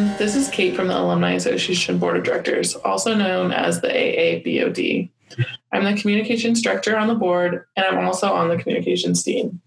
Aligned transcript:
everyone. 0.00 0.18
This 0.18 0.34
is 0.34 0.48
Kate 0.48 0.74
from 0.74 0.88
the 0.88 0.98
Alumni 0.98 1.32
Association 1.32 1.98
Board 1.98 2.16
of 2.16 2.24
Directors, 2.24 2.74
also 2.74 3.14
known 3.14 3.52
as 3.52 3.80
the 3.80 3.88
AABOD. 3.88 5.10
I'm 5.72 5.84
the 5.84 6.00
communications 6.00 6.62
director 6.62 6.96
on 6.96 7.06
the 7.06 7.14
board, 7.14 7.66
and 7.76 7.86
I'm 7.86 8.04
also 8.04 8.32
on 8.32 8.48
the 8.48 8.56
communications 8.56 9.22
team. 9.22 9.60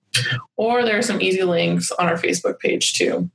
or 0.57 0.85
there 0.85 0.99
are 0.99 1.03
some 1.03 1.21
easy 1.21 1.43
links 1.43 1.91
on 1.91 2.07
our 2.07 2.17
Facebook 2.17 2.61
page 2.61 2.95
too. 2.95 3.29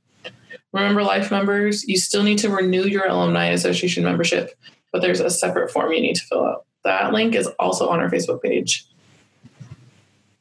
Remember, 0.72 1.02
life 1.02 1.30
members, 1.30 1.86
you 1.86 1.98
still 1.98 2.22
need 2.22 2.38
to 2.38 2.48
renew 2.48 2.84
your 2.84 3.06
Alumni 3.06 3.48
Association 3.48 4.04
membership, 4.04 4.58
but 4.92 5.02
there's 5.02 5.20
a 5.20 5.30
separate 5.30 5.70
form 5.70 5.92
you 5.92 6.00
need 6.00 6.16
to 6.16 6.24
fill 6.26 6.44
out. 6.44 6.66
That 6.84 7.12
link 7.12 7.34
is 7.34 7.48
also 7.58 7.88
on 7.88 8.00
our 8.00 8.08
Facebook 8.08 8.42
page. 8.42 8.86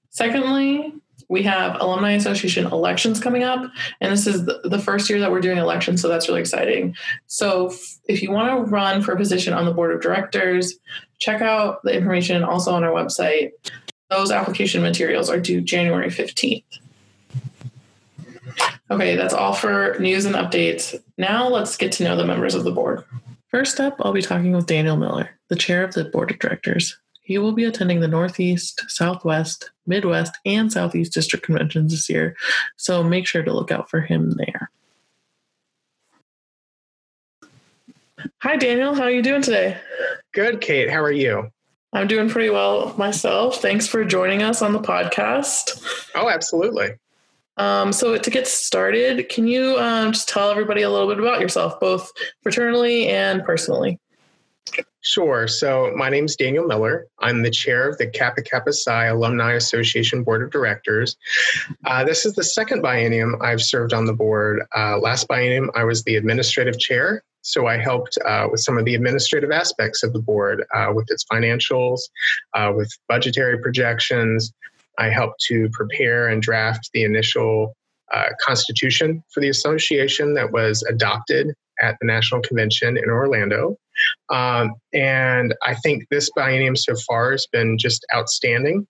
Secondly, 0.10 0.94
we 1.28 1.44
have 1.44 1.82
Alumni 1.82 2.12
Association 2.12 2.68
elections 2.68 3.20
coming 3.20 3.44
up, 3.44 3.70
and 4.00 4.12
this 4.12 4.28
is 4.28 4.46
the 4.46 4.80
first 4.80 5.10
year 5.10 5.20
that 5.20 5.32
we're 5.32 5.42
doing 5.42 5.58
elections, 5.58 6.02
so 6.02 6.08
that's 6.08 6.28
really 6.28 6.42
exciting. 6.42 6.96
So, 7.28 7.74
if 8.08 8.22
you 8.22 8.32
want 8.32 8.50
to 8.50 8.72
run 8.72 9.02
for 9.02 9.14
a 9.14 9.18
position 9.18 9.54
on 9.54 9.66
the 9.66 9.74
board 9.74 9.94
of 9.94 10.02
directors, 10.02 10.76
check 11.18 11.42
out 11.42 11.82
the 11.84 11.94
information 11.96 12.44
also 12.44 12.72
on 12.72 12.84
our 12.84 12.92
website. 12.92 13.52
Those 14.10 14.32
application 14.32 14.84
materials 14.84 15.30
are 15.30 15.40
due 15.40 15.62
January 15.62 16.10
15th. 16.10 16.64
Okay, 18.92 19.16
that's 19.16 19.34
all 19.34 19.54
for 19.54 19.98
news 20.00 20.26
and 20.26 20.36
updates. 20.36 20.96
Now 21.18 21.48
let's 21.48 21.76
get 21.76 21.92
to 21.94 22.04
know 22.04 22.16
the 22.16 22.26
members 22.26 22.54
of 22.54 22.64
the 22.64 22.72
board. 22.72 23.04
First 23.56 23.80
up, 23.80 23.96
I'll 24.02 24.12
be 24.12 24.22
talking 24.22 24.52
with 24.52 24.66
Daniel 24.66 24.98
Miller, 24.98 25.30
the 25.48 25.56
chair 25.56 25.86
of 25.86 25.94
the 25.94 26.04
board 26.04 26.30
of 26.30 26.40
directors. 26.40 27.00
He 27.22 27.38
will 27.38 27.54
be 27.54 27.64
attending 27.64 28.02
the 28.02 28.08
Northeast, 28.10 28.84
Southwest, 28.90 29.72
Midwest, 29.88 30.38
and 30.46 30.70
Southeast 30.70 31.14
district 31.14 31.46
conventions 31.46 31.94
this 31.94 32.10
year, 32.10 32.36
so 32.76 33.02
make 33.02 33.26
sure 33.26 33.44
to 33.44 33.54
look 33.54 33.72
out 33.72 33.90
for 33.90 34.02
him 34.02 34.32
there. 34.32 34.70
Hi, 38.42 38.58
Daniel. 38.58 38.94
How 38.94 39.04
are 39.04 39.12
you 39.12 39.24
doing 39.24 39.42
today? 39.42 39.78
Good, 40.34 40.60
Kate. 40.60 40.90
How 40.90 41.02
are 41.02 41.10
you? 41.10 41.50
I'm 41.94 42.08
doing 42.08 42.28
pretty 42.28 42.50
well 42.50 42.94
myself. 42.98 43.62
Thanks 43.62 43.88
for 43.88 44.04
joining 44.04 44.44
us 44.44 44.62
on 44.62 44.74
the 44.74 44.82
podcast. 44.82 46.12
Oh, 46.14 46.30
absolutely. 46.30 46.96
Um, 47.58 47.94
so, 47.94 48.18
to 48.18 48.30
get 48.30 48.48
started, 48.48 49.30
can 49.30 49.48
you 49.48 49.78
um, 49.80 50.12
just 50.12 50.28
tell 50.28 50.50
everybody 50.50 50.82
a 50.82 50.90
little 50.90 51.08
bit 51.08 51.20
about 51.20 51.40
yourself, 51.40 51.80
both 51.80 52.12
fraternally 52.46 53.08
and 53.08 53.44
personally? 53.44 54.00
Sure. 55.06 55.48
So 55.48 55.94
my 55.96 56.10
name 56.10 56.26
is 56.26 56.36
Daniel 56.36 56.66
Miller. 56.66 57.06
I'm 57.20 57.44
the 57.44 57.52
chair 57.52 57.88
of 57.88 57.96
the 58.00 58.08
Kappa 58.08 58.42
Kappa 58.42 58.74
Psi 58.74 59.06
Alumni 59.06 59.54
Association 59.54 60.24
Board 60.24 60.42
of 60.42 60.50
Directors. 60.50 61.16
Uh, 61.86 62.04
this 62.04 62.26
is 62.26 62.34
the 62.34 62.44
second 62.44 62.82
biennium 62.82 63.40
I've 63.40 63.62
served 63.62 63.94
on 63.94 64.06
the 64.06 64.14
board. 64.14 64.64
Uh, 64.76 64.98
last 64.98 65.28
biennium, 65.28 65.70
I 65.76 65.84
was 65.84 66.04
the 66.04 66.16
administrative 66.16 66.80
chair. 66.80 67.24
So 67.44 67.68
I 67.68 67.78
helped 67.78 68.18
uh, 68.26 68.48
with 68.50 68.62
some 68.62 68.80
of 68.80 68.86
the 68.86 68.96
administrative 68.96 69.52
aspects 69.52 70.02
of 70.02 70.12
the 70.12 70.20
board, 70.20 70.66
uh, 70.74 70.92
with 70.92 71.06
its 71.12 71.24
financials, 71.32 72.00
uh, 72.56 72.74
with 72.76 72.92
budgetary 73.08 73.60
projections. 73.60 74.52
I 74.98 75.10
helped 75.10 75.42
to 75.48 75.70
prepare 75.74 76.28
and 76.28 76.42
draft 76.42 76.90
the 76.94 77.04
initial 77.04 77.76
uh, 78.14 78.30
constitution 78.40 79.24
for 79.34 79.40
the 79.40 79.50
association 79.50 80.34
that 80.36 80.52
was 80.52 80.84
adopted 80.84 81.54
at 81.82 81.98
the 82.00 82.08
National 82.08 82.42
Convention 82.42 82.98
in 82.98 83.10
Orlando. 83.10 83.78
Um, 84.30 84.74
and 84.94 85.54
I 85.64 85.76
think 85.76 86.08
this 86.10 86.30
biennium 86.38 86.78
so 86.78 86.96
far 87.08 87.32
has 87.32 87.48
been 87.52 87.78
just 87.78 88.06
outstanding 88.14 88.88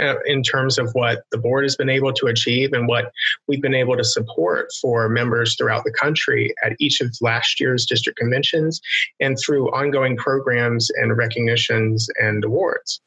uh, 0.00 0.14
in 0.24 0.42
terms 0.42 0.78
of 0.78 0.90
what 0.92 1.24
the 1.30 1.38
board 1.38 1.64
has 1.64 1.76
been 1.76 1.90
able 1.90 2.12
to 2.14 2.26
achieve 2.26 2.72
and 2.72 2.88
what 2.88 3.12
we've 3.46 3.60
been 3.60 3.74
able 3.74 3.96
to 3.96 4.04
support 4.04 4.68
for 4.80 5.08
members 5.08 5.54
throughout 5.56 5.84
the 5.84 5.92
country 5.92 6.54
at 6.64 6.72
each 6.80 7.00
of 7.00 7.14
last 7.20 7.60
year's 7.60 7.84
district 7.84 8.18
conventions 8.18 8.80
and 9.20 9.36
through 9.38 9.70
ongoing 9.72 10.16
programs 10.16 10.90
and 10.90 11.16
recognitions 11.16 12.08
and 12.18 12.44
awards. 12.44 13.00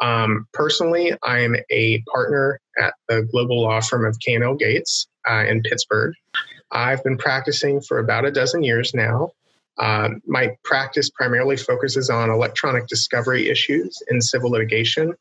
Um, 0.00 0.46
personally, 0.52 1.12
I'm 1.22 1.56
a 1.70 2.02
partner 2.12 2.60
at 2.78 2.94
the 3.08 3.22
global 3.30 3.62
law 3.62 3.80
firm 3.80 4.04
of 4.04 4.18
K&L 4.20 4.54
Gates 4.54 5.08
uh, 5.28 5.44
in 5.46 5.62
Pittsburgh. 5.62 6.14
I've 6.72 7.02
been 7.04 7.18
practicing 7.18 7.80
for 7.80 7.98
about 7.98 8.24
a 8.24 8.30
dozen 8.30 8.62
years 8.62 8.94
now. 8.94 9.32
Um, 9.78 10.22
my 10.26 10.56
practice 10.64 11.10
primarily 11.10 11.56
focuses 11.56 12.10
on 12.10 12.30
electronic 12.30 12.86
discovery 12.86 13.48
issues 13.48 14.02
in 14.10 14.20
civil 14.20 14.50
litigation. 14.50 15.14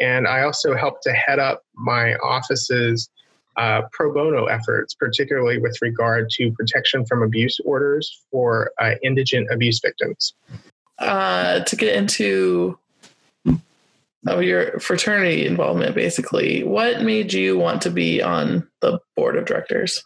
And 0.00 0.26
I 0.26 0.42
also 0.42 0.74
help 0.74 1.02
to 1.02 1.12
head 1.12 1.38
up 1.38 1.62
my 1.74 2.14
office's 2.16 3.08
uh, 3.56 3.82
pro 3.92 4.12
bono 4.12 4.46
efforts, 4.46 4.94
particularly 4.94 5.58
with 5.58 5.76
regard 5.82 6.30
to 6.30 6.50
protection 6.52 7.04
from 7.04 7.22
abuse 7.22 7.60
orders 7.64 8.22
for 8.30 8.72
uh, 8.80 8.94
indigent 9.02 9.48
abuse 9.50 9.80
victims. 9.80 10.34
Uh, 10.98 11.60
to 11.60 11.76
get 11.76 11.94
into 11.94 12.78
oh, 14.26 14.40
your 14.40 14.78
fraternity 14.80 15.46
involvement, 15.46 15.94
basically, 15.94 16.62
what 16.62 17.02
made 17.02 17.32
you 17.32 17.58
want 17.58 17.82
to 17.82 17.90
be 17.90 18.22
on 18.22 18.68
the 18.80 18.98
board 19.16 19.36
of 19.36 19.46
directors? 19.46 20.02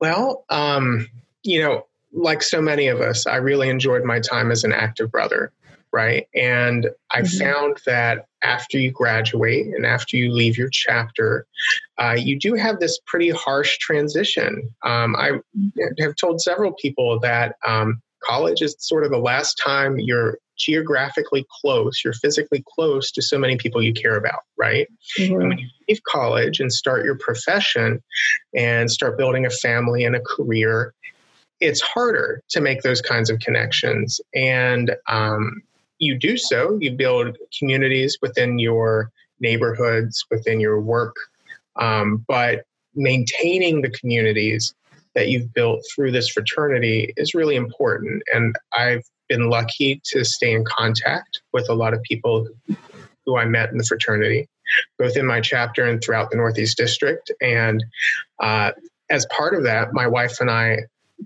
Well, 0.00 0.44
um, 0.50 1.08
you 1.42 1.62
know, 1.62 1.86
like 2.12 2.42
so 2.42 2.60
many 2.60 2.88
of 2.88 3.00
us, 3.00 3.26
I 3.26 3.36
really 3.36 3.68
enjoyed 3.68 4.04
my 4.04 4.20
time 4.20 4.50
as 4.50 4.64
an 4.64 4.72
active 4.72 5.10
brother, 5.10 5.52
right? 5.92 6.26
And 6.34 6.90
I 7.12 7.22
mm-hmm. 7.22 7.38
found 7.38 7.78
that 7.86 8.26
after 8.42 8.78
you 8.78 8.90
graduate 8.90 9.66
and 9.66 9.86
after 9.86 10.16
you 10.16 10.32
leave 10.32 10.58
your 10.58 10.68
chapter, 10.68 11.46
uh, 11.98 12.16
you 12.18 12.38
do 12.38 12.54
have 12.54 12.80
this 12.80 12.98
pretty 13.06 13.30
harsh 13.30 13.78
transition. 13.78 14.68
Um, 14.84 15.14
I 15.16 15.38
have 16.00 16.16
told 16.16 16.40
several 16.40 16.72
people 16.72 17.20
that 17.20 17.56
um, 17.66 18.02
college 18.24 18.60
is 18.62 18.76
sort 18.78 19.04
of 19.04 19.10
the 19.10 19.18
last 19.18 19.54
time 19.54 19.98
you're 19.98 20.38
geographically 20.56 21.46
close, 21.60 22.02
you're 22.04 22.12
physically 22.14 22.64
close 22.74 23.10
to 23.12 23.22
so 23.22 23.38
many 23.38 23.56
people 23.56 23.82
you 23.82 23.92
care 23.92 24.16
about, 24.16 24.40
right? 24.56 24.88
Mm-hmm. 25.18 25.40
And 25.40 25.48
when 25.48 25.58
you 25.58 25.68
leave 25.88 26.02
college 26.04 26.60
and 26.60 26.72
start 26.72 27.04
your 27.04 27.16
profession 27.16 28.02
and 28.54 28.90
start 28.90 29.18
building 29.18 29.46
a 29.46 29.50
family 29.50 30.04
and 30.04 30.14
a 30.14 30.20
career, 30.20 30.94
it's 31.60 31.80
harder 31.80 32.42
to 32.50 32.60
make 32.60 32.82
those 32.82 33.00
kinds 33.00 33.30
of 33.30 33.38
connections. 33.38 34.20
And 34.34 34.94
um, 35.08 35.62
you 35.98 36.18
do 36.18 36.36
so, 36.36 36.76
you 36.80 36.92
build 36.92 37.36
communities 37.58 38.18
within 38.20 38.58
your 38.58 39.10
neighborhoods, 39.40 40.24
within 40.30 40.60
your 40.60 40.80
work, 40.80 41.14
um, 41.76 42.24
but 42.28 42.64
maintaining 42.94 43.80
the 43.80 43.90
communities 43.90 44.74
that 45.14 45.28
you've 45.28 45.52
built 45.52 45.84
through 45.94 46.10
this 46.10 46.28
fraternity 46.28 47.12
is 47.16 47.34
really 47.34 47.56
important. 47.56 48.22
And 48.32 48.54
I've 48.76 49.04
been 49.28 49.48
lucky 49.48 50.00
to 50.04 50.24
stay 50.24 50.52
in 50.52 50.64
contact 50.64 51.42
with 51.52 51.68
a 51.68 51.74
lot 51.74 51.94
of 51.94 52.02
people 52.02 52.46
who 53.24 53.36
I 53.36 53.44
met 53.44 53.70
in 53.70 53.78
the 53.78 53.84
fraternity, 53.84 54.48
both 54.98 55.16
in 55.16 55.26
my 55.26 55.40
chapter 55.40 55.84
and 55.84 56.02
throughout 56.02 56.30
the 56.30 56.36
Northeast 56.36 56.76
District. 56.76 57.30
And 57.40 57.84
uh, 58.40 58.72
as 59.10 59.26
part 59.26 59.54
of 59.54 59.62
that, 59.64 59.92
my 59.92 60.06
wife 60.06 60.40
and 60.40 60.50
I, 60.50 60.78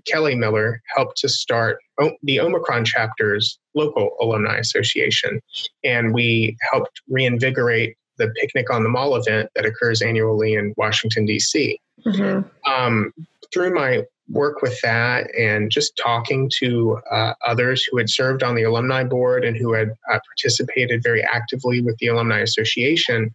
Kelly 0.05 0.35
Miller, 0.35 0.81
helped 0.95 1.17
to 1.17 1.29
start 1.29 1.79
the 2.23 2.39
Omicron 2.39 2.85
chapter's 2.85 3.57
local 3.73 4.15
alumni 4.21 4.57
association. 4.57 5.41
And 5.83 6.13
we 6.13 6.55
helped 6.71 7.01
reinvigorate 7.09 7.97
the 8.17 8.29
Picnic 8.35 8.71
on 8.71 8.83
the 8.83 8.89
Mall 8.89 9.15
event 9.15 9.49
that 9.55 9.65
occurs 9.65 10.01
annually 10.01 10.55
in 10.55 10.73
Washington, 10.77 11.25
D.C. 11.25 11.79
Mm-hmm. 12.05 12.71
Um, 12.71 13.13
through 13.53 13.73
my 13.73 14.03
work 14.29 14.61
with 14.61 14.79
that 14.81 15.33
and 15.37 15.71
just 15.71 15.97
talking 16.01 16.51
to 16.59 16.99
uh, 17.11 17.33
others 17.45 17.83
who 17.83 17.97
had 17.97 18.09
served 18.09 18.43
on 18.43 18.55
the 18.55 18.63
alumni 18.63 19.03
board 19.03 19.45
and 19.45 19.55
who 19.55 19.73
had 19.73 19.89
uh, 20.11 20.19
participated 20.27 21.01
very 21.01 21.23
actively 21.23 21.81
with 21.81 21.97
the 21.99 22.07
alumni 22.07 22.39
association 22.39 23.33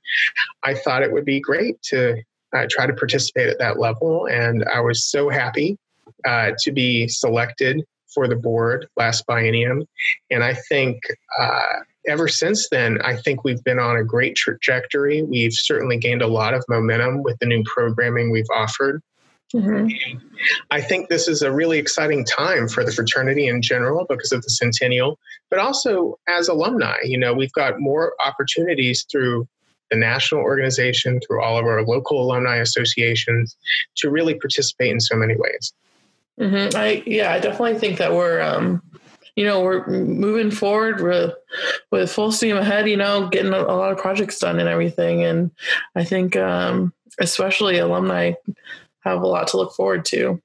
i 0.65 0.75
thought 0.75 1.03
it 1.03 1.13
would 1.13 1.25
be 1.25 1.41
great 1.41 1.81
to 1.83 2.15
uh, 2.55 2.67
try 2.69 2.87
to 2.87 2.93
participate 2.93 3.49
at 3.49 3.59
that 3.59 3.79
level 3.79 4.27
and 4.27 4.65
i 4.73 4.81
was 4.81 5.05
so 5.05 5.31
happy 5.31 5.79
uh, 6.27 6.51
to 6.59 6.71
be 6.71 7.09
selected 7.09 7.83
for 8.13 8.29
the 8.29 8.37
board 8.37 8.87
last 8.97 9.27
biennium 9.27 9.87
and 10.31 10.45
i 10.45 10.53
think 10.53 11.01
uh, 11.39 11.79
ever 12.09 12.29
since 12.29 12.69
then, 12.69 13.01
I 13.03 13.17
think 13.17 13.45
we've 13.45 13.63
been 13.65 13.79
on 13.79 13.97
a 13.97 14.05
great 14.05 14.35
trajectory. 14.35 15.23
We've 15.23 15.53
certainly 15.53 15.97
gained 15.97 16.23
a 16.23 16.27
lot 16.27 16.55
of 16.55 16.65
momentum 16.69 17.23
with 17.23 17.39
the 17.39 17.47
new 17.47 17.63
programming 17.65 18.31
we've 18.31 18.45
offered. 18.53 19.01
Mm-hmm. 19.55 20.19
I 20.71 20.81
think 20.81 21.09
this 21.09 21.29
is 21.29 21.43
a 21.43 21.53
really 21.53 21.79
exciting 21.79 22.25
time 22.25 22.69
for 22.69 22.85
the 22.85 22.93
fraternity 22.93 23.49
in 23.49 23.61
general 23.61 24.07
because 24.09 24.33
of 24.33 24.43
the 24.43 24.51
centennial, 24.51 25.19
but 25.51 25.59
also 25.59 26.19
as 26.29 26.49
alumni. 26.49 26.97
You 27.05 27.19
know, 27.19 27.35
we've 27.35 27.53
got 27.53 27.79
more 27.79 28.15
opportunities 28.25 29.07
through 29.11 29.47
the 29.91 29.99
national 29.99 30.41
organization, 30.41 31.21
through 31.21 31.43
all 31.43 31.59
of 31.59 31.67
our 31.67 31.85
local 31.85 32.23
alumni 32.23 32.57
associations, 32.57 33.57
to 33.97 34.11
really 34.11 34.35
participate 34.35 34.91
in 34.91 35.01
so 35.01 35.17
many 35.17 35.37
ways. 35.37 35.73
Mm-hmm. 36.41 36.77
I 36.77 37.03
yeah, 37.07 37.33
I 37.33 37.39
definitely 37.39 37.79
think 37.79 37.99
that 37.99 38.13
we're 38.13 38.41
um, 38.41 38.83
you 39.37 39.45
know 39.45 39.61
we're 39.61 39.87
moving 39.87 40.51
forward 40.51 41.03
with 41.03 41.35
with 41.91 42.11
full 42.11 42.33
steam 42.33 42.57
ahead. 42.57 42.89
You 42.89 42.97
know, 42.97 43.29
getting 43.29 43.53
a, 43.53 43.61
a 43.61 43.77
lot 43.77 43.93
of 43.93 43.99
projects 43.99 44.39
done 44.39 44.59
and 44.59 44.69
everything, 44.69 45.25
and 45.25 45.51
I 45.95 46.05
think 46.05 46.37
um, 46.37 46.95
especially 47.21 47.79
alumni 47.79 48.33
have 49.03 49.23
a 49.23 49.27
lot 49.27 49.49
to 49.49 49.57
look 49.57 49.75
forward 49.75 50.05
to. 50.07 50.41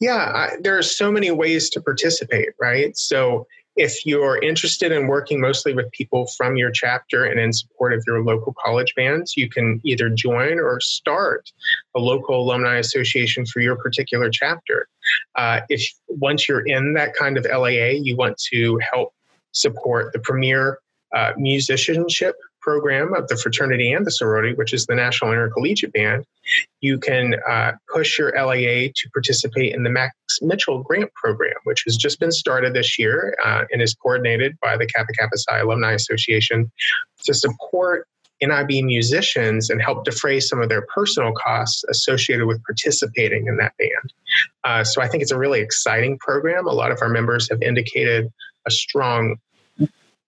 Yeah, 0.00 0.16
I, 0.16 0.56
there 0.60 0.78
are 0.78 0.82
so 0.82 1.10
many 1.10 1.30
ways 1.30 1.68
to 1.70 1.80
participate, 1.80 2.50
right? 2.60 2.96
So 2.96 3.46
if 3.76 4.04
you're 4.04 4.38
interested 4.42 4.92
in 4.92 5.06
working 5.06 5.40
mostly 5.40 5.72
with 5.72 5.90
people 5.92 6.26
from 6.36 6.56
your 6.56 6.70
chapter 6.70 7.24
and 7.24 7.40
in 7.40 7.52
support 7.52 7.92
of 7.92 8.04
your 8.06 8.22
local 8.22 8.54
college 8.62 8.94
bands, 8.94 9.36
you 9.36 9.48
can 9.48 9.80
either 9.84 10.10
join 10.10 10.60
or 10.60 10.78
start 10.80 11.50
a 11.96 11.98
local 11.98 12.42
alumni 12.42 12.76
association 12.76 13.46
for 13.46 13.60
your 13.60 13.76
particular 13.76 14.28
chapter. 14.30 14.88
Uh, 15.36 15.60
if 15.68 15.90
once 16.08 16.48
you're 16.48 16.66
in 16.66 16.92
that 16.94 17.14
kind 17.14 17.38
of 17.38 17.46
LAA, 17.50 17.92
you 17.94 18.14
want 18.16 18.36
to 18.52 18.78
help 18.92 19.14
support 19.52 20.12
the 20.12 20.18
premier 20.18 20.78
uh, 21.14 21.32
musicianship 21.36 22.36
program 22.62 23.14
of 23.14 23.28
the 23.28 23.36
fraternity 23.36 23.92
and 23.92 24.06
the 24.06 24.10
sorority, 24.10 24.54
which 24.54 24.72
is 24.72 24.86
the 24.86 24.94
National 24.94 25.32
Intercollegiate 25.32 25.92
Band, 25.92 26.24
you 26.80 26.98
can 26.98 27.36
uh, 27.48 27.72
push 27.92 28.18
your 28.18 28.32
LAA 28.36 28.88
to 28.94 29.10
participate 29.12 29.74
in 29.74 29.82
the 29.82 29.90
Max 29.90 30.14
Mitchell 30.40 30.82
Grant 30.82 31.12
Program, 31.14 31.54
which 31.64 31.82
has 31.84 31.96
just 31.96 32.18
been 32.20 32.32
started 32.32 32.74
this 32.74 32.98
year 32.98 33.36
uh, 33.44 33.64
and 33.72 33.82
is 33.82 33.94
coordinated 33.94 34.56
by 34.62 34.76
the 34.76 34.86
Kappa 34.86 35.12
Kappa 35.12 35.36
Psi 35.36 35.58
Alumni 35.58 35.92
Association 35.92 36.70
to 37.24 37.34
support 37.34 38.06
NIB 38.42 38.84
musicians 38.84 39.70
and 39.70 39.80
help 39.80 40.04
defray 40.04 40.40
some 40.40 40.60
of 40.60 40.68
their 40.68 40.82
personal 40.92 41.32
costs 41.32 41.84
associated 41.84 42.46
with 42.46 42.62
participating 42.64 43.46
in 43.46 43.56
that 43.58 43.72
band. 43.78 44.12
Uh, 44.64 44.84
so 44.84 45.00
I 45.00 45.08
think 45.08 45.22
it's 45.22 45.30
a 45.30 45.38
really 45.38 45.60
exciting 45.60 46.18
program. 46.18 46.66
A 46.66 46.72
lot 46.72 46.90
of 46.90 46.98
our 47.00 47.08
members 47.08 47.48
have 47.50 47.62
indicated 47.62 48.32
a 48.66 48.70
strong 48.70 49.36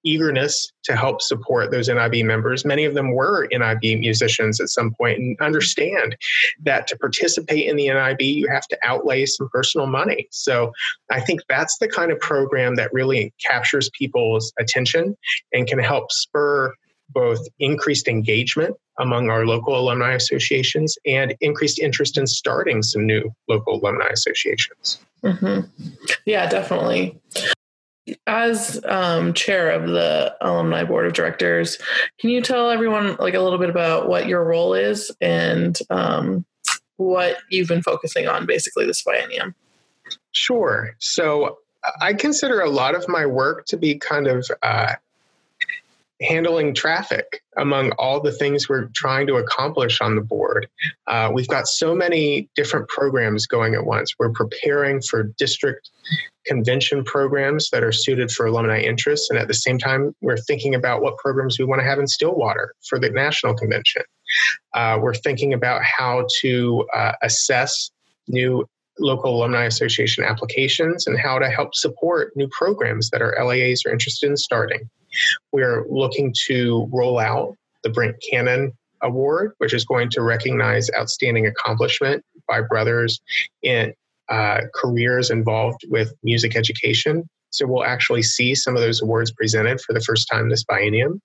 eagerness 0.05 0.71
to 0.85 0.95
help 0.95 1.23
support 1.23 1.71
those 1.71 1.89
NIB 1.89 2.25
members. 2.25 2.65
Many 2.65 2.85
of 2.85 2.95
them 2.95 3.15
were 3.15 3.49
NIB 3.51 3.99
musicians 4.01 4.61
at 4.61 4.69
some 4.69 4.93
point 4.93 5.19
and 5.19 5.41
understand 5.41 6.17
that 6.63 6.87
to 6.89 6.99
participate 6.99 7.67
in 7.67 7.77
the 7.77 7.89
NIB, 7.89 8.21
you 8.21 8.49
have 8.49 8.67
to 8.69 8.79
outlay 8.85 9.27
some 9.27 9.49
personal 9.53 9.87
money. 9.87 10.29
So 10.31 10.73
I 11.11 11.21
think 11.21 11.41
that's 11.49 11.79
the 11.79 11.89
kind 11.89 12.13
of 12.13 12.21
program 12.21 12.77
that 12.77 12.93
really 12.93 13.33
captures 13.45 13.91
people's 13.99 14.53
attention 14.59 15.17
and 15.53 15.67
can 15.67 15.79
help 15.79 16.13
spur 16.13 16.73
both 17.11 17.41
increased 17.59 18.09
engagement 18.09 18.77
among 18.99 19.29
our 19.29 19.47
local 19.47 19.79
alumni 19.79 20.13
associations 20.13 20.97
and 21.07 21.35
increased 21.41 21.79
interest 21.79 22.17
in 22.17 22.27
starting 22.27 22.83
some 22.83 23.07
new 23.07 23.31
local 23.49 23.81
alumni 23.81 24.09
associations. 24.09 25.01
Mm-hmm. 25.23 25.89
Yeah, 26.27 26.49
definitely. 26.49 27.19
As 28.27 28.83
um, 28.85 29.33
chair 29.33 29.71
of 29.71 29.89
the 29.89 30.37
alumni 30.41 30.85
board 30.85 31.07
of 31.07 31.15
directors, 31.15 31.79
can 32.19 32.31
you 32.31 32.43
tell 32.43 32.71
everyone 32.71 33.17
like 33.19 33.35
a 33.35 33.41
little 33.41 33.59
bit 33.59 33.71
about 33.71 34.09
what 34.09 34.27
your 34.27 34.45
role 34.45 34.75
is 34.75 35.11
and 35.21 35.79
um, 35.91 36.45
what 36.97 37.39
you've 37.51 37.69
been 37.69 37.83
focusing 37.83 38.29
on 38.29 38.47
basically 38.47 38.87
this 38.87 39.03
biennium? 39.03 39.55
Sure. 40.33 40.95
So 40.99 41.59
I 42.01 42.15
consider 42.15 42.61
a 42.61 42.71
lot 42.71 42.95
of 42.95 43.09
my 43.09 43.27
work 43.27 43.67
to 43.67 43.77
be 43.77 43.99
kind 43.99 44.27
of 44.27 44.47
uh, 44.63 44.95
handling 46.21 46.75
traffic 46.75 47.43
among 47.57 47.91
all 47.93 48.21
the 48.21 48.33
things 48.33 48.69
we're 48.69 48.89
trying 48.95 49.27
to 49.27 49.35
accomplish 49.35 50.01
on 50.01 50.15
the 50.15 50.21
board. 50.21 50.69
Uh, 51.07 51.31
we've 51.33 51.49
got 51.49 51.67
so 51.67 51.95
many 51.95 52.49
different 52.55 52.89
programs 52.89 53.47
going 53.47 53.75
at 53.75 53.85
once. 53.85 54.15
We're 54.19 54.31
preparing 54.31 55.03
for 55.03 55.25
district 55.39 55.91
convention 56.47 57.05
programs 57.05 57.71
that 57.71 57.83
are 57.83 57.93
suited 57.93 58.31
for 58.31 58.47
alumni 58.47 58.81
interests. 58.81 59.31
And 59.31 59.39
at 59.39 59.49
the 59.49 59.55
same 59.55 59.79
time, 59.79 60.15
we're 60.21 60.37
thinking 60.37 60.75
about 60.75 61.03
what 61.03 61.17
programs 61.19 61.59
we 61.59 61.65
want 61.65 61.81
to 61.81 61.87
have 61.87 61.99
in 61.99 62.07
Stillwater 62.07 62.75
for 62.89 62.99
the 62.99 63.11
national 63.11 63.55
convention. 63.55 64.03
Uh, 64.73 64.99
we're 65.01 65.15
thinking 65.15 65.53
about 65.53 65.83
how 65.83 66.27
to 66.41 66.87
uh, 66.95 67.13
assess 67.23 67.91
new 68.29 68.67
local 69.01 69.37
alumni 69.37 69.65
association 69.65 70.23
applications 70.23 71.07
and 71.07 71.19
how 71.19 71.39
to 71.39 71.51
help 71.51 71.75
support 71.75 72.33
new 72.37 72.49
programs 72.49 73.11
that 73.11 73.21
our 73.21 73.35
LAAs 73.39 73.85
are 73.87 73.91
interested 73.91 74.31
in 74.31 74.37
starting. 74.37 74.89
We're 75.53 75.87
looking 75.89 76.35
to 76.47 76.89
roll 76.93 77.19
out 77.19 77.55
the 77.83 77.91
Brent 77.91 78.17
Cannon 78.29 78.73
Award, 79.03 79.53
which 79.59 79.75
is 79.75 79.85
going 79.85 80.11
to 80.11 80.23
recognize 80.23 80.89
outstanding 80.99 81.47
accomplishment 81.47 82.25
by 82.49 82.63
brothers 82.63 83.21
in 83.63 83.93
uh, 84.29 84.61
careers 84.75 85.31
involved 85.31 85.83
with 85.89 86.13
music 86.23 86.57
education. 86.57 87.29
So 87.51 87.67
we'll 87.67 87.85
actually 87.85 88.23
see 88.23 88.55
some 88.55 88.75
of 88.75 88.83
those 88.83 89.01
awards 89.01 89.31
presented 89.31 89.81
for 89.81 89.93
the 89.93 90.01
first 90.01 90.29
time 90.29 90.49
this 90.49 90.65
biennium. 90.65 91.21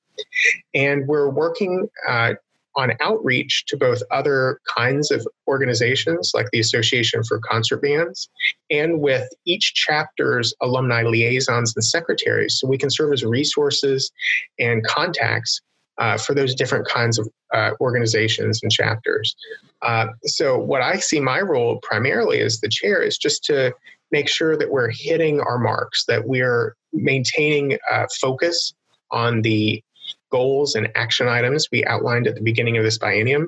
And 0.76 1.08
we're 1.08 1.30
working 1.30 1.88
uh, 2.08 2.34
on 2.76 2.94
outreach 3.02 3.66
to 3.68 3.78
both 3.78 4.02
other 4.12 4.60
kinds 4.78 5.12
of 5.12 5.26
organizations 5.48 6.32
like 6.34 6.48
the 6.52 6.60
Association 6.60 7.24
for 7.24 7.40
Concert 7.40 7.82
Bands 7.82 8.30
and 8.70 9.00
with 9.00 9.28
each 9.46 9.74
chapter's 9.74 10.54
alumni 10.62 11.04
liaisons 11.04 11.74
and 11.76 11.84
secretaries 11.84 12.60
so 12.60 12.68
we 12.68 12.78
can 12.78 12.90
serve 12.90 13.12
as 13.14 13.24
resources 13.24 14.12
and 14.60 14.84
contacts 14.86 15.62
uh, 15.98 16.18
for 16.18 16.34
those 16.34 16.56
different 16.56 16.88
kinds 16.88 17.20
of 17.20 17.28
uh, 17.54 17.72
organizations 17.82 18.62
and 18.64 18.72
chapters. 18.72 19.36
Uh, 19.82 20.08
so, 20.26 20.58
what 20.58 20.82
I 20.82 20.98
see 20.98 21.20
my 21.20 21.42
role 21.42 21.80
primarily 21.84 22.40
as 22.40 22.62
the 22.62 22.70
chair 22.70 23.02
is 23.02 23.18
just 23.18 23.44
to 23.46 23.74
make 24.12 24.30
sure 24.30 24.58
that 24.58 24.72
we're 24.72 24.92
hitting 24.92 25.42
our 25.42 25.60
marks, 25.60 26.06
that 26.06 26.26
we're 26.28 26.76
maintaining 26.94 27.78
uh, 27.92 28.06
focus 28.22 28.74
on 29.12 29.42
the 29.42 29.84
goals 30.32 30.76
and 30.76 30.90
action 30.96 31.28
items 31.28 31.68
we 31.72 31.86
outlined 31.86 32.28
at 32.28 32.36
the 32.36 32.42
beginning 32.42 32.78
of 32.78 32.84
this 32.84 32.98
biennium, 32.98 33.48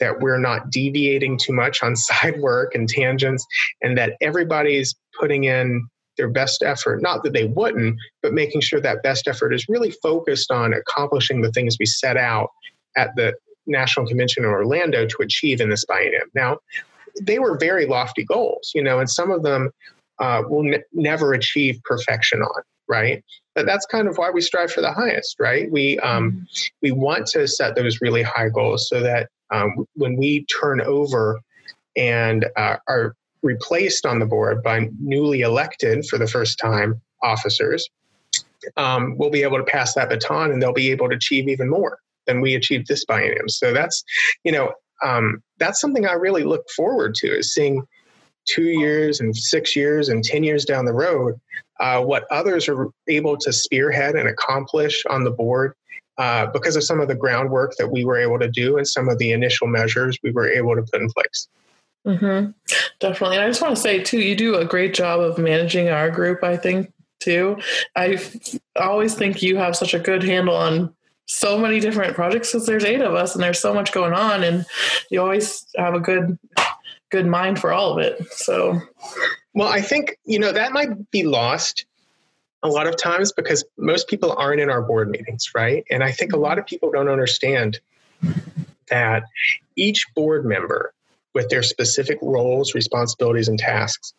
that 0.00 0.20
we're 0.20 0.38
not 0.38 0.70
deviating 0.70 1.38
too 1.38 1.52
much 1.52 1.82
on 1.82 1.96
side 1.96 2.40
work 2.40 2.74
and 2.74 2.88
tangents, 2.88 3.46
and 3.82 3.96
that 3.98 4.14
everybody's 4.20 4.94
putting 5.18 5.44
in 5.44 5.86
their 6.16 6.28
best 6.28 6.62
effort. 6.62 7.00
Not 7.02 7.22
that 7.22 7.32
they 7.32 7.44
wouldn't, 7.44 7.96
but 8.22 8.32
making 8.32 8.60
sure 8.60 8.80
that 8.80 9.02
best 9.02 9.26
effort 9.26 9.52
is 9.52 9.68
really 9.68 9.90
focused 10.02 10.50
on 10.50 10.74
accomplishing 10.74 11.40
the 11.40 11.50
things 11.52 11.76
we 11.78 11.86
set 11.86 12.16
out 12.16 12.50
at 12.96 13.10
the 13.16 13.34
National 13.66 14.06
Convention 14.06 14.44
in 14.44 14.50
Orlando 14.50 15.06
to 15.06 15.16
achieve 15.22 15.60
in 15.60 15.70
this 15.70 15.84
biennium. 15.86 16.28
Now, 16.34 16.58
they 17.20 17.38
were 17.38 17.56
very 17.58 17.86
lofty 17.86 18.24
goals, 18.24 18.72
you 18.74 18.82
know, 18.82 18.98
and 18.98 19.08
some 19.08 19.30
of 19.30 19.42
them 19.42 19.70
uh, 20.18 20.42
will 20.48 20.64
ne- 20.64 20.82
never 20.92 21.32
achieve 21.32 21.80
perfection 21.84 22.42
on, 22.42 22.62
right? 22.88 23.24
But 23.54 23.66
that's 23.66 23.86
kind 23.86 24.08
of 24.08 24.16
why 24.16 24.30
we 24.30 24.40
strive 24.40 24.72
for 24.72 24.80
the 24.80 24.92
highest, 24.92 25.36
right? 25.38 25.70
We 25.70 25.98
um, 26.00 26.32
mm-hmm. 26.32 26.44
we 26.80 26.90
want 26.92 27.26
to 27.28 27.46
set 27.46 27.76
those 27.76 28.00
really 28.00 28.22
high 28.22 28.48
goals 28.48 28.88
so 28.88 29.00
that 29.00 29.28
um, 29.50 29.86
when 29.94 30.16
we 30.16 30.46
turn 30.46 30.80
over 30.80 31.40
and 31.96 32.46
uh, 32.56 32.76
are 32.88 33.14
replaced 33.42 34.06
on 34.06 34.18
the 34.18 34.26
board 34.26 34.62
by 34.62 34.88
newly 35.00 35.42
elected 35.42 36.06
for 36.06 36.18
the 36.18 36.26
first 36.26 36.58
time 36.58 37.00
officers, 37.22 37.88
um, 38.76 39.16
we'll 39.18 39.30
be 39.30 39.42
able 39.42 39.58
to 39.58 39.64
pass 39.64 39.94
that 39.94 40.08
baton 40.08 40.50
and 40.50 40.62
they'll 40.62 40.72
be 40.72 40.90
able 40.90 41.08
to 41.08 41.16
achieve 41.16 41.48
even 41.48 41.68
more 41.68 41.98
than 42.26 42.40
we 42.40 42.54
achieved 42.54 42.86
this 42.86 43.04
biennium. 43.04 43.50
So 43.50 43.72
that's, 43.72 44.04
you 44.44 44.52
know, 44.52 44.72
um, 45.02 45.42
that's 45.58 45.80
something 45.80 46.06
I 46.06 46.12
really 46.12 46.44
look 46.44 46.64
forward 46.70 47.14
to 47.16 47.26
is 47.26 47.52
seeing 47.52 47.82
two 48.46 48.64
years 48.64 49.20
and 49.20 49.36
six 49.36 49.76
years 49.76 50.08
and 50.08 50.24
10 50.24 50.44
years 50.44 50.64
down 50.64 50.84
the 50.84 50.92
road, 50.92 51.40
uh, 51.80 52.02
what 52.02 52.24
others 52.30 52.68
are 52.68 52.88
able 53.08 53.36
to 53.36 53.52
spearhead 53.52 54.14
and 54.14 54.28
accomplish 54.28 55.04
on 55.06 55.24
the 55.24 55.30
board 55.30 55.74
uh, 56.18 56.46
because 56.46 56.76
of 56.76 56.84
some 56.84 57.00
of 57.00 57.08
the 57.08 57.14
groundwork 57.14 57.74
that 57.76 57.90
we 57.90 58.04
were 58.04 58.18
able 58.18 58.38
to 58.38 58.48
do 58.48 58.76
and 58.76 58.86
some 58.86 59.08
of 59.08 59.18
the 59.18 59.32
initial 59.32 59.66
measures 59.66 60.18
we 60.22 60.30
were 60.30 60.48
able 60.48 60.74
to 60.76 60.82
put 60.82 61.00
in 61.00 61.08
place. 61.10 61.48
Mm-hmm. 62.06 62.50
Definitely. 63.00 63.36
And 63.36 63.44
I 63.44 63.48
just 63.48 63.62
want 63.62 63.76
to 63.76 63.80
say, 63.80 64.02
too, 64.02 64.20
you 64.20 64.34
do 64.34 64.56
a 64.56 64.64
great 64.64 64.94
job 64.94 65.20
of 65.20 65.38
managing 65.38 65.88
our 65.88 66.10
group, 66.10 66.42
I 66.42 66.56
think, 66.56 66.92
too. 67.20 67.58
I 67.96 68.18
always 68.76 69.14
think 69.14 69.42
you 69.42 69.56
have 69.56 69.76
such 69.76 69.94
a 69.94 69.98
good 69.98 70.22
handle 70.22 70.56
on 70.56 70.94
so 71.26 71.56
many 71.56 71.80
different 71.80 72.14
projects 72.14 72.52
because 72.52 72.66
there's 72.66 72.84
eight 72.84 73.00
of 73.00 73.14
us 73.14 73.34
and 73.34 73.42
there's 73.42 73.60
so 73.60 73.72
much 73.72 73.92
going 73.92 74.12
on 74.12 74.42
and 74.42 74.66
you 75.10 75.20
always 75.20 75.66
have 75.76 75.94
a 75.94 76.00
good 76.00 76.38
good 77.12 77.26
mind 77.26 77.60
for 77.60 77.72
all 77.72 77.92
of 77.92 77.98
it 77.98 78.20
so 78.32 78.80
well 79.54 79.68
i 79.68 79.80
think 79.80 80.18
you 80.24 80.38
know 80.38 80.50
that 80.50 80.72
might 80.72 81.10
be 81.12 81.22
lost 81.22 81.84
a 82.62 82.68
lot 82.68 82.86
of 82.86 82.96
times 82.96 83.32
because 83.32 83.64
most 83.76 84.08
people 84.08 84.32
aren't 84.38 84.60
in 84.60 84.70
our 84.70 84.82
board 84.82 85.10
meetings, 85.10 85.50
right? 85.54 85.84
And 85.90 86.04
I 86.04 86.12
think 86.12 86.32
a 86.32 86.36
lot 86.36 86.58
of 86.58 86.66
people 86.66 86.90
don't 86.92 87.08
understand 87.08 87.80
that 88.88 89.24
each 89.76 90.06
board 90.14 90.44
member 90.44 90.92
with 91.34 91.48
their 91.48 91.62
specific 91.62 92.18
roles, 92.22 92.74
responsibilities, 92.74 93.48
and 93.48 93.58
tasks 93.58 94.14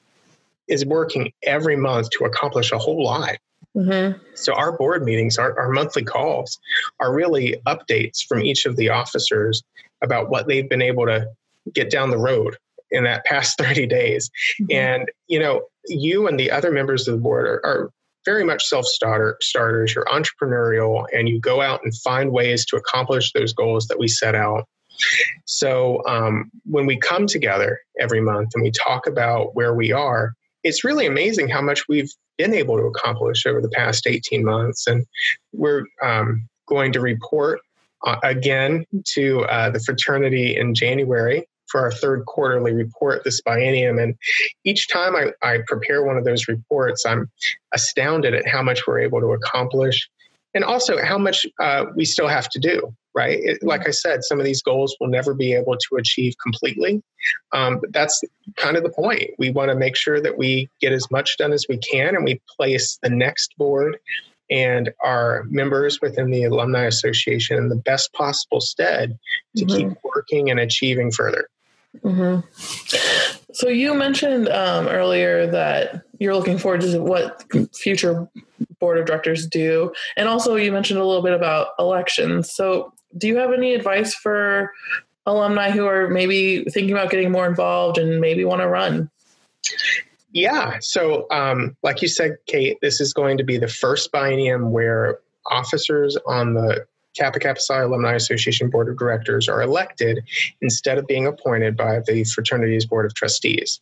is 0.67 0.85
working 0.85 1.31
every 1.43 1.75
month 1.75 2.09
to 2.12 2.25
accomplish 2.25 2.71
a 2.71 2.77
whole 2.77 3.03
lot. 3.03 3.38
Mm-hmm. 3.75 4.19
So 4.35 4.53
our 4.53 4.71
board 4.77 5.03
meetings, 5.03 5.38
our, 5.38 5.57
our 5.57 5.69
monthly 5.69 6.03
calls, 6.03 6.59
are 7.00 7.13
really 7.13 7.55
updates 7.65 8.25
from 8.25 8.41
each 8.41 8.65
of 8.65 8.75
the 8.75 8.89
officers 8.89 9.63
about 10.01 10.29
what 10.29 10.47
they've 10.47 10.67
been 10.67 10.81
able 10.81 11.05
to 11.05 11.27
get 11.73 11.89
down 11.89 12.09
the 12.09 12.17
road 12.17 12.57
in 12.93 13.03
that 13.03 13.25
past 13.25 13.57
30 13.62 13.88
days. 13.88 14.29
Mm-hmm. 14.62 14.75
And, 14.75 15.12
you 15.27 15.39
know, 15.39 15.63
you 15.88 16.27
and 16.27 16.39
the 16.39 16.51
other 16.51 16.71
members 16.71 17.07
of 17.07 17.15
the 17.15 17.21
board 17.21 17.45
are, 17.45 17.65
are 17.65 17.89
very 18.25 18.45
much 18.45 18.63
self 18.65 18.85
starters. 18.85 19.95
You're 19.95 20.05
entrepreneurial 20.05 21.05
and 21.13 21.27
you 21.27 21.39
go 21.39 21.62
out 21.62 21.81
and 21.83 21.93
find 21.97 22.31
ways 22.31 22.65
to 22.67 22.77
accomplish 22.77 23.33
those 23.33 23.53
goals 23.53 23.88
that 23.88 24.00
we 24.00 24.07
set 24.07 24.35
out. 24.35 24.65
So 25.45 26.05
um, 26.07 26.51
when 26.65 26.85
we 26.85 26.97
come 26.97 27.27
together 27.27 27.79
every 28.00 28.21
month 28.21 28.51
and 28.53 28.63
we 28.63 28.71
talk 28.71 29.07
about 29.07 29.55
where 29.55 29.73
we 29.73 29.91
are, 29.91 30.33
it's 30.63 30.83
really 30.83 31.05
amazing 31.05 31.50
how 31.50 31.62
much 31.62 31.88
we've 31.89 32.12
been 32.38 32.53
able 32.53 32.77
to 32.77 32.83
accomplish 32.83 33.45
over 33.45 33.59
the 33.59 33.69
past 33.69 34.07
18 34.07 34.45
months. 34.45 34.88
And 34.88 35.05
we're 35.51 35.83
um, 36.01 36.47
going 36.67 36.93
to 36.93 37.01
report 37.01 37.59
uh, 38.05 38.17
again 38.23 38.85
to 39.13 39.41
uh, 39.45 39.69
the 39.69 39.79
fraternity 39.79 40.55
in 40.55 40.73
January 40.73 41.47
for 41.67 41.82
our 41.82 41.91
third 41.91 42.25
quarterly 42.25 42.74
report 42.74 43.24
this 43.24 43.41
biennium. 43.41 44.01
And 44.01 44.15
each 44.63 44.89
time 44.89 45.15
I, 45.15 45.32
I 45.41 45.60
prepare 45.67 46.03
one 46.03 46.17
of 46.17 46.25
those 46.25 46.48
reports, 46.48 47.05
I'm 47.05 47.29
astounded 47.74 48.34
at 48.34 48.48
how 48.48 48.62
much 48.62 48.86
we're 48.88 49.00
able 49.00 49.20
to 49.22 49.34
accomplish 49.34 50.10
and 50.53 50.63
also 50.63 51.03
how 51.03 51.17
much 51.17 51.46
uh, 51.60 51.86
we 51.96 52.05
still 52.05 52.27
have 52.27 52.50
to 52.50 52.60
do 52.60 52.93
right? 53.15 53.39
It, 53.41 53.63
like 53.63 53.88
i 53.88 53.91
said 53.91 54.24
some 54.24 54.39
of 54.39 54.46
these 54.46 54.62
goals 54.62 54.96
will 55.00 55.08
never 55.08 55.34
be 55.34 55.53
able 55.53 55.77
to 55.77 55.96
achieve 55.98 56.36
completely. 56.41 57.01
Um, 57.51 57.79
but 57.79 57.93
that's 57.93 58.22
kind 58.55 58.75
of 58.75 58.84
the 58.84 58.89
point. 58.89 59.32
We 59.38 59.51
want 59.51 59.70
to 59.70 59.75
make 59.75 59.96
sure 59.96 60.20
that 60.20 60.38
we 60.38 60.70
get 60.82 60.91
as 60.91 61.10
much 61.12 61.38
done 61.38 61.53
as 61.53 61.65
we 61.70 61.77
can 61.77 62.15
and 62.15 62.25
we 62.25 62.41
place 62.58 62.98
the 63.01 63.10
next 63.10 63.55
board 63.58 63.98
and 64.53 64.93
our 65.03 65.45
members 65.50 66.00
within 66.00 66.29
the 66.29 66.43
alumni 66.43 66.83
association 66.83 67.57
in 67.57 67.69
the 67.69 67.75
best 67.75 68.13
possible 68.13 68.62
stead 68.62 69.17
to 69.57 69.65
mm-hmm. 69.65 69.89
keep 69.89 69.98
working 70.03 70.51
and 70.51 70.60
achieving 70.60 71.12
further 71.12 71.50
mm-hmm. 72.03 72.39
so 73.51 73.67
you 73.67 73.93
mentioned 73.95 74.48
um, 74.50 74.88
earlier 74.88 75.48
that 75.48 76.03
you're 76.19 76.36
looking 76.36 76.60
forward 76.60 76.81
to 76.81 77.01
what 77.01 77.43
future 77.74 78.27
board 78.79 79.00
of 79.00 79.05
directors 79.05 79.48
do 79.48 79.91
and 80.15 80.29
also 80.29 80.55
you 80.55 80.72
mentioned 80.72 81.00
a 81.00 81.05
little 81.05 81.24
bit 81.24 81.33
about 81.33 81.69
elections 81.79 82.53
so 82.53 82.93
do 83.17 83.27
you 83.27 83.38
have 83.38 83.51
any 83.51 83.74
advice 83.74 84.13
for 84.13 84.72
alumni 85.25 85.72
who 85.72 85.88
are 85.88 86.10
maybe 86.10 86.63
thinking 86.65 86.91
about 86.91 87.10
getting 87.10 87.31
more 87.31 87.48
involved 87.48 87.98
and 87.98 88.19
maybe 88.22 88.45
want 88.45 88.62
to 88.62 88.67
run 88.67 89.10
yeah. 90.33 90.77
So, 90.81 91.27
um, 91.29 91.77
like 91.83 92.01
you 92.01 92.07
said, 92.07 92.37
Kate, 92.47 92.77
this 92.81 92.99
is 92.99 93.13
going 93.13 93.37
to 93.37 93.43
be 93.43 93.57
the 93.57 93.67
first 93.67 94.11
biennium 94.11 94.71
where 94.71 95.19
officers 95.45 96.17
on 96.25 96.55
the 96.55 96.85
Kappa 97.15 97.39
Kappa 97.39 97.61
Psi 97.61 97.81
Alumni 97.81 98.15
Association 98.15 98.71
Board 98.71 98.89
of 98.89 98.97
Directors 98.97 99.47
are 99.47 99.61
elected 99.61 100.23
instead 100.61 100.97
of 100.97 101.05
being 101.05 101.27
appointed 101.27 101.77
by 101.77 101.99
the 102.07 102.23
fraternity's 102.23 102.85
Board 102.85 103.05
of 103.05 103.13
Trustees. 103.13 103.79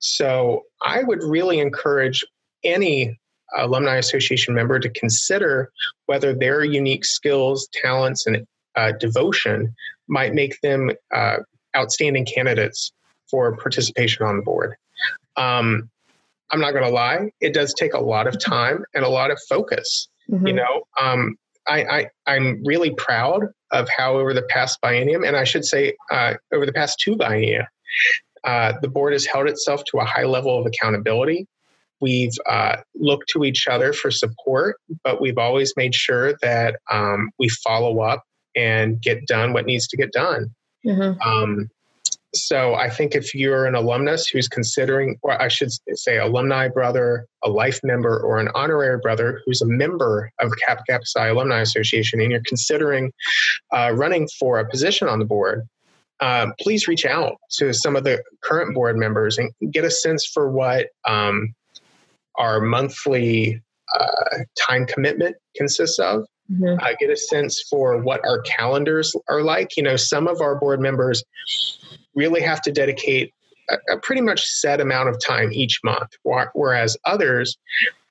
So, 0.00 0.64
I 0.82 1.04
would 1.04 1.22
really 1.22 1.60
encourage 1.60 2.24
any 2.64 3.18
Alumni 3.56 3.96
Association 3.96 4.52
member 4.52 4.80
to 4.80 4.90
consider 4.90 5.70
whether 6.06 6.34
their 6.34 6.64
unique 6.64 7.04
skills, 7.04 7.68
talents, 7.72 8.26
and 8.26 8.44
uh, 8.74 8.92
devotion 8.98 9.72
might 10.08 10.34
make 10.34 10.60
them 10.60 10.90
uh, 11.14 11.36
outstanding 11.76 12.26
candidates 12.26 12.92
for 13.30 13.56
participation 13.56 14.26
on 14.26 14.38
the 14.38 14.42
board. 14.42 14.74
Um, 15.36 15.90
I'm 16.50 16.60
not 16.60 16.72
going 16.72 16.84
to 16.84 16.90
lie, 16.90 17.30
it 17.40 17.54
does 17.54 17.74
take 17.74 17.94
a 17.94 18.00
lot 18.00 18.26
of 18.26 18.38
time 18.38 18.84
and 18.94 19.04
a 19.04 19.08
lot 19.08 19.30
of 19.30 19.40
focus. 19.48 20.08
Mm-hmm. 20.30 20.46
You 20.46 20.52
know, 20.54 20.82
um, 21.00 21.36
I, 21.66 22.08
I 22.26 22.36
am 22.36 22.62
really 22.64 22.94
proud 22.94 23.42
of 23.72 23.88
how 23.88 24.16
over 24.16 24.34
the 24.34 24.42
past 24.42 24.80
biennium, 24.82 25.26
and 25.26 25.36
I 25.36 25.44
should 25.44 25.64
say 25.64 25.94
uh, 26.10 26.34
over 26.52 26.66
the 26.66 26.72
past 26.72 27.00
two 27.00 27.16
biennia, 27.16 27.66
uh, 28.44 28.74
the 28.82 28.88
board 28.88 29.14
has 29.14 29.24
held 29.24 29.48
itself 29.48 29.82
to 29.90 29.98
a 29.98 30.04
high 30.04 30.24
level 30.24 30.58
of 30.58 30.66
accountability. 30.66 31.46
We've 32.00 32.36
uh, 32.46 32.76
looked 32.94 33.30
to 33.30 33.44
each 33.44 33.66
other 33.66 33.92
for 33.92 34.10
support, 34.10 34.76
but 35.02 35.20
we've 35.20 35.38
always 35.38 35.72
made 35.76 35.94
sure 35.94 36.34
that 36.42 36.80
um, 36.90 37.30
we 37.38 37.48
follow 37.48 38.00
up 38.00 38.22
and 38.54 39.00
get 39.00 39.26
done 39.26 39.54
what 39.54 39.64
needs 39.64 39.88
to 39.88 39.96
get 39.96 40.12
done. 40.12 40.54
Mm-hmm. 40.86 41.20
Um, 41.26 41.70
so 42.34 42.74
I 42.74 42.90
think 42.90 43.14
if 43.14 43.34
you're 43.34 43.66
an 43.66 43.74
alumnus 43.74 44.26
who's 44.26 44.48
considering, 44.48 45.16
or 45.22 45.40
I 45.40 45.48
should 45.48 45.70
say, 45.92 46.18
alumni 46.18 46.68
brother, 46.68 47.26
a 47.42 47.48
life 47.48 47.80
member, 47.84 48.18
or 48.18 48.38
an 48.38 48.48
honorary 48.54 48.98
brother 48.98 49.40
who's 49.44 49.62
a 49.62 49.66
member 49.66 50.30
of 50.40 50.52
Kappa 50.66 51.00
Psi 51.04 51.28
Alumni 51.28 51.60
Association, 51.60 52.20
and 52.20 52.30
you're 52.30 52.42
considering 52.44 53.12
uh, 53.72 53.92
running 53.94 54.28
for 54.38 54.58
a 54.58 54.68
position 54.68 55.08
on 55.08 55.18
the 55.18 55.24
board, 55.24 55.62
uh, 56.20 56.48
please 56.60 56.88
reach 56.88 57.04
out 57.04 57.36
to 57.58 57.72
some 57.72 57.96
of 57.96 58.04
the 58.04 58.22
current 58.42 58.74
board 58.74 58.96
members 58.96 59.38
and 59.38 59.50
get 59.72 59.84
a 59.84 59.90
sense 59.90 60.26
for 60.26 60.50
what 60.50 60.88
um, 61.06 61.54
our 62.36 62.60
monthly 62.60 63.60
uh, 63.98 64.38
time 64.58 64.86
commitment 64.86 65.36
consists 65.56 65.98
of. 65.98 66.24
Mm-hmm. 66.52 66.76
Uh, 66.78 66.92
get 67.00 67.08
a 67.08 67.16
sense 67.16 67.64
for 67.70 68.02
what 68.02 68.20
our 68.26 68.42
calendars 68.42 69.16
are 69.30 69.42
like. 69.42 69.78
You 69.78 69.82
know, 69.82 69.96
some 69.96 70.28
of 70.28 70.42
our 70.42 70.56
board 70.56 70.78
members 70.78 71.24
really 72.14 72.40
have 72.40 72.60
to 72.62 72.72
dedicate 72.72 73.32
a, 73.70 73.76
a 73.92 73.98
pretty 73.98 74.20
much 74.20 74.44
set 74.44 74.80
amount 74.80 75.08
of 75.08 75.18
time 75.20 75.52
each 75.52 75.80
month, 75.84 76.10
whereas 76.54 76.96
others, 77.04 77.56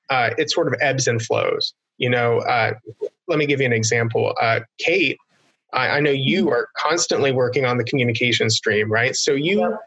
uh, 0.09 0.31
it 0.37 0.51
sort 0.51 0.67
of 0.67 0.75
ebbs 0.81 1.07
and 1.07 1.21
flows. 1.21 1.73
You 1.97 2.09
know, 2.09 2.39
uh, 2.39 2.73
let 3.27 3.39
me 3.39 3.45
give 3.45 3.59
you 3.59 3.65
an 3.65 3.73
example. 3.73 4.33
Uh, 4.41 4.61
Kate, 4.79 5.17
I, 5.73 5.89
I, 5.89 5.99
know 5.99 6.11
you 6.11 6.49
are 6.49 6.67
constantly 6.77 7.31
working 7.31 7.65
on 7.65 7.77
the 7.77 7.83
communication 7.83 8.49
stream, 8.49 8.91
right? 8.91 9.15
So 9.15 9.33
you 9.33 9.59
yeah. 9.59 9.77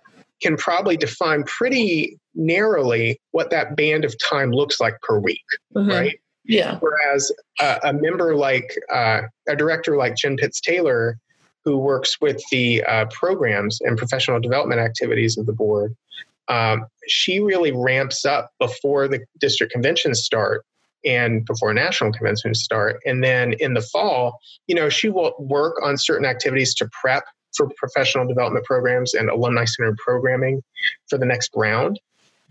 can 0.40 0.56
probably 0.56 0.96
define 0.96 1.44
pretty 1.44 2.18
narrowly 2.34 3.20
what 3.32 3.50
that 3.50 3.76
band 3.76 4.04
of 4.04 4.14
time 4.18 4.52
looks 4.52 4.80
like 4.80 5.00
per 5.02 5.18
week, 5.18 5.44
mm-hmm. 5.76 5.90
right? 5.90 6.20
Yeah. 6.44 6.78
Whereas 6.78 7.32
uh, 7.60 7.78
a 7.82 7.92
member 7.92 8.36
like 8.36 8.76
uh, 8.92 9.22
a 9.48 9.56
director 9.56 9.96
like 9.96 10.16
Jen 10.16 10.36
Pitts 10.36 10.60
Taylor 10.60 11.18
who 11.66 11.76
works 11.76 12.20
with 12.20 12.40
the 12.52 12.82
uh, 12.84 13.06
programs 13.06 13.80
and 13.80 13.98
professional 13.98 14.38
development 14.38 14.80
activities 14.80 15.36
of 15.36 15.46
the 15.46 15.52
board, 15.52 15.96
um, 16.46 16.86
she 17.08 17.40
really 17.40 17.72
ramps 17.72 18.24
up 18.24 18.52
before 18.60 19.08
the 19.08 19.20
district 19.40 19.72
conventions 19.72 20.22
start 20.22 20.64
and 21.04 21.44
before 21.44 21.74
national 21.74 22.12
conventions 22.12 22.62
start. 22.62 23.00
And 23.04 23.22
then 23.22 23.54
in 23.54 23.74
the 23.74 23.82
fall, 23.82 24.38
you 24.68 24.76
know, 24.76 24.88
she 24.88 25.08
will 25.08 25.34
work 25.40 25.74
on 25.82 25.98
certain 25.98 26.24
activities 26.24 26.72
to 26.76 26.88
prep 27.00 27.24
for 27.56 27.68
professional 27.76 28.28
development 28.28 28.64
programs 28.64 29.12
and 29.14 29.28
alumni 29.28 29.64
centered 29.64 29.96
programming 29.98 30.62
for 31.10 31.18
the 31.18 31.26
next 31.26 31.50
round. 31.56 31.98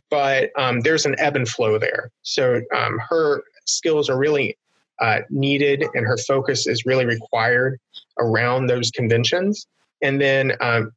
But 0.10 0.52
um, 0.58 0.82
there's 0.82 1.06
an 1.06 1.16
ebb 1.20 1.38
and 1.38 1.48
flow 1.48 1.80
there. 1.80 2.12
So 2.24 2.62
um, 2.76 3.00
her 3.10 3.44
skills 3.66 4.10
are 4.10 4.18
really 4.18 4.58
uh, 5.02 5.20
needed 5.30 5.84
and 5.94 6.06
her 6.06 6.18
focus 6.18 6.68
is 6.68 6.86
really 6.86 7.06
required 7.06 7.80
around 8.20 8.68
those 8.68 8.92
conventions. 8.92 9.68
And 10.02 10.22
then 10.22 10.54
um, 10.62 10.92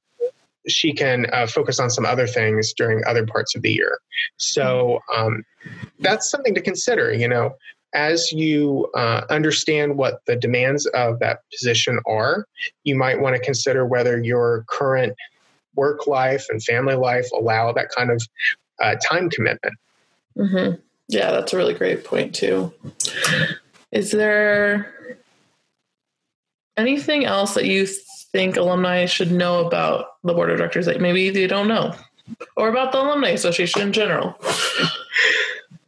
she 0.66 0.92
can 0.92 1.26
uh, 1.32 1.46
focus 1.46 1.80
on 1.80 1.90
some 1.90 2.04
other 2.04 2.26
things 2.26 2.72
during 2.72 3.02
other 3.06 3.26
parts 3.26 3.54
of 3.54 3.62
the 3.62 3.72
year. 3.72 3.98
So 4.36 5.00
um, 5.14 5.44
that's 6.00 6.30
something 6.30 6.54
to 6.54 6.60
consider, 6.60 7.12
you 7.12 7.28
know, 7.28 7.54
as 7.94 8.30
you 8.32 8.90
uh, 8.94 9.22
understand 9.30 9.96
what 9.96 10.20
the 10.26 10.36
demands 10.36 10.86
of 10.86 11.18
that 11.20 11.40
position 11.50 11.98
are, 12.06 12.46
you 12.84 12.94
might 12.94 13.20
want 13.20 13.34
to 13.34 13.42
consider 13.42 13.86
whether 13.86 14.22
your 14.22 14.64
current 14.68 15.14
work 15.74 16.06
life 16.06 16.46
and 16.50 16.62
family 16.62 16.96
life 16.96 17.26
allow 17.32 17.72
that 17.72 17.88
kind 17.96 18.10
of 18.10 18.22
uh, 18.82 18.94
time 18.96 19.30
commitment. 19.30 19.74
Mm-hmm. 20.36 20.80
Yeah, 21.08 21.30
that's 21.30 21.54
a 21.54 21.56
really 21.56 21.72
great 21.72 22.04
point, 22.04 22.34
too. 22.34 22.72
Is 23.92 24.10
there 24.10 24.92
anything 26.76 27.24
else 27.24 27.54
that 27.54 27.64
you 27.64 27.86
think 28.32 28.56
alumni 28.56 29.06
should 29.06 29.32
know 29.32 29.66
about 29.66 30.06
the 30.22 30.34
board 30.34 30.50
of 30.50 30.58
directors 30.58 30.86
that 30.86 31.00
maybe 31.00 31.30
they 31.30 31.46
don't 31.46 31.68
know? 31.68 31.94
Or 32.56 32.68
about 32.68 32.92
the 32.92 33.00
Alumni 33.00 33.30
Association 33.30 33.82
in 33.82 33.92
general? 33.92 34.36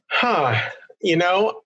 Huh. 0.08 0.60
You 1.02 1.16
know, 1.16 1.62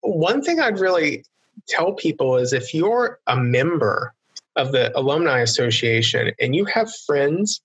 one 0.00 0.42
thing 0.42 0.60
I'd 0.60 0.78
really 0.78 1.24
tell 1.68 1.92
people 1.92 2.36
is 2.36 2.52
if 2.52 2.74
you're 2.74 3.18
a 3.26 3.36
member 3.36 4.14
of 4.56 4.72
the 4.72 4.96
Alumni 4.98 5.40
Association 5.40 6.32
and 6.40 6.54
you 6.54 6.64
have 6.66 6.94
friends 7.06 7.60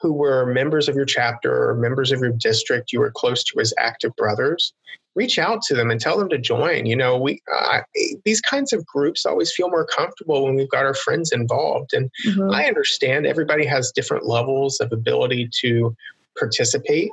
who 0.00 0.12
were 0.12 0.46
members 0.46 0.88
of 0.88 0.96
your 0.96 1.04
chapter 1.04 1.70
or 1.70 1.74
members 1.74 2.12
of 2.12 2.20
your 2.20 2.32
district 2.32 2.92
you 2.92 3.00
were 3.00 3.10
close 3.10 3.42
to 3.44 3.60
as 3.60 3.72
active 3.78 4.14
brothers, 4.16 4.72
reach 5.14 5.38
out 5.38 5.62
to 5.62 5.74
them 5.74 5.90
and 5.90 6.00
tell 6.00 6.18
them 6.18 6.28
to 6.28 6.38
join. 6.38 6.86
You 6.86 6.96
know, 6.96 7.16
we 7.16 7.42
uh, 7.54 7.80
these 8.24 8.40
kinds 8.40 8.72
of 8.72 8.84
groups 8.86 9.24
always 9.24 9.52
feel 9.52 9.70
more 9.70 9.86
comfortable 9.86 10.44
when 10.44 10.54
we've 10.54 10.70
got 10.70 10.84
our 10.84 10.94
friends 10.94 11.32
involved. 11.32 11.92
And 11.92 12.10
mm-hmm. 12.26 12.50
I 12.50 12.66
understand 12.66 13.26
everybody 13.26 13.64
has 13.66 13.92
different 13.92 14.26
levels 14.26 14.80
of 14.80 14.92
ability 14.92 15.48
to 15.60 15.96
participate 16.38 17.10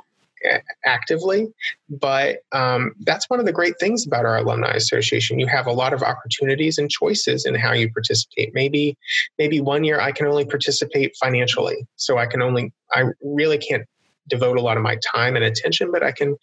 actively. 0.84 1.52
But 1.88 2.38
um, 2.52 2.94
that's 3.00 3.28
one 3.30 3.40
of 3.40 3.46
the 3.46 3.52
great 3.52 3.78
things 3.78 4.06
about 4.06 4.24
our 4.24 4.38
alumni 4.38 4.72
association. 4.72 5.38
You 5.38 5.46
have 5.46 5.66
a 5.66 5.72
lot 5.72 5.92
of 5.92 6.02
opportunities 6.02 6.78
and 6.78 6.90
choices 6.90 7.46
in 7.46 7.54
how 7.54 7.72
you 7.72 7.90
participate. 7.92 8.52
Maybe, 8.54 8.96
maybe 9.38 9.60
one 9.60 9.84
year 9.84 10.00
I 10.00 10.12
can 10.12 10.26
only 10.26 10.44
participate 10.44 11.16
financially, 11.16 11.86
so 11.96 12.18
I 12.18 12.26
can 12.26 12.42
only 12.42 12.72
I 12.92 13.04
really 13.22 13.58
can't 13.58 13.86
devote 14.28 14.56
a 14.56 14.62
lot 14.62 14.76
of 14.76 14.82
my 14.82 14.98
time 15.14 15.36
and 15.36 15.44
attention, 15.44 15.90
but 15.90 16.02
I 16.02 16.12
can 16.12 16.36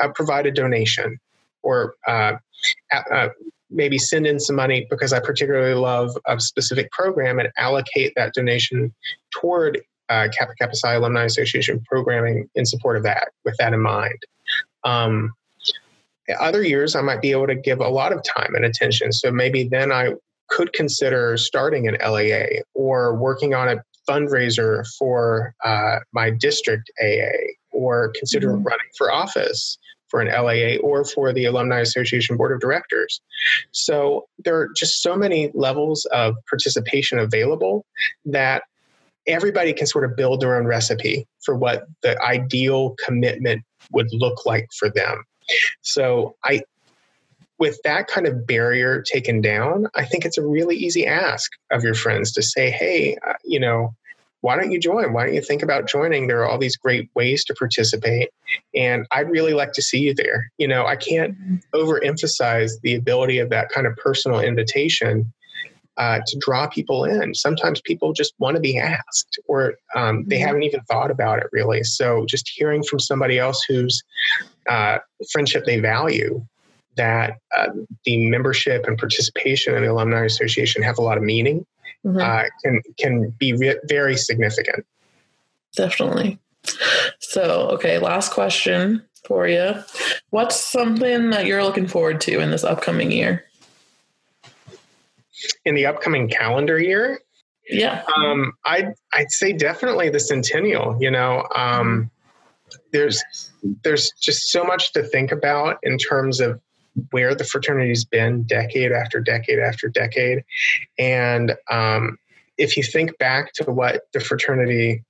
uh, 0.00 0.08
provide 0.14 0.46
a 0.46 0.50
donation 0.50 1.18
or 1.62 1.94
uh, 2.06 2.34
uh, 3.12 3.28
maybe 3.70 3.98
send 3.98 4.26
in 4.26 4.38
some 4.38 4.56
money 4.56 4.86
because 4.90 5.12
I 5.12 5.20
particularly 5.20 5.74
love 5.74 6.16
a 6.26 6.38
specific 6.40 6.90
program 6.92 7.38
and 7.38 7.48
allocate 7.58 8.12
that 8.16 8.34
donation 8.34 8.94
toward 9.32 9.80
uh, 10.08 10.28
Kappa 10.36 10.54
Kappa 10.60 10.76
Psi 10.76 10.94
Alumni 10.94 11.24
Association 11.24 11.82
programming 11.88 12.48
in 12.54 12.66
support 12.66 12.96
of 12.96 13.02
that, 13.04 13.28
with 13.44 13.56
that 13.58 13.72
in 13.72 13.80
mind. 13.80 14.18
Um, 14.84 15.32
other 16.38 16.62
years, 16.62 16.94
I 16.94 17.02
might 17.02 17.20
be 17.20 17.32
able 17.32 17.46
to 17.46 17.54
give 17.54 17.80
a 17.80 17.88
lot 17.88 18.12
of 18.12 18.22
time 18.22 18.54
and 18.54 18.64
attention. 18.64 19.12
So 19.12 19.30
maybe 19.30 19.64
then 19.64 19.92
I 19.92 20.14
could 20.48 20.72
consider 20.72 21.36
starting 21.36 21.88
an 21.88 21.96
LAA 22.02 22.60
or 22.74 23.14
working 23.14 23.54
on 23.54 23.68
a 23.68 23.82
fundraiser 24.08 24.84
for 24.98 25.54
uh, 25.64 25.98
my 26.12 26.30
district 26.30 26.90
AA 27.02 27.54
or 27.70 28.12
consider 28.16 28.48
mm-hmm. 28.48 28.64
running 28.64 28.86
for 28.96 29.12
office 29.12 29.78
for 30.08 30.20
an 30.20 30.28
LAA 30.28 30.76
or 30.80 31.04
for 31.04 31.32
the 31.32 31.44
Alumni 31.44 31.80
Association 31.80 32.36
Board 32.36 32.52
of 32.52 32.60
Directors. 32.60 33.20
So 33.72 34.28
there 34.44 34.56
are 34.56 34.68
just 34.76 35.02
so 35.02 35.16
many 35.16 35.50
levels 35.54 36.04
of 36.12 36.36
participation 36.48 37.18
available 37.18 37.84
that 38.24 38.62
everybody 39.26 39.72
can 39.72 39.86
sort 39.86 40.04
of 40.04 40.16
build 40.16 40.40
their 40.40 40.56
own 40.56 40.66
recipe 40.66 41.26
for 41.42 41.56
what 41.56 41.86
the 42.02 42.20
ideal 42.22 42.94
commitment 43.04 43.62
would 43.92 44.08
look 44.12 44.46
like 44.46 44.68
for 44.78 44.88
them. 44.88 45.24
So 45.82 46.36
I 46.44 46.62
with 47.64 47.80
that 47.82 48.08
kind 48.08 48.26
of 48.26 48.46
barrier 48.46 49.00
taken 49.00 49.40
down, 49.40 49.86
I 49.94 50.04
think 50.04 50.26
it's 50.26 50.36
a 50.36 50.46
really 50.46 50.76
easy 50.76 51.06
ask 51.06 51.50
of 51.70 51.82
your 51.82 51.94
friends 51.94 52.30
to 52.32 52.42
say, 52.42 52.70
"Hey, 52.70 53.16
uh, 53.26 53.32
you 53.42 53.58
know, 53.58 53.94
why 54.42 54.54
don't 54.54 54.70
you 54.70 54.78
join? 54.78 55.14
Why 55.14 55.24
don't 55.24 55.34
you 55.34 55.40
think 55.40 55.62
about 55.62 55.88
joining? 55.88 56.26
There 56.26 56.42
are 56.42 56.46
all 56.46 56.58
these 56.58 56.76
great 56.76 57.08
ways 57.14 57.42
to 57.46 57.54
participate, 57.54 58.28
and 58.74 59.06
I'd 59.12 59.30
really 59.30 59.54
like 59.54 59.72
to 59.72 59.80
see 59.80 59.98
you 59.98 60.12
there." 60.12 60.52
You 60.58 60.68
know, 60.68 60.84
I 60.84 60.96
can't 60.96 61.32
mm-hmm. 61.40 61.56
overemphasize 61.74 62.72
the 62.82 62.96
ability 62.96 63.38
of 63.38 63.48
that 63.48 63.70
kind 63.70 63.86
of 63.86 63.96
personal 63.96 64.40
invitation 64.40 65.32
uh, 65.96 66.20
to 66.26 66.38
draw 66.38 66.66
people 66.66 67.06
in. 67.06 67.34
Sometimes 67.34 67.80
people 67.80 68.12
just 68.12 68.34
want 68.38 68.56
to 68.56 68.60
be 68.60 68.78
asked, 68.78 69.38
or 69.46 69.76
um, 69.94 70.24
they 70.26 70.36
mm-hmm. 70.36 70.46
haven't 70.46 70.62
even 70.64 70.82
thought 70.82 71.10
about 71.10 71.38
it 71.38 71.46
really. 71.50 71.82
So 71.82 72.26
just 72.26 72.46
hearing 72.54 72.82
from 72.82 73.00
somebody 73.00 73.38
else 73.38 73.64
whose 73.66 74.02
uh, 74.68 74.98
friendship 75.32 75.64
they 75.64 75.80
value, 75.80 76.44
that 76.96 77.38
uh, 77.56 77.68
the 78.04 78.28
membership 78.28 78.86
and 78.86 78.98
participation 78.98 79.74
in 79.74 79.82
the 79.82 79.90
alumni 79.90 80.24
association 80.24 80.82
have 80.82 80.98
a 80.98 81.02
lot 81.02 81.16
of 81.16 81.24
meaning, 81.24 81.66
mm-hmm. 82.04 82.18
Uh, 82.18 82.44
can 82.62 82.82
can 82.98 83.30
be 83.30 83.52
re- 83.52 83.80
very 83.84 84.16
significant. 84.16 84.86
Definitely. 85.76 86.38
So, 87.18 87.68
okay, 87.72 87.98
last 87.98 88.32
question 88.32 89.02
for 89.26 89.46
you. 89.46 89.74
What's 90.30 90.56
something 90.56 91.30
that 91.30 91.46
you're 91.46 91.64
looking 91.64 91.88
forward 91.88 92.20
to 92.22 92.40
in 92.40 92.50
this 92.50 92.64
upcoming 92.64 93.10
year? 93.10 93.44
in 95.64 95.74
the 95.74 95.86
upcoming 95.86 96.28
calendar 96.28 96.78
year, 96.78 97.20
yeah, 97.68 98.02
um, 98.16 98.52
I'd 98.64 98.92
I'd 99.12 99.30
say 99.30 99.52
definitely 99.52 100.10
the 100.10 100.20
centennial. 100.20 100.96
You 101.00 101.10
know, 101.10 101.46
um, 101.54 102.10
there's 102.92 103.22
there's 103.82 104.12
just 104.20 104.50
so 104.50 104.64
much 104.64 104.92
to 104.92 105.02
think 105.02 105.32
about 105.32 105.78
in 105.82 105.96
terms 105.96 106.40
of 106.40 106.60
where 107.10 107.34
the 107.34 107.44
fraternity's 107.44 108.04
been 108.04 108.44
decade 108.44 108.92
after 108.92 109.20
decade 109.20 109.58
after 109.58 109.88
decade, 109.88 110.44
and 110.98 111.54
um, 111.70 112.18
if 112.58 112.76
you 112.76 112.82
think 112.82 113.16
back 113.18 113.52
to 113.54 113.64
what 113.64 114.02
the 114.12 114.20
fraternity 114.20 115.02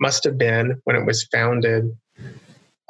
must 0.00 0.24
have 0.24 0.38
been 0.38 0.80
when 0.84 0.96
it 0.96 1.06
was 1.06 1.24
founded 1.24 1.96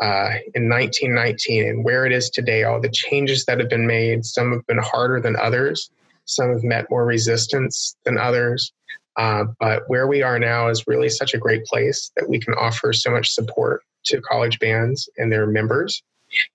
uh, 0.01 0.31
in 0.55 0.69
1919 0.69 1.69
and 1.69 1.85
where 1.85 2.05
it 2.07 2.13
is 2.13 2.31
today, 2.31 2.65
all 2.65 2.81
the 2.81 2.89
changes 2.89 3.45
that 3.45 3.59
have 3.59 3.69
been 3.69 3.87
made, 3.87 4.25
some 4.25 4.53
have 4.53 4.67
been 4.67 4.79
harder 4.79 5.21
than 5.21 5.37
others. 5.37 5.91
Some 6.25 6.51
have 6.51 6.65
met 6.65 6.91
more 6.91 7.05
resistance 7.05 7.97
than 8.05 8.19
others. 8.19 8.73
Uh, 9.17 9.45
but 9.61 9.85
where 9.87 10.09
we 10.09 10.23
are 10.23 10.39
now 10.39 10.69
is 10.69 10.87
really 10.87 11.09
such 11.09 11.35
a 11.35 11.39
great 11.39 11.65
place 11.67 12.11
that 12.17 12.29
we 12.29 12.41
can 12.41 12.55
offer 12.55 12.93
so 12.93 13.11
much 13.11 13.33
support 13.33 13.83
to 14.07 14.21
college 14.21 14.59
bands 14.59 15.09
and 15.19 15.31
their 15.31 15.47
members, 15.47 16.03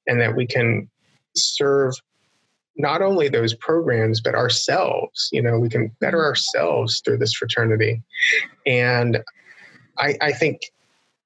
and 0.08 0.20
that 0.20 0.36
we 0.36 0.46
can 0.46 0.90
serve 1.36 1.94
not 2.78 3.02
only 3.02 3.28
those 3.28 3.54
programs 3.54 4.22
but 4.22 4.36
ourselves. 4.36 5.30
You 5.32 5.42
know, 5.42 5.60
we 5.60 5.70
can 5.70 5.92
better 6.00 6.24
ourselves 6.24 7.02
through 7.04 7.18
this 7.18 7.34
fraternity, 7.34 8.02
and 8.66 9.20
I, 9.98 10.16
I 10.22 10.32
think 10.32 10.62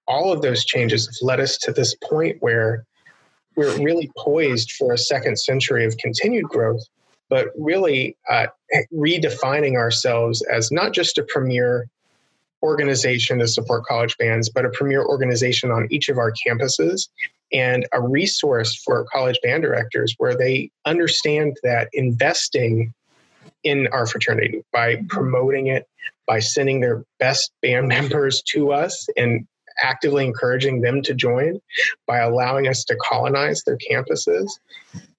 all 0.07 0.33
of 0.33 0.41
those 0.41 0.65
changes 0.65 1.07
have 1.07 1.15
led 1.25 1.39
us 1.39 1.57
to 1.59 1.71
this 1.71 1.95
point 2.03 2.37
where 2.41 2.85
we're 3.55 3.77
really 3.81 4.11
poised 4.17 4.71
for 4.73 4.93
a 4.93 4.97
second 4.97 5.37
century 5.37 5.85
of 5.85 5.95
continued 5.97 6.45
growth 6.45 6.83
but 7.33 7.47
really 7.57 8.15
uh, 8.29 8.45
redefining 8.93 9.75
ourselves 9.75 10.43
as 10.53 10.71
not 10.71 10.93
just 10.93 11.17
a 11.17 11.23
premier 11.23 11.89
organization 12.63 13.39
to 13.39 13.47
support 13.47 13.85
college 13.85 14.17
bands, 14.17 14.49
but 14.49 14.65
a 14.65 14.69
premier 14.69 15.05
organization 15.05 15.69
on 15.69 15.87
each 15.91 16.09
of 16.09 16.17
our 16.17 16.33
campuses 16.47 17.09
and 17.51 17.85
a 17.91 18.01
resource 18.01 18.75
for 18.75 19.05
college 19.13 19.37
band 19.43 19.61
directors 19.61 20.15
where 20.17 20.35
they 20.35 20.71
understand 20.85 21.57
that 21.61 21.89
investing 21.93 22.93
in 23.63 23.87
our 23.87 24.07
fraternity 24.07 24.63
by 24.71 24.97
promoting 25.09 25.67
it, 25.67 25.87
by 26.25 26.39
sending 26.39 26.79
their 26.79 27.03
best 27.19 27.51
band 27.61 27.87
members 27.89 28.41
to 28.41 28.71
us 28.71 29.07
and 29.17 29.45
actively 29.83 30.25
encouraging 30.25 30.81
them 30.81 31.01
to 31.01 31.13
join, 31.13 31.59
by 32.07 32.19
allowing 32.19 32.67
us 32.67 32.83
to 32.85 32.95
colonize 32.95 33.63
their 33.63 33.77
campuses. 33.77 34.47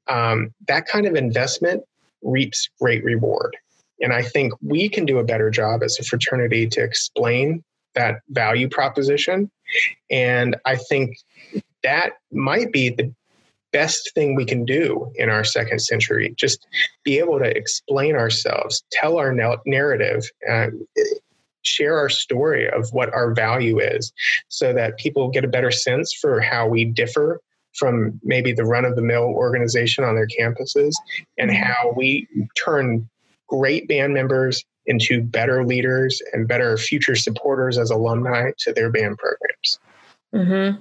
Um, 0.08 0.52
that 0.68 0.86
kind 0.86 1.06
of 1.06 1.14
investment 1.14 1.82
reaps 2.22 2.68
great 2.80 3.04
reward. 3.04 3.56
And 4.00 4.12
I 4.12 4.22
think 4.22 4.52
we 4.62 4.88
can 4.88 5.06
do 5.06 5.18
a 5.18 5.24
better 5.24 5.50
job 5.50 5.82
as 5.82 5.98
a 5.98 6.04
fraternity 6.04 6.66
to 6.68 6.82
explain 6.82 7.62
that 7.94 8.20
value 8.30 8.68
proposition. 8.68 9.50
And 10.10 10.56
I 10.64 10.76
think 10.76 11.16
that 11.82 12.14
might 12.32 12.72
be 12.72 12.90
the 12.90 13.12
best 13.72 14.12
thing 14.14 14.34
we 14.34 14.44
can 14.44 14.64
do 14.64 15.10
in 15.16 15.28
our 15.28 15.44
second 15.44 15.80
century. 15.80 16.32
Just 16.36 16.66
be 17.02 17.18
able 17.18 17.38
to 17.38 17.56
explain 17.56 18.14
ourselves, 18.14 18.84
tell 18.92 19.18
our 19.18 19.32
narrative, 19.66 20.30
uh, 20.48 20.68
share 21.62 21.98
our 21.98 22.08
story 22.08 22.68
of 22.70 22.88
what 22.92 23.12
our 23.12 23.34
value 23.34 23.80
is 23.80 24.12
so 24.48 24.72
that 24.72 24.98
people 24.98 25.30
get 25.30 25.44
a 25.44 25.48
better 25.48 25.70
sense 25.70 26.12
for 26.12 26.40
how 26.40 26.68
we 26.68 26.84
differ 26.84 27.40
from 27.76 28.20
maybe 28.22 28.52
the 28.52 28.64
run 28.64 28.84
of 28.84 28.94
the 28.94 29.02
mill 29.02 29.24
organization 29.24 30.04
on 30.04 30.14
their 30.14 30.28
campuses 30.28 30.92
and 31.38 31.50
mm-hmm. 31.50 31.62
how 31.62 31.92
we 31.96 32.28
turn 32.56 33.08
great 33.48 33.88
band 33.88 34.14
members 34.14 34.64
into 34.86 35.22
better 35.22 35.64
leaders 35.64 36.20
and 36.32 36.46
better 36.46 36.76
future 36.76 37.16
supporters 37.16 37.78
as 37.78 37.90
alumni 37.90 38.50
to 38.58 38.72
their 38.72 38.90
band 38.90 39.18
programs. 39.18 39.78
Mm-hmm. 40.34 40.80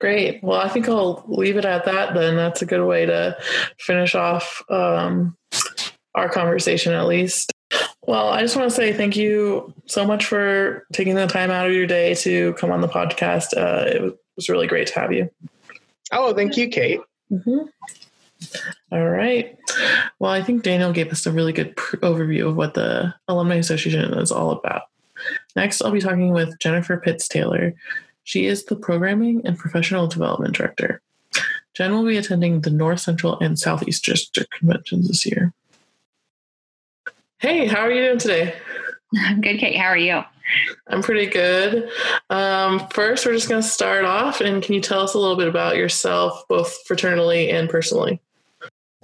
Great. 0.00 0.42
Well, 0.42 0.60
I 0.60 0.68
think 0.68 0.88
I'll 0.88 1.24
leave 1.28 1.56
it 1.56 1.64
at 1.64 1.84
that 1.84 2.14
then. 2.14 2.36
That's 2.36 2.62
a 2.62 2.66
good 2.66 2.84
way 2.86 3.06
to 3.06 3.36
finish 3.78 4.14
off 4.14 4.62
um, 4.70 5.36
our 6.14 6.28
conversation, 6.28 6.92
at 6.92 7.06
least. 7.06 7.52
Well, 8.06 8.28
I 8.30 8.40
just 8.40 8.56
want 8.56 8.70
to 8.70 8.74
say 8.74 8.94
thank 8.94 9.16
you 9.16 9.74
so 9.86 10.06
much 10.06 10.24
for 10.24 10.86
taking 10.92 11.14
the 11.14 11.26
time 11.26 11.50
out 11.50 11.66
of 11.66 11.72
your 11.74 11.86
day 11.86 12.14
to 12.14 12.54
come 12.54 12.70
on 12.70 12.80
the 12.80 12.88
podcast. 12.88 13.54
Uh, 13.54 13.84
it 13.86 14.18
was 14.36 14.48
really 14.48 14.66
great 14.66 14.86
to 14.88 14.98
have 14.98 15.12
you. 15.12 15.28
Oh, 16.10 16.32
thank 16.32 16.56
you, 16.56 16.68
Kate. 16.68 17.00
Mm-hmm. 17.30 17.68
All 18.92 19.08
right. 19.08 19.58
Well, 20.18 20.30
I 20.30 20.42
think 20.42 20.62
Daniel 20.62 20.92
gave 20.92 21.10
us 21.10 21.26
a 21.26 21.32
really 21.32 21.52
good 21.52 21.76
pr- 21.76 21.96
overview 21.98 22.48
of 22.48 22.56
what 22.56 22.74
the 22.74 23.14
Alumni 23.26 23.56
Association 23.56 24.14
is 24.14 24.32
all 24.32 24.52
about. 24.52 24.82
Next, 25.56 25.82
I'll 25.82 25.90
be 25.90 26.00
talking 26.00 26.32
with 26.32 26.58
Jennifer 26.58 26.96
Pitts 26.96 27.28
Taylor. 27.28 27.74
She 28.24 28.46
is 28.46 28.64
the 28.64 28.76
Programming 28.76 29.42
and 29.44 29.58
Professional 29.58 30.06
Development 30.06 30.54
Director. 30.54 31.00
Jen 31.74 31.92
will 31.92 32.04
be 32.04 32.16
attending 32.16 32.60
the 32.60 32.70
North 32.70 33.00
Central 33.00 33.38
and 33.40 33.58
Southeast 33.58 34.04
District 34.04 34.50
conventions 34.52 35.08
this 35.08 35.26
year. 35.26 35.52
Hey, 37.38 37.66
how 37.66 37.80
are 37.80 37.92
you 37.92 38.04
doing 38.04 38.18
today? 38.18 38.54
I'm 39.16 39.40
good, 39.40 39.58
Kate. 39.58 39.76
How 39.76 39.86
are 39.86 39.96
you? 39.96 40.22
I'm 40.88 41.02
pretty 41.02 41.26
good. 41.26 41.88
Um, 42.30 42.86
first, 42.88 43.24
we're 43.24 43.32
just 43.32 43.48
going 43.48 43.62
to 43.62 43.68
start 43.68 44.04
off, 44.04 44.40
and 44.40 44.62
can 44.62 44.74
you 44.74 44.80
tell 44.80 45.00
us 45.00 45.14
a 45.14 45.18
little 45.18 45.36
bit 45.36 45.48
about 45.48 45.76
yourself, 45.76 46.42
both 46.48 46.76
fraternally 46.88 47.52
and 47.52 47.68
personally? 47.68 48.20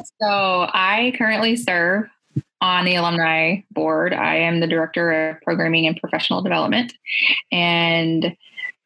So, 0.02 0.66
I 0.72 1.12
currently 1.16 1.56
serve 1.56 2.08
on 2.60 2.84
the 2.84 2.96
alumni 2.96 3.60
board. 3.70 4.12
I 4.12 4.36
am 4.36 4.60
the 4.60 4.66
director 4.66 5.30
of 5.30 5.40
programming 5.42 5.86
and 5.86 5.96
professional 5.96 6.42
development, 6.42 6.92
and 7.52 8.36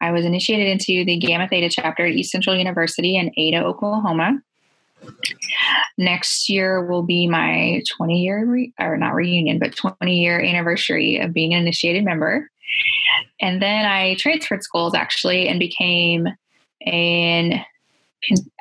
I 0.01 0.11
was 0.11 0.25
initiated 0.25 0.67
into 0.67 1.03
the 1.03 1.17
Gamma 1.17 1.47
Theta 1.47 1.69
chapter 1.69 2.05
at 2.05 2.13
East 2.13 2.31
Central 2.31 2.55
University 2.55 3.17
in 3.17 3.31
Ada, 3.37 3.63
Oklahoma. 3.63 4.39
Next 5.97 6.49
year 6.49 6.85
will 6.85 7.03
be 7.03 7.27
my 7.27 7.81
20 7.97 8.21
year, 8.21 8.45
re- 8.45 8.73
or 8.79 8.97
not 8.97 9.15
reunion, 9.15 9.59
but 9.59 9.75
20 9.75 10.21
year 10.21 10.39
anniversary 10.39 11.17
of 11.17 11.33
being 11.33 11.53
an 11.53 11.61
initiated 11.61 12.03
member. 12.05 12.49
And 13.41 13.61
then 13.61 13.85
I 13.85 14.15
transferred 14.15 14.63
schools 14.63 14.93
actually 14.93 15.47
and 15.47 15.59
became 15.59 16.27
an 16.85 17.63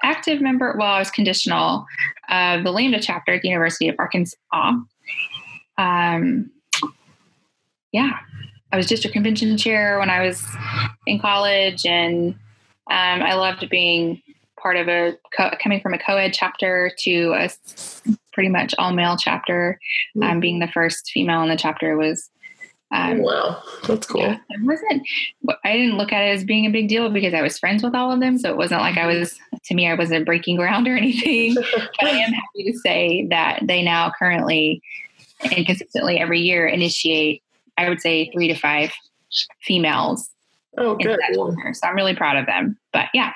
active 0.03 0.41
member. 0.41 0.75
Well, 0.79 0.89
I 0.89 0.99
was 0.99 1.11
conditional 1.11 1.87
of 2.29 2.65
the 2.65 2.71
Lambda 2.71 3.01
chapter 3.01 3.33
at 3.35 3.43
the 3.43 3.49
University 3.49 3.89
of 3.89 3.97
Arkansas. 3.99 4.37
Um, 5.79 6.51
yeah, 7.93 8.19
I 8.73 8.77
was 8.77 8.87
district 8.87 9.15
convention 9.15 9.57
chair 9.57 9.99
when 9.99 10.11
I 10.11 10.27
was 10.27 10.45
in 11.07 11.19
college, 11.19 11.87
and 11.87 12.35
um, 12.91 13.23
I 13.23 13.35
loved 13.35 13.69
being 13.71 14.23
part 14.61 14.77
of 14.77 14.89
a 14.89 15.17
coming 15.63 15.81
from 15.81 15.95
a 15.95 15.99
co-ed 15.99 16.33
chapter 16.35 16.91
to 16.99 17.33
a 17.35 17.49
pretty 18.33 18.49
much 18.49 18.75
all 18.79 18.93
male 18.93 19.17
chapter. 19.19 19.81
Mm-hmm. 20.17 20.31
Um, 20.31 20.41
being 20.41 20.59
the 20.59 20.69
first 20.69 21.11
female 21.13 21.43
in 21.43 21.49
the 21.49 21.57
chapter 21.57 21.97
was 21.97 22.31
um, 22.91 23.23
wow, 23.23 23.63
that's 23.87 24.07
cool. 24.07 24.23
Yeah, 24.23 24.39
it 24.49 24.65
wasn't. 24.65 25.03
I 25.65 25.77
didn't 25.77 25.99
look 25.99 26.13
at 26.13 26.23
it 26.23 26.31
as 26.31 26.45
being 26.45 26.67
a 26.67 26.71
big 26.71 26.89
deal 26.89 27.11
because 27.11 27.35
I 27.35 27.43
was 27.43 27.59
friends 27.59 27.83
with 27.83 27.95
all 27.95 28.13
of 28.13 28.21
them, 28.21 28.39
so 28.39 28.51
it 28.51 28.57
wasn't 28.57 28.81
like 28.81 28.97
I 28.97 29.07
was. 29.07 29.39
To 29.65 29.75
me, 29.75 29.89
I 29.89 29.95
wasn't 29.95 30.25
breaking 30.25 30.57
ground 30.57 30.89
or 30.89 30.97
anything. 30.97 31.55
but 31.75 32.07
I 32.07 32.11
am 32.11 32.33
happy 32.33 32.65
to 32.65 32.79
say 32.79 33.27
that 33.31 33.61
they 33.65 33.83
now 33.83 34.13
currently 34.19 34.83
and 35.43 35.67
consistently 35.67 36.19
every 36.19 36.41
year 36.41 36.67
initiate. 36.67 37.43
I 37.77 37.89
would 37.89 38.01
say 38.01 38.31
three 38.33 38.49
to 38.49 38.55
five 38.55 38.93
females. 39.63 40.31
Oh, 40.77 40.97
good. 40.97 41.19
So 41.35 41.87
I'm 41.87 41.95
really 41.95 42.15
proud 42.15 42.37
of 42.37 42.47
them. 42.47 42.79
But 42.93 43.07
yeah, 43.13 43.33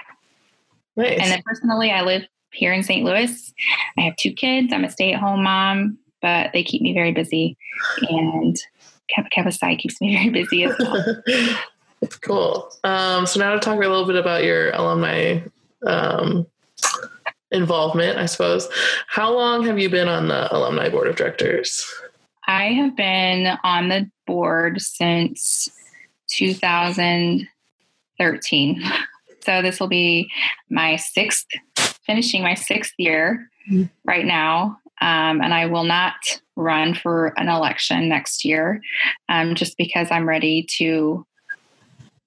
Nice. 0.97 1.19
And 1.21 1.31
then 1.31 1.43
personally, 1.45 1.91
I 1.91 2.03
live 2.03 2.23
here 2.53 2.73
in 2.73 2.83
St. 2.83 3.05
Louis. 3.05 3.55
I 3.99 4.03
have 4.03 4.17
two 4.17 4.33
kids. 4.33 4.73
I'm 4.73 4.85
a 4.85 4.91
stay 4.91 5.13
at 5.13 5.21
home 5.21 5.43
mom, 5.43 5.99
but 6.21 6.51
they 6.53 6.63
keep 6.63 6.83
me 6.83 6.93
very 6.93 7.13
busy. 7.13 7.57
And 8.09 8.57
Kappa 9.31 9.53
Psi 9.53 9.77
keeps 9.77 10.01
me 10.01 10.15
very 10.17 10.31
busy 10.31 10.65
as 10.65 10.75
well. 10.79 11.23
cool. 12.21 12.71
Um, 12.85 13.27
so 13.27 13.41
now 13.41 13.53
to 13.53 13.61
talk 13.61 13.77
a 13.77 13.81
little 13.81 14.07
bit 14.07 14.17
about 14.17 14.45
your 14.45 14.71
alumni 14.73 15.41
um, 15.87 16.47
involvement, 17.51 18.19
I 18.19 18.27
suppose. 18.27 18.69
How 19.07 19.33
long 19.33 19.65
have 19.67 19.79
you 19.79 19.89
been 19.89 20.09
on 20.09 20.29
the 20.29 20.55
alumni 20.55 20.89
board 20.89 21.09
of 21.09 21.17
directors? 21.17 21.85
I 22.47 22.73
have 22.73 22.97
been 22.97 23.57
on 23.63 23.89
the 23.89 24.11
board 24.27 24.81
since 24.81 25.69
2013. 26.31 28.83
So 29.45 29.61
this 29.61 29.81
will 29.81 29.89
be 29.89 30.31
my 30.71 30.95
sixth, 30.95 31.47
finishing 32.07 32.45
my 32.45 32.55
sixth 32.55 32.93
year 32.97 33.51
mm-hmm. 33.69 33.87
right 34.05 34.25
now. 34.25 34.79
Um, 35.03 35.41
and 35.41 35.53
I 35.53 35.67
will 35.67 35.83
not 35.83 36.15
run 36.55 36.95
for 36.95 37.35
an 37.37 37.49
election 37.49 38.09
next 38.09 38.45
year 38.45 38.81
um, 39.29 39.57
just 39.57 39.77
because 39.77 40.09
I'm 40.13 40.29
ready 40.29 40.65
to 40.79 41.27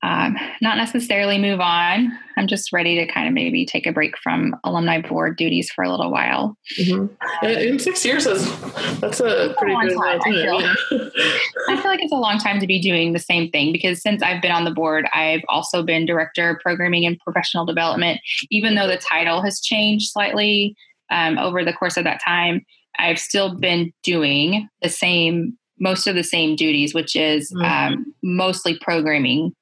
um, 0.04 0.38
not 0.62 0.78
necessarily 0.78 1.40
move 1.40 1.62
on. 1.62 2.12
I'm 2.38 2.48
just 2.48 2.74
ready 2.74 2.96
to 2.98 3.08
kind 3.08 3.30
of 3.30 3.34
maybe 3.34 3.66
take 3.66 3.88
a 3.88 3.94
break 3.94 4.18
from 4.18 4.56
alumni 4.66 5.02
board 5.02 5.38
duties 5.38 5.72
for 5.72 5.86
a 5.86 5.90
little 5.90 6.12
while. 6.12 6.58
Mm-hmm. 6.78 7.08
Yeah, 7.42 7.60
in 7.60 7.80
six 7.80 8.06
years, 8.06 8.26
that's, 8.26 9.00
that's 9.00 9.20
a 9.22 9.56
pretty 9.58 9.74
good 9.88 9.98
time. 9.98 10.20
I 10.24 10.32
feel. 10.32 10.58
I 11.70 11.82
feel 11.82 11.90
like 11.90 12.04
it's 12.04 12.12
a 12.12 12.18
long 12.18 12.40
time 12.40 12.60
to 12.60 12.68
be 12.68 12.80
doing 12.80 13.14
the 13.14 13.20
same 13.20 13.50
thing 13.50 13.72
because 13.72 14.02
since 14.02 14.22
I've 14.22 14.42
been 14.42 14.52
on 14.52 14.66
the 14.66 14.72
board, 14.72 15.08
I've 15.14 15.44
also 15.48 15.82
been 15.82 16.06
director 16.06 16.52
of 16.52 16.60
programming 16.60 17.06
and 17.06 17.18
professional 17.20 17.66
development. 17.66 18.20
Even 18.52 18.76
though 18.76 18.88
the 18.88 18.98
title 18.98 19.42
has 19.42 19.62
changed 19.62 20.12
slightly 20.12 20.76
um, 21.10 21.38
over 21.38 21.64
the 21.64 21.74
course 21.74 21.98
of 21.98 22.04
that 22.04 22.22
time, 22.24 22.66
I've 22.98 23.20
still 23.20 23.56
been 23.56 23.94
doing 24.04 24.70
the 24.82 24.90
same 24.90 25.58
most 25.80 26.08
of 26.08 26.16
the 26.16 26.24
same 26.24 26.56
duties, 26.56 26.94
which 26.94 27.16
is 27.16 27.52
mm-hmm. 27.52 27.94
um, 27.94 28.14
mostly 28.24 28.78
programming 28.80 29.54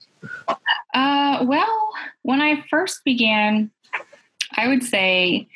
Uh, 0.93 1.45
well, 1.47 1.89
when 2.23 2.41
I 2.41 2.65
first 2.69 2.99
began, 3.05 3.71
I 4.57 4.67
would 4.67 4.83
say 4.83 5.47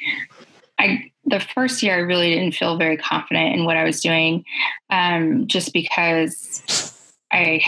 I 0.79 1.11
the 1.25 1.39
first 1.39 1.83
year 1.83 1.95
I 1.95 1.99
really 1.99 2.29
didn't 2.29 2.55
feel 2.55 2.77
very 2.77 2.97
confident 2.97 3.55
in 3.55 3.65
what 3.65 3.77
I 3.77 3.83
was 3.83 4.01
doing, 4.01 4.45
um, 4.89 5.47
just 5.47 5.73
because 5.73 6.93
I 7.31 7.61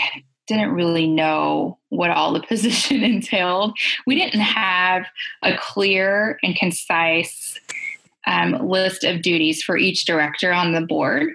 didn't 0.46 0.72
really 0.72 1.06
know 1.06 1.78
what 1.90 2.10
all 2.10 2.32
the 2.32 2.40
position 2.48 3.04
entailed. 3.04 3.78
We 4.06 4.16
didn't 4.16 4.40
have 4.40 5.04
a 5.42 5.56
clear 5.56 6.38
and 6.42 6.56
concise 6.56 7.58
um, 8.26 8.68
list 8.68 9.04
of 9.04 9.22
duties 9.22 9.62
for 9.62 9.76
each 9.76 10.04
director 10.04 10.52
on 10.52 10.72
the 10.72 10.80
board. 10.80 11.32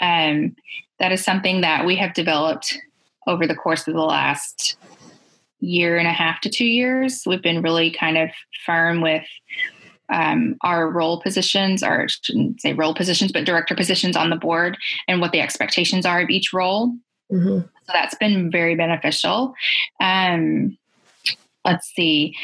Um, 0.00 0.56
that 0.98 1.12
is 1.12 1.24
something 1.24 1.60
that 1.60 1.86
we 1.86 1.96
have 1.96 2.14
developed 2.14 2.78
over 3.26 3.46
the 3.46 3.54
course 3.54 3.86
of 3.86 3.94
the 3.94 4.00
last 4.00 4.76
year 5.60 5.98
and 5.98 6.08
a 6.08 6.12
half 6.12 6.40
to 6.40 6.50
two 6.50 6.66
years. 6.66 7.22
We've 7.26 7.42
been 7.42 7.62
really 7.62 7.90
kind 7.90 8.18
of 8.18 8.30
firm 8.64 9.00
with 9.00 9.24
um, 10.12 10.56
our 10.62 10.90
role 10.90 11.20
positions, 11.20 11.82
or 11.82 12.02
I 12.02 12.06
shouldn't 12.06 12.60
say 12.60 12.72
role 12.72 12.94
positions, 12.94 13.32
but 13.32 13.44
director 13.44 13.74
positions 13.74 14.16
on 14.16 14.30
the 14.30 14.36
board 14.36 14.76
and 15.08 15.20
what 15.20 15.32
the 15.32 15.40
expectations 15.40 16.06
are 16.06 16.20
of 16.20 16.30
each 16.30 16.52
role. 16.52 16.94
Mm-hmm. 17.32 17.60
So 17.60 17.92
that's 17.92 18.14
been 18.16 18.50
very 18.50 18.74
beneficial. 18.74 19.54
Um, 20.00 20.76
let's 21.64 21.88
see. 21.94 22.36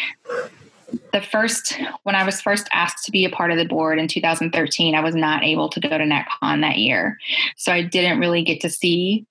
The 1.12 1.20
first, 1.20 1.76
when 2.05 2.14
I 2.14 2.24
was 2.24 2.40
first 2.40 2.68
asked 2.72 3.05
to 3.07 3.11
be 3.11 3.24
a 3.24 3.31
part 3.31 3.50
of 3.50 3.59
the 3.59 3.64
board 3.64 3.98
in 3.98 4.07
2013, 4.07 4.94
I 4.94 5.00
was 5.00 5.14
not 5.14 5.42
able 5.42 5.68
to 5.70 5.81
go 5.81 5.88
to 5.88 6.05
NatCon 6.05 6.61
that 6.61 6.79
year. 6.79 7.18
So 7.57 7.72
I 7.72 7.83
didn't 7.83 8.20
really 8.20 8.44
get 8.44 8.61
to 8.61 8.70
see 8.70 9.26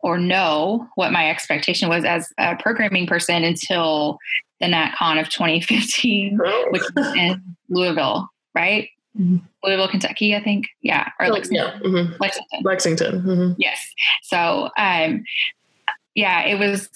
or 0.00 0.18
know 0.18 0.88
what 0.96 1.12
my 1.12 1.30
expectation 1.30 1.88
was 1.88 2.04
as 2.04 2.32
a 2.38 2.56
programming 2.56 3.06
person 3.06 3.44
until 3.44 4.18
the 4.60 4.66
NatCon 4.66 5.20
of 5.20 5.28
2015, 5.30 6.38
which 6.70 6.82
was 6.94 7.06
in 7.16 7.42
Louisville, 7.68 8.28
right? 8.54 8.88
Mm-hmm. 9.18 9.38
Louisville, 9.64 9.88
Kentucky, 9.88 10.36
I 10.36 10.42
think. 10.42 10.66
Yeah, 10.82 11.08
or 11.18 11.26
oh, 11.26 11.30
Lexington. 11.30 11.66
Yeah. 11.66 11.88
Mm-hmm. 11.88 12.14
Lexington. 12.20 12.60
Lexington. 12.62 13.22
Mm-hmm. 13.22 13.52
Yes. 13.58 13.92
So, 14.22 14.70
um, 14.78 15.24
yeah, 16.14 16.44
it 16.46 16.58
was 16.58 16.88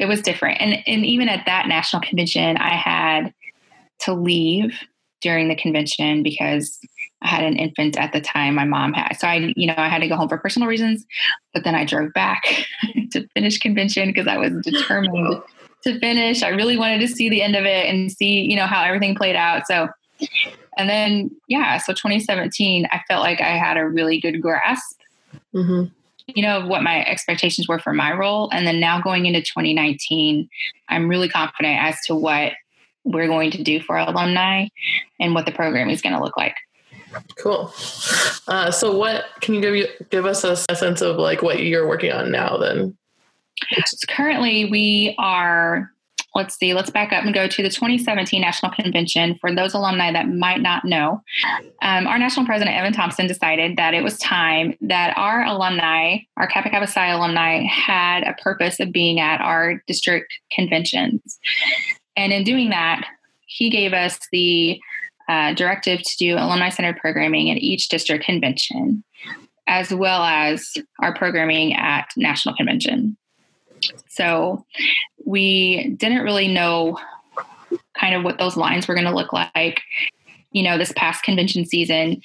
it 0.00 0.06
was 0.06 0.20
different, 0.22 0.60
and 0.60 0.82
and 0.86 1.06
even 1.06 1.28
at 1.28 1.46
that 1.46 1.68
national 1.68 2.02
convention, 2.02 2.56
I 2.56 2.74
had 2.74 3.32
to 4.00 4.14
leave 4.14 4.78
during 5.20 5.48
the 5.48 5.54
convention 5.54 6.22
because 6.22 6.78
I 7.22 7.28
had 7.28 7.44
an 7.44 7.56
infant 7.56 7.96
at 7.96 8.12
the 8.12 8.20
time. 8.20 8.56
My 8.56 8.64
mom 8.64 8.92
had, 8.92 9.14
so 9.14 9.28
I, 9.28 9.52
you 9.56 9.68
know, 9.68 9.74
I 9.76 9.88
had 9.88 10.00
to 10.00 10.08
go 10.08 10.16
home 10.16 10.28
for 10.28 10.36
personal 10.36 10.68
reasons. 10.68 11.06
But 11.54 11.64
then 11.64 11.74
I 11.74 11.84
drove 11.84 12.12
back 12.12 12.66
to 13.12 13.26
finish 13.28 13.58
convention 13.58 14.08
because 14.08 14.26
I 14.26 14.36
was 14.36 14.52
determined 14.64 15.40
to 15.84 15.98
finish. 15.98 16.42
I 16.42 16.48
really 16.48 16.76
wanted 16.76 17.00
to 17.00 17.08
see 17.08 17.28
the 17.28 17.42
end 17.42 17.56
of 17.56 17.64
it 17.64 17.86
and 17.86 18.10
see, 18.10 18.40
you 18.40 18.56
know, 18.56 18.66
how 18.66 18.82
everything 18.82 19.14
played 19.14 19.36
out. 19.36 19.66
So 19.66 19.88
and 20.78 20.88
then, 20.88 21.30
yeah, 21.48 21.78
so 21.78 21.92
2017, 21.92 22.86
I 22.90 23.00
felt 23.08 23.22
like 23.22 23.40
I 23.40 23.56
had 23.56 23.76
a 23.76 23.86
really 23.86 24.20
good 24.20 24.40
grasp, 24.40 25.00
mm-hmm. 25.54 25.84
you 26.34 26.42
know, 26.42 26.60
of 26.60 26.68
what 26.68 26.82
my 26.82 27.04
expectations 27.04 27.68
were 27.68 27.78
for 27.78 27.92
my 27.92 28.12
role. 28.12 28.48
And 28.52 28.66
then 28.66 28.80
now 28.80 29.00
going 29.00 29.26
into 29.26 29.40
2019, 29.40 30.48
I'm 30.88 31.08
really 31.08 31.28
confident 31.28 31.78
as 31.82 31.98
to 32.06 32.14
what 32.14 32.52
we're 33.04 33.26
going 33.26 33.50
to 33.50 33.62
do 33.62 33.80
for 33.80 33.98
our 33.98 34.08
alumni 34.08 34.68
and 35.20 35.34
what 35.34 35.44
the 35.44 35.52
program 35.52 35.90
is 35.90 36.00
going 36.00 36.14
to 36.14 36.22
look 36.22 36.36
like. 36.36 36.54
Cool. 37.36 37.70
Uh, 38.48 38.70
so, 38.70 38.96
what 38.96 39.26
can 39.42 39.54
you 39.54 39.60
give 39.60 39.76
you 39.76 39.86
give 40.08 40.24
us 40.24 40.44
a, 40.44 40.56
a 40.70 40.76
sense 40.76 41.02
of 41.02 41.16
like 41.16 41.42
what 41.42 41.62
you're 41.62 41.86
working 41.86 42.10
on 42.10 42.30
now? 42.30 42.56
Then, 42.56 42.96
so 43.86 43.96
currently 44.08 44.66
we 44.70 45.14
are 45.18 45.90
let's 46.34 46.58
see, 46.58 46.72
let's 46.72 46.90
back 46.90 47.12
up 47.12 47.24
and 47.24 47.34
go 47.34 47.46
to 47.46 47.62
the 47.62 47.68
2017 47.68 48.40
National 48.40 48.72
Convention. 48.72 49.36
For 49.40 49.54
those 49.54 49.74
alumni 49.74 50.12
that 50.12 50.28
might 50.28 50.60
not 50.62 50.84
know, 50.84 51.22
um, 51.82 52.06
our 52.06 52.18
national 52.18 52.46
president, 52.46 52.76
Evan 52.76 52.92
Thompson, 52.92 53.26
decided 53.26 53.76
that 53.76 53.94
it 53.94 54.02
was 54.02 54.18
time 54.18 54.74
that 54.80 55.16
our 55.16 55.44
alumni, 55.44 56.18
our 56.36 56.46
Kappa 56.46 56.70
Kappa 56.70 56.86
Psi 56.86 57.08
alumni, 57.08 57.62
had 57.64 58.22
a 58.22 58.34
purpose 58.34 58.80
of 58.80 58.92
being 58.92 59.20
at 59.20 59.40
our 59.40 59.82
district 59.86 60.32
conventions. 60.50 61.38
And 62.16 62.32
in 62.32 62.44
doing 62.44 62.70
that, 62.70 63.06
he 63.46 63.68
gave 63.68 63.92
us 63.92 64.18
the 64.32 64.80
uh, 65.28 65.54
directive 65.54 66.00
to 66.02 66.16
do 66.18 66.34
alumni 66.36 66.70
centered 66.70 66.96
programming 66.96 67.50
at 67.50 67.58
each 67.58 67.88
district 67.88 68.24
convention, 68.24 69.04
as 69.66 69.92
well 69.92 70.22
as 70.22 70.74
our 71.00 71.14
programming 71.14 71.74
at 71.74 72.08
national 72.16 72.56
convention. 72.56 73.16
So 74.08 74.64
we 75.24 75.94
didn't 75.98 76.22
really 76.22 76.48
know 76.48 76.98
kind 77.98 78.14
of 78.14 78.22
what 78.22 78.38
those 78.38 78.56
lines 78.56 78.88
were 78.88 78.94
going 78.94 79.06
to 79.06 79.14
look 79.14 79.32
like, 79.32 79.80
you 80.50 80.62
know, 80.62 80.78
this 80.78 80.92
past 80.96 81.22
convention 81.22 81.64
season. 81.64 82.22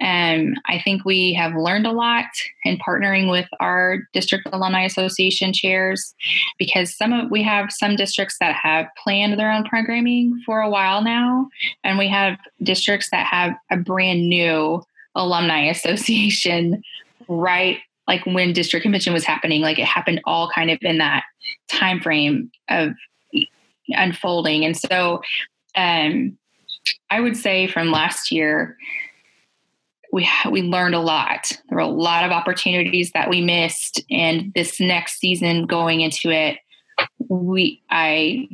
Um, 0.00 0.54
I 0.66 0.80
think 0.80 1.04
we 1.04 1.34
have 1.34 1.56
learned 1.56 1.86
a 1.86 1.92
lot 1.92 2.26
in 2.64 2.78
partnering 2.78 3.30
with 3.30 3.48
our 3.58 3.98
district 4.12 4.48
alumni 4.52 4.84
association 4.84 5.52
chairs 5.52 6.14
because 6.56 6.96
some 6.96 7.12
of 7.12 7.30
we 7.30 7.42
have 7.42 7.72
some 7.72 7.96
districts 7.96 8.36
that 8.38 8.54
have 8.54 8.86
planned 9.02 9.38
their 9.38 9.50
own 9.50 9.64
programming 9.64 10.40
for 10.46 10.60
a 10.60 10.70
while 10.70 11.02
now, 11.02 11.48
and 11.82 11.98
we 11.98 12.08
have 12.08 12.38
districts 12.62 13.10
that 13.10 13.26
have 13.26 13.56
a 13.70 13.76
brand 13.76 14.28
new 14.28 14.82
alumni 15.16 15.62
association 15.68 16.82
right 17.26 17.78
like 18.08 18.24
when 18.26 18.52
district 18.52 18.82
convention 18.82 19.12
was 19.12 19.24
happening 19.24 19.60
like 19.60 19.78
it 19.78 19.84
happened 19.84 20.20
all 20.24 20.50
kind 20.52 20.70
of 20.70 20.78
in 20.82 20.98
that 20.98 21.22
time 21.68 22.00
frame 22.00 22.50
of 22.68 22.90
unfolding. 23.88 24.64
And 24.64 24.76
so 24.76 25.22
um, 25.76 26.36
i 27.10 27.20
would 27.20 27.36
say 27.36 27.66
from 27.66 27.90
last 27.90 28.32
year 28.32 28.76
we 30.12 30.28
we 30.50 30.62
learned 30.62 30.94
a 30.94 31.00
lot. 31.00 31.52
There 31.68 31.76
were 31.76 31.80
a 31.80 31.86
lot 31.86 32.24
of 32.24 32.32
opportunities 32.32 33.12
that 33.12 33.28
we 33.28 33.42
missed 33.42 34.02
and 34.10 34.52
this 34.54 34.80
next 34.80 35.20
season 35.20 35.66
going 35.66 36.00
into 36.00 36.30
it 36.30 36.58
we 37.28 37.82
i 37.90 38.48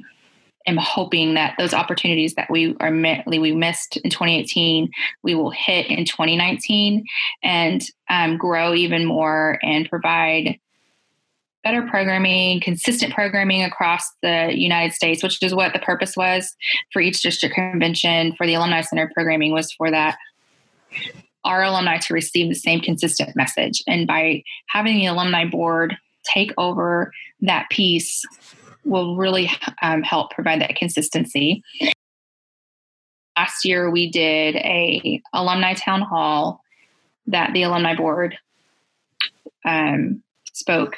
am 0.66 0.77
hoping 0.77 1.35
that 1.35 1.55
those 1.59 1.74
opportunities 1.74 2.35
that 2.35 2.50
we 2.50 2.77
are 2.81 2.90
we 3.27 3.53
missed 3.53 3.96
in 3.98 4.11
2018 4.11 4.90
we 5.22 5.35
will 5.35 5.50
hit 5.50 5.87
in 5.87 6.05
2019 6.05 7.05
and 7.42 7.83
um, 8.09 8.37
grow 8.37 8.74
even 8.74 9.05
more 9.05 9.59
and 9.62 9.88
provide 9.88 10.59
better 11.62 11.83
programming 11.83 12.61
consistent 12.61 13.12
programming 13.12 13.62
across 13.62 14.11
the 14.22 14.50
united 14.55 14.92
states 14.92 15.22
which 15.22 15.42
is 15.42 15.55
what 15.55 15.72
the 15.72 15.79
purpose 15.79 16.16
was 16.16 16.55
for 16.92 17.00
each 17.00 17.22
district 17.22 17.55
convention 17.55 18.35
for 18.37 18.46
the 18.46 18.55
alumni 18.55 18.81
center 18.81 19.11
programming 19.14 19.53
was 19.53 19.72
for 19.72 19.90
that 19.90 20.16
our 21.44 21.62
alumni 21.62 21.98
to 21.98 22.14
receive 22.14 22.48
the 22.48 22.55
same 22.55 22.81
consistent 22.81 23.37
message. 23.37 23.83
And 23.87 24.07
by 24.07 24.42
having 24.68 24.96
the 24.96 25.07
alumni 25.07 25.44
board 25.44 25.96
take 26.33 26.53
over 26.57 27.12
that 27.42 27.68
piece 27.70 28.22
will 28.85 29.16
really 29.16 29.51
um, 29.83 30.03
help 30.03 30.31
provide 30.31 30.61
that 30.61 30.77
consistency. 30.77 31.62
Last 33.37 33.64
year, 33.64 33.90
we 33.90 34.11
did 34.11 34.57
a 34.57 35.23
alumni 35.33 35.75
town 35.75 36.03
hall 36.03 36.61
that 37.27 37.53
the 37.53 37.62
alumni 37.62 37.94
board 37.94 38.37
um, 39.64 40.23
spoke 40.53 40.97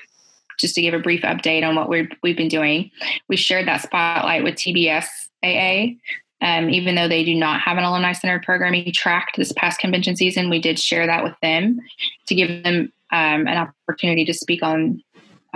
just 0.59 0.75
to 0.75 0.83
give 0.83 0.94
a 0.94 0.99
brief 0.99 1.22
update 1.22 1.66
on 1.66 1.75
what 1.75 1.88
we 1.88 1.99
have 1.99 2.09
we've 2.22 2.37
been 2.37 2.49
doing. 2.49 2.90
We 3.29 3.37
shared 3.37 3.66
that 3.68 3.83
spotlight 3.83 4.42
with 4.42 4.55
TBS 4.55 5.07
AA. 5.42 5.94
Um, 6.42 6.68
even 6.68 6.96
though 6.96 7.09
they 7.09 7.25
do 7.25 7.35
not 7.35 7.61
have 7.62 7.79
an 7.79 7.85
alumni 7.85 8.12
centered 8.12 8.42
programming 8.42 8.92
track 8.92 9.33
this 9.37 9.53
past 9.53 9.81
convention 9.81 10.16
season, 10.16 10.51
we 10.51 10.61
did 10.61 10.79
share 10.79 11.07
that 11.07 11.25
with 11.25 11.35
them 11.40 11.81
to 12.27 12.35
give 12.35 12.62
them 12.62 12.92
um, 13.11 13.46
an 13.46 13.68
opportunity 13.88 14.25
to 14.27 14.35
speak 14.35 14.62
on 14.62 15.03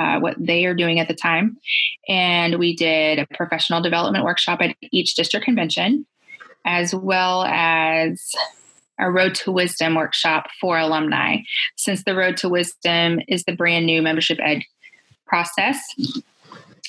uh, 0.01 0.19
what 0.19 0.35
they 0.39 0.65
are 0.65 0.75
doing 0.75 0.99
at 0.99 1.09
the 1.09 1.15
time. 1.15 1.59
And 2.09 2.59
we 2.59 2.75
did 2.75 3.19
a 3.19 3.27
professional 3.35 3.83
development 3.83 4.25
workshop 4.25 4.61
at 4.63 4.75
each 4.91 5.15
district 5.15 5.45
convention, 5.45 6.07
as 6.65 6.95
well 6.95 7.45
as 7.45 8.33
a 8.99 9.11
Road 9.11 9.35
to 9.37 9.53
Wisdom 9.53 9.95
workshop 9.95 10.47
for 10.61 10.79
alumni. 10.79 11.39
Since 11.77 12.05
the 12.05 12.15
Road 12.15 12.37
to 12.39 12.49
Wisdom 12.49 13.21
is 13.29 13.45
the 13.45 13.55
brand 13.55 13.87
new 13.87 14.01
membership 14.01 14.39
ed 14.43 14.63
process, 15.27 15.81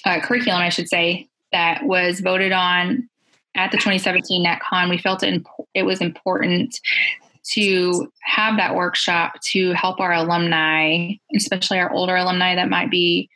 uh, 0.05 0.19
curriculum, 0.21 0.61
I 0.61 0.69
should 0.69 0.87
say, 0.87 1.27
that 1.51 1.83
was 1.83 2.21
voted 2.21 2.53
on 2.53 3.09
at 3.55 3.71
the 3.71 3.77
2017 3.77 4.45
NatCon, 4.45 4.89
we 4.89 4.97
felt 4.97 5.23
it, 5.23 5.43
it 5.73 5.83
was 5.83 5.99
important 5.99 6.79
to 7.53 8.11
have 8.21 8.57
that 8.57 8.75
workshop 8.75 9.33
to 9.51 9.73
help 9.73 9.99
our 9.99 10.13
alumni, 10.13 11.13
especially 11.35 11.79
our 11.79 11.91
older 11.91 12.15
alumni 12.15 12.55
that 12.55 12.69
might 12.69 12.91
be, 12.91 13.29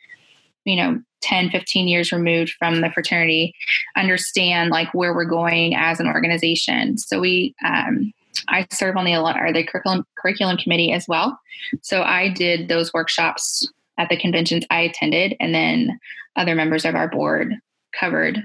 you 0.64 0.76
know, 0.76 1.00
10, 1.22 1.50
15 1.50 1.88
years 1.88 2.12
removed 2.12 2.52
from 2.58 2.80
the 2.80 2.90
fraternity, 2.90 3.54
understand 3.96 4.70
like 4.70 4.92
where 4.94 5.14
we're 5.14 5.24
going 5.24 5.74
as 5.74 5.98
an 5.98 6.06
organization. 6.06 6.98
So 6.98 7.20
we, 7.20 7.54
um, 7.64 8.12
I 8.48 8.66
serve 8.70 8.96
on 8.96 9.04
the 9.04 9.16
or 9.16 9.52
the 9.52 9.64
curriculum 9.64 10.04
curriculum 10.16 10.56
committee 10.56 10.92
as 10.92 11.08
well. 11.08 11.38
So 11.82 12.02
I 12.02 12.28
did 12.28 12.68
those 12.68 12.92
workshops 12.92 13.66
at 13.98 14.08
the 14.08 14.16
conventions 14.16 14.64
I 14.70 14.80
attended, 14.80 15.34
and 15.40 15.54
then 15.54 15.98
other 16.36 16.54
members 16.54 16.84
of 16.84 16.94
our 16.94 17.08
board 17.08 17.54
covered 17.98 18.42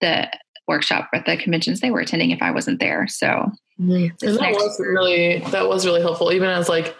the 0.00 0.30
workshop 0.70 1.10
at 1.12 1.26
the 1.26 1.36
conventions 1.36 1.80
they 1.80 1.90
were 1.90 2.00
attending 2.00 2.30
if 2.30 2.40
I 2.40 2.50
wasn't 2.50 2.80
there. 2.80 3.06
So 3.06 3.52
Mm-hmm. 3.80 4.26
And 4.26 4.38
that 4.38 4.52
was 4.52 4.78
really 4.78 5.38
that 5.50 5.66
was 5.68 5.86
really 5.86 6.02
helpful, 6.02 6.32
even 6.32 6.50
as 6.50 6.68
like 6.68 6.94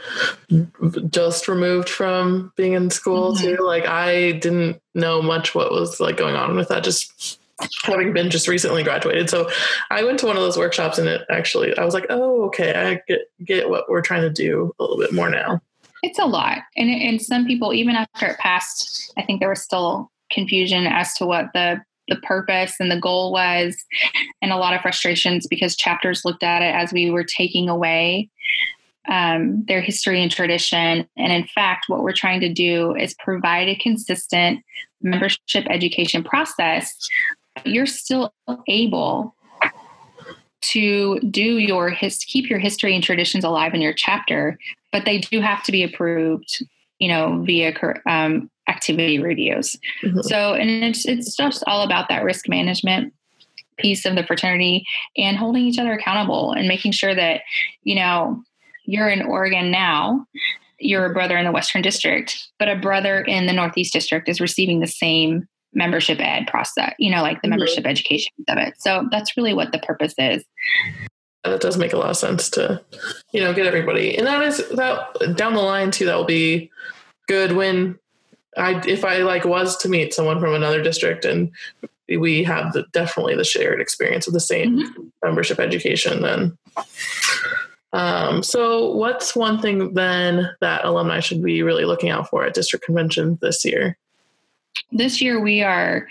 just 1.11 1.47
removed 1.47 1.91
from 1.91 2.53
being 2.57 2.73
in 2.73 2.89
school 2.89 3.35
mm-hmm. 3.35 3.57
too. 3.57 3.63
Like 3.63 3.87
I 3.87 4.33
didn't 4.33 4.81
know 4.95 5.21
much 5.21 5.55
what 5.55 5.73
was 5.73 6.01
like 6.01 6.17
going 6.17 6.37
on 6.37 6.57
with 6.57 6.69
that. 6.69 6.83
Just 6.83 7.39
having 7.83 8.15
been 8.15 8.31
just 8.31 8.49
recently 8.49 8.83
graduated, 8.83 9.29
so 9.29 9.51
I 9.91 10.05
went 10.05 10.21
to 10.21 10.27
one 10.27 10.37
of 10.37 10.43
those 10.43 10.57
workshops, 10.57 10.97
and 10.97 11.07
it 11.07 11.23
actually 11.29 11.77
I 11.77 11.85
was 11.85 11.93
like, 11.93 12.07
oh, 12.09 12.45
okay, 12.45 12.73
I 12.75 13.03
get 13.07 13.21
get 13.45 13.69
what 13.69 13.91
we're 13.91 14.01
trying 14.01 14.23
to 14.23 14.31
do 14.31 14.75
a 14.79 14.83
little 14.83 14.97
bit 14.97 15.13
more 15.13 15.29
now. 15.29 15.61
It's 16.03 16.19
a 16.19 16.25
lot, 16.25 16.61
and 16.79 16.89
and 16.89 17.21
some 17.21 17.45
people 17.45 17.75
even 17.75 17.95
after 17.95 18.27
it 18.27 18.39
passed, 18.39 19.13
I 19.19 19.23
think 19.23 19.41
there 19.41 19.51
was 19.51 19.61
still 19.61 20.11
confusion 20.33 20.87
as 20.87 21.13
to 21.15 21.27
what 21.27 21.47
the 21.53 21.83
the 22.11 22.17
purpose 22.17 22.75
and 22.79 22.91
the 22.91 23.01
goal 23.01 23.33
was, 23.33 23.83
and 24.43 24.53
a 24.53 24.59
lot 24.59 24.75
of 24.75 24.83
frustrations 24.83 25.47
because 25.47 25.75
chapters 25.75 26.23
looked 26.25 26.43
at 26.43 26.61
it 26.61 26.75
as 26.75 26.93
we 26.93 27.11
were 27.11 27.25
taking 27.25 27.71
away 27.71 28.29
um, 29.09 29.65
their 29.67 29.81
history 29.81 30.23
and 30.23 30.31
tradition. 30.31 31.09
And 31.17 31.33
in 31.33 31.47
fact, 31.47 31.87
what 31.89 32.03
we're 32.03 32.13
trying 32.13 32.41
to 32.41 32.53
do 32.53 32.95
is 32.95 33.15
provide 33.15 33.69
a 33.69 33.77
consistent 33.77 34.63
membership 35.01 35.65
education 35.71 36.23
process. 36.23 36.95
You're 37.65 37.87
still 37.87 38.33
able 38.69 39.35
to 40.63 41.19
do 41.21 41.59
your 41.59 41.89
his 41.91 42.19
keep 42.19 42.51
your 42.51 42.59
history 42.59 42.95
and 42.95 43.03
traditions 43.03 43.45
alive 43.45 43.73
in 43.73 43.81
your 43.81 43.95
chapter, 43.95 44.59
but 44.93 45.05
they 45.07 45.19
do 45.19 45.41
have 45.41 45.63
to 45.65 45.73
be 45.73 45.83
approved, 45.83 46.65
you 47.01 47.09
know, 47.09 47.43
via 47.45 47.75
um, 48.07 48.49
activity 48.69 49.19
reviews. 49.19 49.75
Mm-hmm. 50.05 50.21
So, 50.21 50.55
and 50.55 50.71
it's, 50.85 51.05
it's 51.07 51.37
just 51.37 51.65
all 51.67 51.83
about 51.83 52.09
that 52.09 52.23
risk 52.23 52.49
management 52.49 53.13
piece 53.79 54.05
of 54.05 54.15
the 54.15 54.25
fraternity 54.25 54.85
and 55.17 55.37
holding 55.37 55.65
each 55.65 55.79
other 55.79 55.95
accountable 55.95 56.53
and 56.53 56.69
making 56.69 56.93
sure 56.93 57.15
that, 57.15 57.41
you 57.83 57.95
know, 57.95 58.43
you're 58.85 59.09
in 59.09 59.23
Oregon 59.23 59.71
now, 59.71 60.27
you're 60.79 61.07
a 61.07 61.13
brother 61.13 61.37
in 61.37 61.45
the 61.45 61.53
Western 61.53 61.83
District, 61.83 62.37
but 62.59 62.69
a 62.69 62.77
brother 62.77 63.23
in 63.23 63.47
the 63.47 63.53
Northeast 63.53 63.93
District 63.93 64.29
is 64.29 64.41
receiving 64.41 64.81
the 64.81 64.87
same 64.87 65.49
membership 65.73 66.19
ed 66.21 66.47
process, 66.47 66.95
you 66.99 67.11
know, 67.11 67.23
like 67.23 67.41
the 67.41 67.47
mm-hmm. 67.47 67.59
membership 67.59 67.87
education 67.87 68.33
of 68.49 68.59
it. 68.59 68.75
So 68.79 69.09
that's 69.11 69.37
really 69.37 69.55
what 69.55 69.73
the 69.73 69.79
purpose 69.79 70.15
is. 70.19 70.45
That 71.45 71.61
does 71.61 71.79
make 71.79 71.93
a 71.93 71.97
lot 71.97 72.11
of 72.11 72.17
sense 72.17 72.51
to, 72.51 72.83
you 73.33 73.41
know, 73.41 73.55
get 73.55 73.67
everybody. 73.67 74.17
And 74.17 74.27
that 74.27 74.43
is 74.43 74.59
that 74.71 75.37
down 75.37 75.55
the 75.55 75.63
line 75.63 75.91
too, 75.91 76.05
that 76.05 76.17
will 76.17 76.25
be 76.25 76.71
good 77.27 77.53
when 77.53 77.99
I 78.57 78.83
if 78.87 79.05
I 79.05 79.19
like 79.19 79.45
was 79.45 79.77
to 79.79 79.89
meet 79.89 80.13
someone 80.13 80.41
from 80.41 80.55
another 80.55 80.83
district 80.83 81.25
and 81.25 81.51
we 82.09 82.43
have 82.43 82.73
the, 82.73 82.85
definitely 82.93 83.37
the 83.37 83.45
shared 83.45 83.81
experience 83.81 84.27
of 84.27 84.33
the 84.33 84.41
same 84.41 84.79
mm-hmm. 84.79 85.03
membership 85.23 85.61
education 85.61 86.23
then 86.23 86.59
um, 87.93 88.43
so 88.43 88.95
what's 88.95 89.37
one 89.37 89.61
thing 89.61 89.95
then 89.95 90.51
that 90.61 90.85
alumni 90.85 91.21
should 91.21 91.43
be 91.43 91.63
really 91.63 91.85
looking 91.85 92.11
out 92.11 92.29
for 92.29 92.45
at 92.45 92.55
district 92.55 92.85
convention 92.85 93.39
this 93.41 93.65
year 93.65 93.97
this 94.93 95.21
year 95.21 95.41
we 95.41 95.63
are 95.63 96.09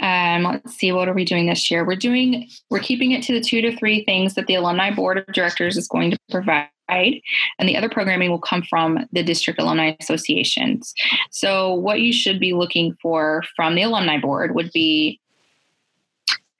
Um, 0.00 0.44
let's 0.44 0.74
see, 0.74 0.92
what 0.92 1.08
are 1.08 1.14
we 1.14 1.24
doing 1.24 1.46
this 1.46 1.70
year? 1.70 1.84
We're 1.84 1.96
doing, 1.96 2.48
we're 2.70 2.80
keeping 2.80 3.12
it 3.12 3.22
to 3.24 3.32
the 3.32 3.40
two 3.40 3.60
to 3.62 3.76
three 3.76 4.04
things 4.04 4.34
that 4.34 4.46
the 4.46 4.54
alumni 4.54 4.90
board 4.94 5.18
of 5.18 5.26
directors 5.26 5.76
is 5.76 5.88
going 5.88 6.10
to 6.10 6.18
provide. 6.30 6.68
And 6.88 7.68
the 7.68 7.76
other 7.76 7.88
programming 7.88 8.30
will 8.30 8.38
come 8.38 8.62
from 8.62 9.06
the 9.12 9.22
district 9.22 9.60
alumni 9.60 9.94
associations. 10.00 10.92
So, 11.30 11.72
what 11.72 12.00
you 12.00 12.12
should 12.12 12.38
be 12.38 12.52
looking 12.52 12.94
for 13.00 13.42
from 13.56 13.74
the 13.74 13.82
alumni 13.82 14.18
board 14.18 14.54
would 14.54 14.70
be 14.72 15.18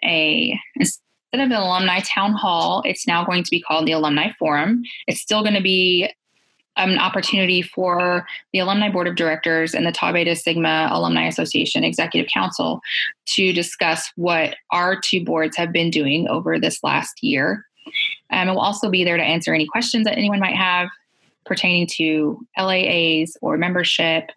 a 0.03 0.59
instead 0.77 1.01
of 1.35 1.41
an 1.41 1.53
alumni 1.53 2.01
town 2.01 2.33
hall, 2.33 2.83
it's 2.87 3.07
now 3.07 3.25
going 3.25 3.43
to 3.43 3.51
be 3.51 3.61
called 3.61 3.87
the 3.87 3.93
alumni 3.93 4.31
forum. 4.39 4.83
It's 5.07 5.21
still 5.21 5.43
going 5.43 5.55
to 5.55 5.63
be 5.63 6.11
an 6.77 6.99
opportunity 6.99 7.63
for 7.63 8.27
the 8.53 8.59
alumni 8.59 8.91
board 8.91 9.07
of 9.07 9.15
directors 9.15 9.75
and 9.75 9.87
the 9.87 9.93
Tau 9.93 10.13
Beta 10.13 10.35
Sigma 10.35 10.89
Alumni 10.91 11.27
Association 11.27 11.85
Executive 11.85 12.31
Council 12.31 12.81
to 13.27 13.53
discuss 13.53 14.11
what 14.17 14.57
our 14.73 14.99
two 14.99 15.25
boards 15.25 15.57
have 15.57 15.73
been 15.73 15.91
doing 15.91 16.29
over 16.29 16.59
this 16.59 16.83
last 16.83 17.23
year. 17.23 17.65
Um, 18.31 18.49
we'll 18.49 18.59
also 18.59 18.91
be 18.91 19.05
there 19.05 19.17
to 19.17 19.23
answer 19.23 19.55
any 19.55 19.67
questions 19.67 20.05
that 20.05 20.19
anyone 20.19 20.41
might 20.41 20.57
have 20.57 20.89
pertaining 21.45 21.87
to 21.87 22.45
LAAs 22.59 23.37
or 23.43 23.57
membership, 23.57 24.31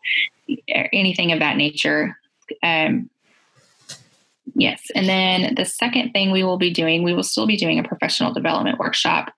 anything 0.67 1.31
of 1.31 1.39
that 1.39 1.57
nature. 1.57 2.17
Um, 2.63 3.09
yes. 4.57 4.81
And 4.95 5.07
then 5.07 5.55
the 5.55 5.65
second 5.65 6.11
thing 6.11 6.31
we 6.31 6.43
will 6.43 6.57
be 6.57 6.71
doing, 6.71 7.03
we 7.03 7.13
will 7.13 7.23
still 7.23 7.47
be 7.47 7.57
doing 7.57 7.79
a 7.79 7.83
professional 7.83 8.33
development 8.33 8.79
workshop 8.79 9.31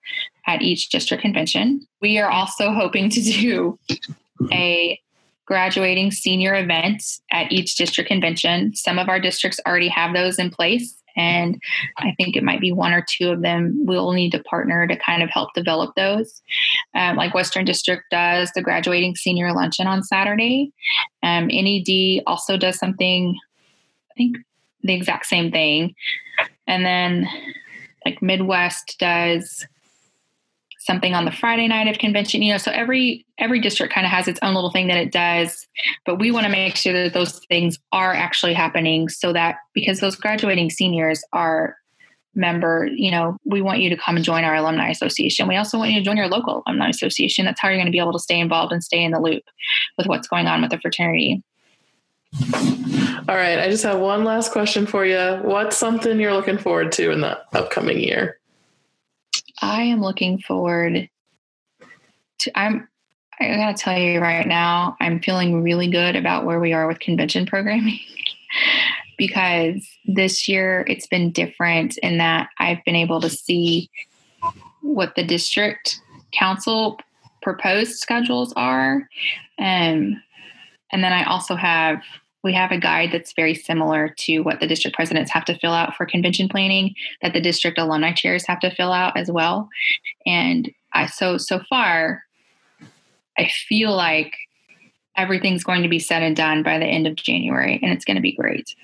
at 0.46 0.62
each 0.62 0.88
district 0.88 1.22
convention. 1.22 1.86
We 2.00 2.18
are 2.18 2.30
also 2.30 2.72
hoping 2.72 3.10
to 3.10 3.20
do 3.20 3.78
a 4.52 4.98
graduating 5.46 6.12
senior 6.12 6.54
event 6.54 7.02
at 7.32 7.50
each 7.50 7.76
district 7.76 8.08
convention. 8.08 8.74
Some 8.74 8.98
of 8.98 9.08
our 9.08 9.20
districts 9.20 9.60
already 9.66 9.88
have 9.88 10.14
those 10.14 10.38
in 10.38 10.50
place. 10.50 10.96
And 11.16 11.60
I 11.98 12.14
think 12.16 12.36
it 12.36 12.44
might 12.44 12.60
be 12.60 12.70
one 12.70 12.92
or 12.92 13.04
two 13.06 13.30
of 13.30 13.42
them 13.42 13.74
we'll 13.84 14.12
need 14.12 14.30
to 14.30 14.42
partner 14.44 14.86
to 14.86 14.96
kind 14.96 15.24
of 15.24 15.30
help 15.30 15.52
develop 15.54 15.94
those. 15.96 16.40
Um, 16.94 17.16
like 17.16 17.34
Western 17.34 17.64
District 17.64 18.04
does 18.12 18.52
the 18.54 18.62
graduating 18.62 19.16
senior 19.16 19.52
luncheon 19.52 19.88
on 19.88 20.04
Saturday. 20.04 20.72
Um, 21.24 21.48
NED 21.48 22.22
also 22.28 22.56
does 22.56 22.78
something, 22.78 23.36
I 24.12 24.14
think 24.16 24.36
the 24.82 24.94
exact 24.94 25.26
same 25.26 25.50
thing. 25.50 25.94
And 26.66 26.84
then 26.84 27.28
like 28.04 28.22
Midwest 28.22 28.96
does 28.98 29.66
something 30.80 31.14
on 31.14 31.26
the 31.26 31.30
Friday 31.30 31.68
night 31.68 31.88
of 31.88 31.98
convention, 31.98 32.42
you 32.42 32.52
know, 32.52 32.58
so 32.58 32.72
every 32.72 33.26
every 33.38 33.60
district 33.60 33.92
kind 33.92 34.06
of 34.06 34.10
has 34.10 34.26
its 34.26 34.40
own 34.42 34.54
little 34.54 34.70
thing 34.70 34.88
that 34.88 34.96
it 34.96 35.12
does, 35.12 35.66
but 36.06 36.18
we 36.18 36.30
want 36.30 36.44
to 36.44 36.50
make 36.50 36.74
sure 36.74 36.92
that 36.92 37.12
those 37.12 37.38
things 37.46 37.78
are 37.92 38.14
actually 38.14 38.54
happening 38.54 39.08
so 39.08 39.32
that 39.32 39.56
because 39.74 40.00
those 40.00 40.16
graduating 40.16 40.70
seniors 40.70 41.22
are 41.32 41.76
member, 42.34 42.88
you 42.94 43.10
know, 43.10 43.36
we 43.44 43.60
want 43.60 43.80
you 43.80 43.90
to 43.90 43.96
come 43.96 44.16
and 44.16 44.24
join 44.24 44.44
our 44.44 44.54
alumni 44.54 44.88
association. 44.88 45.48
We 45.48 45.56
also 45.56 45.78
want 45.78 45.90
you 45.90 45.98
to 45.98 46.04
join 46.04 46.16
your 46.16 46.28
local 46.28 46.62
alumni 46.66 46.88
association. 46.88 47.44
That's 47.44 47.60
how 47.60 47.68
you're 47.68 47.76
going 47.76 47.86
to 47.86 47.92
be 47.92 47.98
able 47.98 48.12
to 48.12 48.18
stay 48.18 48.40
involved 48.40 48.72
and 48.72 48.82
stay 48.82 49.02
in 49.02 49.12
the 49.12 49.20
loop 49.20 49.42
with 49.98 50.06
what's 50.06 50.28
going 50.28 50.46
on 50.46 50.62
with 50.62 50.70
the 50.70 50.80
fraternity. 50.80 51.42
All 53.28 53.36
right, 53.36 53.58
I 53.58 53.68
just 53.68 53.82
have 53.84 53.98
one 53.98 54.24
last 54.24 54.52
question 54.52 54.86
for 54.86 55.04
you. 55.04 55.40
What's 55.42 55.76
something 55.76 56.18
you're 56.18 56.32
looking 56.32 56.58
forward 56.58 56.92
to 56.92 57.10
in 57.10 57.20
the 57.20 57.38
upcoming 57.52 58.00
year? 58.00 58.38
I 59.60 59.82
am 59.82 60.00
looking 60.00 60.38
forward 60.38 61.08
to 62.38 62.58
I'm 62.58 62.88
I 63.38 63.48
gotta 63.56 63.76
tell 63.76 63.98
you 63.98 64.20
right 64.20 64.46
now, 64.46 64.96
I'm 65.00 65.20
feeling 65.20 65.62
really 65.62 65.88
good 65.88 66.14
about 66.14 66.44
where 66.44 66.60
we 66.60 66.72
are 66.72 66.86
with 66.86 67.00
convention 67.00 67.46
programming 67.46 68.00
because 69.18 69.86
this 70.04 70.46
year 70.46 70.84
it's 70.88 71.06
been 71.06 71.32
different 71.32 71.98
in 71.98 72.18
that 72.18 72.48
I've 72.58 72.84
been 72.84 72.96
able 72.96 73.20
to 73.22 73.30
see 73.30 73.90
what 74.82 75.14
the 75.14 75.24
district 75.24 76.00
council 76.32 76.98
proposed 77.42 77.98
schedules 77.98 78.52
are. 78.56 79.08
Um, 79.58 80.22
and 80.92 81.04
then 81.04 81.12
I 81.12 81.24
also 81.24 81.54
have 81.54 82.02
we 82.42 82.52
have 82.54 82.70
a 82.70 82.78
guide 82.78 83.10
that's 83.12 83.32
very 83.34 83.54
similar 83.54 84.14
to 84.18 84.40
what 84.40 84.60
the 84.60 84.66
district 84.66 84.94
presidents 84.96 85.30
have 85.30 85.44
to 85.44 85.58
fill 85.58 85.72
out 85.72 85.94
for 85.94 86.06
convention 86.06 86.48
planning 86.48 86.94
that 87.22 87.32
the 87.32 87.40
district 87.40 87.78
alumni 87.78 88.12
chairs 88.12 88.46
have 88.46 88.60
to 88.60 88.74
fill 88.74 88.92
out 88.92 89.16
as 89.16 89.30
well. 89.30 89.68
And 90.26 90.70
i 90.92 91.06
so 91.06 91.38
so 91.38 91.60
far 91.68 92.24
i 93.38 93.48
feel 93.68 93.94
like 93.94 94.34
everything's 95.16 95.64
going 95.64 95.82
to 95.82 95.88
be 95.88 95.98
said 95.98 96.22
and 96.22 96.36
done 96.36 96.62
by 96.62 96.78
the 96.78 96.86
end 96.86 97.06
of 97.06 97.14
january 97.16 97.78
and 97.82 97.92
it's 97.92 98.04
going 98.04 98.16
to 98.16 98.22
be 98.22 98.36
great. 98.36 98.74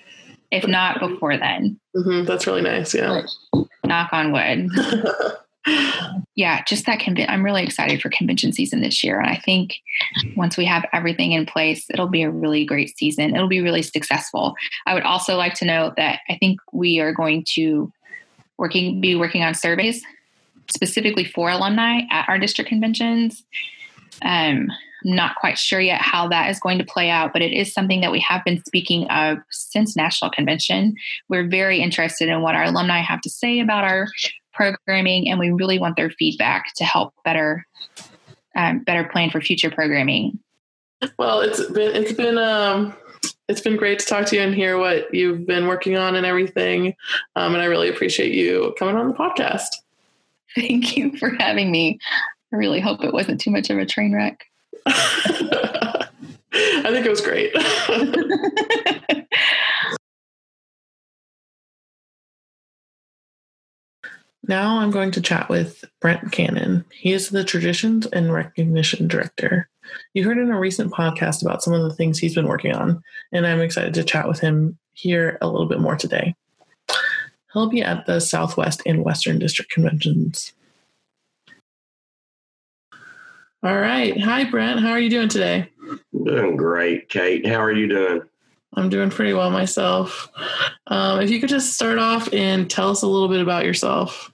If 0.53 0.69
not 0.69 1.01
before 1.01 1.37
then. 1.37 1.81
Mm-hmm, 1.97 2.25
that's 2.25 2.47
really 2.47 2.63
nice 2.63 2.95
yeah. 2.95 3.23
Knock 3.85 4.13
on 4.13 4.33
wood 4.33 4.69
yeah, 6.35 6.63
just 6.65 6.87
that 6.87 7.01
convention. 7.01 7.31
I'm 7.31 7.45
really 7.45 7.63
excited 7.63 8.01
for 8.01 8.11
convention 8.11 8.53
season 8.53 8.81
this 8.81 9.03
year. 9.03 9.19
And 9.19 9.29
I 9.29 9.37
think 9.37 9.75
once 10.37 10.57
we 10.57 10.65
have 10.67 10.85
everything 10.93 11.33
in 11.33 11.47
place, 11.47 11.87
it'll 11.91 12.09
be 12.09 12.23
a 12.23 12.31
really 12.31 12.65
great 12.65 12.97
season. 12.97 13.35
It'll 13.35 13.49
be 13.49 13.61
really 13.61 13.83
successful. 13.83 14.55
I 14.87 14.95
would 14.95 15.03
also 15.03 15.37
like 15.37 15.55
to 15.55 15.65
note 15.65 15.95
that 15.97 16.21
I 16.29 16.37
think 16.37 16.61
we 16.73 17.01
are 17.01 17.13
going 17.13 17.45
to 17.55 17.93
working 18.59 19.01
be 19.01 19.15
working 19.15 19.43
on 19.43 19.55
surveys 19.55 20.03
specifically 20.71 21.25
for 21.25 21.51
alumni 21.51 22.01
at 22.11 22.29
our 22.29 22.39
district 22.39 22.69
conventions. 22.69 23.45
Um, 24.23 24.71
I'm 25.05 25.15
not 25.15 25.37
quite 25.37 25.59
sure 25.59 25.81
yet 25.81 26.01
how 26.01 26.29
that 26.29 26.51
is 26.51 26.59
going 26.59 26.79
to 26.79 26.85
play 26.85 27.11
out, 27.11 27.33
but 27.33 27.43
it 27.43 27.53
is 27.53 27.73
something 27.73 28.01
that 28.01 28.11
we 28.11 28.21
have 28.21 28.45
been 28.45 28.63
speaking 28.65 29.07
of 29.09 29.39
since 29.51 29.95
National 29.95 30.31
Convention. 30.31 30.97
We're 31.29 31.49
very 31.49 31.81
interested 31.81 32.29
in 32.29 32.43
what 32.43 32.55
our 32.55 32.65
alumni 32.65 33.01
have 33.01 33.21
to 33.21 33.31
say 33.31 33.61
about 33.61 33.85
our 33.85 34.09
programming, 34.57 35.29
and 35.29 35.39
we 35.39 35.51
really 35.51 35.79
want 35.79 35.97
their 35.97 36.11
feedback 36.11 36.73
to 36.77 36.85
help 36.85 37.15
better 37.25 37.67
um, 38.57 38.81
better 38.81 39.05
plan 39.05 39.31
for 39.31 39.41
future 39.41 39.71
programming. 39.71 40.39
Well, 41.19 41.41
it's 41.41 41.65
been 41.71 41.95
it's 41.95 42.13
been 42.13 42.39
um, 42.39 42.95
it's 43.49 43.61
been 43.61 43.77
great 43.77 43.99
to 44.01 44.07
talk 44.07 44.27
to 44.27 44.37
you 44.37 44.43
and 44.43 44.55
hear 44.55 44.79
what 44.79 45.13
you've 45.15 45.47
been 45.47 45.67
working 45.67 45.97
on 45.97 46.17
and 46.17 46.27
everything, 46.27 46.95
um, 47.37 47.55
and 47.55 47.63
I 47.63 47.67
really 47.67 47.89
appreciate 47.89 48.33
you 48.33 48.75
coming 48.79 48.97
on 48.97 49.09
the 49.09 49.15
podcast. 49.15 49.67
Thank 50.55 50.97
you 50.97 51.17
for 51.19 51.31
having 51.39 51.71
me. 51.71 51.99
I 52.53 52.57
really 52.57 52.81
hope 52.81 53.05
it 53.05 53.13
wasn't 53.13 53.41
too 53.41 53.51
much 53.51 53.71
of 53.71 53.79
a 53.79 53.85
train 53.85 54.15
wreck. 54.15 54.47
I 54.87 56.09
think 56.91 57.05
it 57.05 57.11
was 57.11 57.21
great. 57.21 57.53
Now 64.49 64.79
I'm 64.79 64.93
going 64.93 65.11
to 65.13 65.21
chat 65.21 65.49
with 65.49 65.85
Brent 66.01 66.31
Cannon. 66.31 66.85
He 66.93 67.13
is 67.13 67.31
the 67.31 67.43
Traditions 67.43 68.07
and 68.07 68.33
Recognition 68.33 69.09
Director. 69.09 69.69
You 70.15 70.25
heard 70.25 70.39
in 70.39 70.51
a 70.51 70.59
recent 70.59 70.93
podcast 70.93 71.43
about 71.43 71.65
some 71.65 71.73
of 71.73 71.83
the 71.83 71.95
things 71.95 72.19
he's 72.19 72.35
been 72.35 72.47
working 72.47 72.73
on, 72.73 73.03
and 73.33 73.47
I'm 73.47 73.61
excited 73.61 73.95
to 73.95 74.05
chat 74.05 74.29
with 74.29 74.39
him 74.39 74.79
here 74.93 75.37
a 75.41 75.49
little 75.49 75.67
bit 75.67 75.81
more 75.81 75.97
today. 75.97 76.37
He'll 77.53 77.69
be 77.69 77.83
at 77.83 78.07
the 78.07 78.21
Southwest 78.21 78.83
and 78.87 79.05
Western 79.05 79.39
District 79.39 79.71
conventions. 79.71 80.53
All 83.63 83.77
right. 83.77 84.21
Hi, 84.21 84.45
Brent. 84.45 84.79
How 84.79 84.91
are 84.91 85.01
you 85.01 85.11
doing 85.11 85.29
today? 85.29 85.73
Doing 86.25 86.57
great, 86.57 87.09
Kate. 87.09 87.45
How 87.45 87.61
are 87.61 87.73
you 87.73 87.89
doing? 87.89 88.23
I'm 88.75 88.91
doing 88.91 89.11
pretty 89.11 89.33
well 89.33 89.51
myself. 89.51 90.29
Um, 90.87 91.21
if 91.21 91.31
you 91.31 91.41
could 91.41 91.49
just 91.49 91.75
start 91.75 91.99
off 91.99 92.33
and 92.33 92.71
tell 92.71 92.91
us 92.91 93.03
a 93.03 93.09
little 93.09 93.29
bit 93.29 93.41
about 93.41 93.65
yourself. 93.65 94.31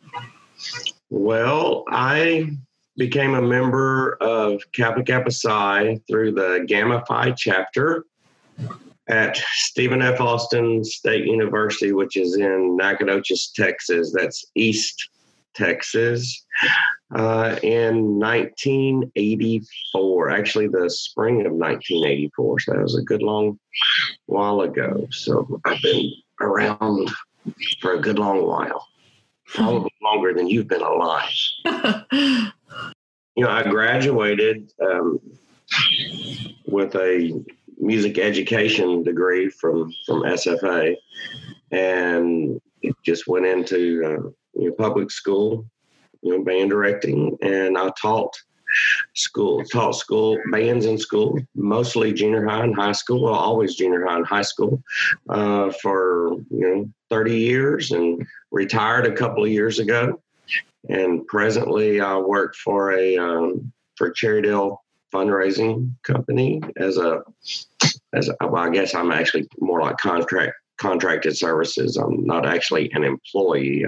Well, 1.10 1.84
I 1.88 2.56
became 2.96 3.34
a 3.34 3.42
member 3.42 4.16
of 4.20 4.60
Kappa 4.72 5.02
Kappa 5.02 5.30
Psi 5.30 6.00
through 6.08 6.32
the 6.32 6.64
Gamma 6.66 7.04
Phi 7.06 7.32
chapter 7.32 8.06
at 9.08 9.36
Stephen 9.36 10.00
F. 10.02 10.20
Austin 10.20 10.84
State 10.84 11.24
University, 11.24 11.92
which 11.92 12.16
is 12.16 12.36
in 12.36 12.76
Nacogdoches, 12.76 13.52
Texas. 13.54 14.12
That's 14.14 14.44
East 14.54 15.08
Texas. 15.54 16.44
Uh, 17.14 17.58
in 17.62 18.18
1984, 18.18 20.30
actually, 20.30 20.68
the 20.68 20.88
spring 20.88 21.44
of 21.46 21.52
1984. 21.52 22.60
So 22.60 22.72
that 22.72 22.82
was 22.82 22.96
a 22.96 23.02
good 23.02 23.22
long 23.22 23.58
while 24.26 24.62
ago. 24.62 25.06
So 25.10 25.60
I've 25.64 25.82
been 25.82 26.10
around 26.40 27.10
for 27.80 27.94
a 27.94 28.00
good 28.00 28.18
long 28.18 28.46
while 28.46 28.86
probably 29.54 29.92
longer 30.02 30.34
than 30.34 30.48
you've 30.48 30.68
been 30.68 30.82
alive. 30.82 31.30
you 32.12 33.44
know, 33.44 33.50
I 33.50 33.62
graduated 33.62 34.72
um, 34.82 35.20
with 36.66 36.94
a 36.96 37.42
music 37.78 38.18
education 38.18 39.02
degree 39.02 39.48
from 39.48 39.92
from 40.06 40.22
SFA, 40.22 40.94
and 41.70 42.60
just 43.04 43.26
went 43.26 43.46
into 43.46 44.02
uh, 44.04 44.30
you 44.54 44.68
know, 44.68 44.72
public 44.72 45.10
school, 45.10 45.66
you 46.22 46.36
know, 46.36 46.44
band 46.44 46.70
directing, 46.70 47.36
and 47.42 47.76
I 47.76 47.90
taught 48.00 48.34
school, 49.14 49.64
taught 49.64 49.96
school 49.96 50.38
bands 50.50 50.86
in 50.86 50.98
school, 50.98 51.38
mostly 51.54 52.12
junior 52.12 52.46
high 52.46 52.64
and 52.64 52.74
high 52.74 52.92
school. 52.92 53.22
Well, 53.22 53.34
always 53.34 53.76
junior 53.76 54.06
high 54.06 54.16
and 54.16 54.26
high 54.26 54.42
school 54.42 54.82
uh, 55.28 55.70
for 55.82 56.34
you 56.50 56.60
know 56.60 56.88
30 57.10 57.36
years, 57.36 57.92
and 57.92 58.26
retired 58.50 59.06
a 59.06 59.14
couple 59.14 59.44
of 59.44 59.50
years 59.50 59.78
ago. 59.78 60.20
And 60.88 61.26
presently, 61.26 62.00
I 62.00 62.16
work 62.16 62.54
for 62.56 62.92
a 62.92 63.16
um, 63.16 63.72
for 63.96 64.12
Cherrydale 64.12 64.78
fundraising 65.12 65.92
company 66.02 66.60
as 66.76 66.96
a 66.96 67.22
as 68.14 68.28
a, 68.28 68.46
well, 68.46 68.62
I 68.62 68.70
guess 68.70 68.94
I'm 68.94 69.12
actually 69.12 69.46
more 69.60 69.80
like 69.82 69.98
contract 69.98 70.54
contracted 70.78 71.36
services. 71.36 71.96
I'm 71.96 72.26
not 72.26 72.46
actually 72.46 72.90
an 72.92 73.04
employee. 73.04 73.84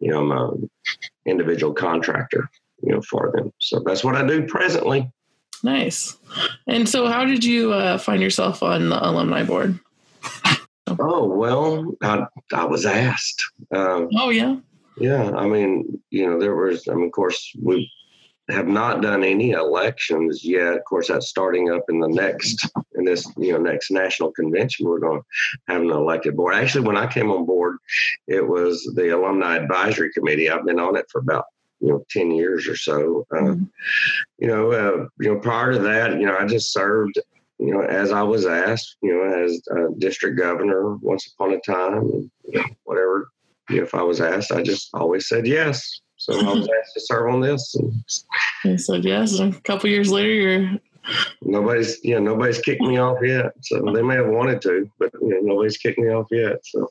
You 0.00 0.10
know, 0.10 0.20
I'm 0.20 0.32
an 0.32 0.70
individual 1.26 1.74
contractor. 1.74 2.48
You 2.84 2.94
know, 2.94 3.02
for 3.02 3.32
them. 3.34 3.52
So 3.58 3.82
that's 3.84 4.04
what 4.04 4.16
I 4.16 4.26
do 4.26 4.46
presently. 4.46 5.10
Nice. 5.62 6.16
And 6.66 6.88
so, 6.88 7.06
how 7.06 7.24
did 7.24 7.42
you 7.42 7.72
uh, 7.72 7.96
find 7.98 8.20
yourself 8.20 8.62
on 8.62 8.90
the 8.90 9.02
alumni 9.02 9.42
board? 9.44 9.78
Oh 10.86 11.26
well, 11.26 11.94
I 12.02 12.26
I 12.52 12.64
was 12.64 12.84
asked. 12.84 13.42
Um, 13.74 14.08
oh 14.16 14.30
yeah. 14.30 14.56
Yeah, 14.98 15.30
I 15.32 15.46
mean, 15.46 16.00
you 16.10 16.28
know, 16.28 16.38
there 16.38 16.54
was. 16.54 16.86
I 16.88 16.94
mean, 16.94 17.06
of 17.06 17.12
course, 17.12 17.50
we 17.60 17.90
have 18.50 18.68
not 18.68 19.00
done 19.00 19.24
any 19.24 19.52
elections 19.52 20.44
yet. 20.44 20.74
Of 20.74 20.84
course, 20.84 21.08
that's 21.08 21.28
starting 21.28 21.70
up 21.70 21.82
in 21.88 21.98
the 21.98 22.08
next 22.08 22.68
in 22.94 23.04
this 23.04 23.26
you 23.36 23.52
know 23.52 23.58
next 23.58 23.90
national 23.90 24.32
convention. 24.32 24.86
We're 24.86 25.00
going 25.00 25.20
to 25.20 25.72
have 25.72 25.82
an 25.82 25.90
elected 25.90 26.36
board. 26.36 26.54
Actually, 26.54 26.86
when 26.86 26.96
I 26.96 27.06
came 27.06 27.30
on 27.30 27.46
board, 27.46 27.78
it 28.28 28.46
was 28.46 28.84
the 28.94 29.16
alumni 29.16 29.56
advisory 29.56 30.12
committee. 30.12 30.50
I've 30.50 30.66
been 30.66 30.78
on 30.78 30.96
it 30.96 31.06
for 31.10 31.20
about 31.20 31.46
you 31.84 31.92
know 31.92 32.04
10 32.10 32.30
years 32.30 32.66
or 32.66 32.76
so 32.76 33.26
uh, 33.32 33.40
mm-hmm. 33.40 33.64
you 34.38 34.48
know 34.48 34.72
uh, 34.72 35.06
you 35.20 35.32
know 35.32 35.38
prior 35.40 35.72
to 35.72 35.78
that 35.78 36.18
you 36.18 36.26
know 36.26 36.36
i 36.36 36.46
just 36.46 36.72
served 36.72 37.18
you 37.58 37.72
know 37.72 37.82
as 37.82 38.10
i 38.10 38.22
was 38.22 38.46
asked 38.46 38.96
you 39.02 39.12
know 39.12 39.44
as 39.44 39.60
a 39.76 39.98
district 39.98 40.38
governor 40.38 40.96
once 40.96 41.30
upon 41.34 41.52
a 41.52 41.60
time 41.60 41.98
and, 41.98 42.30
you 42.44 42.58
know, 42.58 42.64
whatever 42.84 43.28
you 43.68 43.76
know, 43.76 43.82
if 43.82 43.94
i 43.94 44.02
was 44.02 44.20
asked 44.20 44.50
i 44.50 44.62
just 44.62 44.88
always 44.94 45.28
said 45.28 45.46
yes 45.46 46.00
so 46.16 46.32
I 46.32 46.54
was 46.54 46.68
asked 46.80 46.94
to 46.94 47.00
serve 47.00 47.34
on 47.34 47.40
this. 47.40 47.76
And 48.62 48.80
said 48.80 49.04
yes. 49.04 49.38
And 49.40 49.54
a 49.54 49.60
couple 49.60 49.90
years 49.90 50.10
later, 50.10 50.30
you're. 50.30 50.80
Nobody's, 51.42 52.02
yeah, 52.04 52.18
nobody's 52.18 52.60
kicked 52.60 52.80
me 52.80 52.98
off 52.98 53.18
yet. 53.22 53.52
So 53.62 53.80
they 53.92 54.02
may 54.02 54.16
have 54.16 54.28
wanted 54.28 54.62
to, 54.62 54.90
but 54.98 55.12
you 55.20 55.28
know, 55.28 55.40
nobody's 55.42 55.76
kicked 55.76 55.98
me 55.98 56.08
off 56.08 56.26
yet. 56.30 56.64
So. 56.64 56.88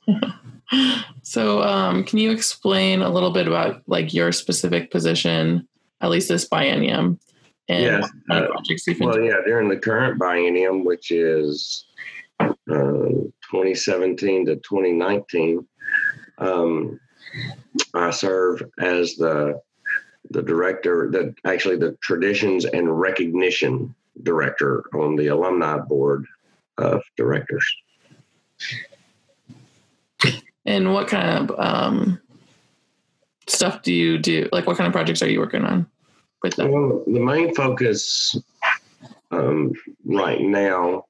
so, 1.23 1.61
um, 1.63 2.03
can 2.03 2.19
you 2.19 2.31
explain 2.31 3.01
a 3.01 3.09
little 3.09 3.31
bit 3.31 3.47
about 3.47 3.81
like 3.87 4.13
your 4.13 4.31
specific 4.31 4.91
position, 4.91 5.67
at 6.01 6.09
least 6.09 6.29
this 6.29 6.47
biennium, 6.47 7.19
and 7.67 7.83
yes. 7.83 8.09
Uh, 8.29 8.47
projects 8.47 8.87
you've 8.87 8.99
Well, 8.99 9.19
yeah, 9.19 9.37
during 9.45 9.69
the 9.69 9.77
current 9.77 10.19
biennium, 10.19 10.83
which 10.85 11.11
is 11.11 11.85
uh, 12.39 12.53
2017 12.67 14.47
to 14.47 14.55
2019. 14.57 15.65
Um, 16.39 16.99
I 17.93 18.11
serve 18.11 18.63
as 18.79 19.15
the 19.15 19.61
the 20.29 20.41
director, 20.41 21.09
that 21.11 21.35
actually 21.45 21.77
the 21.77 21.97
traditions 22.01 22.65
and 22.65 22.99
recognition 22.99 23.93
director 24.21 24.83
on 24.93 25.15
the 25.15 25.27
alumni 25.27 25.77
board 25.77 26.25
of 26.77 27.01
directors. 27.17 27.65
And 30.65 30.93
what 30.93 31.07
kind 31.07 31.49
of 31.49 31.59
um, 31.59 32.19
stuff 33.47 33.81
do 33.81 33.93
you 33.93 34.17
do? 34.17 34.47
Like, 34.51 34.65
what 34.65 34.77
kind 34.77 34.87
of 34.87 34.93
projects 34.93 35.21
are 35.21 35.29
you 35.29 35.39
working 35.39 35.65
on 35.65 35.87
with 36.41 36.55
them? 36.55 36.71
Well, 36.71 37.03
the 37.05 37.19
main 37.19 37.53
focus 37.53 38.37
um, 39.31 39.73
right 40.05 40.39
now 40.41 41.05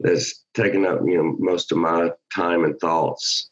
that's 0.00 0.44
taking 0.54 0.86
up 0.86 1.00
you 1.04 1.16
know 1.16 1.36
most 1.38 1.72
of 1.72 1.78
my 1.78 2.10
time 2.34 2.64
and 2.64 2.78
thoughts 2.80 3.50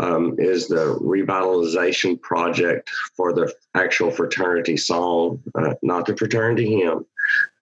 um, 0.00 0.34
is 0.38 0.66
the 0.66 0.98
revitalization 1.00 2.20
project 2.20 2.90
for 3.16 3.32
the 3.32 3.52
actual 3.74 4.10
fraternity 4.10 4.76
song, 4.76 5.40
uh, 5.54 5.74
not 5.82 6.06
the 6.06 6.16
fraternity 6.16 6.80
hymn, 6.80 7.06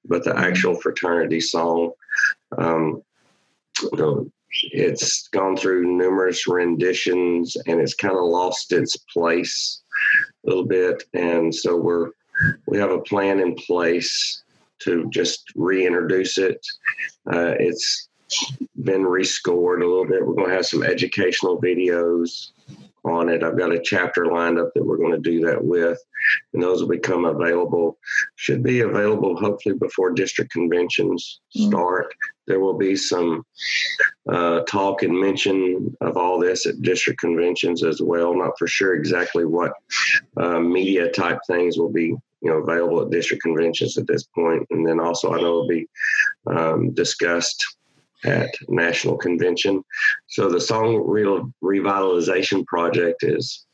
but 0.04 0.24
the 0.24 0.36
actual 0.36 0.74
fraternity 0.74 1.40
song. 1.40 1.92
Um, 2.58 3.02
know, 3.92 4.30
it's 4.72 5.28
gone 5.28 5.56
through 5.56 5.96
numerous 5.96 6.46
renditions 6.46 7.56
and 7.66 7.80
it's 7.80 7.94
kind 7.94 8.16
of 8.16 8.24
lost 8.24 8.72
its 8.72 8.96
place 8.96 9.82
a 10.44 10.48
little 10.48 10.66
bit. 10.66 11.04
And 11.14 11.54
so 11.54 11.76
we're 11.76 12.10
we 12.66 12.78
have 12.78 12.90
a 12.90 13.02
plan 13.02 13.38
in 13.40 13.54
place 13.54 14.42
to 14.80 15.08
just 15.10 15.44
reintroduce 15.54 16.38
it. 16.38 16.66
Uh, 17.30 17.54
it's 17.58 18.08
been 18.82 19.02
rescored 19.02 19.82
a 19.82 19.86
little 19.86 20.06
bit. 20.06 20.24
We're 20.24 20.34
going 20.34 20.48
to 20.48 20.54
have 20.54 20.66
some 20.66 20.82
educational 20.82 21.60
videos 21.60 22.52
on 23.04 23.28
it. 23.28 23.42
I've 23.42 23.58
got 23.58 23.72
a 23.72 23.80
chapter 23.80 24.26
lined 24.26 24.58
up 24.58 24.72
that 24.74 24.84
we're 24.84 24.96
going 24.96 25.12
to 25.12 25.30
do 25.30 25.40
that 25.46 25.62
with, 25.62 25.98
and 26.52 26.62
those 26.62 26.82
will 26.82 26.88
become 26.88 27.24
available. 27.24 27.98
Should 28.36 28.62
be 28.62 28.80
available 28.80 29.36
hopefully 29.36 29.74
before 29.76 30.10
district 30.10 30.52
conventions 30.52 31.40
mm-hmm. 31.56 31.68
start. 31.68 32.06
Mm-hmm. 32.06 32.36
There 32.46 32.60
will 32.60 32.76
be 32.76 32.96
some 32.96 33.44
uh, 34.28 34.60
talk 34.62 35.02
and 35.02 35.18
mention 35.18 35.96
of 36.00 36.16
all 36.16 36.38
this 36.38 36.66
at 36.66 36.82
district 36.82 37.20
conventions 37.20 37.84
as 37.84 38.02
well. 38.02 38.34
Not 38.34 38.58
for 38.58 38.66
sure 38.66 38.94
exactly 38.94 39.44
what 39.44 39.72
uh, 40.36 40.58
media 40.60 41.10
type 41.10 41.38
things 41.46 41.78
will 41.78 41.92
be 41.92 42.14
you 42.42 42.50
know 42.50 42.56
available 42.56 43.02
at 43.02 43.10
district 43.10 43.42
conventions 43.42 43.98
at 43.98 44.06
this 44.06 44.24
point, 44.34 44.66
and 44.70 44.86
then 44.86 45.00
also 45.00 45.32
I 45.32 45.36
know 45.36 45.46
it'll 45.46 45.68
be 45.68 45.86
um, 46.46 46.90
discussed 46.92 47.64
at 48.24 48.50
national 48.68 49.16
convention. 49.16 49.82
So 50.28 50.48
the 50.48 50.60
song 50.60 51.02
Re- 51.06 51.42
revitalization 51.62 52.66
project 52.66 53.22
is 53.22 53.66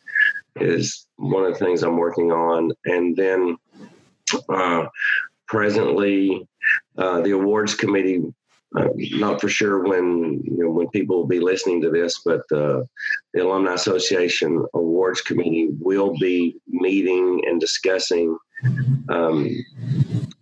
is 0.60 1.06
one 1.16 1.44
of 1.44 1.52
the 1.52 1.58
things 1.58 1.82
I'm 1.82 1.98
working 1.98 2.32
on, 2.32 2.72
and 2.86 3.14
then 3.16 3.56
uh, 4.48 4.86
presently 5.46 6.46
uh, 6.96 7.20
the 7.20 7.32
awards 7.32 7.74
committee. 7.74 8.22
Uh, 8.76 8.88
not 9.12 9.40
for 9.40 9.48
sure 9.48 9.88
when 9.88 10.40
you 10.44 10.64
know 10.64 10.70
when 10.70 10.88
people 10.88 11.16
will 11.16 11.26
be 11.26 11.40
listening 11.40 11.80
to 11.80 11.90
this, 11.90 12.20
but 12.24 12.42
uh, 12.52 12.82
the 13.32 13.42
Alumni 13.42 13.72
Association 13.72 14.64
Awards 14.74 15.22
Committee 15.22 15.70
will 15.80 16.14
be 16.18 16.56
meeting 16.68 17.42
and 17.46 17.58
discussing 17.58 18.36
um, 19.08 19.48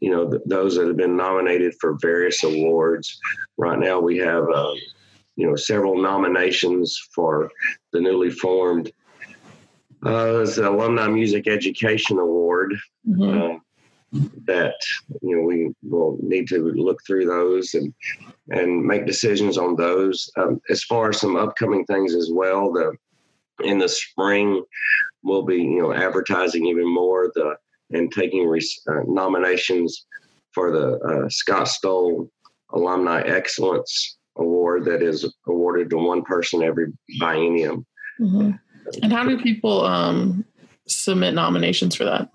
you 0.01 0.11
know, 0.11 0.31
th- 0.31 0.43
those 0.47 0.77
that 0.77 0.87
have 0.87 0.97
been 0.97 1.17
nominated 1.17 1.75
for 1.81 1.97
various 2.01 2.43
awards. 2.45 3.19
Right 3.57 3.79
now, 3.79 4.01
we 4.01 4.19
have, 4.19 4.45
uh, 4.55 4.75
you 5.37 5.47
know, 5.47 5.57
several 5.57 6.01
nominations 6.01 6.99
for 7.15 7.51
the 7.93 8.01
newly 8.01 8.31
formed 8.31 8.91
uh, 10.03 10.45
the 10.45 10.69
Alumni 10.69 11.09
Music 11.09 11.49
Education 11.49 12.19
Award. 12.19 12.75
Mm-hmm. 13.09 13.57
That 14.47 14.75
you 15.23 15.37
know 15.37 15.43
we 15.43 15.73
will 15.83 16.19
need 16.23 16.47
to 16.49 16.59
look 16.59 17.01
through 17.05 17.27
those 17.27 17.75
and 17.75 17.93
and 18.51 18.85
make 18.85 19.07
decisions 19.07 19.59
on 19.59 19.75
those. 19.75 20.31
Um, 20.37 20.61
as 20.71 20.85
far 20.85 21.11
as 21.11 21.21
some 21.21 21.37
upcoming 21.37 21.85
things 21.87 22.15
as 22.15 22.31
well, 22.33 22.73
the 22.73 22.93
in 23.65 23.79
the 23.79 23.89
spring 23.89 24.63
we'll 25.25 25.43
be 25.43 25.57
you 25.57 25.83
know 25.83 25.93
advertising 25.93 26.67
even 26.67 26.93
more 26.93 27.33
the 27.35 27.57
and 27.91 28.13
taking 28.13 28.49
uh, 28.89 29.01
nominations 29.07 30.07
for 30.53 30.71
the 30.71 30.99
uh, 31.01 31.29
Scott 31.29 31.69
Stoll 31.69 32.31
Alumni 32.73 33.21
Excellence 33.23 34.17
Award 34.37 34.85
that 34.87 35.03
is 35.03 35.33
awarded 35.47 35.91
to 35.91 35.97
one 35.97 36.23
person 36.23 36.63
every 36.63 36.93
biennium. 37.21 37.85
Mm-hmm. 38.21 38.51
And 39.03 39.13
how 39.13 39.25
do 39.25 39.41
people 39.41 39.85
um, 39.85 40.45
submit 40.89 41.35
nominations 41.35 41.95
for 41.95 42.05
that? 42.05 42.31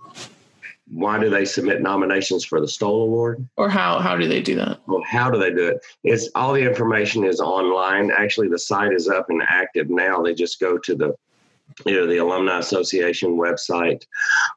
Why 0.92 1.20
do 1.20 1.30
they 1.30 1.46
submit 1.46 1.82
nominations 1.82 2.44
for 2.44 2.60
the 2.60 2.68
Stoll 2.68 3.04
Award? 3.04 3.48
Or 3.58 3.70
how 3.70 4.00
how 4.00 4.16
do 4.18 4.28
they 4.28 4.42
do 4.42 4.56
that? 4.56 4.80
Well, 4.88 5.04
how 5.08 5.30
do 5.30 5.40
they 5.40 5.52
do 5.52 5.68
it? 5.68 5.86
It's 6.04 6.30
all 6.36 6.54
the 6.54 6.68
information 6.68 7.24
is 7.24 7.40
online. 7.40 8.12
Actually, 8.12 8.50
the 8.50 8.60
site 8.60 8.94
is 8.94 9.08
up 9.08 9.30
and 9.30 9.42
active 9.48 9.90
now. 9.90 10.22
They 10.22 10.34
just 10.34 10.60
go 10.60 10.78
to 10.80 10.96
the 10.96 11.16
you 11.86 11.94
know 11.94 12.08
the 12.08 12.18
Alumni 12.18 12.60
Association 12.60 13.38
website 13.38 14.06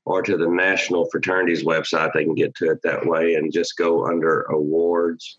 or 0.05 0.23
to 0.23 0.37
the 0.37 0.49
National 0.49 1.09
Fraternities 1.11 1.65
website. 1.65 2.13
They 2.13 2.25
can 2.25 2.35
get 2.35 2.55
to 2.57 2.71
it 2.71 2.81
that 2.83 3.07
way 3.07 3.35
and 3.35 3.53
just 3.53 3.77
go 3.77 4.07
under 4.07 4.43
awards, 4.43 5.37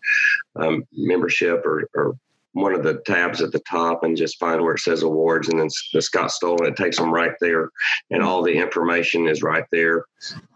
um, 0.56 0.84
membership, 0.92 1.64
or, 1.66 1.88
or 1.94 2.16
one 2.54 2.72
of 2.72 2.82
the 2.82 3.02
tabs 3.04 3.42
at 3.42 3.52
the 3.52 3.60
top 3.60 4.02
and 4.02 4.16
just 4.16 4.38
find 4.38 4.62
where 4.62 4.74
it 4.74 4.80
says 4.80 5.02
awards 5.02 5.48
and 5.48 5.60
then 5.60 5.68
the 5.92 6.00
Scott 6.00 6.30
Stoll 6.30 6.64
it 6.64 6.76
takes 6.76 6.96
them 6.96 7.12
right 7.12 7.34
there 7.40 7.70
and 8.10 8.22
all 8.22 8.42
the 8.42 8.56
information 8.56 9.28
is 9.28 9.42
right 9.42 9.64
there 9.70 10.06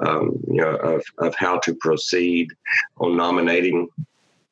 um, 0.01 0.41
you 0.49 0.61
know 0.61 0.77
of, 0.77 1.05
of 1.19 1.35
how 1.35 1.59
to 1.59 1.75
proceed 1.75 2.49
on 2.99 3.17
nominating 3.17 3.89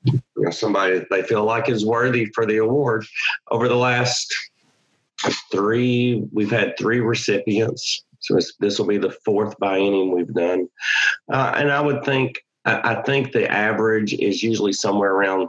you 0.04 0.22
know 0.36 0.50
somebody 0.50 0.98
that 0.98 1.08
they 1.10 1.22
feel 1.22 1.44
like 1.44 1.68
is 1.68 1.84
worthy 1.84 2.26
for 2.26 2.46
the 2.46 2.58
award. 2.58 3.06
Over 3.50 3.68
the 3.68 3.76
last 3.76 4.34
three 5.50 6.22
we've 6.32 6.50
had 6.50 6.74
three 6.78 7.00
recipients. 7.00 8.04
So 8.20 8.38
this 8.60 8.78
will 8.78 8.86
be 8.86 8.98
the 8.98 9.16
fourth 9.24 9.54
biennium 9.60 10.12
we've 10.12 10.32
done, 10.34 10.68
uh, 11.32 11.52
and 11.56 11.70
I 11.70 11.80
would 11.80 12.04
think 12.04 12.42
I 12.64 13.00
think 13.02 13.30
the 13.30 13.48
average 13.48 14.14
is 14.14 14.42
usually 14.42 14.72
somewhere 14.72 15.12
around 15.12 15.48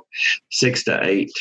six 0.51 0.83
to 0.83 1.03
eight, 1.03 1.31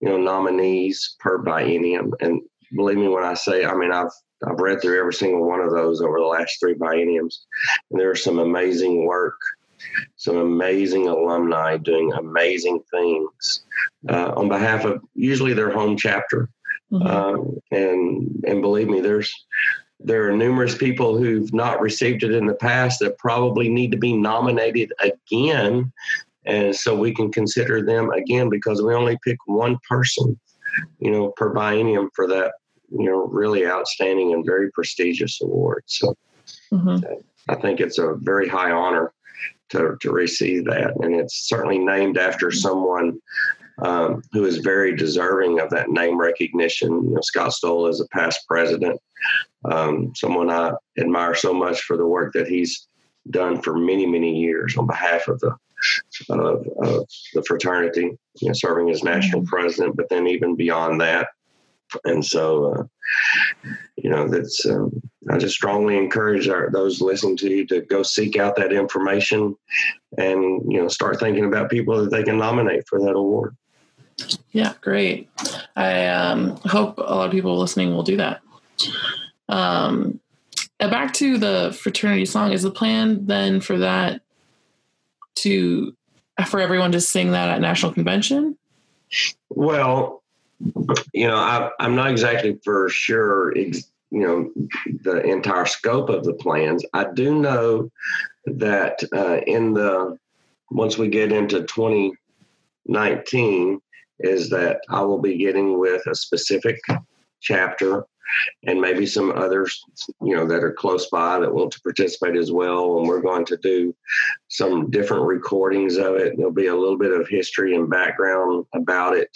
you 0.00 0.08
know, 0.08 0.18
nominees 0.18 1.16
per 1.20 1.42
biennium. 1.42 2.12
And 2.20 2.42
believe 2.74 2.98
me 2.98 3.08
when 3.08 3.24
I 3.24 3.34
say, 3.34 3.64
I 3.64 3.74
mean, 3.74 3.92
I've 3.92 4.10
I've 4.46 4.60
read 4.60 4.82
through 4.82 4.98
every 4.98 5.14
single 5.14 5.46
one 5.46 5.60
of 5.60 5.70
those 5.70 6.00
over 6.02 6.18
the 6.18 6.26
last 6.26 6.60
three 6.60 6.74
bienniums, 6.74 7.36
and 7.90 7.98
there's 7.98 8.22
some 8.22 8.38
amazing 8.38 9.06
work, 9.06 9.38
some 10.16 10.36
amazing 10.36 11.08
alumni 11.08 11.78
doing 11.78 12.12
amazing 12.12 12.80
things 12.90 13.64
uh, 14.08 14.32
on 14.36 14.48
behalf 14.48 14.84
of 14.84 15.02
usually 15.14 15.54
their 15.54 15.70
home 15.70 15.96
chapter. 15.96 16.50
Mm-hmm. 16.92 17.06
Um, 17.06 17.58
and 17.70 18.44
and 18.46 18.60
believe 18.60 18.88
me, 18.88 19.00
there's 19.00 19.34
there 20.00 20.28
are 20.28 20.36
numerous 20.36 20.76
people 20.76 21.16
who've 21.16 21.52
not 21.52 21.80
received 21.80 22.22
it 22.22 22.32
in 22.32 22.46
the 22.46 22.54
past 22.54 23.00
that 23.00 23.18
probably 23.18 23.68
need 23.68 23.90
to 23.92 23.98
be 23.98 24.12
nominated 24.12 24.92
again. 25.00 25.92
And 26.46 26.74
so 26.74 26.94
we 26.94 27.14
can 27.14 27.30
consider 27.32 27.82
them 27.82 28.10
again 28.10 28.48
because 28.48 28.82
we 28.82 28.94
only 28.94 29.18
pick 29.24 29.38
one 29.46 29.78
person, 29.88 30.38
you 30.98 31.10
know, 31.10 31.32
per 31.36 31.54
biennium 31.54 32.08
for 32.14 32.26
that, 32.28 32.52
you 32.90 33.08
know, 33.08 33.26
really 33.26 33.66
outstanding 33.66 34.32
and 34.32 34.44
very 34.44 34.70
prestigious 34.72 35.40
award. 35.42 35.82
So 35.86 36.14
mm-hmm. 36.72 37.04
I 37.48 37.54
think 37.56 37.80
it's 37.80 37.98
a 37.98 38.14
very 38.18 38.48
high 38.48 38.70
honor 38.70 39.12
to, 39.70 39.96
to 40.00 40.10
receive 40.12 40.64
that. 40.66 40.92
And 41.00 41.14
it's 41.14 41.48
certainly 41.48 41.78
named 41.78 42.18
after 42.18 42.50
someone 42.50 43.18
um, 43.78 44.22
who 44.32 44.44
is 44.46 44.58
very 44.58 44.96
deserving 44.96 45.60
of 45.60 45.68
that 45.70 45.90
name 45.90 46.18
recognition. 46.18 46.90
You 46.90 47.14
know, 47.14 47.20
Scott 47.20 47.52
Stoll 47.52 47.88
is 47.88 48.00
a 48.00 48.08
past 48.08 48.46
president 48.48 49.00
um, 49.64 50.12
someone 50.14 50.50
I 50.50 50.72
admire 50.98 51.34
so 51.34 51.52
much 51.52 51.82
for 51.82 51.96
the 51.96 52.06
work 52.06 52.32
that 52.34 52.46
he's 52.46 52.86
done 53.30 53.60
for 53.62 53.76
many, 53.76 54.06
many 54.06 54.38
years 54.38 54.76
on 54.76 54.86
behalf 54.86 55.28
of 55.28 55.40
the 55.40 55.56
of, 56.30 56.66
of 56.78 57.06
the 57.34 57.42
fraternity, 57.46 58.16
you 58.40 58.48
know, 58.48 58.52
serving 58.54 58.90
as 58.90 59.02
national 59.02 59.42
mm-hmm. 59.42 59.48
president, 59.48 59.96
but 59.96 60.08
then 60.08 60.26
even 60.26 60.56
beyond 60.56 61.00
that. 61.00 61.28
And 62.04 62.24
so, 62.24 62.72
uh, 62.72 62.84
you 63.96 64.10
know, 64.10 64.26
that's 64.28 64.66
um, 64.66 64.90
I 65.30 65.38
just 65.38 65.54
strongly 65.54 65.96
encourage 65.96 66.48
our, 66.48 66.70
those 66.70 67.00
listening 67.00 67.36
to 67.38 67.48
you 67.48 67.66
to 67.68 67.80
go 67.82 68.02
seek 68.02 68.36
out 68.36 68.56
that 68.56 68.72
information 68.72 69.56
and 70.18 70.72
you 70.72 70.80
know 70.80 70.88
start 70.88 71.20
thinking 71.20 71.44
about 71.44 71.70
people 71.70 72.02
that 72.02 72.10
they 72.10 72.22
can 72.22 72.38
nominate 72.38 72.86
for 72.88 73.00
that 73.00 73.12
award. 73.12 73.56
Yeah, 74.52 74.74
great. 74.80 75.28
I 75.76 76.06
um, 76.06 76.56
hope 76.64 76.98
a 76.98 77.02
lot 77.02 77.26
of 77.26 77.32
people 77.32 77.58
listening 77.58 77.94
will 77.94 78.02
do 78.02 78.16
that. 78.16 78.40
Um, 79.48 80.20
back 80.78 81.14
to 81.14 81.38
the 81.38 81.76
fraternity 81.80 82.26
song. 82.26 82.52
Is 82.52 82.62
the 82.62 82.70
plan 82.70 83.26
then 83.26 83.60
for 83.60 83.78
that 83.78 84.22
to 85.36 85.96
for 86.46 86.60
everyone 86.60 86.92
to 86.92 87.00
sing 87.00 87.32
that 87.32 87.48
at 87.48 87.60
national 87.60 87.92
convention? 87.92 88.56
Well, 89.48 90.22
you 91.12 91.26
know, 91.26 91.36
I, 91.36 91.70
am 91.80 91.94
not 91.94 92.10
exactly 92.10 92.58
for 92.64 92.88
sure. 92.88 93.56
you 93.56 93.72
know, 94.10 94.50
the 95.02 95.22
entire 95.22 95.66
scope 95.66 96.08
of 96.08 96.24
the 96.24 96.34
plans. 96.34 96.84
I 96.92 97.06
do 97.12 97.38
know 97.38 97.90
that 98.44 99.02
uh, 99.12 99.40
in 99.46 99.74
the 99.74 100.18
once 100.70 100.98
we 100.98 101.08
get 101.08 101.32
into 101.32 101.62
2019, 101.62 103.80
is 104.18 104.50
that 104.50 104.80
I 104.88 105.02
will 105.02 105.20
be 105.20 105.36
getting 105.36 105.78
with 105.78 106.06
a 106.06 106.14
specific 106.14 106.80
chapter 107.40 108.06
and 108.64 108.80
maybe 108.80 109.06
some 109.06 109.32
others, 109.32 109.84
you 110.22 110.34
know, 110.34 110.46
that 110.46 110.64
are 110.64 110.72
close 110.72 111.06
by 111.06 111.38
that 111.38 111.52
want 111.52 111.72
to 111.72 111.80
participate 111.80 112.36
as 112.36 112.52
well. 112.52 112.98
And 112.98 113.08
we're 113.08 113.20
going 113.20 113.44
to 113.46 113.56
do 113.58 113.94
some 114.48 114.90
different 114.90 115.24
recordings 115.24 115.96
of 115.96 116.16
it. 116.16 116.36
There'll 116.36 116.52
be 116.52 116.66
a 116.66 116.76
little 116.76 116.98
bit 116.98 117.12
of 117.12 117.28
history 117.28 117.74
and 117.74 117.88
background 117.88 118.66
about 118.74 119.16
it. 119.16 119.30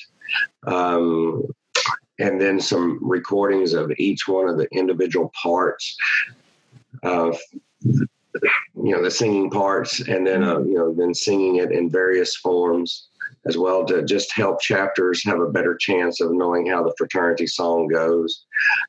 Um, 0.66 1.45
and 2.18 2.41
then 2.41 2.61
some 2.61 2.99
recordings 3.01 3.72
of 3.72 3.91
each 3.99 4.28
one 4.28 4.49
of 4.49 4.59
the 4.59 4.68
individual 4.72 5.32
parts 5.43 5.97
you 8.85 8.93
know 8.93 9.03
the 9.03 9.11
singing 9.11 9.51
parts 9.51 10.01
and 10.09 10.26
then 10.26 10.43
uh, 10.43 10.59
you 10.61 10.74
know 10.74 10.95
then 10.95 11.14
singing 11.14 11.57
it 11.57 11.72
in 11.72 11.91
various 11.91 12.37
forms 12.37 13.09
as 13.47 13.57
well 13.57 13.85
to 13.87 14.05
just 14.05 14.33
help 14.35 14.61
chapters 14.61 15.24
have 15.24 15.41
a 15.41 15.51
better 15.51 15.74
chance 15.74 16.20
of 16.20 16.33
knowing 16.33 16.66
how 16.66 16.83
the 16.83 16.95
fraternity 16.99 17.47
song 17.47 17.89
goes. 17.89 18.45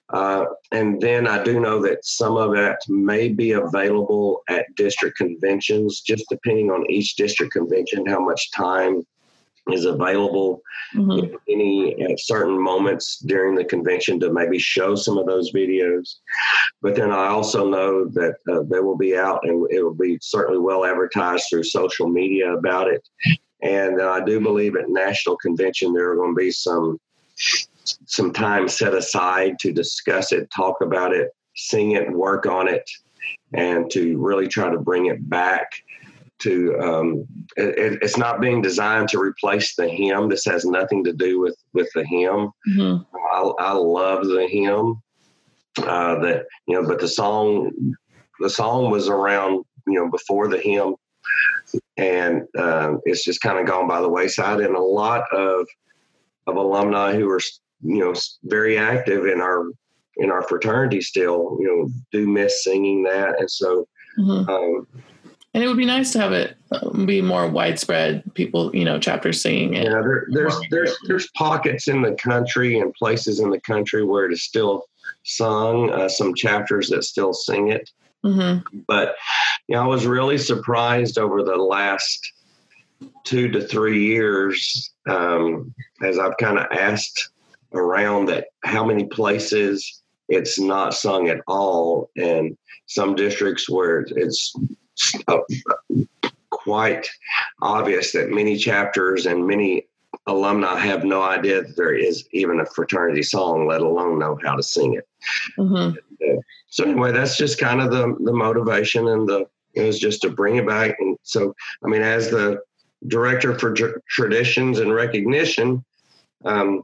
Uh, 0.10 0.46
and 0.72 1.00
then 1.00 1.28
I 1.28 1.42
do 1.44 1.60
know 1.60 1.82
that 1.84 2.04
some 2.04 2.36
of 2.36 2.54
it 2.56 2.76
may 2.90 3.30
be 3.30 3.54
available 3.54 4.42
at 4.50 4.66
district 4.76 5.18
conventions, 5.18 6.02
just 6.02 6.26
depending 6.30 6.70
on 6.70 6.90
each 6.90 7.16
district 7.16 7.54
convention, 7.54 8.06
how 8.06 8.20
much 8.20 8.52
time 8.52 9.04
is 9.70 9.86
available 9.86 10.62
mm-hmm. 10.96 11.36
any 11.48 12.02
at 12.04 12.20
certain 12.20 12.60
moments 12.60 13.20
during 13.20 13.56
the 13.56 13.64
convention 13.64 14.20
to 14.20 14.34
maybe 14.34 14.58
show 14.58 14.96
some 14.96 15.18
of 15.18 15.28
those 15.28 15.52
videos. 15.54 16.16
But 16.82 16.96
then 16.96 17.12
I 17.12 17.28
also 17.28 17.70
know 17.70 18.06
that 18.10 18.36
uh, 18.52 18.64
they 18.64 18.80
will 18.80 18.98
be 18.98 19.16
out 19.16 19.42
and 19.44 19.68
it 19.72 19.84
will 19.84 19.94
be 19.94 20.18
certainly 20.22 20.60
well 20.60 20.86
advertised 20.86 21.46
through 21.50 21.64
social 21.64 22.08
media 22.08 22.54
about 22.54 22.88
it. 22.88 23.08
And 23.62 24.02
uh, 24.02 24.10
I 24.10 24.24
do 24.24 24.40
believe 24.40 24.76
at 24.76 24.90
national 24.90 25.38
convention 25.38 25.94
there 25.94 26.12
are 26.12 26.16
going 26.16 26.34
to 26.34 26.40
be 26.40 26.52
some 26.52 27.00
some 28.06 28.32
time 28.32 28.68
set 28.68 28.94
aside 28.94 29.58
to 29.60 29.72
discuss 29.72 30.32
it, 30.32 30.50
talk 30.56 30.82
about 30.82 31.14
it, 31.14 31.30
sing 31.56 31.92
it, 31.92 32.12
work 32.12 32.46
on 32.46 32.68
it, 32.68 32.88
and 33.54 33.90
to 33.92 34.18
really 34.18 34.48
try 34.48 34.70
to 34.70 34.80
bring 34.80 35.08
it 35.08 35.30
back 35.30 35.72
to 36.42 36.80
um, 36.80 37.26
it, 37.58 38.00
it's 38.02 38.18
not 38.18 38.42
being 38.42 38.62
designed 38.62 39.10
to 39.10 39.20
replace 39.20 39.76
the 39.76 39.88
hymn. 39.88 40.30
This 40.30 40.46
has 40.46 40.66
nothing 40.66 41.04
to 41.06 41.14
do 41.14 41.40
with 41.40 41.56
with 41.74 41.90
the 41.94 42.06
hymn. 42.06 42.52
Mm-hmm. 42.70 43.04
I, 43.34 43.52
I, 43.60 43.74
love 43.74 44.26
the 44.26 44.48
hymn. 44.48 45.02
Uh, 45.78 46.20
that 46.20 46.46
you 46.68 46.76
know, 46.76 46.88
but 46.88 47.00
the 47.00 47.08
song 47.08 47.72
the 48.40 48.50
song 48.50 48.92
was 48.92 49.08
around 49.08 49.64
you 49.88 49.94
know 49.94 50.10
before 50.10 50.48
the 50.48 50.60
hymn 50.60 50.96
and 51.98 52.44
um, 52.58 53.00
it's 53.06 53.24
just 53.24 53.42
kind 53.42 53.60
of 53.60 53.66
gone 53.66 53.88
by 53.88 54.02
the 54.02 54.10
wayside. 54.10 54.60
And 54.60 54.76
a 54.76 54.82
lot 54.82 55.24
of 55.34 55.68
of 56.48 56.56
alumni 56.56 57.14
who 57.14 57.30
are 57.30 57.40
you 57.82 58.00
know 58.00 58.14
very 58.44 58.78
active 58.78 59.26
in 59.26 59.42
our 59.42 59.66
in 60.18 60.32
our 60.32 60.42
fraternity 60.44 61.02
still 61.02 61.58
you 61.60 61.68
know 61.68 61.90
do 62.12 62.28
miss 62.28 62.64
singing 62.64 63.04
that, 63.04 63.40
and 63.40 63.50
so. 63.50 63.88
Mm-hmm. 64.20 64.50
Um, 64.50 64.88
and 65.54 65.64
it 65.64 65.68
would 65.68 65.78
be 65.78 65.86
nice 65.86 66.14
to 66.14 66.20
have 66.20 66.32
it 66.32 66.56
um, 66.72 67.06
be 67.06 67.22
more 67.22 67.48
widespread. 67.48 68.24
People, 68.36 68.74
you 68.76 68.86
know, 68.86 69.00
chapters 69.00 69.42
singing 69.42 69.74
it. 69.74 69.86
Yeah, 69.86 70.02
there, 70.02 70.28
there's 70.32 70.56
there's 70.70 70.98
there's 71.08 71.30
pockets 71.32 71.88
in 71.88 72.02
the 72.02 72.14
country 72.14 72.80
and 72.80 72.94
places 72.94 73.40
in 73.40 73.50
the 73.50 73.60
country 73.62 74.04
where 74.04 74.26
it 74.26 74.34
is 74.34 74.44
still 74.44 74.86
sung. 75.24 75.92
Uh, 75.92 76.08
some 76.08 76.34
chapters 76.34 76.90
that 76.90 77.04
still 77.04 77.34
sing 77.34 77.70
it. 77.70 77.90
Mm-hmm. 78.24 78.80
But 78.88 79.16
you 79.68 79.76
know, 79.76 79.84
I 79.84 79.88
was 79.88 80.06
really 80.06 80.38
surprised 80.38 81.18
over 81.18 81.44
the 81.44 81.58
last 81.58 82.32
two 83.24 83.50
to 83.50 83.68
three 83.68 84.06
years 84.06 84.94
um, 85.10 85.74
as 86.04 86.20
I've 86.20 86.38
kind 86.38 86.60
of 86.60 86.68
asked 86.72 87.30
around 87.74 88.28
that 88.28 88.48
how 88.64 88.86
many 88.86 89.06
places 89.06 90.02
it's 90.30 90.60
not 90.60 90.94
sung 90.94 91.28
at 91.28 91.42
all, 91.48 92.10
and 92.16 92.58
some 92.86 93.16
districts 93.16 93.70
where 93.70 94.06
it's 94.08 94.54
quite 96.50 97.08
obvious 97.62 98.12
that 98.12 98.30
many 98.30 98.58
chapters 98.58 99.26
and 99.26 99.46
many 99.48 99.88
alumni 100.28 100.78
have 100.78 101.04
no 101.04 101.22
idea 101.22 101.64
that 101.64 101.76
there 101.76 101.94
is 101.94 102.28
even 102.32 102.60
a 102.60 102.66
fraternity 102.66 103.24
song, 103.24 103.68
let 103.68 103.82
alone 103.82 104.20
know 104.20 104.38
how 104.44 104.56
to 104.56 104.64
sing 104.64 104.94
it. 104.94 105.08
Mm-hmm. 105.58 105.98
So 106.68 106.84
anyway, 106.86 107.12
that's 107.12 107.38
just 107.38 107.60
kind 107.60 107.82
of 107.82 107.92
the 107.92 108.16
the 108.24 108.34
motivation 108.34 109.08
and 109.08 109.28
the 109.28 109.48
it 109.74 109.84
was 109.84 110.00
just 110.00 110.22
to 110.22 110.30
bring 110.30 110.58
it 110.58 110.68
back. 110.68 110.96
And 111.00 111.18
so, 111.24 111.56
I 111.84 111.88
mean, 111.88 112.02
as 112.02 112.30
the 112.30 112.62
director 113.08 113.58
for 113.58 113.74
tr- 113.74 114.00
traditions 114.10 114.80
and 114.80 114.94
recognition, 114.94 115.84
um, 116.46 116.84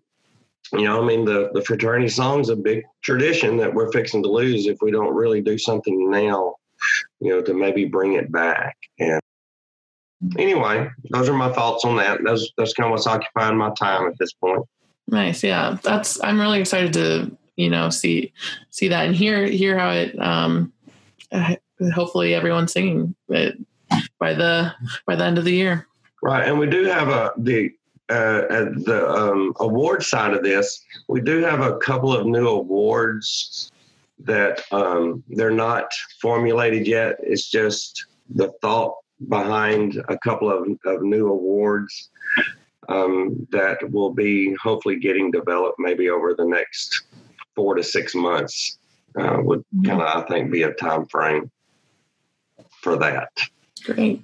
you 0.73 0.83
know, 0.83 1.01
I 1.01 1.05
mean, 1.05 1.25
the 1.25 1.49
the 1.53 1.61
fraternity 1.61 2.09
song's 2.09 2.49
a 2.49 2.55
big 2.55 2.83
tradition 3.01 3.57
that 3.57 3.73
we're 3.73 3.91
fixing 3.91 4.23
to 4.23 4.29
lose 4.29 4.67
if 4.67 4.77
we 4.81 4.91
don't 4.91 5.15
really 5.15 5.41
do 5.41 5.57
something 5.57 6.09
now, 6.11 6.55
you 7.19 7.29
know, 7.29 7.41
to 7.41 7.53
maybe 7.53 7.85
bring 7.85 8.13
it 8.13 8.31
back. 8.31 8.77
And 8.99 9.21
anyway, 10.37 10.89
those 11.11 11.29
are 11.29 11.33
my 11.33 11.51
thoughts 11.51 11.85
on 11.85 11.97
that. 11.97 12.19
That's 12.23 12.51
that's 12.57 12.73
kind 12.73 12.87
of 12.87 12.91
what's 12.91 13.07
occupying 13.07 13.57
my 13.57 13.73
time 13.73 14.07
at 14.07 14.17
this 14.19 14.33
point. 14.33 14.63
Nice, 15.07 15.43
yeah. 15.43 15.77
That's 15.83 16.21
I'm 16.23 16.39
really 16.39 16.59
excited 16.59 16.93
to 16.93 17.37
you 17.57 17.69
know 17.69 17.89
see 17.89 18.31
see 18.69 18.87
that 18.87 19.05
and 19.05 19.15
hear 19.15 19.45
hear 19.45 19.77
how 19.77 19.89
it 19.89 20.17
um 20.21 20.71
uh, 21.33 21.55
hopefully 21.93 22.33
everyone's 22.33 22.71
singing 22.71 23.13
it 23.29 23.57
by 24.19 24.33
the 24.33 24.71
by 25.05 25.15
the 25.15 25.25
end 25.25 25.37
of 25.37 25.43
the 25.43 25.51
year 25.51 25.85
right 26.21 26.47
and 26.47 26.57
we 26.57 26.67
do 26.67 26.85
have 26.85 27.09
a 27.09 27.33
the 27.37 27.69
uh, 28.09 28.43
at 28.49 28.73
the 28.85 29.05
um, 29.09 29.53
award 29.59 30.01
side 30.01 30.33
of 30.33 30.41
this 30.41 30.81
we 31.09 31.19
do 31.19 31.43
have 31.43 31.59
a 31.59 31.77
couple 31.79 32.13
of 32.13 32.25
new 32.25 32.47
awards 32.47 33.69
that 34.19 34.63
um, 34.71 35.23
they're 35.29 35.51
not 35.51 35.91
formulated 36.21 36.87
yet. 36.87 37.17
It's 37.21 37.49
just 37.49 38.05
the 38.29 38.51
thought 38.61 38.95
behind 39.29 40.01
a 40.09 40.17
couple 40.19 40.51
of, 40.51 40.67
of 40.85 41.01
new 41.01 41.27
awards 41.27 42.09
um, 42.89 43.47
that 43.51 43.77
will 43.91 44.13
be 44.13 44.55
hopefully 44.55 44.97
getting 44.99 45.31
developed 45.31 45.79
maybe 45.79 46.09
over 46.09 46.33
the 46.33 46.45
next 46.45 47.03
four 47.55 47.75
to 47.75 47.83
six 47.83 48.15
months 48.15 48.77
uh, 49.19 49.37
would 49.39 49.63
kind 49.85 50.01
of 50.01 50.07
I 50.07 50.27
think 50.27 50.51
be 50.51 50.63
a 50.63 50.73
time 50.73 51.05
frame 51.07 51.49
for 52.81 52.97
that. 52.97 53.29
Great. 53.83 54.23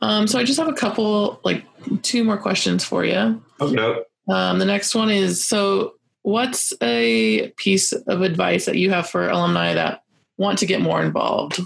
Um, 0.00 0.26
so 0.26 0.38
I 0.38 0.44
just 0.44 0.58
have 0.58 0.68
a 0.68 0.72
couple, 0.72 1.40
like 1.44 1.64
two 2.02 2.24
more 2.24 2.36
questions 2.36 2.84
for 2.84 3.04
you. 3.04 3.42
Okay. 3.60 4.02
Um, 4.28 4.58
the 4.58 4.64
next 4.64 4.94
one 4.94 5.10
is 5.10 5.44
so 5.44 5.94
what's 6.22 6.72
a 6.82 7.50
piece 7.56 7.92
of 7.92 8.22
advice 8.22 8.66
that 8.66 8.76
you 8.76 8.90
have 8.90 9.08
for 9.08 9.28
alumni 9.28 9.74
that 9.74 10.02
want 10.36 10.58
to 10.58 10.66
get 10.66 10.80
more 10.80 11.02
involved? 11.02 11.60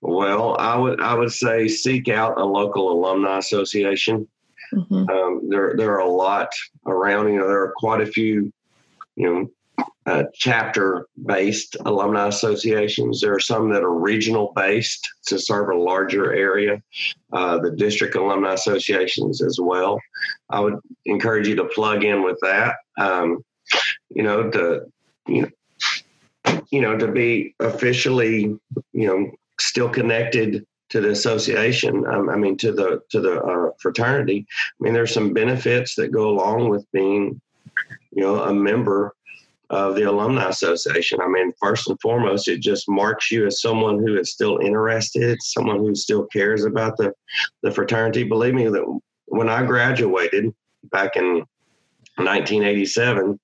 Well, 0.00 0.56
I 0.58 0.76
would 0.76 1.00
I 1.00 1.14
would 1.14 1.32
say 1.32 1.68
seek 1.68 2.08
out 2.08 2.38
a 2.38 2.44
local 2.44 2.92
alumni 2.92 3.38
association. 3.38 4.28
Mm-hmm. 4.72 5.10
Um, 5.10 5.48
there 5.48 5.74
there 5.76 5.92
are 5.92 6.00
a 6.00 6.08
lot 6.08 6.48
around. 6.86 7.32
You 7.32 7.38
know, 7.38 7.48
there 7.48 7.62
are 7.62 7.74
quite 7.76 8.00
a 8.00 8.06
few. 8.06 8.52
You 9.16 9.26
know, 9.26 9.50
uh, 10.06 10.24
chapter 10.34 11.06
based 11.26 11.76
alumni 11.84 12.26
associations. 12.26 13.20
There 13.20 13.34
are 13.34 13.40
some 13.40 13.70
that 13.70 13.82
are 13.82 13.94
regional 13.94 14.52
based 14.56 15.06
to 15.26 15.38
serve 15.38 15.68
a 15.68 15.76
larger 15.76 16.32
area, 16.32 16.82
uh, 17.32 17.58
the 17.58 17.70
district 17.70 18.16
alumni 18.16 18.54
associations 18.54 19.42
as 19.42 19.58
well. 19.60 20.00
I 20.48 20.60
would 20.60 20.78
encourage 21.04 21.46
you 21.46 21.56
to 21.56 21.64
plug 21.66 22.04
in 22.04 22.22
with 22.22 22.38
that. 22.42 22.76
Um, 22.98 23.44
you 24.10 24.22
know, 24.22 24.50
to, 24.50 24.86
you 25.28 25.42
know, 25.42 25.50
you 26.70 26.80
know, 26.80 26.96
to 26.96 27.08
be 27.08 27.54
officially, 27.60 28.58
you 28.92 29.06
know, 29.06 29.30
still 29.58 29.88
connected 29.88 30.66
to 30.88 31.00
the 31.00 31.10
association. 31.10 32.04
Um, 32.06 32.28
I 32.28 32.36
mean, 32.36 32.56
to 32.58 32.72
the 32.72 33.02
to 33.10 33.20
the 33.20 33.40
uh, 33.40 33.70
fraternity. 33.78 34.46
I 34.48 34.84
mean, 34.84 34.92
there's 34.92 35.14
some 35.14 35.32
benefits 35.32 35.94
that 35.96 36.08
go 36.08 36.28
along 36.28 36.68
with 36.68 36.90
being, 36.92 37.40
you 38.12 38.22
know, 38.22 38.42
a 38.42 38.52
member 38.52 39.14
of 39.70 39.94
the 39.94 40.02
Alumni 40.02 40.48
Association. 40.48 41.20
I 41.20 41.28
mean, 41.28 41.52
first 41.60 41.88
and 41.88 41.98
foremost, 42.00 42.48
it 42.48 42.60
just 42.60 42.88
marks 42.88 43.30
you 43.30 43.46
as 43.46 43.62
someone 43.62 44.00
who 44.00 44.18
is 44.18 44.32
still 44.32 44.58
interested, 44.58 45.38
someone 45.40 45.78
who 45.78 45.94
still 45.94 46.26
cares 46.26 46.64
about 46.64 46.96
the, 46.96 47.12
the 47.62 47.70
fraternity. 47.70 48.24
Believe 48.24 48.54
me, 48.54 48.68
that 48.68 49.00
when 49.26 49.48
I 49.48 49.64
graduated 49.64 50.52
back 50.90 51.16
in 51.16 51.44
1987, 52.16 53.38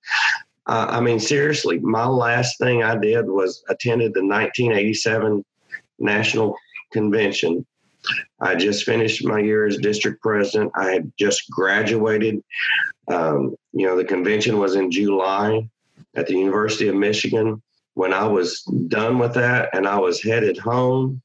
uh, 0.67 0.87
I 0.91 1.01
mean, 1.01 1.21
seriously, 1.21 1.79
my 1.79 2.07
last 2.07 2.59
thing 2.59 2.83
I 2.83 2.97
did 2.97 3.29
was 3.29 3.63
attended 3.69 4.13
the 4.13 4.25
1987 4.25 5.45
National 6.01 6.57
Convention. 6.93 7.65
I 8.41 8.57
just 8.57 8.85
finished 8.85 9.25
my 9.25 9.39
year 9.39 9.67
as 9.67 9.79
district 9.79 10.21
president. 10.23 10.73
I 10.75 10.91
had 10.91 11.13
just 11.19 11.49
graduated. 11.51 12.43
Um, 13.09 13.55
you 13.73 13.87
know, 13.87 13.97
the 13.97 14.05
convention 14.05 14.59
was 14.59 14.75
in 14.75 14.91
July 14.91 15.69
at 16.17 16.27
the 16.27 16.35
University 16.35 16.89
of 16.89 16.97
Michigan. 16.97 17.63
When 17.95 18.13
I 18.13 18.27
was 18.27 18.63
done 18.89 19.19
with 19.19 19.35
that 19.35 19.71
and 19.73 19.87
I 19.87 19.99
was 19.99 20.23
headed 20.23 20.59
home, 20.59 21.23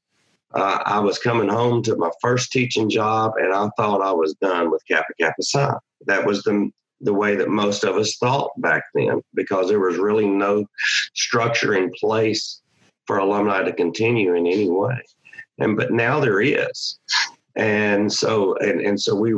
uh, 0.54 0.78
I 0.84 1.00
was 1.00 1.18
coming 1.18 1.48
home 1.48 1.82
to 1.84 1.96
my 1.96 2.10
first 2.20 2.52
teaching 2.52 2.88
job, 2.88 3.32
and 3.38 3.52
I 3.52 3.68
thought 3.76 4.02
I 4.02 4.12
was 4.12 4.34
done 4.34 4.70
with 4.70 4.82
Kappa 4.86 5.12
Kappa 5.20 5.42
Psi. 5.42 5.72
That 6.06 6.26
was 6.26 6.42
the 6.42 6.70
the 7.00 7.12
way 7.12 7.34
that 7.34 7.48
most 7.48 7.82
of 7.82 7.96
us 7.96 8.16
thought 8.18 8.52
back 8.58 8.84
then, 8.94 9.20
because 9.34 9.68
there 9.68 9.80
was 9.80 9.96
really 9.96 10.28
no 10.28 10.64
structure 11.14 11.74
in 11.74 11.90
place 11.98 12.60
for 13.06 13.18
alumni 13.18 13.62
to 13.62 13.72
continue 13.72 14.34
in 14.34 14.46
any 14.46 14.70
way. 14.70 15.02
And 15.58 15.76
but 15.76 15.90
now 15.90 16.20
there 16.20 16.40
is, 16.40 16.98
and 17.56 18.12
so 18.12 18.56
and, 18.58 18.80
and 18.80 19.00
so 19.00 19.14
we 19.14 19.32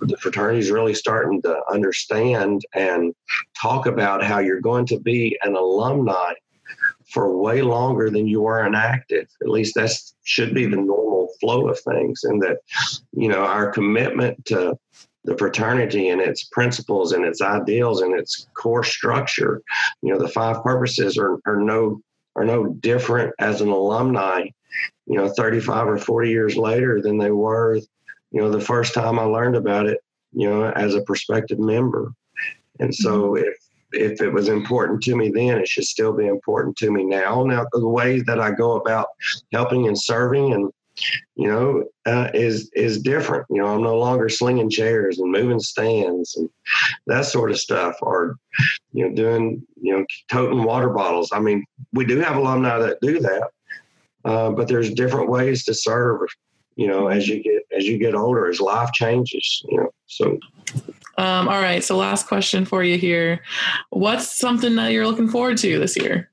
the 0.00 0.16
fraternity 0.20 0.58
is 0.58 0.70
really 0.70 0.94
starting 0.94 1.40
to 1.42 1.60
understand 1.72 2.62
and 2.74 3.14
talk 3.60 3.86
about 3.86 4.22
how 4.22 4.38
you're 4.38 4.60
going 4.60 4.86
to 4.86 4.98
be 5.00 5.38
an 5.42 5.54
alumni 5.54 6.32
for 7.10 7.38
way 7.38 7.62
longer 7.62 8.10
than 8.10 8.26
you 8.26 8.44
are 8.44 8.64
an 8.64 8.74
active. 8.74 9.26
At 9.40 9.48
least 9.48 9.74
that 9.76 9.90
should 10.24 10.54
be 10.54 10.66
the 10.66 10.76
normal 10.76 11.28
flow 11.40 11.68
of 11.68 11.78
things 11.80 12.24
and 12.24 12.42
that 12.42 12.58
you 13.12 13.28
know 13.28 13.44
our 13.44 13.70
commitment 13.70 14.44
to 14.46 14.76
the 15.24 15.36
fraternity 15.36 16.08
and 16.08 16.20
its 16.20 16.44
principles 16.44 17.12
and 17.12 17.24
its 17.24 17.42
ideals 17.42 18.00
and 18.00 18.18
its 18.18 18.46
core 18.54 18.84
structure 18.84 19.60
you 20.02 20.12
know 20.12 20.18
the 20.18 20.28
five 20.28 20.62
purposes 20.62 21.18
are, 21.18 21.38
are 21.44 21.56
no 21.56 22.00
are 22.36 22.44
no 22.44 22.68
different 22.80 23.34
as 23.38 23.60
an 23.60 23.68
alumni 23.68 24.46
you 25.06 25.16
know 25.16 25.28
35 25.28 25.88
or 25.88 25.98
40 25.98 26.30
years 26.30 26.56
later 26.56 27.00
than 27.00 27.18
they 27.18 27.30
were 27.30 27.76
you 28.30 28.40
know 28.40 28.50
the 28.50 28.60
first 28.60 28.94
time 28.94 29.18
i 29.18 29.22
learned 29.22 29.56
about 29.56 29.86
it 29.86 30.00
you 30.32 30.48
know 30.48 30.70
as 30.70 30.94
a 30.94 31.02
prospective 31.02 31.58
member. 31.58 32.12
And 32.80 32.94
so 32.94 33.32
mm-hmm. 33.32 33.44
if 33.44 33.56
if 33.90 34.20
it 34.20 34.30
was 34.30 34.48
important 34.48 35.02
to 35.02 35.16
me 35.16 35.30
then 35.30 35.58
it 35.58 35.66
should 35.66 35.84
still 35.84 36.12
be 36.12 36.26
important 36.26 36.76
to 36.76 36.90
me 36.90 37.04
now. 37.04 37.44
Now 37.44 37.66
the 37.72 37.88
way 37.88 38.20
that 38.20 38.40
i 38.40 38.50
go 38.50 38.76
about 38.76 39.08
helping 39.52 39.86
and 39.86 39.98
serving 39.98 40.52
and 40.52 40.70
you 41.36 41.46
know 41.46 41.84
uh, 42.06 42.28
is 42.34 42.70
is 42.74 43.00
different. 43.00 43.46
You 43.48 43.62
know 43.62 43.68
i'm 43.68 43.82
no 43.82 43.98
longer 43.98 44.28
slinging 44.28 44.70
chairs 44.70 45.18
and 45.18 45.32
moving 45.32 45.60
stands 45.60 46.36
and 46.36 46.50
that 47.06 47.24
sort 47.24 47.50
of 47.50 47.58
stuff 47.58 47.96
or 48.02 48.36
you 48.92 49.08
know 49.08 49.14
doing 49.14 49.66
you 49.80 49.96
know 49.96 50.04
toting 50.30 50.64
water 50.64 50.90
bottles. 50.90 51.30
I 51.32 51.40
mean 51.40 51.64
we 51.92 52.04
do 52.04 52.20
have 52.20 52.36
alumni 52.36 52.78
that 52.78 53.00
do 53.00 53.20
that 53.20 53.50
uh, 54.24 54.50
but 54.50 54.68
there's 54.68 54.92
different 54.92 55.28
ways 55.28 55.64
to 55.64 55.74
serve 55.74 56.20
you 56.76 56.86
know 56.86 57.08
as 57.08 57.28
you 57.28 57.42
get 57.42 57.62
as 57.76 57.84
you 57.86 57.98
get 57.98 58.14
older 58.14 58.48
as 58.48 58.60
life 58.60 58.92
changes 58.92 59.62
you 59.68 59.78
know 59.78 59.90
so. 60.06 60.38
Um, 61.16 61.48
all 61.48 61.60
right 61.60 61.82
so 61.82 61.96
last 61.96 62.28
question 62.28 62.64
for 62.64 62.82
you 62.82 62.98
here. 62.98 63.42
What's 63.90 64.38
something 64.38 64.76
that 64.76 64.92
you're 64.92 65.06
looking 65.06 65.28
forward 65.28 65.58
to 65.58 65.78
this 65.78 65.96
year? 65.96 66.30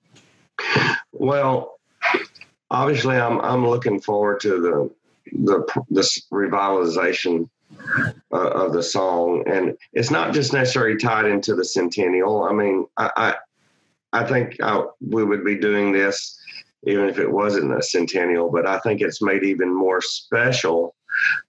Well 1.11 1.79
obviously 2.71 3.15
i'm 3.15 3.39
i'm 3.41 3.67
looking 3.67 4.01
forward 4.01 4.39
to 4.39 4.59
the 4.59 4.91
the 5.43 5.83
this 5.89 6.25
revitalization 6.31 7.49
uh, 8.31 8.49
of 8.49 8.73
the 8.73 8.83
song. 8.83 9.43
And 9.47 9.77
it's 9.93 10.11
not 10.11 10.33
just 10.33 10.53
necessarily 10.53 10.97
tied 10.97 11.25
into 11.25 11.55
the 11.55 11.65
centennial. 11.65 12.43
I 12.43 12.53
mean 12.53 12.85
i 12.97 13.11
i, 13.17 13.35
I 14.21 14.23
think 14.25 14.61
I, 14.61 14.77
uh, 14.77 14.85
we 15.01 15.23
would 15.23 15.43
be 15.43 15.55
doing 15.57 15.91
this 15.91 16.39
even 16.85 17.07
if 17.09 17.19
it 17.19 17.31
wasn't 17.31 17.77
a 17.77 17.81
centennial. 17.81 18.51
But 18.51 18.67
I 18.67 18.79
think 18.79 19.01
it's 19.01 19.21
made 19.21 19.43
even 19.43 19.73
more 19.73 20.01
special 20.01 20.95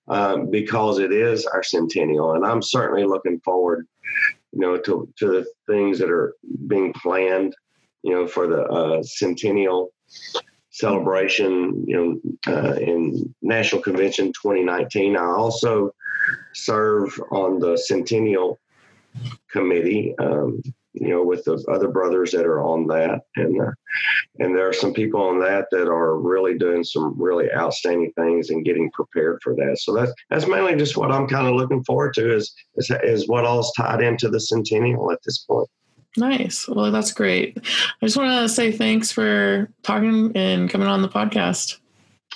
um, 0.09 0.51
because 0.51 0.99
it 0.99 1.13
is 1.13 1.47
our 1.47 1.63
centennial, 1.63 2.33
and 2.33 2.45
I'm 2.45 2.63
certainly 2.63 3.05
looking 3.05 3.41
forward, 3.41 3.87
you 4.53 4.61
know, 4.61 4.77
to 4.79 5.09
to 5.19 5.27
the 5.27 5.47
things 5.67 5.99
that 5.99 6.11
are 6.11 6.35
being 6.67 6.93
planned, 6.93 7.55
you 8.03 8.15
know, 8.15 8.27
for 8.27 8.47
the 8.47 8.63
uh, 8.65 9.03
centennial 9.03 9.93
celebration, 10.71 11.85
you 11.87 11.97
know, 11.97 12.53
uh, 12.55 12.75
in 12.75 13.35
National 13.41 13.81
Convention 13.81 14.27
2019. 14.27 15.17
I 15.17 15.25
also 15.25 15.91
serve 16.53 17.19
on 17.31 17.59
the 17.59 17.77
Centennial 17.79 18.59
Committee. 19.51 20.15
Um, 20.19 20.63
you 20.97 21.09
know, 21.09 21.23
with 21.23 21.45
the 21.45 21.63
other 21.73 21.89
brothers 21.89 22.33
that 22.33 22.47
are 22.47 22.63
on 22.63 22.87
that, 22.89 23.21
and 23.37 23.61
uh, 23.61 23.71
and 24.39 24.55
there 24.55 24.69
are 24.69 24.73
some 24.73 24.93
people 24.93 25.21
on 25.21 25.39
that 25.41 25.67
that 25.71 25.89
are 25.89 26.19
really 26.19 26.57
doing 26.57 26.85
some 26.85 27.15
really 27.21 27.53
outstanding 27.53 28.13
things 28.17 28.51
and 28.51 28.65
getting 28.65 28.91
prepared 28.93 29.41
for 29.43 29.55
that. 29.55 29.79
So 29.81 29.95
that's 29.95 30.13
that's 30.31 30.47
mainly 30.47 30.77
just 30.77 30.97
what 30.97 31.13
I'm 31.13 31.27
kind 31.27 31.47
of 31.47 31.55
looking 31.55 31.85
forward 31.85 32.15
to 32.15 32.35
is 32.35 32.55
is, 32.77 32.91
is 33.03 33.29
what 33.29 33.45
all's 33.45 33.73
tied 33.77 34.03
into 34.03 34.29
the 34.29 34.41
centennial 34.41 35.13
at 35.13 35.19
this 35.25 35.39
point. 35.39 35.69
Nice. 36.17 36.67
Well, 36.67 36.91
that's 36.91 37.13
great. 37.13 37.59
I 38.01 38.07
just 38.07 38.17
want 38.17 38.31
to 38.31 38.49
say 38.49 38.73
thanks 38.73 39.13
for 39.13 39.71
talking 39.83 40.33
and 40.35 40.71
coming 40.71 40.89
on 40.89 41.03
the 41.03 41.09
podcast. 41.09 41.79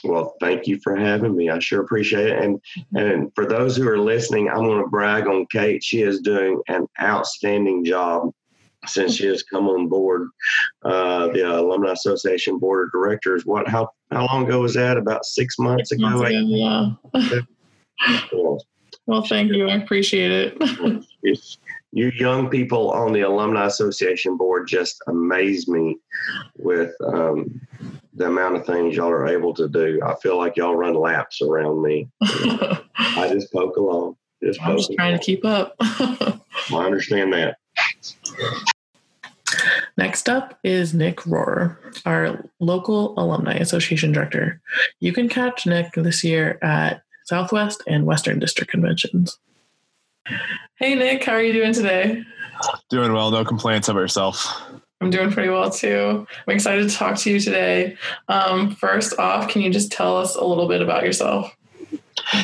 Well, 0.05 0.35
thank 0.41 0.67
you 0.67 0.79
for 0.83 0.97
having 0.97 1.37
me. 1.37 1.51
I 1.51 1.59
sure 1.59 1.83
appreciate 1.83 2.29
it. 2.29 2.43
And 2.43 2.61
and 2.95 3.35
for 3.35 3.47
those 3.47 3.77
who 3.77 3.89
are 3.89 3.99
listening, 3.99 4.49
I'm 4.49 4.65
going 4.65 4.83
to 4.83 4.89
brag 4.89 5.27
on 5.27 5.47
Kate. 5.51 5.83
She 5.83 6.03
is 6.03 6.21
doing 6.21 6.61
an 6.69 6.87
outstanding 7.01 7.85
job 7.85 8.33
since 8.87 9.17
she 9.17 9.27
has 9.27 9.43
come 9.43 9.69
on 9.69 9.89
board 9.89 10.29
uh, 10.85 11.29
the 11.29 11.43
Alumni 11.43 11.93
Association 11.93 12.59
Board 12.59 12.87
of 12.87 12.93
Directors. 12.93 13.45
What? 13.45 13.69
How 13.69 13.91
how 14.11 14.27
long 14.27 14.47
ago 14.47 14.61
was 14.61 14.75
that? 14.75 14.97
About 14.97 15.25
six 15.25 15.59
months 15.59 15.91
six 15.91 16.01
ago. 16.01 16.11
Months 16.11 16.31
ago 16.31 17.47
yeah. 18.33 18.59
well, 19.07 19.23
thank 19.23 19.53
you. 19.53 19.69
I 19.69 19.77
appreciate 19.77 20.31
it. 20.31 21.05
you 21.93 22.11
young 22.15 22.49
people 22.49 22.91
on 22.93 23.13
the 23.13 23.23
Alumni 23.23 23.67
Association 23.67 24.37
Board 24.37 24.69
just 24.69 25.03
amaze 25.09 25.69
me 25.69 25.99
with 26.57 26.95
um, 27.05 27.61
the 28.15 28.27
amount 28.27 28.57
of 28.57 28.67
things 28.67 28.97
y'all 28.97 29.09
are 29.09 29.29
able 29.29 29.53
to 29.55 29.69
do. 29.69 30.01
I 30.05 30.15
feel 30.23 30.39
like 30.39 30.57
y'all 30.57 30.77
run 30.77 30.95
laps 30.95 31.43
around 31.43 31.83
me. 31.83 32.09
I 32.23 33.29
just 33.33 33.53
poke 33.53 33.77
along. 33.77 34.17
Just 34.43 34.63
I'm 34.63 34.77
just 34.77 34.93
trying 34.93 35.09
along. 35.09 35.21
to 35.21 35.25
keep 35.25 35.45
up. 35.45 35.75
I 35.81 36.41
understand 36.73 37.33
that. 37.33 37.57
Next 39.97 40.29
up 40.29 40.59
is 40.65 40.95
Nick 40.95 41.19
Rohrer, 41.19 41.77
our 42.07 42.45
local 42.61 43.19
alumni 43.19 43.55
association 43.55 44.13
director. 44.13 44.61
You 45.01 45.13
can 45.13 45.29
catch 45.29 45.67
Nick 45.67 45.93
this 45.95 46.25
year 46.25 46.59
at 46.63 47.03
Southwest 47.25 47.83
and 47.87 48.07
Western 48.07 48.39
District 48.39 48.71
conventions. 48.71 49.39
Hey, 50.77 50.95
Nick, 50.95 51.25
how 51.25 51.33
are 51.33 51.43
you 51.43 51.53
doing 51.53 51.73
today? 51.73 52.23
Doing 52.89 53.13
well. 53.13 53.31
No 53.31 53.45
complaints 53.45 53.89
of 53.89 53.97
yourself. 53.97 54.63
I'm 55.01 55.11
doing 55.11 55.31
pretty 55.31 55.49
well 55.49 55.71
too. 55.71 56.27
I'm 56.47 56.55
excited 56.55 56.89
to 56.89 56.95
talk 56.95 57.17
to 57.19 57.31
you 57.31 57.41
today. 57.41 57.97
Um, 58.29 58.75
first 58.75 59.19
off, 59.19 59.49
can 59.49 59.63
you 59.63 59.71
just 59.71 59.91
tell 59.91 60.17
us 60.17 60.37
a 60.37 60.45
little 60.45 60.69
bit 60.69 60.83
about 60.83 61.05
yourself? 61.05 61.57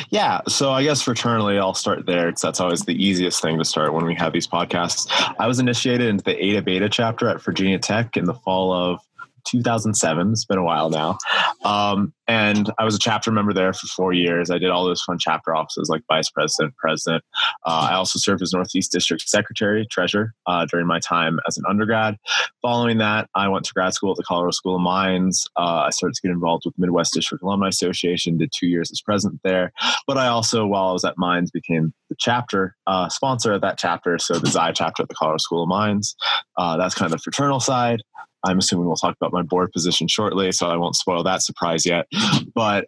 Yeah, 0.09 0.41
so 0.47 0.71
I 0.71 0.83
guess 0.83 1.03
fraternally, 1.03 1.59
I'll 1.59 1.73
start 1.73 2.05
there 2.05 2.27
because 2.27 2.41
that's 2.41 2.59
always 2.59 2.81
the 2.81 2.95
easiest 2.95 3.41
thing 3.41 3.57
to 3.57 3.65
start 3.65 3.93
when 3.93 4.05
we 4.05 4.15
have 4.15 4.33
these 4.33 4.47
podcasts. 4.47 5.07
I 5.39 5.47
was 5.47 5.59
initiated 5.59 6.07
into 6.07 6.23
the 6.23 6.39
Eta 6.41 6.61
Beta 6.61 6.89
chapter 6.89 7.27
at 7.27 7.41
Virginia 7.41 7.79
Tech 7.79 8.17
in 8.17 8.25
the 8.25 8.33
fall 8.33 8.71
of 8.71 8.99
2007. 9.47 10.31
It's 10.31 10.45
been 10.45 10.57
a 10.57 10.63
while 10.63 10.89
now. 10.89 11.17
Um, 11.63 12.13
and 12.27 12.71
I 12.77 12.83
was 12.83 12.95
a 12.95 12.99
chapter 12.99 13.31
member 13.31 13.53
there 13.53 13.71
for 13.73 13.87
four 13.87 14.13
years. 14.13 14.51
I 14.51 14.57
did 14.57 14.69
all 14.69 14.85
those 14.85 15.01
fun 15.01 15.17
chapter 15.17 15.55
offices 15.55 15.89
like 15.89 16.03
vice 16.07 16.29
president, 16.29 16.75
president. 16.75 17.23
Uh, 17.65 17.87
I 17.91 17.93
also 17.93 18.19
served 18.19 18.41
as 18.41 18.53
Northeast 18.53 18.91
District 18.91 19.27
Secretary, 19.27 19.87
treasurer 19.89 20.33
uh, 20.45 20.65
during 20.65 20.87
my 20.87 20.99
time 20.99 21.39
as 21.47 21.57
an 21.57 21.63
undergrad. 21.69 22.17
Following 22.61 22.97
that, 22.97 23.29
I 23.33 23.47
went 23.47 23.65
to 23.65 23.73
grad 23.73 23.93
school 23.93 24.11
at 24.11 24.17
the 24.17 24.23
Colorado 24.23 24.51
School 24.51 24.75
of 24.75 24.81
Mines. 24.81 25.45
Uh, 25.55 25.85
I 25.85 25.89
started 25.91 26.15
to 26.15 26.21
get 26.21 26.31
involved 26.31 26.63
with 26.65 26.77
Midwest 26.77 27.13
District 27.13 27.41
Alumni 27.43 27.69
Association, 27.69 28.37
did 28.37 28.51
two 28.53 28.67
years 28.67 28.91
as 28.91 29.01
president 29.01 29.39
there. 29.43 29.71
But 30.05 30.17
I 30.17 30.27
also, 30.27 30.65
while 30.65 30.89
I 30.89 30.93
was 30.93 31.05
at 31.05 31.17
Mines, 31.17 31.49
became 31.49 31.93
the 32.09 32.15
chapter 32.19 32.75
uh, 32.87 33.07
sponsor 33.09 33.53
of 33.53 33.61
that 33.61 33.77
chapter. 33.77 34.17
So 34.19 34.35
the 34.35 34.49
Xi 34.49 34.73
chapter 34.73 35.03
at 35.03 35.09
the 35.09 35.15
Colorado 35.15 35.37
School 35.37 35.63
of 35.63 35.69
Mines. 35.69 36.15
Uh, 36.57 36.75
that's 36.77 36.95
kind 36.95 37.11
of 37.11 37.17
the 37.17 37.21
fraternal 37.21 37.59
side. 37.59 38.01
I'm 38.47 38.59
assuming 38.59 38.87
we'll 38.87 38.95
talk 38.95 39.15
about 39.19 39.33
my 39.33 39.41
board 39.41 39.71
position 39.71 40.07
shortly, 40.07 40.51
so 40.51 40.67
I 40.67 40.77
won't 40.77 40.95
spoil 40.95 41.23
that 41.23 41.41
surprise 41.41 41.85
yet. 41.85 42.07
But 42.53 42.87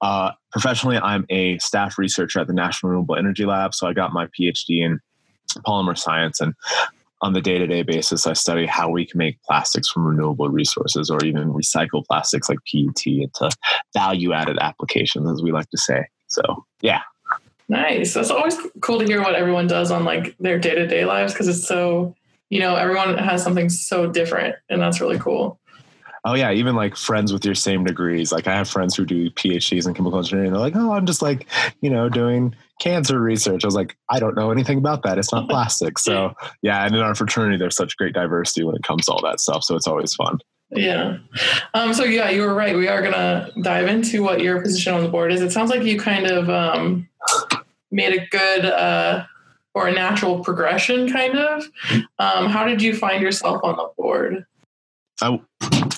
uh, 0.00 0.32
professionally, 0.50 0.96
I'm 0.96 1.26
a 1.30 1.58
staff 1.58 1.98
researcher 1.98 2.40
at 2.40 2.46
the 2.46 2.52
National 2.52 2.90
Renewable 2.90 3.16
Energy 3.16 3.44
Lab. 3.44 3.74
So 3.74 3.86
I 3.86 3.92
got 3.92 4.12
my 4.12 4.26
PhD 4.26 4.84
in 4.84 5.00
polymer 5.66 5.96
science. 5.96 6.40
And 6.40 6.54
on 7.22 7.32
the 7.32 7.40
day 7.40 7.58
to 7.58 7.66
day 7.66 7.82
basis, 7.82 8.26
I 8.26 8.32
study 8.32 8.66
how 8.66 8.88
we 8.88 9.04
can 9.04 9.18
make 9.18 9.42
plastics 9.42 9.88
from 9.90 10.06
renewable 10.06 10.48
resources 10.48 11.10
or 11.10 11.22
even 11.24 11.52
recycle 11.52 12.04
plastics 12.06 12.48
like 12.48 12.58
PET 12.70 13.06
into 13.06 13.50
value 13.94 14.32
added 14.32 14.58
applications, 14.60 15.30
as 15.30 15.42
we 15.42 15.52
like 15.52 15.68
to 15.70 15.78
say. 15.78 16.06
So, 16.28 16.42
yeah. 16.80 17.02
Nice. 17.68 18.14
That's 18.14 18.30
always 18.30 18.56
cool 18.80 18.98
to 18.98 19.04
hear 19.04 19.22
what 19.22 19.34
everyone 19.34 19.66
does 19.66 19.92
on 19.92 20.04
like 20.04 20.34
their 20.38 20.58
day 20.58 20.74
to 20.74 20.86
day 20.86 21.04
lives 21.04 21.32
because 21.32 21.46
it's 21.46 21.66
so 21.66 22.16
you 22.50 22.58
know, 22.60 22.76
everyone 22.76 23.16
has 23.16 23.42
something 23.42 23.68
so 23.68 24.06
different, 24.06 24.56
and 24.68 24.80
that's 24.80 25.00
really 25.00 25.18
cool. 25.18 25.58
Oh 26.24 26.34
yeah, 26.34 26.52
even 26.52 26.76
like 26.76 26.96
friends 26.96 27.32
with 27.32 27.44
your 27.46 27.54
same 27.54 27.84
degrees. 27.84 28.30
Like 28.30 28.46
I 28.46 28.54
have 28.54 28.68
friends 28.68 28.94
who 28.94 29.06
do 29.06 29.30
PhDs 29.30 29.86
in 29.86 29.94
chemical 29.94 30.18
engineering. 30.18 30.52
They're 30.52 30.60
like, 30.60 30.76
"Oh, 30.76 30.92
I'm 30.92 31.06
just 31.06 31.22
like, 31.22 31.46
you 31.80 31.88
know, 31.88 32.10
doing 32.10 32.54
cancer 32.78 33.18
research." 33.18 33.64
I 33.64 33.66
was 33.66 33.74
like, 33.74 33.96
"I 34.10 34.20
don't 34.20 34.36
know 34.36 34.50
anything 34.50 34.76
about 34.76 35.02
that. 35.04 35.16
It's 35.16 35.32
not 35.32 35.48
plastic." 35.48 35.98
So 35.98 36.34
yeah, 36.60 36.84
and 36.84 36.94
in 36.94 37.00
our 37.00 37.14
fraternity, 37.14 37.56
there's 37.56 37.76
such 37.76 37.96
great 37.96 38.12
diversity 38.12 38.64
when 38.64 38.76
it 38.76 38.82
comes 38.82 39.06
to 39.06 39.12
all 39.12 39.22
that 39.22 39.40
stuff. 39.40 39.64
So 39.64 39.76
it's 39.76 39.86
always 39.86 40.14
fun. 40.14 40.40
Yeah. 40.72 41.18
Um, 41.72 41.94
so 41.94 42.04
yeah, 42.04 42.28
you 42.28 42.42
were 42.42 42.54
right. 42.54 42.76
We 42.76 42.88
are 42.88 43.00
gonna 43.00 43.50
dive 43.62 43.88
into 43.88 44.22
what 44.22 44.42
your 44.42 44.60
position 44.60 44.92
on 44.92 45.02
the 45.02 45.08
board 45.08 45.32
is. 45.32 45.40
It 45.40 45.52
sounds 45.52 45.70
like 45.70 45.84
you 45.84 45.98
kind 45.98 46.26
of 46.26 46.50
um, 46.50 47.08
made 47.90 48.12
a 48.12 48.26
good. 48.26 48.66
Uh, 48.66 49.24
or 49.74 49.88
a 49.88 49.92
natural 49.92 50.40
progression, 50.40 51.10
kind 51.10 51.38
of. 51.38 51.64
Um, 52.18 52.48
how 52.48 52.64
did 52.64 52.82
you 52.82 52.94
find 52.94 53.22
yourself 53.22 53.60
on 53.62 53.76
the 53.76 53.88
board? 53.96 54.44
I, 55.22 55.38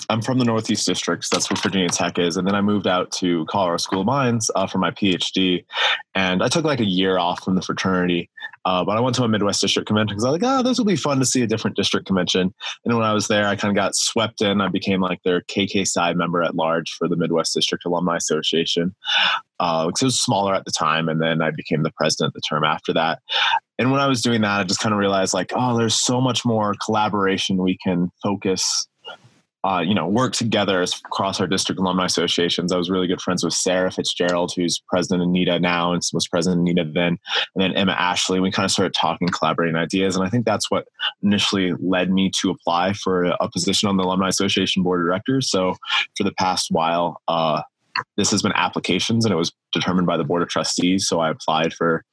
I'm 0.09 0.21
from 0.21 0.37
the 0.37 0.45
Northeast 0.45 0.85
Districts. 0.85 1.29
That's 1.29 1.49
where 1.49 1.57
Virginia 1.61 1.89
Tech 1.89 2.19
is. 2.19 2.37
And 2.37 2.47
then 2.47 2.55
I 2.55 2.61
moved 2.61 2.87
out 2.87 3.11
to 3.13 3.45
Colorado 3.45 3.77
School 3.77 4.01
of 4.01 4.05
Mines 4.05 4.51
uh, 4.55 4.67
for 4.67 4.77
my 4.77 4.91
PhD. 4.91 5.65
And 6.13 6.43
I 6.43 6.49
took 6.49 6.65
like 6.65 6.79
a 6.79 6.85
year 6.85 7.17
off 7.17 7.43
from 7.43 7.55
the 7.55 7.61
fraternity. 7.61 8.29
Uh, 8.65 8.83
but 8.83 8.97
I 8.97 9.01
went 9.01 9.15
to 9.17 9.23
a 9.23 9.27
Midwest 9.27 9.61
District 9.61 9.87
convention 9.87 10.15
because 10.15 10.25
I 10.25 10.29
was 10.29 10.41
like, 10.41 10.49
oh, 10.49 10.63
this 10.63 10.77
will 10.77 10.85
be 10.85 10.95
fun 10.95 11.19
to 11.19 11.25
see 11.25 11.41
a 11.41 11.47
different 11.47 11.75
district 11.75 12.05
convention. 12.05 12.53
And 12.85 12.95
when 12.95 13.05
I 13.05 13.13
was 13.13 13.27
there, 13.27 13.47
I 13.47 13.55
kind 13.55 13.71
of 13.71 13.75
got 13.75 13.95
swept 13.95 14.41
in. 14.41 14.61
I 14.61 14.69
became 14.69 15.01
like 15.01 15.21
their 15.23 15.41
KKPsi 15.41 16.15
member 16.15 16.41
at 16.41 16.55
large 16.55 16.93
for 16.93 17.09
the 17.09 17.17
Midwest 17.17 17.53
District 17.53 17.83
Alumni 17.85 18.15
Association. 18.15 18.95
Uh, 19.59 19.87
because 19.87 20.01
it 20.01 20.05
was 20.05 20.21
smaller 20.21 20.53
at 20.53 20.65
the 20.65 20.71
time. 20.71 21.07
And 21.07 21.21
then 21.21 21.41
I 21.41 21.51
became 21.51 21.83
the 21.83 21.91
president 21.91 22.33
the 22.33 22.41
term 22.41 22.63
after 22.63 22.93
that. 22.93 23.19
And 23.79 23.91
when 23.91 23.99
I 23.99 24.07
was 24.07 24.21
doing 24.21 24.41
that, 24.41 24.59
I 24.59 24.63
just 24.63 24.79
kind 24.79 24.93
of 24.93 24.99
realized 24.99 25.33
like, 25.33 25.51
oh, 25.55 25.77
there's 25.77 25.99
so 25.99 26.21
much 26.21 26.45
more 26.45 26.75
collaboration 26.85 27.57
we 27.57 27.77
can 27.83 28.11
focus 28.21 28.87
uh, 29.65 29.79
you 29.79 29.93
know, 29.93 30.07
work 30.07 30.33
together 30.33 30.81
across 31.05 31.39
our 31.39 31.47
district 31.47 31.79
alumni 31.79 32.05
associations. 32.05 32.73
I 32.73 32.77
was 32.77 32.89
really 32.89 33.07
good 33.07 33.21
friends 33.21 33.45
with 33.45 33.53
Sarah 33.53 33.91
Fitzgerald, 33.91 34.51
who's 34.53 34.83
president 34.89 35.23
of 35.23 35.29
NETA 35.29 35.59
now 35.59 35.93
and 35.93 36.01
was 36.13 36.27
president 36.27 36.61
of 36.61 36.75
NETA 36.75 36.91
then, 36.93 37.17
and 37.55 37.63
then 37.63 37.73
Emma 37.73 37.93
Ashley. 37.93 38.41
We 38.41 38.51
kind 38.51 38.65
of 38.65 38.71
started 38.71 38.93
talking, 38.93 39.29
collaborating 39.29 39.77
ideas, 39.77 40.17
and 40.17 40.25
I 40.25 40.29
think 40.29 40.45
that's 40.45 40.69
what 40.69 40.87
initially 41.21 41.73
led 41.79 42.11
me 42.11 42.29
to 42.41 42.49
apply 42.49 42.93
for 42.93 43.23
a, 43.23 43.49
position 43.53 43.87
on 43.87 43.97
the 43.97 44.03
Alumni 44.03 44.27
Association 44.27 44.83
Board 44.83 44.99
of 44.99 45.05
Directors. 45.05 45.49
So 45.49 45.75
for 46.17 46.23
the 46.23 46.33
past 46.33 46.67
while, 46.71 47.21
uh, 47.27 47.61
this 48.17 48.31
has 48.31 48.41
been 48.41 48.53
applications 48.55 49.23
and 49.23 49.31
it 49.31 49.37
was 49.37 49.51
determined 49.71 50.07
by 50.07 50.17
the 50.17 50.23
board 50.23 50.41
of 50.41 50.49
trustees 50.49 51.07
so 51.07 51.19
i 51.19 51.29
applied 51.29 51.71
for 51.73 52.03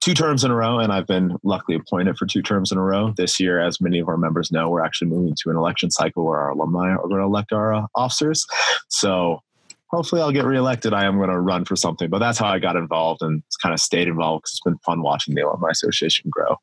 two 0.00 0.14
terms 0.14 0.44
in 0.44 0.50
a 0.50 0.54
row 0.54 0.78
and 0.78 0.92
i've 0.92 1.06
been 1.06 1.36
luckily 1.42 1.76
appointed 1.76 2.16
for 2.16 2.26
two 2.26 2.42
terms 2.42 2.72
in 2.72 2.78
a 2.78 2.82
row. 2.82 3.12
This 3.16 3.38
year 3.38 3.60
as 3.60 3.80
many 3.80 3.98
of 3.98 4.08
our 4.08 4.16
members 4.16 4.50
know 4.50 4.68
we're 4.68 4.84
actually 4.84 5.08
moving 5.08 5.34
to 5.42 5.50
an 5.50 5.56
election 5.56 5.90
cycle 5.90 6.24
where 6.24 6.38
our 6.38 6.50
alumni 6.50 6.90
are 6.90 7.08
going 7.08 7.20
to 7.20 7.26
elect 7.26 7.52
our 7.52 7.72
uh, 7.74 7.86
officers. 7.94 8.46
So 8.88 9.42
hopefully 9.88 10.22
i'll 10.22 10.32
get 10.32 10.44
reelected. 10.44 10.92
I 10.94 11.04
am 11.04 11.16
going 11.16 11.30
to 11.30 11.38
run 11.38 11.64
for 11.64 11.76
something 11.76 12.08
but 12.08 12.18
that's 12.18 12.38
how 12.38 12.48
i 12.48 12.58
got 12.58 12.76
involved 12.76 13.22
and 13.22 13.42
kind 13.62 13.72
of 13.72 13.80
stayed 13.80 14.08
involved 14.08 14.42
because 14.42 14.52
it's 14.52 14.60
been 14.60 14.78
fun 14.78 15.02
watching 15.02 15.34
the 15.34 15.42
alumni 15.42 15.70
association 15.70 16.30
grow. 16.30 16.56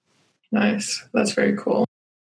Nice. 0.51 1.05
That's 1.13 1.33
very 1.33 1.55
cool. 1.57 1.85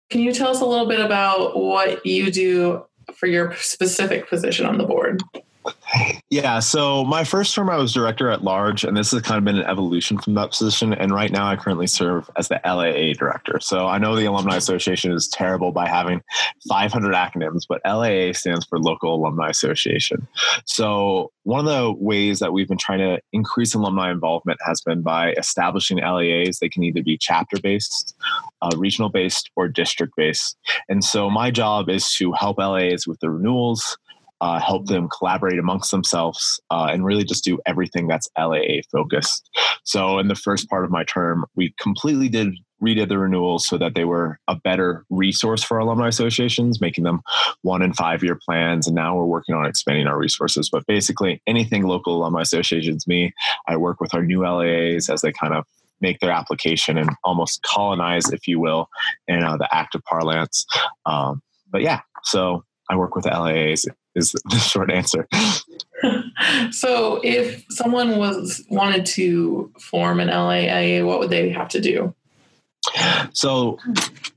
Can 0.10 0.22
you 0.22 0.34
tell 0.34 0.50
us 0.50 0.62
a 0.62 0.66
little 0.66 0.88
bit 0.88 1.00
about 1.00 1.58
what 1.58 2.04
you 2.06 2.32
do 2.32 2.86
for 3.14 3.28
your 3.28 3.56
specific 3.56 4.28
position 4.28 4.66
on 4.66 4.78
the 4.78 4.84
board 4.84 5.22
yeah, 6.30 6.60
so 6.60 7.04
my 7.04 7.24
first 7.24 7.54
term 7.54 7.70
I 7.70 7.78
was 7.78 7.94
director 7.94 8.30
at 8.30 8.44
large, 8.44 8.84
and 8.84 8.96
this 8.96 9.12
has 9.12 9.22
kind 9.22 9.38
of 9.38 9.44
been 9.44 9.58
an 9.58 9.66
evolution 9.66 10.18
from 10.18 10.36
that 10.36 10.52
position. 10.52 10.94
And 10.94 11.14
right 11.14 11.32
now 11.32 11.48
I 11.48 11.56
currently 11.56 11.88
serve 11.88 12.30
as 12.38 12.48
the 12.48 12.62
LAA 12.66 13.14
director. 13.14 13.60
So 13.60 13.88
I 13.88 13.98
know 13.98 14.16
the 14.16 14.26
Alumni 14.26 14.56
Association 14.56 15.12
is 15.12 15.28
terrible 15.28 15.72
by 15.72 15.88
having 15.88 16.22
500 16.68 17.14
acronyms, 17.14 17.64
but 17.68 17.82
LAA 17.86 18.34
stands 18.34 18.66
for 18.66 18.80
Local 18.80 19.16
Alumni 19.16 19.50
Association. 19.50 20.28
So 20.66 21.32
one 21.44 21.60
of 21.60 21.66
the 21.66 21.92
ways 21.92 22.40
that 22.40 22.54
we've 22.54 22.68
been 22.68 22.78
trying 22.78 23.00
to 23.00 23.20
increase 23.34 23.74
alumni 23.74 24.12
involvement 24.12 24.60
has 24.66 24.82
been 24.82 25.02
by 25.02 25.34
establishing 25.34 25.98
LAAs. 25.98 26.60
They 26.60 26.70
can 26.70 26.84
either 26.84 27.04
be 27.04 27.18
chapter 27.18 27.58
based, 27.62 28.16
uh, 28.62 28.70
regional 28.78 29.10
based, 29.10 29.50
or 29.56 29.68
district 29.68 30.14
based. 30.16 30.58
And 30.88 31.04
so 31.04 31.30
my 31.30 31.52
job 31.52 31.90
is 31.90 32.14
to 32.14 32.32
help 32.34 32.58
LAAs 32.58 33.08
with 33.08 33.20
the 33.20 33.30
renewals 33.30 33.98
uh, 34.42 34.60
help 34.60 34.88
them 34.88 35.10
collaborate 35.10 35.60
amongst 35.60 35.92
themselves, 35.92 36.60
uh, 36.72 36.88
and 36.92 37.06
really 37.06 37.24
just 37.24 37.44
do 37.44 37.60
everything 37.66 38.08
that's 38.08 38.30
LAA 38.38 38.82
focused. 38.92 39.50
So, 39.84 40.20
in 40.20 40.28
the 40.28 40.36
first 40.36 40.70
part 40.70 40.86
of 40.86 40.92
my 40.92 41.04
term, 41.04 41.46
we 41.56 41.74
completely 41.80 42.30
did 42.30 42.54
redid 42.82 43.10
the 43.10 43.18
renewals 43.18 43.68
so 43.68 43.78
that 43.78 43.96
they 43.96 44.06
were 44.06 44.40
a 44.48 44.56
better 44.56 45.06
resource 45.10 45.64
for 45.64 45.78
alumni 45.78 46.08
associations, 46.08 46.80
making 46.80 47.04
them 47.04 47.22
one 47.62 47.82
and 47.82 47.96
five 47.96 48.24
year 48.24 48.40
plans. 48.48 48.88
And 48.88 48.96
now 48.96 49.16
we're 49.16 49.26
working 49.26 49.56
on 49.56 49.66
expanding 49.66 50.08
our 50.08 50.18
resources. 50.18 50.70
But 50.70 50.86
basically, 50.88 51.42
anything 51.48 51.84
local 51.84 52.16
alumni 52.16 52.42
associations 52.42 53.08
me, 53.08 53.34
I 53.68 53.78
work 53.78 54.00
with 54.00 54.14
our 54.14 54.24
new 54.24 54.40
LAAs 54.40 55.12
as 55.12 55.22
they 55.22 55.32
kind 55.32 55.54
of 55.54 55.66
make 56.02 56.20
their 56.20 56.32
application 56.32 56.98
and 56.98 57.10
almost 57.24 57.62
colonize, 57.64 58.32
if 58.32 58.48
you 58.48 58.60
will, 58.60 58.88
in 59.28 59.44
uh, 59.44 59.58
the 59.58 59.68
active 59.76 60.02
parlance. 60.06 60.66
Um, 61.06 61.42
but 61.70 61.82
yeah, 61.82 62.02
so 62.24 62.64
I 62.90 62.96
work 62.96 63.16
with 63.16 63.26
LAAs 63.26 63.86
is 64.16 64.36
the 64.50 64.58
short 64.58 64.92
answer. 64.92 65.28
so 66.72 67.20
if 67.24 67.66
someone 67.70 68.18
was 68.18 68.64
wanted 68.70 69.06
to 69.06 69.72
form 69.80 70.20
an 70.20 70.28
LAA, 70.28 71.06
what 71.06 71.20
would 71.20 71.30
they 71.30 71.50
have 71.50 71.70
to 71.70 71.82
do? 71.82 72.14
So 73.34 73.78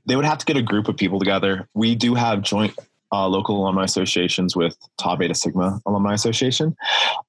they 0.05 0.15
would 0.15 0.25
have 0.25 0.37
to 0.37 0.45
get 0.45 0.57
a 0.57 0.61
group 0.61 0.87
of 0.87 0.97
people 0.97 1.19
together. 1.19 1.67
We 1.73 1.95
do 1.95 2.13
have 2.13 2.41
joint 2.41 2.77
uh, 3.13 3.27
local 3.27 3.61
alumni 3.61 3.83
associations 3.83 4.55
with 4.55 4.75
Tau 4.97 5.15
Beta 5.15 5.35
Sigma 5.35 5.79
Alumni 5.85 6.13
Association. 6.13 6.75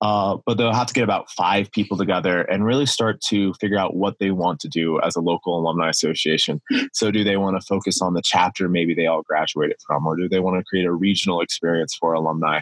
Uh, 0.00 0.38
but 0.46 0.56
they'll 0.56 0.72
have 0.72 0.86
to 0.86 0.94
get 0.94 1.04
about 1.04 1.30
five 1.30 1.70
people 1.72 1.98
together 1.98 2.42
and 2.42 2.64
really 2.64 2.86
start 2.86 3.20
to 3.20 3.52
figure 3.60 3.78
out 3.78 3.94
what 3.94 4.18
they 4.18 4.30
want 4.30 4.60
to 4.60 4.68
do 4.68 4.98
as 5.02 5.14
a 5.14 5.20
local 5.20 5.58
alumni 5.58 5.90
association. 5.90 6.60
So, 6.94 7.10
do 7.10 7.22
they 7.22 7.36
want 7.36 7.60
to 7.60 7.66
focus 7.66 8.00
on 8.00 8.14
the 8.14 8.22
chapter 8.24 8.68
maybe 8.68 8.94
they 8.94 9.06
all 9.06 9.22
graduated 9.22 9.76
from, 9.86 10.06
or 10.06 10.16
do 10.16 10.28
they 10.28 10.40
want 10.40 10.58
to 10.58 10.64
create 10.64 10.86
a 10.86 10.92
regional 10.92 11.42
experience 11.42 11.94
for 11.94 12.14
alumni? 12.14 12.60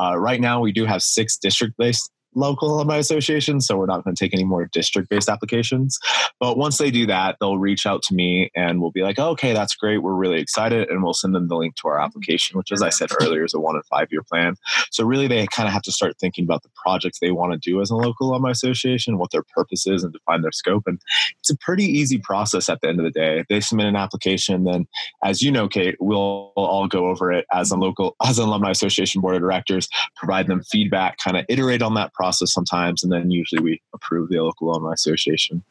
Uh, 0.00 0.18
right 0.18 0.40
now, 0.40 0.60
we 0.60 0.72
do 0.72 0.86
have 0.86 1.02
six 1.02 1.36
district 1.36 1.76
based 1.76 2.10
local 2.34 2.74
alumni 2.74 2.96
association, 2.96 3.60
so 3.60 3.76
we're 3.76 3.86
not 3.86 4.04
going 4.04 4.14
to 4.14 4.24
take 4.24 4.34
any 4.34 4.44
more 4.44 4.68
district 4.72 5.08
based 5.08 5.28
applications. 5.28 5.98
But 6.40 6.56
once 6.56 6.78
they 6.78 6.90
do 6.90 7.06
that, 7.06 7.36
they'll 7.40 7.58
reach 7.58 7.86
out 7.86 8.02
to 8.04 8.14
me 8.14 8.50
and 8.56 8.80
we'll 8.80 8.90
be 8.90 9.02
like, 9.02 9.18
okay, 9.18 9.52
that's 9.52 9.74
great. 9.74 9.98
We're 9.98 10.14
really 10.14 10.40
excited. 10.40 10.88
And 10.88 11.02
we'll 11.02 11.14
send 11.14 11.34
them 11.34 11.48
the 11.48 11.56
link 11.56 11.76
to 11.76 11.88
our 11.88 12.00
application, 12.00 12.56
which, 12.56 12.72
as 12.72 12.82
I 12.82 12.88
said 12.88 13.10
earlier, 13.20 13.44
is 13.44 13.54
a 13.54 13.60
one 13.60 13.76
and 13.76 13.84
five 13.86 14.08
year 14.10 14.22
plan. 14.22 14.56
So 14.90 15.04
really, 15.04 15.28
they 15.28 15.46
kind 15.46 15.66
of 15.66 15.72
have 15.72 15.82
to 15.82 15.92
start 15.92 16.16
thinking 16.18 16.44
about 16.44 16.62
the 16.62 16.70
projects 16.74 17.18
they 17.20 17.30
want 17.30 17.52
to 17.52 17.58
do 17.58 17.80
as 17.80 17.90
a 17.90 17.96
local 17.96 18.30
alumni 18.30 18.50
association, 18.50 19.18
what 19.18 19.30
their 19.30 19.44
purpose 19.54 19.86
is, 19.86 20.02
and 20.02 20.12
define 20.12 20.42
their 20.42 20.52
scope. 20.52 20.84
And 20.86 21.00
it's 21.38 21.50
a 21.50 21.56
pretty 21.58 21.84
easy 21.84 22.18
process 22.18 22.68
at 22.68 22.80
the 22.80 22.88
end 22.88 22.98
of 22.98 23.04
the 23.04 23.10
day. 23.10 23.44
They 23.48 23.60
submit 23.60 23.86
an 23.86 23.96
application, 23.96 24.64
then, 24.64 24.86
as 25.22 25.42
you 25.42 25.50
know, 25.50 25.68
Kate, 25.68 25.96
we'll 26.00 26.52
all 26.56 26.88
go 26.88 27.06
over 27.06 27.30
it 27.32 27.44
as 27.52 27.70
a 27.70 27.76
local, 27.76 28.16
as 28.24 28.38
an 28.38 28.46
alumni 28.46 28.70
association 28.70 29.20
board 29.20 29.34
of 29.34 29.42
directors, 29.42 29.88
provide 30.16 30.46
them 30.46 30.62
feedback, 30.62 31.18
kind 31.18 31.36
of 31.36 31.44
iterate 31.48 31.82
on 31.82 31.94
that 31.94 32.12
process 32.14 32.21
sometimes, 32.30 33.02
and 33.02 33.12
then 33.12 33.30
usually 33.30 33.62
we 33.62 33.82
approve 33.94 34.28
the 34.28 34.40
local 34.40 34.70
alumni 34.70 34.92
association 34.92 35.62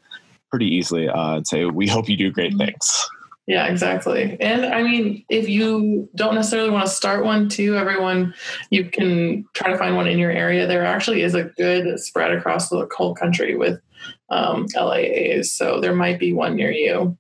pretty 0.50 0.68
easily 0.68 1.08
uh, 1.08 1.38
and 1.38 1.48
say, 1.48 1.66
we 1.66 1.88
hope 1.88 2.10
you 2.10 2.18
do 2.18 2.32
great 2.32 2.52
mm-hmm. 2.52 2.66
things. 2.66 3.10
Yeah, 3.48 3.66
exactly. 3.68 4.38
And 4.40 4.66
I 4.66 4.84
mean, 4.84 5.26
if 5.30 5.50
you 5.50 6.08
don't 6.16 6.36
necessarily 6.36 6.70
want 6.70 6.86
to 6.86 6.92
start 6.92 7.26
one 7.26 7.50
too, 7.50 7.76
everyone, 7.76 8.34
you 8.70 8.86
can 8.86 9.46
try 9.54 9.72
to 9.72 9.78
find 9.78 9.96
one 9.96 10.08
in 10.08 10.20
your 10.20 10.32
area. 10.32 10.68
There 10.68 10.86
actually 10.86 11.24
is 11.24 11.34
a 11.34 11.46
good 11.46 12.00
spread 12.00 12.32
across 12.32 12.70
the 12.70 12.88
whole 12.96 13.16
country 13.16 13.56
with 13.56 13.82
um, 14.30 14.68
LAAs. 14.76 15.46
So 15.46 15.82
there 15.82 15.96
might 15.96 16.20
be 16.20 16.34
one 16.34 16.56
near 16.56 16.72
you. 16.72 17.18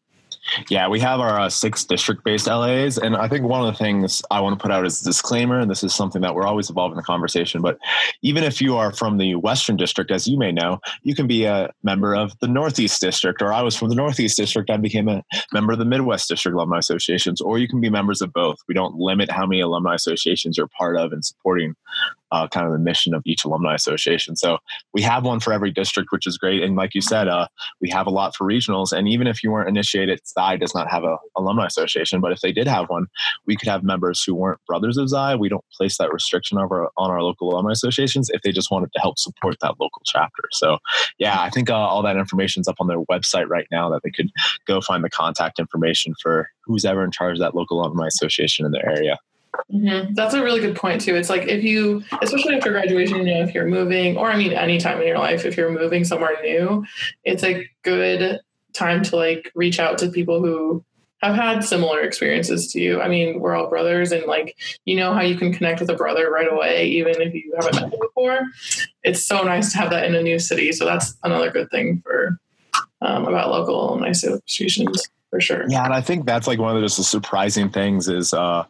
Yeah, 0.69 0.87
we 0.87 0.99
have 0.99 1.19
our 1.19 1.39
uh, 1.39 1.49
six 1.49 1.83
district 1.83 2.23
based 2.23 2.47
LAs. 2.47 2.97
And 2.97 3.15
I 3.15 3.27
think 3.27 3.45
one 3.45 3.61
of 3.61 3.67
the 3.67 3.77
things 3.77 4.21
I 4.31 4.41
want 4.41 4.57
to 4.57 4.61
put 4.61 4.71
out 4.71 4.85
as 4.85 5.01
a 5.01 5.05
disclaimer, 5.05 5.59
and 5.59 5.69
this 5.69 5.83
is 5.83 5.93
something 5.93 6.21
that 6.21 6.35
we're 6.35 6.45
always 6.45 6.69
involved 6.69 6.93
in 6.93 6.97
the 6.97 7.03
conversation, 7.03 7.61
but 7.61 7.77
even 8.21 8.43
if 8.43 8.61
you 8.61 8.75
are 8.77 8.91
from 8.91 9.17
the 9.17 9.35
Western 9.35 9.77
District, 9.77 10.11
as 10.11 10.27
you 10.27 10.37
may 10.37 10.51
know, 10.51 10.79
you 11.03 11.15
can 11.15 11.27
be 11.27 11.45
a 11.45 11.71
member 11.83 12.15
of 12.15 12.37
the 12.39 12.47
Northeast 12.47 12.99
District, 13.01 13.41
or 13.41 13.53
I 13.53 13.61
was 13.61 13.75
from 13.75 13.89
the 13.89 13.95
Northeast 13.95 14.37
District, 14.37 14.69
I 14.69 14.77
became 14.77 15.07
a 15.07 15.23
member 15.53 15.73
of 15.73 15.79
the 15.79 15.85
Midwest 15.85 16.27
District 16.27 16.55
Alumni 16.55 16.79
Associations, 16.79 17.39
or 17.41 17.57
you 17.57 17.67
can 17.67 17.79
be 17.79 17.89
members 17.89 18.21
of 18.21 18.33
both. 18.33 18.57
We 18.67 18.73
don't 18.73 18.95
limit 18.95 19.31
how 19.31 19.45
many 19.45 19.61
alumni 19.61 19.95
associations 19.95 20.57
you're 20.57 20.67
part 20.67 20.97
of 20.97 21.13
and 21.13 21.23
supporting 21.23 21.75
uh, 22.31 22.47
kind 22.47 22.65
of 22.65 22.71
the 22.71 22.79
mission 22.79 23.13
of 23.13 23.21
each 23.25 23.43
alumni 23.43 23.75
association. 23.75 24.35
So 24.35 24.57
we 24.93 25.01
have 25.01 25.25
one 25.25 25.39
for 25.39 25.53
every 25.53 25.71
district, 25.71 26.11
which 26.11 26.25
is 26.27 26.37
great. 26.37 26.63
And 26.63 26.75
like 26.75 26.95
you 26.95 27.01
said, 27.01 27.27
uh, 27.27 27.47
we 27.81 27.89
have 27.89 28.07
a 28.07 28.11
lot 28.11 28.35
for 28.35 28.47
regionals. 28.47 28.91
And 28.91 29.07
even 29.07 29.27
if 29.27 29.43
you 29.43 29.51
weren't 29.51 29.69
initiated, 29.69 30.19
Xi 30.25 30.57
does 30.57 30.73
not 30.73 30.89
have 30.89 31.03
a 31.03 31.17
alumni 31.37 31.65
association. 31.65 32.21
But 32.21 32.31
if 32.31 32.41
they 32.41 32.51
did 32.51 32.67
have 32.67 32.89
one, 32.89 33.07
we 33.45 33.55
could 33.55 33.67
have 33.67 33.83
members 33.83 34.23
who 34.23 34.35
weren't 34.35 34.59
brothers 34.65 34.97
of 34.97 35.09
Xi. 35.09 35.35
We 35.35 35.49
don't 35.49 35.65
place 35.77 35.97
that 35.97 36.13
restriction 36.13 36.57
over 36.57 36.89
on 36.97 37.11
our 37.11 37.21
local 37.21 37.53
alumni 37.53 37.71
associations 37.71 38.29
if 38.29 38.41
they 38.41 38.51
just 38.51 38.71
wanted 38.71 38.91
to 38.93 39.01
help 39.01 39.19
support 39.19 39.57
that 39.61 39.79
local 39.79 40.01
chapter. 40.05 40.43
So 40.51 40.77
yeah, 41.17 41.41
I 41.41 41.49
think 41.49 41.69
uh, 41.69 41.75
all 41.75 42.03
that 42.03 42.17
information 42.17 42.61
is 42.61 42.67
up 42.67 42.77
on 42.79 42.87
their 42.87 43.01
website 43.11 43.47
right 43.49 43.67
now 43.71 43.89
that 43.89 44.01
they 44.03 44.11
could 44.11 44.29
go 44.65 44.81
find 44.81 45.03
the 45.03 45.09
contact 45.09 45.59
information 45.59 46.13
for 46.21 46.49
who's 46.65 46.85
ever 46.85 47.03
in 47.03 47.11
charge 47.11 47.37
of 47.37 47.41
that 47.41 47.55
local 47.55 47.81
alumni 47.81 48.07
association 48.07 48.65
in 48.65 48.71
their 48.71 48.87
area. 48.87 49.17
Mm-hmm. 49.71 50.13
That's 50.13 50.33
a 50.33 50.43
really 50.43 50.61
good 50.61 50.75
point 50.75 51.01
too. 51.01 51.15
It's 51.15 51.29
like 51.29 51.47
if 51.47 51.63
you, 51.63 52.03
especially 52.21 52.55
after 52.55 52.71
graduation, 52.71 53.17
you 53.17 53.33
know, 53.33 53.43
if 53.43 53.53
you're 53.53 53.67
moving, 53.67 54.17
or 54.17 54.31
I 54.31 54.37
mean, 54.37 54.53
any 54.53 54.77
time 54.77 55.01
in 55.01 55.07
your 55.07 55.17
life, 55.17 55.45
if 55.45 55.57
you're 55.57 55.71
moving 55.71 56.03
somewhere 56.03 56.37
new, 56.41 56.85
it's 57.23 57.43
a 57.43 57.67
good 57.83 58.39
time 58.73 59.03
to 59.03 59.15
like 59.15 59.51
reach 59.55 59.79
out 59.79 59.97
to 59.99 60.09
people 60.09 60.39
who 60.39 60.83
have 61.21 61.35
had 61.35 61.63
similar 61.63 62.01
experiences 62.01 62.71
to 62.71 62.79
you. 62.79 63.01
I 63.01 63.07
mean, 63.07 63.39
we're 63.39 63.55
all 63.55 63.69
brothers, 63.69 64.11
and 64.11 64.25
like 64.25 64.57
you 64.85 64.95
know 64.95 65.13
how 65.13 65.21
you 65.21 65.37
can 65.37 65.53
connect 65.53 65.79
with 65.79 65.89
a 65.89 65.95
brother 65.95 66.29
right 66.31 66.51
away, 66.51 66.87
even 66.87 67.21
if 67.21 67.33
you 67.33 67.53
haven't 67.55 67.75
met 67.75 67.91
them 67.91 67.99
before. 67.99 68.39
It's 69.03 69.25
so 69.25 69.43
nice 69.43 69.71
to 69.71 69.77
have 69.77 69.89
that 69.91 70.05
in 70.05 70.15
a 70.15 70.21
new 70.21 70.39
city. 70.39 70.71
So 70.71 70.85
that's 70.85 71.17
another 71.23 71.51
good 71.51 71.69
thing 71.69 72.01
for 72.05 72.39
um, 73.01 73.25
about 73.25 73.51
local 73.51 73.89
alumni 73.89 74.09
associations 74.09 75.09
for 75.31 75.39
sure. 75.39 75.63
Yeah, 75.69 75.85
and 75.85 75.93
I 75.93 76.01
think 76.01 76.25
that's 76.25 76.45
like 76.45 76.59
one 76.59 76.75
of 76.75 76.81
the 76.81 76.85
just 76.85 76.97
the 76.97 77.05
surprising 77.05 77.69
things 77.69 78.09
is 78.09 78.33
uh, 78.33 78.65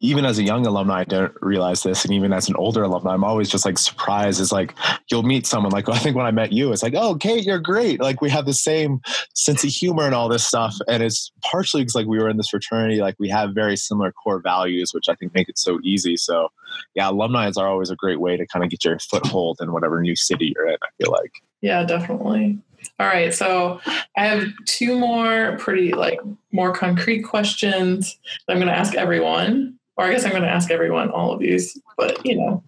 even 0.00 0.26
as 0.26 0.38
a 0.38 0.42
young 0.42 0.66
alumni, 0.66 1.00
I 1.00 1.04
don't 1.04 1.32
realize 1.40 1.82
this, 1.82 2.04
and 2.04 2.12
even 2.12 2.34
as 2.34 2.50
an 2.50 2.56
older 2.56 2.82
alumni, 2.82 3.14
I'm 3.14 3.24
always 3.24 3.48
just 3.48 3.64
like 3.64 3.78
surprised. 3.78 4.38
Is 4.38 4.52
like 4.52 4.74
you'll 5.10 5.22
meet 5.22 5.46
someone 5.46 5.72
like 5.72 5.88
I 5.96 5.98
think 5.98 6.14
when 6.14 6.26
I 6.26 6.32
met 6.32 6.52
you, 6.52 6.70
it's 6.70 6.82
like, 6.82 6.94
oh, 6.94 7.14
Kate, 7.14 7.44
you're 7.44 7.58
great. 7.58 7.98
Like 7.98 8.20
we 8.20 8.28
have 8.28 8.44
the 8.44 8.52
same 8.52 9.00
sense 9.34 9.64
of 9.64 9.70
humor 9.70 10.04
and 10.04 10.14
all 10.14 10.28
this 10.28 10.44
stuff, 10.44 10.76
and 10.86 11.02
it's 11.02 11.32
partially 11.40 11.80
because 11.80 11.94
like 11.94 12.06
we 12.06 12.18
were 12.18 12.28
in 12.28 12.36
this 12.36 12.50
fraternity, 12.50 13.00
like 13.00 13.16
we 13.18 13.30
have 13.30 13.54
very 13.54 13.76
similar 13.76 14.12
core 14.12 14.40
values, 14.40 14.92
which 14.92 15.08
I 15.08 15.14
think 15.14 15.32
make 15.34 15.48
it 15.48 15.58
so 15.58 15.80
easy. 15.82 16.18
So 16.18 16.50
yeah, 16.94 17.08
alumni 17.08 17.50
are 17.56 17.68
always 17.68 17.88
a 17.88 17.96
great 17.96 18.20
way 18.20 18.36
to 18.36 18.46
kind 18.46 18.62
of 18.62 18.70
get 18.70 18.84
your 18.84 18.98
foothold 18.98 19.60
in 19.62 19.72
whatever 19.72 20.02
new 20.02 20.14
city 20.14 20.52
you're 20.54 20.68
in. 20.68 20.76
I 20.82 20.88
feel 21.02 21.10
like. 21.10 21.32
Yeah, 21.62 21.84
definitely. 21.84 22.58
All 22.98 23.06
right, 23.06 23.34
so 23.34 23.80
I 24.16 24.26
have 24.26 24.48
two 24.64 24.98
more 24.98 25.56
pretty 25.58 25.92
like 25.92 26.18
more 26.52 26.72
concrete 26.72 27.22
questions 27.22 28.18
that 28.46 28.54
I'm 28.54 28.58
going 28.58 28.72
to 28.72 28.78
ask 28.78 28.94
everyone, 28.94 29.78
or 29.98 30.06
I 30.06 30.12
guess 30.12 30.24
I'm 30.24 30.30
going 30.30 30.42
to 30.44 30.48
ask 30.48 30.70
everyone 30.70 31.10
all 31.10 31.30
of 31.30 31.40
these, 31.40 31.78
but 31.98 32.24
you 32.24 32.36
know, 32.36 32.64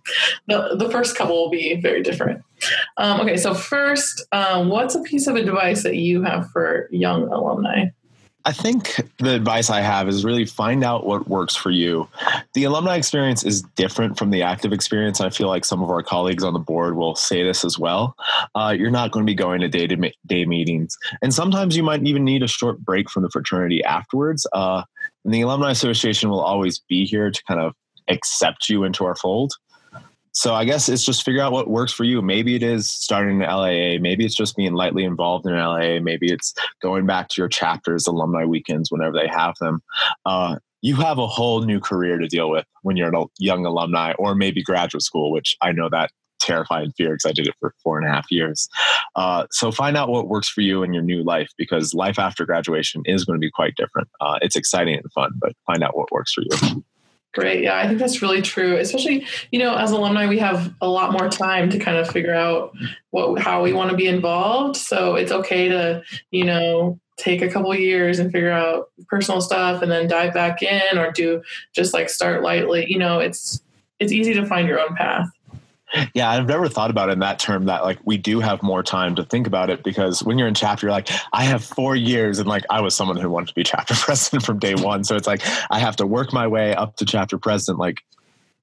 the 0.47 0.76
the 0.76 0.91
first 0.91 1.16
couple 1.16 1.35
will 1.35 1.51
be 1.51 1.81
very 1.81 2.03
different. 2.03 2.43
Um, 2.99 3.20
okay, 3.22 3.39
so 3.39 3.55
first, 3.55 4.26
um, 4.33 4.68
what's 4.68 4.95
a 4.95 5.03
piece 5.03 5.26
of 5.26 5.37
advice 5.37 5.83
that 5.85 5.97
you 5.97 6.22
have 6.22 6.51
for 6.51 6.89
young 6.91 7.29
alumni? 7.33 7.87
I 8.45 8.53
think 8.53 9.01
the 9.18 9.34
advice 9.34 9.68
I 9.68 9.80
have 9.80 10.09
is 10.09 10.24
really 10.24 10.47
find 10.47 10.84
out 10.84 11.05
what 11.05 11.28
works 11.28 11.55
for 11.55 11.70
you. 11.70 12.09
The 12.55 12.64
alumni 12.64 12.97
experience 12.97 13.45
is 13.45 13.62
different 13.76 14.16
from 14.16 14.30
the 14.30 14.43
active 14.43 14.72
experience. 14.72 15.20
I 15.20 15.30
feel 15.30 15.49
like 15.49 15.64
some 15.64 15.82
of 15.82 15.91
our 15.91 16.03
colleagues 16.03 16.45
on 16.45 16.53
the 16.53 16.59
board 16.59 16.97
will 16.97 17.14
say 17.14 17.43
this 17.43 17.64
as 17.64 17.78
well. 17.78 18.14
Uh, 18.55 18.74
you're 18.78 18.91
not 18.91 19.11
going 19.11 19.26
to 19.26 19.30
be 19.30 19.34
going 19.34 19.61
to 19.61 19.68
day 19.68 19.86
to 19.86 20.12
day 20.26 20.45
meetings. 20.47 20.97
And 21.20 21.34
sometimes 21.34 21.76
you 21.76 21.82
might 21.82 22.03
even 22.05 22.24
need 22.24 22.43
a 22.43 22.49
short 22.49 22.78
break 22.80 23.11
from 23.11 23.22
the 23.22 23.30
fraternity 23.30 23.82
afterwards. 23.84 24.47
Uh, 24.53 24.82
and 25.24 25.34
the 25.34 25.43
Alumni 25.43 25.70
Association 25.70 26.30
will 26.30 26.41
always 26.41 26.78
be 26.78 27.05
here 27.05 27.30
to 27.30 27.43
kind 27.45 27.61
of 27.61 27.74
accept 28.09 28.68
you 28.68 28.84
into 28.84 29.05
our 29.05 29.16
fold. 29.16 29.53
So 30.39 30.55
I 30.55 30.64
guess 30.64 30.89
it's 30.89 31.03
just 31.03 31.24
figure 31.24 31.43
out 31.43 31.51
what 31.51 31.66
works 31.66 31.93
for 31.93 32.05
you. 32.05 32.22
Maybe 32.22 32.55
it 32.55 32.62
is 32.62 32.89
starting 32.89 33.43
an 33.43 33.49
LAA. 33.49 33.99
Maybe 34.01 34.24
it's 34.24 34.36
just 34.36 34.55
being 34.55 34.72
lightly 34.72 35.03
involved 35.03 35.47
in 35.47 35.53
an 35.53 35.59
LAA. 35.59 35.99
Maybe 36.01 36.30
it's 36.30 36.55
going 36.80 37.07
back 37.07 37.26
to 37.30 37.41
your 37.41 37.49
chapters, 37.49 38.07
alumni 38.07 38.45
weekends, 38.45 38.89
whenever 38.89 39.18
they 39.18 39.26
have 39.26 39.57
them. 39.61 39.82
Uh, 40.24 40.61
you 40.80 40.95
have 40.95 41.18
a 41.18 41.26
whole 41.26 41.62
new 41.62 41.80
career 41.80 42.18
to 42.18 42.28
deal 42.28 42.51
with 42.51 42.64
when 42.82 42.97
you're 42.97 43.12
a 43.12 43.24
young 43.41 43.66
alumni 43.66 44.12
or 44.12 44.36
maybe 44.36 44.62
graduate 44.62 45.03
school, 45.03 45.32
which 45.32 45.57
I 45.61 45.72
know 45.72 45.89
that 45.89 46.12
terrifying 46.41 46.93
fear 46.97 47.14
because 47.14 47.28
I 47.28 47.32
did 47.32 47.49
it 47.49 47.57
for 47.59 47.74
four 47.82 47.99
and 47.99 48.07
a 48.07 48.12
half 48.12 48.26
years. 48.30 48.68
Uh, 49.16 49.45
so 49.51 49.72
find 49.72 49.97
out 49.97 50.09
what 50.09 50.28
works 50.28 50.49
for 50.49 50.61
you 50.61 50.84
in 50.84 50.95
your 50.95 51.03
new 51.03 51.24
life 51.24 51.49
because 51.59 51.95
life 51.95 52.16
after 52.16 52.47
graduation 52.47 53.03
is 53.07 53.24
going 53.24 53.41
to 53.41 53.45
be 53.45 53.51
quite 53.51 53.74
different. 53.74 54.07
Uh, 54.20 54.39
it's 54.41 54.55
exciting 54.55 54.95
and 54.95 55.12
fun, 55.12 55.32
but 55.41 55.55
find 55.66 55.82
out 55.82 55.97
what 55.97 56.12
works 56.12 56.32
for 56.32 56.43
you. 56.43 56.84
Great. 57.35 57.62
Yeah, 57.62 57.79
I 57.79 57.87
think 57.87 57.99
that's 57.99 58.22
really 58.22 58.41
true. 58.41 58.79
Especially, 58.79 59.26
you 59.53 59.59
know, 59.59 59.76
as 59.76 59.91
alumni, 59.91 60.26
we 60.26 60.39
have 60.39 60.74
a 60.81 60.89
lot 60.89 61.12
more 61.12 61.29
time 61.29 61.68
to 61.70 61.79
kind 61.79 61.99
of 61.99 62.09
figure 62.09 62.35
out 62.35 62.72
what 63.11 63.41
how 63.41 63.62
we 63.62 63.72
want 63.72 63.91
to 63.91 63.97
be 63.97 64.09
involved. 64.09 64.76
So 64.76 65.14
it's 65.14 65.31
okay 65.31 65.68
to, 65.68 66.03
you 66.31 66.45
know, 66.45 66.99
take 67.18 67.43
a 67.43 67.51
couple 67.51 67.74
years 67.74 68.18
and 68.18 68.33
figure 68.33 68.51
out 68.51 68.91
personal 69.09 69.41
stuff 69.41 69.83
and 69.83 69.91
then 69.91 70.09
dive 70.09 70.33
back 70.33 70.62
in 70.62 70.97
or 70.97 71.11
do 71.12 71.43
just 71.74 71.93
like 71.93 72.09
start 72.09 72.43
lightly. 72.43 72.91
You 72.91 72.99
know, 72.99 73.18
it's 73.18 73.61
it's 73.99 74.12
easy 74.12 74.33
to 74.35 74.47
find 74.47 74.66
your 74.66 74.81
own 74.81 74.95
path. 74.97 75.29
Yeah, 76.14 76.30
I've 76.30 76.47
never 76.47 76.68
thought 76.68 76.91
about 76.91 77.09
it 77.09 77.12
in 77.12 77.18
that 77.20 77.39
term 77.39 77.66
that 77.66 77.82
like 77.82 77.99
we 78.05 78.18
do 78.18 78.41
have 78.41 78.62
more 78.62 78.82
time 78.82 79.14
to 79.16 79.24
think 79.24 79.47
about 79.47 79.70
it 79.70 79.82
because 79.82 80.22
when 80.22 80.39
you're 80.39 80.49
in 80.49 80.55
chapter, 80.55 80.86
you're 80.86 80.93
like, 80.93 81.09
I 81.32 81.45
have 81.45 81.64
four 81.64 81.97
years. 81.97 82.39
And 82.39 82.49
like 82.49 82.64
I 82.70 82.80
was 82.80 82.95
someone 82.95 83.16
who 83.16 83.30
wanted 83.30 83.49
to 83.49 83.55
be 83.55 83.64
chapter 83.64 83.95
president 83.97 84.45
from 84.45 84.59
day 84.59 84.74
one. 84.74 85.05
So 85.05 85.16
it's 85.16 85.26
like 85.26 85.43
I 85.70 85.78
have 85.78 85.97
to 85.97 86.07
work 86.07 86.32
my 86.32 86.47
way 86.47 86.74
up 86.74 86.97
to 86.97 87.05
chapter 87.05 87.39
president 87.39 87.78
like 87.78 88.03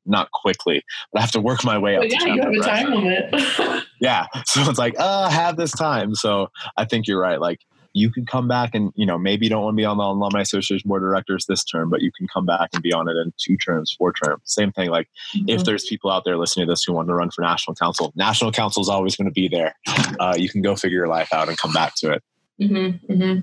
not 0.05 0.32
quickly, 0.32 0.84
but 1.11 1.19
I 1.19 1.21
have 1.21 1.32
to 1.32 1.41
work 1.41 1.63
my 1.63 1.78
way 1.78 1.95
up. 1.95 2.03
But 2.03 2.11
yeah, 2.11 2.26
you 2.26 2.41
have 2.41 2.53
a 2.53 2.59
time 2.59 2.91
limit. 2.91 3.86
yeah. 3.99 4.26
So 4.45 4.61
it's 4.69 4.80
like, 4.80 4.97
uh, 4.99 5.28
I 5.28 5.32
have 5.32 5.57
this 5.57 5.71
time. 5.71 6.15
So 6.15 6.49
I 6.78 6.86
think 6.86 7.07
you're 7.07 7.19
right. 7.19 7.41
Like 7.41 7.59
you 7.95 8.11
can 8.11 8.25
come 8.25 8.47
back 8.47 8.75
and 8.75 8.91
you 8.95 9.05
know 9.05 9.17
maybe 9.17 9.45
you 9.45 9.49
don't 9.49 9.63
want 9.63 9.73
to 9.73 9.77
be 9.77 9.85
on 9.85 9.97
the 9.97 10.03
alumni 10.03 10.41
association 10.41 10.87
board 10.87 11.01
of 11.01 11.07
directors 11.07 11.45
this 11.45 11.63
term 11.63 11.89
but 11.89 12.01
you 12.01 12.11
can 12.11 12.27
come 12.27 12.45
back 12.45 12.69
and 12.73 12.83
be 12.83 12.91
on 12.93 13.07
it 13.07 13.15
in 13.15 13.33
two 13.37 13.57
terms 13.57 13.95
four 13.97 14.11
terms. 14.11 14.41
Same 14.43 14.71
thing 14.71 14.89
like 14.89 15.07
mm-hmm. 15.35 15.49
if 15.49 15.63
there's 15.63 15.85
people 15.85 16.11
out 16.11 16.25
there 16.25 16.37
listening 16.37 16.67
to 16.67 16.73
this 16.73 16.83
who 16.83 16.93
want 16.93 17.07
to 17.07 17.15
run 17.15 17.31
for 17.31 17.41
national 17.41 17.73
council 17.75 18.11
national 18.15 18.51
council 18.51 18.81
is 18.81 18.89
always 18.89 19.15
going 19.15 19.25
to 19.25 19.31
be 19.31 19.47
there. 19.47 19.75
Uh, 20.19 20.33
you 20.37 20.49
can 20.49 20.61
go 20.61 20.75
figure 20.75 20.97
your 20.97 21.07
life 21.07 21.33
out 21.33 21.49
and 21.49 21.57
come 21.57 21.73
back 21.73 21.93
to 21.95 22.11
it. 22.11 22.23
Mm-hmm, 22.61 23.11
mm-hmm. 23.13 23.39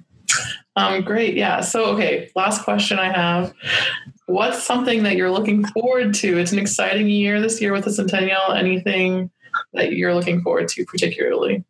Um, 0.76 1.02
great 1.02 1.34
yeah 1.34 1.60
so 1.60 1.84
okay 1.86 2.30
last 2.34 2.62
question 2.62 2.98
i 2.98 3.12
have. 3.12 3.52
What's 4.26 4.62
something 4.62 5.02
that 5.02 5.16
you're 5.16 5.30
looking 5.30 5.64
forward 5.66 6.14
to? 6.14 6.38
It's 6.38 6.52
an 6.52 6.58
exciting 6.58 7.08
year 7.08 7.40
this 7.40 7.60
year 7.60 7.72
with 7.72 7.84
the 7.84 7.92
centennial. 7.92 8.52
Anything 8.52 9.30
that 9.74 9.92
you're 9.92 10.14
looking 10.14 10.40
forward 10.40 10.68
to 10.68 10.84
particularly 10.86 11.64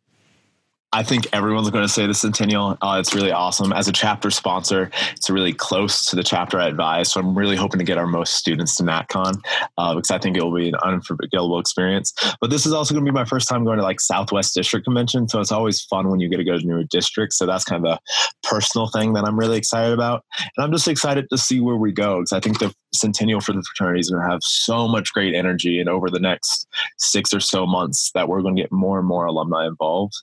I 0.93 1.01
think 1.01 1.27
everyone's 1.33 1.71
going 1.71 1.83
to 1.83 1.91
say 1.91 2.05
the 2.05 2.13
Centennial. 2.13 2.77
Uh, 2.79 2.97
it's 2.99 3.15
really 3.15 3.31
awesome. 3.31 3.73
As 3.73 3.87
a 3.87 3.91
chapter 3.91 4.29
sponsor, 4.29 4.91
it's 5.13 5.27
really 5.27 5.51
close 5.51 6.05
to 6.11 6.15
the 6.15 6.23
chapter 6.23 6.59
I 6.59 6.67
advise. 6.67 7.11
So 7.11 7.19
I'm 7.19 7.35
really 7.35 7.55
hoping 7.55 7.79
to 7.79 7.83
get 7.83 7.97
our 7.97 8.05
most 8.05 8.35
students 8.35 8.75
to 8.75 8.83
NatCon 8.83 9.43
uh, 9.79 9.95
because 9.95 10.11
I 10.11 10.19
think 10.19 10.37
it 10.37 10.43
will 10.43 10.53
be 10.53 10.69
an 10.69 10.75
unforgettable 10.75 11.57
experience. 11.57 12.13
But 12.39 12.51
this 12.51 12.67
is 12.67 12.73
also 12.73 12.93
going 12.93 13.03
to 13.03 13.11
be 13.11 13.15
my 13.15 13.25
first 13.25 13.47
time 13.47 13.65
going 13.65 13.79
to 13.79 13.83
like 13.83 13.99
Southwest 13.99 14.53
District 14.53 14.83
Convention. 14.83 15.27
So 15.27 15.39
it's 15.39 15.51
always 15.51 15.81
fun 15.81 16.11
when 16.11 16.19
you 16.19 16.29
get 16.29 16.37
to 16.37 16.43
go 16.43 16.59
to 16.59 16.63
new 16.63 16.83
districts. 16.83 17.39
So 17.39 17.47
that's 17.47 17.63
kind 17.63 17.87
of 17.87 17.93
a 17.93 18.47
personal 18.47 18.87
thing 18.87 19.13
that 19.13 19.25
I'm 19.25 19.37
really 19.37 19.57
excited 19.57 19.93
about. 19.93 20.23
And 20.55 20.63
I'm 20.63 20.71
just 20.71 20.87
excited 20.87 21.27
to 21.31 21.39
see 21.39 21.59
where 21.59 21.75
we 21.75 21.91
go 21.91 22.19
because 22.19 22.33
I 22.33 22.39
think 22.39 22.59
the 22.59 22.71
Centennial 22.93 23.41
for 23.41 23.53
the 23.53 23.63
fraternity 23.63 24.01
is 24.01 24.11
going 24.11 24.23
to 24.23 24.29
have 24.29 24.41
so 24.43 24.87
much 24.87 25.11
great 25.11 25.33
energy. 25.33 25.79
And 25.79 25.89
over 25.89 26.11
the 26.11 26.19
next 26.19 26.67
six 26.99 27.33
or 27.33 27.39
so 27.39 27.65
months, 27.65 28.11
that 28.13 28.29
we're 28.29 28.43
going 28.43 28.55
to 28.55 28.61
get 28.61 28.71
more 28.71 28.99
and 28.99 29.07
more 29.07 29.25
alumni 29.25 29.65
involved 29.65 30.13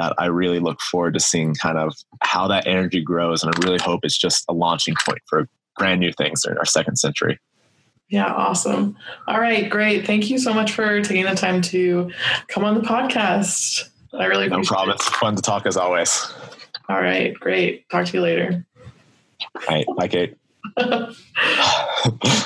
that 0.00 0.14
I 0.16 0.26
really 0.26 0.60
look 0.60 0.80
forward 0.80 1.12
to 1.14 1.20
seeing 1.20 1.54
kind 1.54 1.76
of 1.76 1.94
how 2.22 2.48
that 2.48 2.66
energy 2.66 3.02
grows. 3.02 3.42
And 3.42 3.54
I 3.54 3.58
really 3.66 3.78
hope 3.78 4.00
it's 4.02 4.16
just 4.16 4.46
a 4.48 4.54
launching 4.54 4.94
point 5.04 5.20
for 5.26 5.46
brand 5.78 6.00
new 6.00 6.10
things 6.12 6.44
in 6.46 6.56
our 6.56 6.64
second 6.64 6.96
century. 6.96 7.38
Yeah, 8.08 8.32
awesome. 8.32 8.96
All 9.28 9.38
right, 9.38 9.68
great. 9.68 10.06
Thank 10.06 10.30
you 10.30 10.38
so 10.38 10.54
much 10.54 10.72
for 10.72 11.02
taking 11.02 11.26
the 11.26 11.34
time 11.34 11.60
to 11.62 12.10
come 12.48 12.64
on 12.64 12.74
the 12.74 12.80
podcast. 12.80 13.90
I 14.12 14.24
really 14.24 14.48
no 14.48 14.62
problem. 14.62 14.90
It. 14.90 14.94
It's 14.96 15.08
fun 15.08 15.36
to 15.36 15.42
talk 15.42 15.66
as 15.66 15.76
always. 15.76 16.32
All 16.88 17.00
right, 17.00 17.34
great. 17.34 17.88
Talk 17.90 18.06
to 18.06 18.12
you 18.14 18.22
later. 18.22 18.64
All 19.54 19.62
right, 19.68 19.86
bye, 19.96 20.08
Kate. 20.08 20.34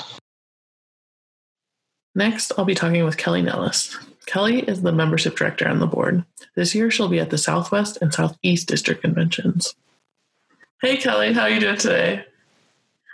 Next, 2.17 2.53
I'll 2.59 2.65
be 2.65 2.75
talking 2.75 3.05
with 3.05 3.17
Kelly 3.17 3.43
Nellis. 3.43 3.97
Kelly 4.27 4.61
is 4.61 4.83
the 4.83 4.93
membership 4.93 5.37
director 5.37 5.69
on 5.69 5.81
the 5.81 5.87
board. 5.87 6.25
This 6.55 6.75
year, 6.75 6.91
she'll 6.91 7.09
be 7.09 7.21
at 7.21 7.31
the 7.31 7.39
Southwest 7.39 7.99
and 8.01 8.13
Southeast 8.13 8.69
District 8.69 9.01
conventions. 9.01 9.75
Hey, 10.81 10.97
Kelly, 10.97 11.33
how 11.33 11.43
are 11.43 11.51
you 11.51 11.61
doing 11.61 11.77
today? 11.77 12.25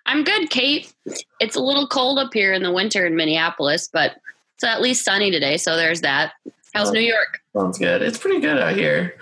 I'm 0.07 0.25
good, 0.25 0.51
Kate. 0.51 0.93
It's 1.41 1.57
a 1.57 1.61
little 1.61 1.87
cold 1.87 2.19
up 2.19 2.33
here 2.33 2.53
in 2.53 2.63
the 2.63 2.73
winter 2.73 3.07
in 3.07 3.17
Minneapolis, 3.17 3.89
but 3.93 4.17
it's 4.55 4.65
at 4.65 4.81
least 4.81 5.05
sunny 5.05 5.31
today, 5.31 5.57
so 5.57 5.77
there's 5.77 6.01
that. 6.01 6.33
How's 6.75 6.93
New 6.93 7.01
York? 7.01 7.41
Sounds 7.57 7.79
good. 7.79 8.03
It's 8.03 8.19
pretty 8.19 8.41
good 8.41 8.59
out 8.59 8.77
here. 8.77 9.17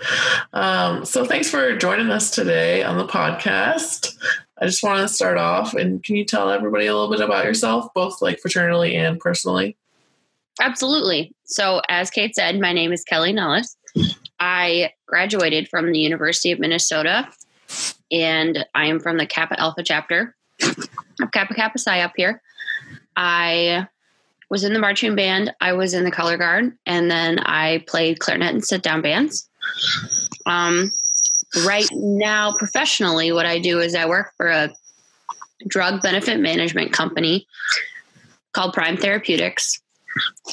Um, 0.53 1.03
so 1.03 1.25
thanks 1.25 1.49
for 1.49 1.75
joining 1.75 2.11
us 2.11 2.29
today 2.29 2.83
on 2.83 2.97
the 2.97 3.07
podcast. 3.07 4.15
I 4.61 4.65
just 4.65 4.83
want 4.83 5.07
to 5.07 5.13
start 5.13 5.37
off 5.37 5.73
and 5.73 6.03
can 6.03 6.15
you 6.15 6.25
tell 6.25 6.51
everybody 6.51 6.85
a 6.85 6.93
little 6.93 7.09
bit 7.09 7.21
about 7.21 7.45
yourself, 7.45 7.91
both 7.95 8.21
like 8.21 8.39
fraternally 8.45 8.93
and 8.93 9.19
personally? 9.19 9.77
Absolutely. 10.59 11.33
So, 11.45 11.81
as 11.89 12.09
Kate 12.09 12.35
said, 12.35 12.59
my 12.59 12.73
name 12.73 12.91
is 12.91 13.03
Kelly 13.03 13.33
Nellis. 13.33 13.75
I 14.39 14.91
graduated 15.07 15.67
from 15.67 15.91
the 15.91 15.99
University 15.99 16.51
of 16.51 16.59
Minnesota 16.59 17.27
and 18.11 18.65
I 18.75 18.87
am 18.87 18.99
from 18.99 19.17
the 19.17 19.25
Kappa 19.25 19.59
Alpha 19.59 19.83
chapter 19.83 20.35
of 20.61 21.31
Kappa 21.31 21.53
Kappa 21.53 21.77
Psi 21.77 22.01
up 22.01 22.13
here. 22.15 22.41
I 23.15 23.87
was 24.49 24.63
in 24.63 24.73
the 24.73 24.79
marching 24.79 25.15
band, 25.15 25.53
I 25.61 25.73
was 25.73 25.93
in 25.93 26.03
the 26.03 26.11
color 26.11 26.37
guard, 26.37 26.73
and 26.85 27.09
then 27.11 27.39
I 27.39 27.83
played 27.87 28.19
clarinet 28.19 28.53
and 28.53 28.65
sit 28.65 28.81
down 28.81 29.01
bands. 29.01 29.47
Um, 30.45 30.91
right 31.65 31.87
now, 31.91 32.53
professionally, 32.57 33.31
what 33.31 33.45
I 33.45 33.59
do 33.59 33.79
is 33.79 33.93
I 33.93 34.07
work 34.07 34.31
for 34.37 34.47
a 34.47 34.69
drug 35.67 36.01
benefit 36.01 36.39
management 36.39 36.93
company 36.93 37.45
called 38.53 38.73
Prime 38.73 38.97
Therapeutics. 38.97 39.81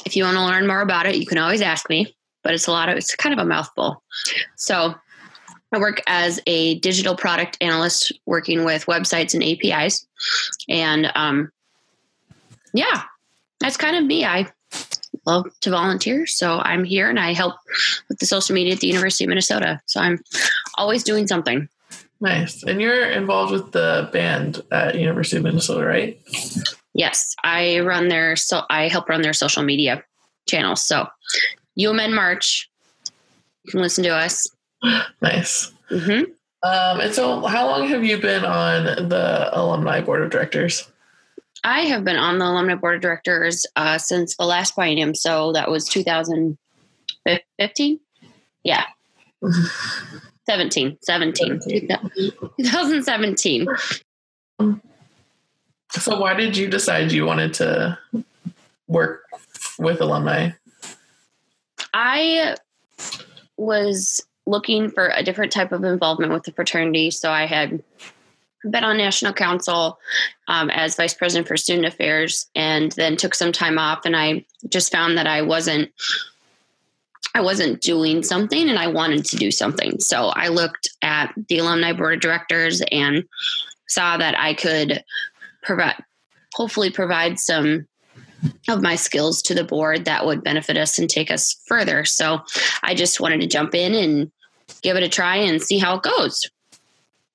If 0.05 0.17
you 0.17 0.25
want 0.25 0.37
to 0.37 0.45
learn 0.45 0.67
more 0.67 0.81
about 0.81 1.07
it, 1.07 1.17
you 1.17 1.27
can 1.27 1.39
always 1.39 1.61
ask 1.61 1.89
me, 1.89 2.17
but 2.43 2.55
it's 2.55 2.67
a 2.67 2.73
lot 2.73 2.89
of, 2.89 2.97
it's 2.97 3.15
kind 3.15 3.33
of 3.33 3.45
a 3.45 3.49
mouthful. 3.49 4.03
So 4.57 4.95
I 5.73 5.79
work 5.79 6.01
as 6.07 6.41
a 6.47 6.79
digital 6.79 7.17
product 7.17 7.59
analyst 7.61 8.13
working 8.27 8.65
with 8.65 8.87
websites 8.87 9.35
and 9.35 9.43
APIs. 9.43 10.07
And 10.69 11.11
um, 11.15 11.51
yeah, 12.73 13.03
that's 13.61 13.77
kind 13.77 13.97
of 13.97 14.05
me. 14.05 14.25
I 14.25 14.51
love 15.27 15.47
to 15.61 15.71
volunteer. 15.71 16.27
So 16.27 16.59
I'm 16.61 16.85
here 16.85 17.11
and 17.11 17.19
I 17.19 17.33
help 17.33 17.57
with 18.09 18.19
the 18.19 18.27
social 18.27 18.55
media 18.55 18.75
at 18.75 18.81
the 18.81 18.87
University 18.87 19.25
of 19.25 19.29
Minnesota. 19.29 19.81
So 19.87 20.01
I'm 20.01 20.21
always 20.77 21.03
doing 21.03 21.27
something. 21.27 21.69
Nice. 22.21 22.63
And 22.63 22.81
you're 22.81 23.11
involved 23.11 23.53
with 23.53 23.73
the 23.73 24.09
band 24.13 24.63
at 24.73 24.95
University 24.95 25.37
of 25.37 25.43
Minnesota, 25.43 25.85
right? 25.85 26.19
Yes, 26.97 27.35
I 27.45 27.81
run 27.81 28.09
their 28.09 28.37
so 28.37 28.63
I 28.71 28.89
help 28.89 29.09
run 29.09 29.23
their 29.23 29.35
social 29.35 29.63
media 29.63 30.03
channels. 30.49 30.87
So 30.87 31.07
UMN 31.79 32.15
March, 32.15 32.71
you 33.65 33.73
can 33.73 33.81
listen 33.81 34.05
to 34.05 34.11
us. 34.11 34.47
Nice. 35.21 35.73
Mm-hmm. 35.91 36.31
Um, 36.63 37.01
and 37.01 37.13
so, 37.15 37.45
how 37.47 37.67
long 37.67 37.89
have 37.89 38.05
you 38.05 38.19
been 38.19 38.45
on 38.45 39.09
the 39.09 39.51
alumni 39.53 40.01
board 40.01 40.23
of 40.23 40.31
directors? 40.31 40.89
I 41.65 41.81
have 41.83 42.05
been 42.05 42.17
on 42.17 42.39
the 42.39 42.45
alumni 42.45 42.77
board 42.77 42.97
of 42.97 43.03
directors 43.03 43.67
uh, 43.77 43.99
since 43.99 44.37
the 44.37 44.45
last 44.45 44.77
biennium. 44.77 45.17
So 45.17 45.53
that 45.53 45.71
was 45.71 45.89
2015. 45.89 48.01
Yeah. 48.63 48.85
17, 50.49 50.99
17, 51.03 51.61
2017. 51.67 53.67
So, 55.91 56.18
why 56.18 56.34
did 56.34 56.57
you 56.57 56.68
decide 56.68 57.12
you 57.12 57.24
wanted 57.24 57.55
to 57.55 57.99
work 58.89 59.22
with 59.78 60.01
alumni? 60.01 60.51
I 61.95 62.57
was 63.57 64.20
looking 64.47 64.91
for 64.91 65.11
a 65.14 65.22
different 65.22 65.53
type 65.53 65.72
of 65.72 65.84
involvement 65.84 66.32
with 66.32 66.45
the 66.45 66.53
fraternity. 66.53 67.11
So, 67.11 67.30
I 67.30 67.47
had 67.47 67.82
been 68.70 68.84
on 68.84 68.97
national 68.97 69.32
council 69.32 69.99
um, 70.49 70.70
as 70.70 70.97
vice 70.97 71.14
president 71.14 71.49
for 71.49 71.57
student 71.57 71.87
affairs 71.87 72.47
and 72.55 72.93
then 72.93 73.16
took 73.16 73.34
some 73.34 73.53
time 73.53 73.78
off 73.78 74.05
and 74.05 74.16
i 74.16 74.45
just 74.68 74.93
found 74.93 75.16
that 75.16 75.26
i 75.26 75.43
wasn't 75.43 75.91
i 77.34 77.41
wasn't 77.41 77.80
doing 77.80 78.22
something 78.22 78.68
and 78.68 78.78
i 78.78 78.87
wanted 78.87 79.24
to 79.24 79.37
do 79.37 79.51
something 79.51 79.99
so 80.01 80.28
i 80.34 80.49
looked 80.49 80.89
at 81.03 81.32
the 81.49 81.59
alumni 81.59 81.93
board 81.93 82.14
of 82.14 82.20
directors 82.20 82.82
and 82.91 83.24
saw 83.89 84.16
that 84.16 84.39
i 84.39 84.55
could 84.55 85.03
provide 85.67 86.03
hopefully 86.55 86.91
provide 86.91 87.39
some 87.39 87.87
of 88.69 88.81
my 88.83 88.95
skills 88.95 89.43
to 89.43 89.55
the 89.55 89.64
board 89.64 90.05
that 90.05 90.25
would 90.25 90.43
benefit 90.43 90.77
us 90.77 90.99
and 90.99 91.11
take 91.11 91.31
us 91.31 91.61
further 91.67 92.05
so 92.05 92.41
i 92.83 92.95
just 92.95 93.21
wanted 93.21 93.41
to 93.41 93.47
jump 93.47 93.75
in 93.75 93.95
and 93.95 94.31
give 94.83 94.97
it 94.97 95.03
a 95.03 95.09
try 95.09 95.37
and 95.37 95.61
see 95.61 95.79
how 95.79 95.97
it 95.97 96.03
goes 96.03 96.49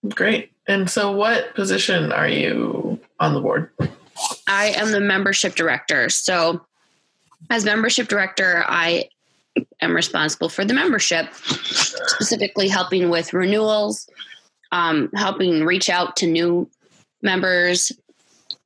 great 0.09 0.51
and 0.67 0.89
so, 0.89 1.11
what 1.11 1.53
position 1.55 2.11
are 2.11 2.27
you 2.27 2.99
on 3.19 3.33
the 3.33 3.41
board? 3.41 3.69
I 4.47 4.67
am 4.77 4.91
the 4.91 4.99
membership 5.01 5.55
director. 5.55 6.09
So, 6.09 6.61
as 7.49 7.65
membership 7.65 8.07
director, 8.07 8.63
I 8.67 9.09
am 9.81 9.95
responsible 9.95 10.49
for 10.49 10.63
the 10.63 10.73
membership, 10.73 11.33
specifically 11.33 12.67
helping 12.67 13.09
with 13.09 13.33
renewals, 13.33 14.07
um, 14.71 15.09
helping 15.15 15.65
reach 15.65 15.89
out 15.89 16.15
to 16.17 16.27
new 16.27 16.69
members, 17.21 17.91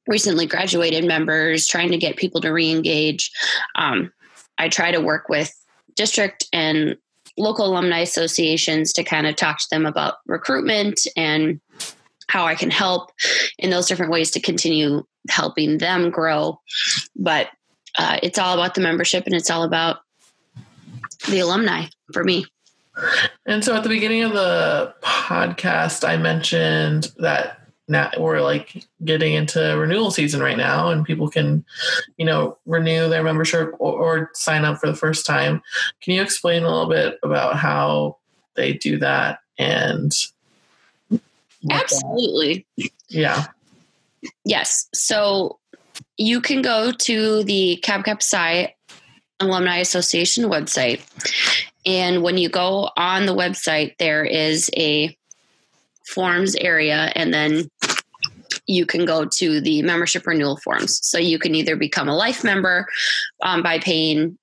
recently 0.08 0.46
graduated 0.46 1.06
members, 1.06 1.68
trying 1.68 1.92
to 1.92 1.98
get 1.98 2.18
people 2.18 2.42
to 2.42 2.52
re 2.52 2.70
engage. 2.72 3.32
Um, 3.76 4.12
I 4.58 4.70
try 4.70 4.92
to 4.92 5.02
work 5.02 5.30
with 5.30 5.52
district 5.96 6.48
and 6.54 6.98
local 7.38 7.66
alumni 7.66 8.00
associations 8.00 8.94
to 8.94 9.04
kind 9.04 9.28
of 9.28 9.36
talk 9.36 9.60
to 9.60 9.68
them 9.70 9.86
about 9.86 10.16
recruitment 10.26 11.02
and 11.18 11.60
how 12.28 12.46
I 12.46 12.56
can 12.56 12.72
help 12.72 13.12
in 13.60 13.70
those 13.70 13.88
different 13.88 14.12
ways 14.12 14.32
to 14.32 14.40
continue 14.40 15.04
helping 15.30 15.78
them 15.78 16.10
grow. 16.10 16.60
But 17.16 17.50
uh, 17.98 18.20
it's 18.24 18.40
all 18.40 18.54
about 18.54 18.76
the 18.76 18.82
membership 18.82 19.26
and 19.26 19.36
it's 19.36 19.50
all 19.50 19.64
about 19.64 19.98
the 21.28 21.40
alumni 21.40 21.86
for 22.14 22.24
me. 22.24 22.46
And 23.46 23.64
so 23.64 23.76
at 23.76 23.84
the 23.84 23.90
beginning 23.90 24.24
of 24.24 24.34
the 24.34 24.94
podcast, 25.02 26.08
I 26.08 26.18
mentioned 26.18 27.12
that 27.18 27.65
now 27.88 28.10
we're 28.18 28.42
like 28.42 28.84
getting 29.04 29.34
into 29.34 29.60
renewal 29.78 30.12
season 30.12 30.42
right 30.42 30.58
now 30.58 30.90
and 30.90 31.06
people 31.06 31.30
can 31.30 31.64
you 32.18 32.26
know 32.26 32.58
renew 32.66 33.08
their 33.10 33.24
membership 33.24 33.72
or, 33.80 33.94
or, 33.94 34.32
sign 34.34 34.66
up 34.66 34.80
for 34.80 34.88
the 34.88 34.96
first 34.96 35.26
time 35.26 35.62
can 36.02 36.14
you 36.14 36.22
explain 36.22 36.64
a 36.64 36.70
little 36.70 36.90
bit 36.90 37.20
about 37.24 37.58
how 37.58 38.18
they 38.56 38.74
do 38.74 38.98
that 38.98 39.40
and 39.58 40.12
absolutely 41.70 42.66
that? 42.78 42.90
yeah 43.10 43.46
yes 44.44 44.88
so 44.94 45.60
you 46.18 46.42
can 46.42 46.62
go 46.62 46.92
to 46.92 47.44
the 47.44 47.78
Kappa 47.84 48.18
Psi 48.20 48.74
alumni 49.40 49.78
association 49.78 50.46
website 50.46 51.02
and 51.86 52.24
when 52.24 52.38
you 52.38 52.50
go 52.50 52.90
on 52.98 53.26
the 53.26 53.36
website 53.36 53.96
there 54.00 54.24
is 54.24 54.70
a 54.76 55.16
forms 56.08 56.56
area 56.56 57.12
and 57.16 57.34
then 57.34 57.70
you 58.68 58.86
can 58.86 59.06
go 59.06 59.26
to 59.26 59.62
the 59.62 59.82
membership 59.82 60.26
renewal 60.26 60.58
forms. 60.58 61.00
So 61.06 61.18
you 61.18 61.40
can 61.40 61.56
either 61.56 61.76
become 61.76 62.10
a 62.10 62.16
life 62.16 62.44
member 62.44 62.88
um, 63.44 63.62
by 63.62 63.80
paying 63.80 64.38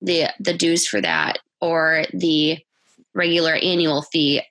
the 0.00 0.28
the 0.40 0.54
dues 0.54 0.86
for 0.86 1.00
that, 1.00 1.38
or 1.60 2.04
the 2.12 2.58
regular 3.14 3.54
annual 3.54 4.02
fee 4.02 4.42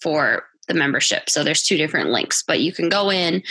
for 0.00 0.44
the 0.66 0.74
membership. 0.74 1.28
So 1.28 1.44
there's 1.44 1.62
two 1.62 1.76
different 1.76 2.10
links, 2.10 2.42
but 2.46 2.60
you 2.60 2.72
can 2.72 2.88
go 2.88 3.10
in 3.10 3.42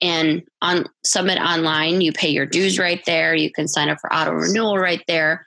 and 0.00 0.42
on 0.62 0.86
submit 1.04 1.38
online. 1.38 2.00
You 2.00 2.12
pay 2.12 2.28
your 2.28 2.46
dues 2.46 2.78
right 2.78 3.04
there. 3.06 3.34
You 3.34 3.52
can 3.52 3.68
sign 3.68 3.88
up 3.88 3.98
for 4.00 4.12
auto 4.12 4.32
renewal 4.32 4.76
right 4.78 5.02
there, 5.06 5.46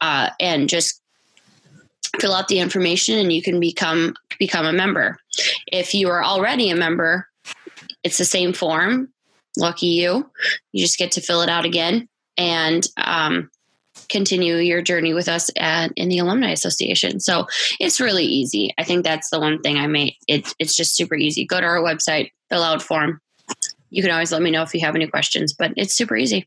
uh, 0.00 0.30
and 0.38 0.68
just 0.68 1.01
fill 2.20 2.34
out 2.34 2.48
the 2.48 2.58
information, 2.58 3.18
and 3.18 3.32
you 3.32 3.42
can 3.42 3.60
become 3.60 4.14
become 4.38 4.66
a 4.66 4.72
member. 4.72 5.18
If 5.66 5.94
you 5.94 6.08
are 6.08 6.24
already 6.24 6.70
a 6.70 6.76
member, 6.76 7.26
it's 8.02 8.18
the 8.18 8.24
same 8.24 8.52
form. 8.52 9.08
Lucky 9.56 9.86
you. 9.86 10.30
You 10.72 10.84
just 10.84 10.98
get 10.98 11.12
to 11.12 11.20
fill 11.20 11.42
it 11.42 11.48
out 11.48 11.64
again, 11.64 12.08
and 12.36 12.86
um, 12.96 13.50
continue 14.08 14.56
your 14.56 14.82
journey 14.82 15.14
with 15.14 15.28
us 15.28 15.50
at, 15.56 15.92
in 15.96 16.08
the 16.08 16.18
alumni 16.18 16.50
association 16.50 17.20
so 17.20 17.46
it's 17.80 18.00
really 18.00 18.24
easy 18.24 18.70
i 18.78 18.84
think 18.84 19.04
that's 19.04 19.30
the 19.30 19.40
one 19.40 19.60
thing 19.60 19.76
i 19.76 19.86
made 19.86 20.14
it, 20.28 20.52
it's 20.58 20.76
just 20.76 20.96
super 20.96 21.14
easy 21.14 21.44
go 21.46 21.60
to 21.60 21.66
our 21.66 21.80
website 21.80 22.30
fill 22.50 22.62
out 22.62 22.82
form 22.82 23.20
you 23.90 24.02
can 24.02 24.10
always 24.10 24.32
let 24.32 24.42
me 24.42 24.50
know 24.50 24.62
if 24.62 24.74
you 24.74 24.80
have 24.80 24.94
any 24.94 25.06
questions 25.06 25.52
but 25.52 25.72
it's 25.76 25.94
super 25.94 26.16
easy 26.16 26.46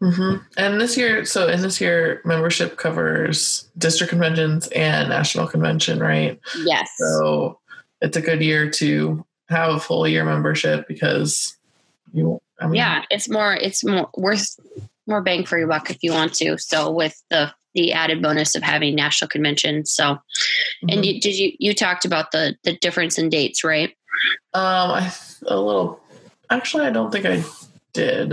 mm-hmm. 0.00 0.36
and 0.56 0.80
this 0.80 0.96
year 0.96 1.24
so 1.24 1.48
in 1.48 1.60
this 1.60 1.80
year 1.80 2.20
membership 2.24 2.76
covers 2.76 3.68
district 3.78 4.10
conventions 4.10 4.68
and 4.68 5.08
national 5.08 5.46
convention 5.46 5.98
right 5.98 6.38
yes 6.64 6.88
so 6.98 7.58
it's 8.00 8.16
a 8.16 8.20
good 8.20 8.42
year 8.42 8.70
to 8.70 9.24
have 9.48 9.74
a 9.74 9.80
full 9.80 10.06
year 10.06 10.24
membership 10.24 10.86
because 10.88 11.56
you 12.12 12.40
I 12.60 12.66
mean, 12.66 12.76
yeah 12.76 13.04
it's 13.10 13.28
more 13.28 13.54
it's 13.54 13.84
more 13.84 14.08
worth 14.16 14.56
more 15.08 15.22
bang 15.22 15.44
for 15.44 15.58
your 15.58 15.66
buck 15.66 15.90
if 15.90 15.98
you 16.02 16.12
want 16.12 16.34
to. 16.34 16.58
So 16.58 16.90
with 16.90 17.20
the 17.30 17.52
the 17.74 17.92
added 17.92 18.22
bonus 18.22 18.54
of 18.54 18.62
having 18.62 18.94
national 18.94 19.28
convention. 19.28 19.84
So, 19.86 20.04
mm-hmm. 20.04 20.88
and 20.90 21.06
you, 21.06 21.20
did 21.20 21.36
you 21.36 21.52
you 21.58 21.74
talked 21.74 22.04
about 22.04 22.30
the 22.30 22.56
the 22.62 22.76
difference 22.76 23.18
in 23.18 23.30
dates, 23.30 23.64
right? 23.64 23.90
Um, 24.54 24.90
I 24.92 25.12
a 25.46 25.60
little. 25.60 26.00
Actually, 26.50 26.86
I 26.86 26.90
don't 26.90 27.10
think 27.10 27.26
I 27.26 27.42
did 27.92 28.32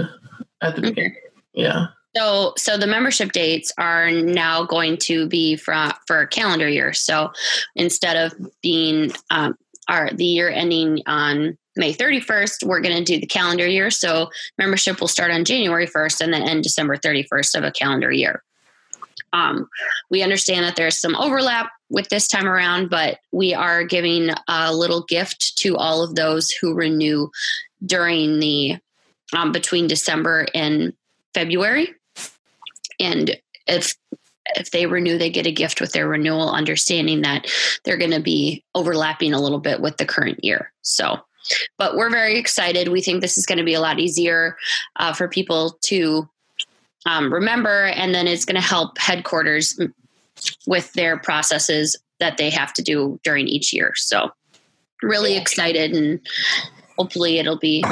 at 0.62 0.76
the 0.76 0.82
okay. 0.82 0.90
beginning. 0.90 1.16
Yeah. 1.56 1.88
So, 2.16 2.54
so 2.58 2.78
the 2.78 2.88
membership 2.88 3.34
dates 3.34 3.74
are 3.78 4.10
now 4.10 4.64
going 4.64 4.98
to 5.04 5.28
be 5.28 5.58
for 5.58 5.76
for 6.08 6.26
calendar 6.28 6.70
year. 6.70 6.94
So, 6.94 7.32
instead 7.76 8.16
of 8.16 8.52
being 8.62 9.12
um, 9.32 9.58
our 9.88 10.10
the 10.12 10.26
year 10.26 10.50
ending 10.50 11.02
on 11.08 11.58
May 11.76 11.94
31st, 11.94 12.66
we're 12.66 12.82
going 12.82 12.98
to 12.98 13.04
do 13.04 13.20
the 13.20 13.28
calendar 13.28 13.68
year. 13.68 13.92
So 13.92 14.30
membership 14.58 15.02
will 15.02 15.08
start 15.08 15.32
on 15.32 15.44
January 15.44 15.88
1st 15.88 16.22
and 16.22 16.34
then 16.34 16.48
end 16.48 16.64
December 16.64 16.98
31st 16.98 17.58
of 17.58 17.64
a 17.64 17.72
calendar 17.72 18.12
year. 18.12 18.44
Um, 19.34 19.68
we 20.10 20.24
understand 20.24 20.64
that 20.64 20.78
there's 20.78 21.00
some 21.00 21.16
overlap 21.16 21.70
with 21.90 22.08
this 22.08 22.28
time 22.28 22.48
around, 22.48 22.90
but 22.90 23.20
we 23.34 23.54
are 23.54 23.84
giving 23.84 24.30
a 24.48 24.74
little 24.74 25.04
gift 25.04 25.58
to 25.58 25.76
all 25.76 26.04
of 26.04 26.16
those 26.16 26.50
who 26.50 26.74
renew 26.74 27.28
during 27.86 28.40
the 28.40 28.78
um, 29.34 29.52
between 29.52 29.88
December 29.88 30.46
and 30.54 30.94
February. 31.36 31.94
And 33.00 33.38
if 33.68 33.96
if 34.56 34.72
they 34.72 34.86
renew, 34.86 35.18
they 35.18 35.30
get 35.30 35.48
a 35.48 35.52
gift 35.52 35.82
with 35.82 35.92
their 35.92 36.08
renewal, 36.08 36.50
understanding 36.50 37.22
that 37.22 37.48
they're 37.84 37.98
going 37.98 38.12
to 38.12 38.22
be 38.22 38.64
overlapping 38.76 39.34
a 39.34 39.42
little 39.42 39.60
bit 39.60 39.82
with 39.82 39.98
the 39.98 40.06
current 40.06 40.44
year. 40.44 40.72
So 40.82 41.20
but 41.78 41.96
we're 41.96 42.10
very 42.10 42.38
excited. 42.38 42.90
We 42.90 43.02
think 43.02 43.22
this 43.22 43.38
is 43.38 43.46
going 43.46 43.58
to 43.58 43.64
be 43.64 43.74
a 43.74 43.82
lot 43.82 44.00
easier 44.00 44.58
uh, 44.98 45.14
for 45.14 45.28
people 45.28 45.78
to 45.84 46.28
um, 47.06 47.32
remember, 47.32 47.86
and 47.86 48.16
then 48.16 48.28
it's 48.28 48.46
going 48.46 48.60
to 48.60 48.68
help 48.68 48.98
headquarters 48.98 49.80
with 50.66 50.92
their 50.94 51.18
processes 51.18 51.96
that 52.20 52.38
they 52.38 52.50
have 52.50 52.74
to 52.74 52.82
do 52.82 53.20
during 53.24 53.48
each 53.48 53.74
year. 53.74 53.94
So, 53.96 54.32
really 55.04 55.38
excited, 55.38 55.92
and 55.92 56.20
hopefully, 56.98 57.38
it'll 57.38 57.60
be 57.60 57.84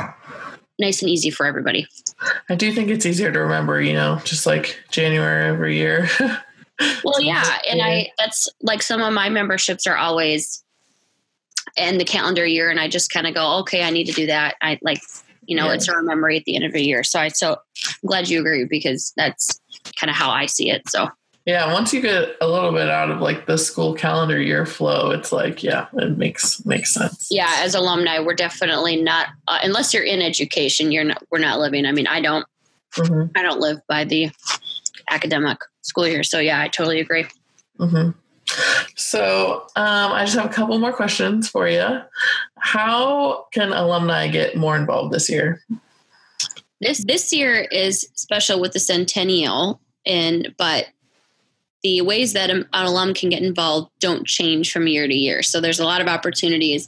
nice 0.80 1.02
and 1.02 1.10
easy 1.10 1.30
for 1.30 1.46
everybody. 1.46 1.88
I 2.50 2.56
do 2.56 2.72
think 2.72 2.90
it's 2.90 3.06
easier 3.06 3.32
to 3.32 3.40
remember, 3.40 3.82
you 3.82 3.94
know, 3.94 4.20
just 4.24 4.46
like 4.46 4.80
January 4.90 5.50
every 5.50 5.78
year. 5.78 6.08
well, 7.04 7.22
yeah. 7.22 7.60
And 7.70 7.82
I, 7.82 8.10
that's 8.18 8.50
like 8.62 8.82
some 8.82 9.02
of 9.02 9.14
my 9.14 9.30
memberships 9.30 9.86
are 9.88 9.98
always 9.98 10.64
in 11.78 11.98
the 11.98 12.06
calendar 12.06 12.46
year 12.46 12.70
and 12.70 12.80
I 12.80 12.88
just 12.88 13.12
kind 13.12 13.28
of 13.28 13.34
go, 13.34 13.60
okay, 13.60 13.84
I 13.84 13.90
need 13.90 14.06
to 14.06 14.14
do 14.14 14.28
that. 14.28 14.56
I 14.62 14.80
like, 14.82 15.02
you 15.46 15.56
know, 15.58 15.68
yeah. 15.68 15.74
it's 15.74 15.88
a 15.88 16.04
memory 16.04 16.38
at 16.38 16.46
the 16.46 16.56
end 16.56 16.66
of 16.66 16.74
the 16.74 16.84
year. 16.84 17.04
So 17.04 17.20
I 17.20 17.30
so 17.30 17.54
I'm 17.54 18.08
glad 18.08 18.30
you 18.30 18.40
agree 18.40 18.66
because 18.66 19.14
that's 19.18 19.60
kind 20.00 20.10
of 20.10 20.16
how 20.16 20.30
I 20.30 20.46
see 20.46 20.70
it. 20.70 20.88
So 20.90 21.10
yeah, 21.46 21.74
once 21.74 21.94
you 21.94 22.02
get 22.02 22.38
a 22.40 22.48
little 22.48 22.72
bit 22.72 22.90
out 22.90 23.12
of 23.12 23.20
like 23.20 23.48
the 23.48 23.58
school 23.58 23.94
calendar 23.94 24.42
year 24.42 24.66
flow, 24.66 25.12
it's 25.12 25.32
like 25.32 25.62
yeah, 25.62 25.88
it 25.94 26.18
makes 26.18 26.66
makes 26.66 26.94
sense. 26.94 27.28
Yeah, 27.30 27.54
as 27.58 27.76
alumni, 27.76 28.20
we're 28.20 28.34
definitely 28.34 29.02
not 29.02 29.28
uh, 29.50 29.60
unless 29.62 29.94
you're 29.94 30.04
in 30.04 30.22
education, 30.22 30.92
you're 30.92 31.04
not 31.04 31.22
we're 31.32 31.40
not 31.40 31.60
living. 31.60 31.86
I 31.86 31.92
mean, 31.92 32.08
I 32.08 32.22
don't 32.22 32.46
mm-hmm. 32.96 33.32
I 33.36 33.42
don't 33.42 33.60
live 33.60 33.80
by 33.90 34.06
the 34.06 34.32
academic 35.10 35.58
school 35.82 36.08
year. 36.08 36.24
So 36.24 36.40
yeah, 36.40 36.62
I 36.62 36.70
totally 36.70 37.02
agree. 37.02 37.26
Mm-hmm. 37.78 38.12
So 38.96 39.64
um, 39.76 40.12
I 40.14 40.24
just 40.24 40.38
have 40.38 40.46
a 40.46 40.54
couple 40.54 40.78
more 40.80 40.94
questions 40.94 41.50
for 41.50 41.68
you. 41.68 42.02
How 42.60 43.48
can 43.52 43.74
alumni 43.74 44.28
get 44.28 44.56
more 44.56 44.78
involved 44.78 45.14
this 45.14 45.30
year? 45.30 45.62
This 46.80 47.04
this 47.04 47.34
year 47.34 47.68
is 47.72 48.08
special 48.14 48.62
with 48.62 48.72
the 48.72 48.80
centennial, 48.80 49.82
and 50.06 50.54
but 50.58 50.88
the 51.84 52.02
ways 52.02 52.34
that 52.34 52.50
an 52.50 52.68
alum 52.74 53.14
can 53.14 53.30
get 53.30 53.44
involved 53.44 53.92
don't 54.00 54.26
change 54.26 54.72
from 54.72 54.88
year 54.88 55.08
to 55.08 55.14
year. 55.14 55.44
So 55.44 55.60
there's 55.60 55.80
a 55.80 55.86
lot 55.86 56.02
of 56.02 56.08
opportunities. 56.08 56.88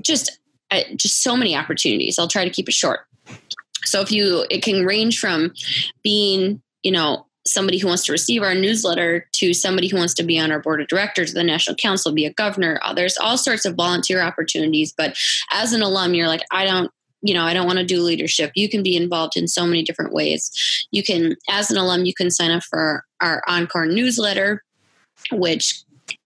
Just 0.00 0.38
uh, 0.70 0.82
just 0.96 1.22
so 1.22 1.36
many 1.36 1.54
opportunities. 1.56 2.18
I'll 2.18 2.28
try 2.28 2.44
to 2.44 2.50
keep 2.50 2.68
it 2.68 2.74
short. 2.74 3.00
So 3.84 4.00
if 4.00 4.10
you, 4.10 4.46
it 4.50 4.62
can 4.62 4.84
range 4.84 5.18
from 5.18 5.52
being, 6.02 6.62
you 6.82 6.92
know, 6.92 7.26
somebody 7.44 7.78
who 7.78 7.88
wants 7.88 8.04
to 8.06 8.12
receive 8.12 8.42
our 8.42 8.54
newsletter 8.54 9.26
to 9.32 9.52
somebody 9.52 9.88
who 9.88 9.96
wants 9.96 10.14
to 10.14 10.22
be 10.22 10.38
on 10.38 10.52
our 10.52 10.60
board 10.60 10.80
of 10.80 10.86
directors, 10.86 11.34
the 11.34 11.42
national 11.42 11.76
council, 11.76 12.12
be 12.12 12.24
a 12.24 12.32
governor. 12.32 12.80
There's 12.94 13.18
all 13.18 13.36
sorts 13.36 13.64
of 13.64 13.74
volunteer 13.74 14.22
opportunities. 14.22 14.94
But 14.96 15.16
as 15.50 15.72
an 15.72 15.82
alum, 15.82 16.14
you're 16.14 16.28
like, 16.28 16.42
I 16.52 16.64
don't, 16.64 16.90
you 17.22 17.32
know, 17.32 17.44
I 17.44 17.54
don't 17.54 17.66
want 17.66 17.78
to 17.78 17.84
do 17.84 18.02
leadership. 18.02 18.52
You 18.54 18.68
can 18.68 18.82
be 18.82 18.96
involved 18.96 19.36
in 19.36 19.48
so 19.48 19.64
many 19.64 19.82
different 19.82 20.12
ways. 20.12 20.86
You 20.90 21.02
can, 21.02 21.36
as 21.48 21.70
an 21.70 21.76
alum, 21.76 22.04
you 22.04 22.14
can 22.14 22.30
sign 22.30 22.50
up 22.50 22.64
for 22.64 23.04
our 23.20 23.42
Encore 23.48 23.86
newsletter, 23.86 24.62
which 25.30 25.82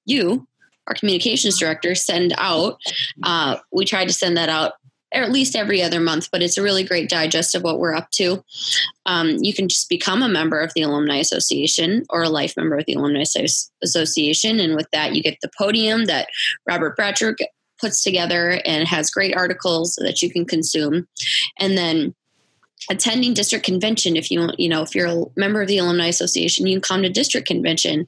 you, 0.06 0.46
our 0.86 0.94
communications 0.94 1.58
director, 1.58 1.94
send 1.94 2.34
out. 2.38 2.80
Uh, 3.22 3.56
we 3.72 3.84
try 3.84 4.04
to 4.04 4.12
send 4.12 4.36
that 4.36 4.48
out 4.48 4.72
at 5.12 5.30
least 5.30 5.54
every 5.54 5.82
other 5.82 6.00
month, 6.00 6.28
but 6.32 6.42
it's 6.42 6.58
a 6.58 6.62
really 6.62 6.82
great 6.82 7.08
digest 7.08 7.54
of 7.54 7.62
what 7.62 7.78
we're 7.78 7.94
up 7.94 8.10
to. 8.10 8.42
Um, 9.06 9.36
you 9.40 9.54
can 9.54 9.68
just 9.68 9.88
become 9.88 10.22
a 10.22 10.28
member 10.28 10.60
of 10.60 10.72
the 10.74 10.82
Alumni 10.82 11.16
Association 11.16 12.04
or 12.10 12.24
a 12.24 12.28
life 12.28 12.56
member 12.56 12.76
of 12.76 12.84
the 12.86 12.94
Alumni 12.94 13.24
Association. 13.82 14.58
And 14.58 14.74
with 14.74 14.88
that, 14.92 15.14
you 15.14 15.22
get 15.22 15.38
the 15.42 15.50
podium 15.56 16.06
that 16.06 16.28
Robert 16.66 16.96
Bratcher 16.98 17.36
puts 17.80 18.02
together 18.02 18.60
and 18.64 18.88
has 18.88 19.10
great 19.10 19.36
articles 19.36 19.96
that 19.96 20.22
you 20.22 20.30
can 20.30 20.44
consume. 20.44 21.06
And 21.58 21.76
then 21.76 22.14
attending 22.90 23.34
district 23.34 23.64
convention 23.64 24.16
if 24.16 24.30
you 24.30 24.48
you 24.58 24.68
know 24.68 24.82
if 24.82 24.94
you're 24.94 25.06
a 25.06 25.24
member 25.36 25.60
of 25.60 25.68
the 25.68 25.78
alumni 25.78 26.06
association 26.06 26.66
you 26.66 26.74
can 26.76 26.80
come 26.80 27.02
to 27.02 27.08
district 27.08 27.46
convention. 27.46 28.06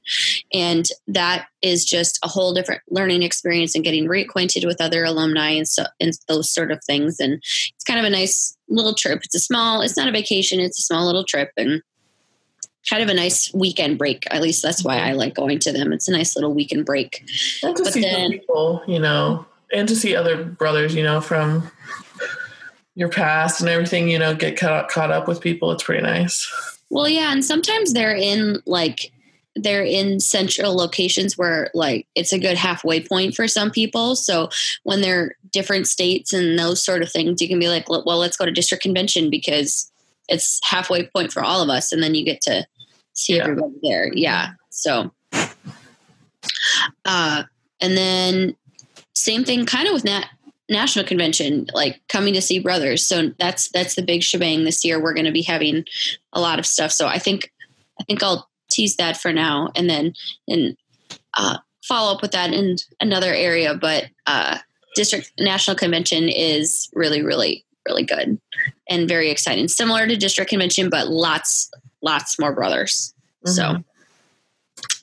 And 0.53 0.87
that 1.09 1.47
is 1.63 1.85
just 1.85 2.19
a 2.23 2.29
whole 2.29 2.55
different 2.55 2.83
learning 2.89 3.23
experience 3.23 3.75
and 3.75 3.85
getting 3.85 4.07
reacquainted 4.07 4.67
with 4.67 4.81
other 4.81 5.05
alumni 5.05 5.51
and 5.51 5.67
so 5.67 5.85
and 6.01 6.13
those 6.29 6.51
sort 6.51 6.71
of 6.71 6.83
things. 6.85 7.19
And 7.19 7.35
it's 7.35 7.85
kind 7.85 7.99
of 7.99 8.07
a 8.07 8.11
nice 8.11 8.57
little 8.69 8.95
trip. 8.95 9.21
It's 9.25 9.35
a 9.35 9.41
small 9.41 9.81
it's 9.81 9.97
not 9.97 10.09
a 10.09 10.13
vacation 10.13 10.61
it's 10.61 10.79
a 10.79 10.83
small 10.83 11.07
little 11.07 11.25
trip 11.25 11.51
and 11.57 11.83
kind 12.89 13.03
of 13.03 13.09
a 13.09 13.15
nice 13.15 13.53
weekend 13.53 13.99
break. 13.99 14.27
At 14.31 14.43
least 14.43 14.63
that's 14.63 14.85
why 14.85 14.99
i 14.99 15.13
like 15.13 15.35
going 15.35 15.59
to 15.61 15.73
them. 15.73 15.93
It's 15.93 16.09
a 16.09 16.13
nice 16.13 16.37
little 16.37 16.55
weekend 16.55 16.87
break. 16.87 17.25
And 17.63 17.77
to 17.77 17.83
but 17.83 17.93
see 17.93 18.03
then, 18.03 18.31
people 18.33 18.83
you 18.87 18.99
know 18.99 19.47
and 19.73 19.89
to 19.89 19.97
see 19.97 20.15
other 20.15 20.45
brothers 20.45 20.95
you 20.95 21.03
know 21.03 21.21
from 21.21 21.71
your 22.99 23.09
past 23.09 23.61
and 23.61 23.69
everything, 23.69 24.09
you 24.09 24.19
know, 24.19 24.35
get 24.35 24.59
caught, 24.59 24.89
caught 24.89 25.13
up 25.13 25.29
with 25.29 25.41
people. 25.41 25.71
It's 25.71 25.85
pretty 25.85 26.03
nice. 26.03 26.53
Well, 26.91 27.09
yeah. 27.09 27.31
And 27.31 27.45
sometimes 27.45 27.93
they're 27.93 28.17
in 28.17 28.61
like, 28.67 29.13
they're 29.55 29.85
in 29.85 30.19
central 30.19 30.75
locations 30.75 31.39
where 31.39 31.71
like 31.75 32.09
it's 32.17 32.33
a 32.33 32.41
good 32.41 32.57
halfway 32.57 33.01
point 33.01 33.37
for 33.37 33.47
some 33.47 33.71
people. 33.71 34.17
So 34.17 34.49
when 34.83 35.01
they're 35.01 35.37
different 35.53 35.87
states 35.87 36.33
and 36.33 36.59
those 36.59 36.85
sort 36.85 37.03
of 37.03 37.13
things, 37.13 37.41
you 37.41 37.47
can 37.47 37.61
be 37.61 37.69
like, 37.69 37.89
well, 37.89 38.19
let's 38.19 38.37
go 38.37 38.45
to 38.45 38.51
district 38.51 38.83
convention 38.83 39.31
because 39.31 39.93
it's 40.29 40.59
halfway 40.65 41.07
point 41.07 41.33
for 41.33 41.45
all 41.45 41.63
of 41.63 41.69
us. 41.69 41.93
And 41.93 42.03
then 42.03 42.17
you 42.17 42.25
get 42.25 42.41
to 42.43 42.67
see 43.13 43.37
yeah. 43.37 43.43
everybody 43.43 43.75
there. 43.81 44.11
Yeah. 44.13 44.55
So, 44.71 45.13
uh, 47.05 47.45
and 47.81 47.97
then 47.97 48.57
same 49.19 49.45
thing 49.45 49.67
kind 49.67 49.87
of 49.89 49.95
with 49.95 50.05
that 50.05 50.31
national 50.71 51.05
convention 51.05 51.67
like 51.73 52.01
coming 52.09 52.35
to 52.35 52.43
see 52.43 52.59
brothers 52.59 53.05
so 53.05 53.31
that's 53.39 53.69
that's 53.71 53.95
the 53.95 54.03
big 54.03 54.23
shebang 54.23 54.65
this 54.65 54.85
year 54.85 55.03
we're 55.03 55.15
going 55.15 55.25
to 55.25 55.33
be 55.33 55.43
having 55.43 55.85
a 56.35 56.41
lot 56.41 56.59
of 56.59 56.67
stuff 56.67 56.93
so 56.93 57.07
i 57.07 57.19
think 57.19 57.53
i 58.01 58.05
think 58.05 58.23
i'll 58.23 58.49
tease 58.71 58.97
that 58.97 59.17
for 59.17 59.33
now 59.33 59.71
and 59.75 59.89
then 59.89 60.13
and 60.47 60.77
uh, 61.39 61.59
follow 61.89 62.15
up 62.15 62.23
with 62.23 62.33
that 62.33 62.53
in 62.53 62.77
another 63.01 63.33
area, 63.33 63.75
but 63.75 64.05
uh, 64.27 64.59
district 64.95 65.33
national 65.41 65.77
convention 65.77 66.29
is 66.29 66.91
really, 66.93 67.23
really, 67.23 67.65
really 67.87 68.05
good 68.05 68.39
and 68.89 69.09
very 69.09 69.31
exciting. 69.31 69.67
Similar 69.69 70.07
to 70.07 70.17
district 70.17 70.51
convention, 70.51 70.91
but 70.91 71.09
lots, 71.09 71.71
lots 72.03 72.39
more 72.39 72.53
brothers. 72.53 73.15
Mm-hmm. 73.47 73.53
So 73.53 73.85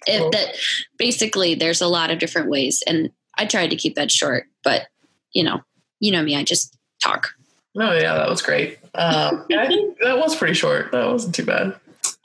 if 0.08 0.32
that 0.32 0.56
basically 0.98 1.56
there's 1.56 1.82
a 1.82 1.88
lot 1.88 2.12
of 2.12 2.20
different 2.20 2.50
ways 2.50 2.84
and 2.86 3.10
I 3.38 3.46
tried 3.46 3.70
to 3.70 3.76
keep 3.76 3.96
that 3.96 4.12
short, 4.12 4.46
but 4.64 4.88
you 5.34 5.44
know, 5.44 5.62
you 6.00 6.12
know 6.12 6.24
me, 6.24 6.36
I 6.36 6.44
just 6.44 6.78
talk. 7.02 7.34
No, 7.76 7.90
oh, 7.90 7.94
yeah, 7.94 8.16
that 8.16 8.30
was 8.30 8.42
great. 8.42 8.80
Um, 8.94 9.46
I 9.58 9.68
think 9.68 9.98
that 10.00 10.18
was 10.18 10.36
pretty 10.36 10.54
short. 10.54 10.92
That 10.92 11.08
wasn't 11.08 11.36
too 11.36 11.46
bad. 11.46 11.76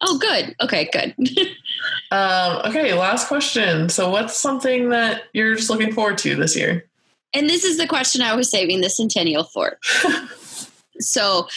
Oh, 0.03 0.19
good. 0.19 0.55
Okay, 0.63 0.89
good. 0.93 1.15
um, 2.11 2.63
okay, 2.67 2.95
last 2.95 3.29
question. 3.29 3.89
So, 3.89 4.11
what's 4.11 4.37
something 4.37 4.91
that 4.91 5.25
you're 5.33 5.57
just 5.57 5.69
looking 5.69 5.93
forward 5.93 6.19
to 6.19 6.37
this 6.37 6.57
year? 6.57 6.87
And 7.35 7.49
this 7.49 7.65
is 7.65 7.77
the 7.77 7.87
question 7.87 8.23
I 8.23 8.35
was 8.35 8.51
saving 8.51 8.81
the 8.81 8.91
centennial 8.91 9.45
for. 9.45 9.79
so, 11.01 11.49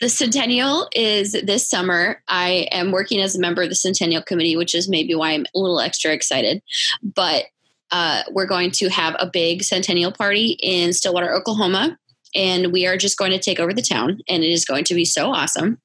the 0.00 0.08
centennial 0.08 0.88
is 0.94 1.32
this 1.32 1.68
summer. 1.68 2.22
I 2.26 2.68
am 2.72 2.90
working 2.90 3.20
as 3.20 3.36
a 3.36 3.40
member 3.40 3.62
of 3.62 3.68
the 3.68 3.74
centennial 3.74 4.22
committee, 4.22 4.56
which 4.56 4.74
is 4.74 4.88
maybe 4.88 5.14
why 5.14 5.32
I'm 5.32 5.44
a 5.54 5.58
little 5.58 5.80
extra 5.80 6.12
excited. 6.12 6.62
But 7.02 7.46
uh, 7.90 8.22
we're 8.30 8.46
going 8.46 8.70
to 8.72 8.88
have 8.88 9.16
a 9.18 9.28
big 9.30 9.62
centennial 9.62 10.12
party 10.12 10.56
in 10.62 10.92
Stillwater, 10.92 11.32
Oklahoma. 11.32 11.96
And 12.34 12.72
we 12.72 12.86
are 12.86 12.96
just 12.96 13.18
going 13.18 13.32
to 13.32 13.40
take 13.40 13.58
over 13.58 13.72
the 13.72 13.82
town, 13.82 14.20
and 14.28 14.44
it 14.44 14.50
is 14.50 14.64
going 14.64 14.84
to 14.84 14.94
be 14.94 15.04
so 15.04 15.32
awesome. 15.32 15.80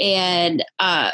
And 0.00 0.64
uh, 0.78 1.10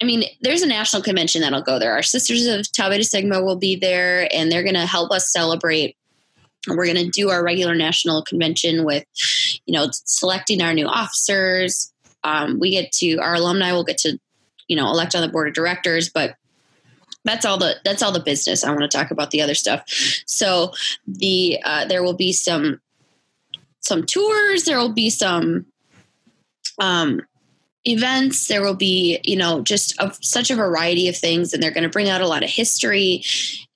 I 0.00 0.04
mean, 0.04 0.24
there's 0.40 0.62
a 0.62 0.66
national 0.66 1.02
convention 1.02 1.42
that'll 1.42 1.62
go 1.62 1.78
there. 1.78 1.92
Our 1.92 2.02
Sisters 2.02 2.46
of 2.46 2.70
Tau 2.72 2.88
Beta 2.88 3.04
Sigma 3.04 3.42
will 3.42 3.56
be 3.56 3.76
there, 3.76 4.28
and 4.32 4.50
they're 4.50 4.62
going 4.62 4.74
to 4.74 4.86
help 4.86 5.10
us 5.10 5.32
celebrate. 5.32 5.96
We're 6.68 6.86
going 6.86 7.04
to 7.04 7.10
do 7.10 7.30
our 7.30 7.44
regular 7.44 7.74
national 7.74 8.22
convention 8.22 8.84
with, 8.84 9.04
you 9.66 9.74
know, 9.74 9.88
selecting 9.90 10.62
our 10.62 10.74
new 10.74 10.86
officers. 10.86 11.92
Um, 12.24 12.60
we 12.60 12.70
get 12.70 12.92
to 12.94 13.16
our 13.16 13.34
alumni 13.34 13.72
will 13.72 13.84
get 13.84 13.98
to, 13.98 14.18
you 14.68 14.76
know, 14.76 14.86
elect 14.86 15.16
on 15.16 15.22
the 15.22 15.28
board 15.28 15.48
of 15.48 15.54
directors, 15.54 16.08
but 16.08 16.36
that's 17.24 17.44
all 17.44 17.58
the 17.58 17.76
that's 17.84 18.02
all 18.02 18.12
the 18.12 18.20
business. 18.20 18.64
I 18.64 18.70
want 18.70 18.82
to 18.82 18.88
talk 18.88 19.10
about 19.10 19.30
the 19.30 19.42
other 19.42 19.54
stuff. 19.54 19.84
So 20.26 20.72
the 21.06 21.58
uh, 21.64 21.84
there 21.86 22.02
will 22.02 22.16
be 22.16 22.32
some 22.32 22.80
some 23.80 24.04
tours. 24.04 24.64
There 24.64 24.78
will 24.78 24.92
be 24.92 25.10
some 25.10 25.66
um, 26.78 27.22
events 27.84 28.46
there 28.46 28.62
will 28.62 28.76
be 28.76 29.20
you 29.24 29.36
know 29.36 29.60
just 29.60 30.00
a, 30.00 30.14
such 30.20 30.50
a 30.50 30.56
variety 30.56 31.08
of 31.08 31.16
things 31.16 31.52
and 31.52 31.62
they're 31.62 31.72
going 31.72 31.82
to 31.82 31.88
bring 31.88 32.08
out 32.08 32.20
a 32.20 32.28
lot 32.28 32.44
of 32.44 32.50
history 32.50 33.24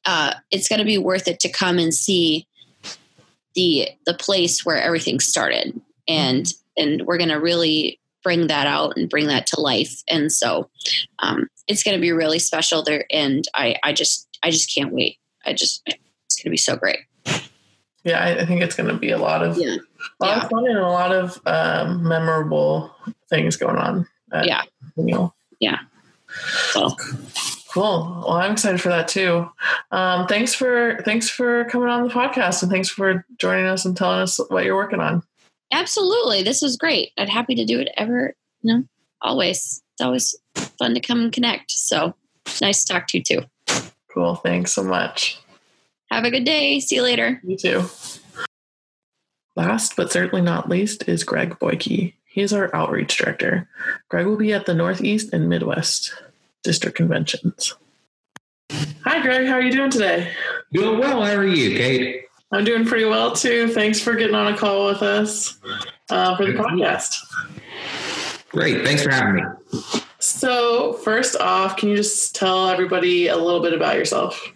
uh, 0.05 0.33
it's 0.53 0.69
going 0.69 0.79
to 0.79 0.85
be 0.85 0.99
worth 0.99 1.27
it 1.27 1.41
to 1.41 1.49
come 1.49 1.79
and 1.79 1.93
see 1.93 2.47
the 3.55 3.89
the 4.05 4.15
place 4.15 4.65
where 4.65 4.81
everything 4.81 5.19
started 5.19 5.81
and 6.07 6.53
and 6.77 7.03
we're 7.07 7.19
going 7.19 7.31
to 7.31 7.41
really 7.41 7.99
bring 8.27 8.49
that 8.49 8.67
out 8.67 8.97
and 8.97 9.09
bring 9.09 9.29
that 9.29 9.47
to 9.47 9.61
life 9.61 10.03
and 10.09 10.33
so 10.33 10.69
um, 11.21 11.49
it's 11.69 11.85
going 11.85 11.97
to 11.97 12.01
be 12.01 12.11
really 12.11 12.41
special 12.41 12.83
there 12.83 13.05
and 13.13 13.47
i 13.55 13.77
i 13.85 13.93
just 13.93 14.27
i 14.43 14.51
just 14.51 14.75
can't 14.75 14.93
wait 14.93 15.17
i 15.45 15.53
just 15.53 15.81
it's 15.87 16.35
going 16.37 16.47
to 16.47 16.51
be 16.51 16.57
so 16.57 16.75
great 16.75 16.99
yeah 18.03 18.19
I, 18.19 18.41
I 18.41 18.45
think 18.45 18.63
it's 18.63 18.75
going 18.75 18.89
to 18.89 18.99
be 18.99 19.11
a 19.11 19.19
lot 19.19 19.45
of 19.45 19.57
yeah. 19.57 19.77
a 20.21 20.25
lot 20.25 20.37
yeah. 20.37 20.43
of 20.43 20.51
fun 20.51 20.67
and 20.67 20.79
a 20.79 20.89
lot 20.89 21.13
of 21.13 21.41
um, 21.47 22.03
memorable 22.03 22.93
things 23.29 23.57
going 23.57 23.77
on. 23.77 24.07
At, 24.33 24.47
yeah. 24.47 24.63
You 24.97 25.05
know. 25.05 25.35
Yeah. 25.61 25.79
So. 26.71 26.91
Cool. 27.73 28.23
Well, 28.27 28.31
I'm 28.31 28.53
excited 28.53 28.81
for 28.81 28.89
that 28.89 29.09
too. 29.09 29.51
Um, 29.91 30.27
thanks 30.27 30.55
for 30.55 30.99
thanks 31.05 31.29
for 31.29 31.67
coming 31.67 31.89
on 31.89 32.09
the 32.09 32.15
podcast 32.15 32.63
and 32.63 32.73
thanks 32.73 32.89
for 32.89 33.27
joining 33.39 33.67
us 33.67 33.85
and 33.85 33.95
telling 33.95 34.21
us 34.21 34.41
what 34.49 34.65
you're 34.65 34.77
working 34.77 35.01
on. 35.01 35.23
Absolutely, 35.77 36.43
this 36.43 36.63
was 36.63 36.79
great. 36.79 37.13
I'd 37.19 37.29
happy 37.29 37.55
to 37.55 37.67
do 37.67 37.79
it 37.79 37.91
ever. 37.99 38.35
You 38.63 38.75
know, 38.75 38.85
always. 39.21 39.83
It's 39.93 40.01
always 40.01 40.35
fun 40.79 40.95
to 40.95 41.01
come 41.01 41.21
and 41.21 41.33
connect. 41.33 41.71
So 41.71 42.15
nice 42.63 42.83
to 42.83 42.93
talk 42.95 43.07
to 43.09 43.19
you 43.19 43.23
too. 43.23 43.41
Cool. 44.11 44.37
Thanks 44.37 44.73
so 44.73 44.83
much. 44.83 45.39
Have 46.11 46.25
a 46.25 46.31
good 46.31 46.45
day. 46.45 46.81
See 46.81 46.97
you 46.97 47.03
later. 47.03 47.43
You 47.45 47.59
too. 47.59 47.85
Last 49.55 49.97
but 49.97 50.11
certainly 50.11 50.41
not 50.41 50.71
least 50.71 51.07
is 51.09 51.25
Greg 51.25 51.59
Boyke. 51.59 51.83
He 51.83 52.15
is 52.35 52.55
our 52.55 52.75
outreach 52.75 53.19
director. 53.19 53.69
Greg 54.09 54.25
will 54.25 54.37
be 54.37 54.55
at 54.55 54.65
the 54.65 54.75
Northeast 54.75 55.31
and 55.35 55.47
Midwest 55.47 56.15
district 56.63 56.97
conventions. 56.97 57.75
Hi, 59.05 59.21
Greg. 59.21 59.47
How 59.47 59.55
are 59.55 59.63
you 59.63 59.73
doing 59.73 59.91
today? 59.91 60.33
Doing 60.73 60.99
well. 60.99 61.23
How 61.23 61.35
are 61.35 61.47
you, 61.47 61.77
Kate? 61.77 62.26
I'm 62.53 62.65
doing 62.65 62.85
pretty 62.85 63.05
well 63.05 63.33
too. 63.33 63.69
Thanks 63.69 64.01
for 64.01 64.15
getting 64.15 64.35
on 64.35 64.53
a 64.53 64.57
call 64.57 64.87
with 64.87 65.03
us 65.03 65.59
uh, 66.11 66.37
for 66.37 66.47
the 66.47 66.53
podcast. 66.53 67.15
Great. 68.51 68.85
Thanks 68.85 69.03
for 69.03 69.11
having 69.11 69.35
me. 69.35 69.43
So, 70.19 70.95
first 70.95 71.37
off, 71.41 71.77
can 71.77 71.89
you 71.89 71.97
just 71.97 72.35
tell 72.35 72.69
everybody 72.69 73.29
a 73.29 73.37
little 73.37 73.61
bit 73.61 73.73
about 73.73 73.97
yourself? 73.97 74.53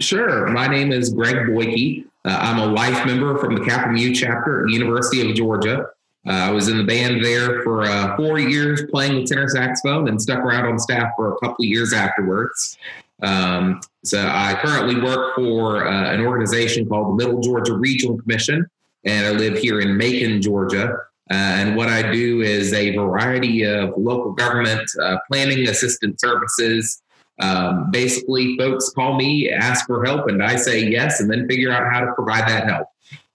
Sure. 0.00 0.46
My 0.48 0.66
name 0.66 0.92
is 0.92 1.10
Greg 1.10 1.46
Boyke. 1.46 2.04
Uh, 2.24 2.38
I'm 2.40 2.58
a 2.58 2.66
life 2.66 3.06
member 3.06 3.36
from 3.38 3.54
the 3.54 3.64
Kappa 3.64 3.90
Mu 3.90 4.14
chapter 4.14 4.60
at 4.60 4.66
the 4.66 4.72
University 4.72 5.28
of 5.28 5.36
Georgia. 5.36 5.86
Uh, 6.26 6.32
I 6.32 6.50
was 6.50 6.68
in 6.68 6.76
the 6.76 6.84
band 6.84 7.24
there 7.24 7.62
for 7.62 7.84
uh, 7.84 8.16
four 8.16 8.38
years 8.38 8.82
playing 8.90 9.14
the 9.14 9.24
tenor 9.24 9.48
saxophone 9.48 10.08
and 10.08 10.20
stuck 10.20 10.40
around 10.40 10.66
on 10.66 10.78
staff 10.78 11.12
for 11.16 11.32
a 11.32 11.38
couple 11.38 11.64
of 11.64 11.68
years 11.68 11.92
afterwards. 11.92 12.76
Um, 13.22 13.80
so 14.04 14.20
I 14.20 14.58
currently 14.62 15.00
work 15.00 15.34
for 15.34 15.86
uh, 15.86 16.12
an 16.12 16.20
organization 16.20 16.88
called 16.88 17.18
the 17.18 17.24
Middle 17.24 17.40
Georgia 17.40 17.74
Regional 17.74 18.18
Commission, 18.18 18.66
and 19.04 19.26
I 19.26 19.30
live 19.30 19.58
here 19.58 19.80
in 19.80 19.96
Macon, 19.96 20.40
Georgia. 20.40 20.96
Uh, 21.30 21.34
and 21.34 21.76
what 21.76 21.88
I 21.88 22.10
do 22.10 22.40
is 22.40 22.72
a 22.72 22.96
variety 22.96 23.64
of 23.64 23.92
local 23.96 24.32
government 24.32 24.88
uh, 25.02 25.18
planning 25.30 25.68
assistance 25.68 26.20
services. 26.20 27.02
Um, 27.40 27.90
basically, 27.90 28.56
folks 28.56 28.90
call 28.90 29.16
me, 29.16 29.50
ask 29.50 29.86
for 29.86 30.04
help, 30.04 30.28
and 30.28 30.42
I 30.42 30.56
say 30.56 30.88
yes, 30.88 31.20
and 31.20 31.30
then 31.30 31.46
figure 31.46 31.70
out 31.70 31.92
how 31.92 32.00
to 32.00 32.12
provide 32.14 32.48
that 32.48 32.66
help. 32.66 32.88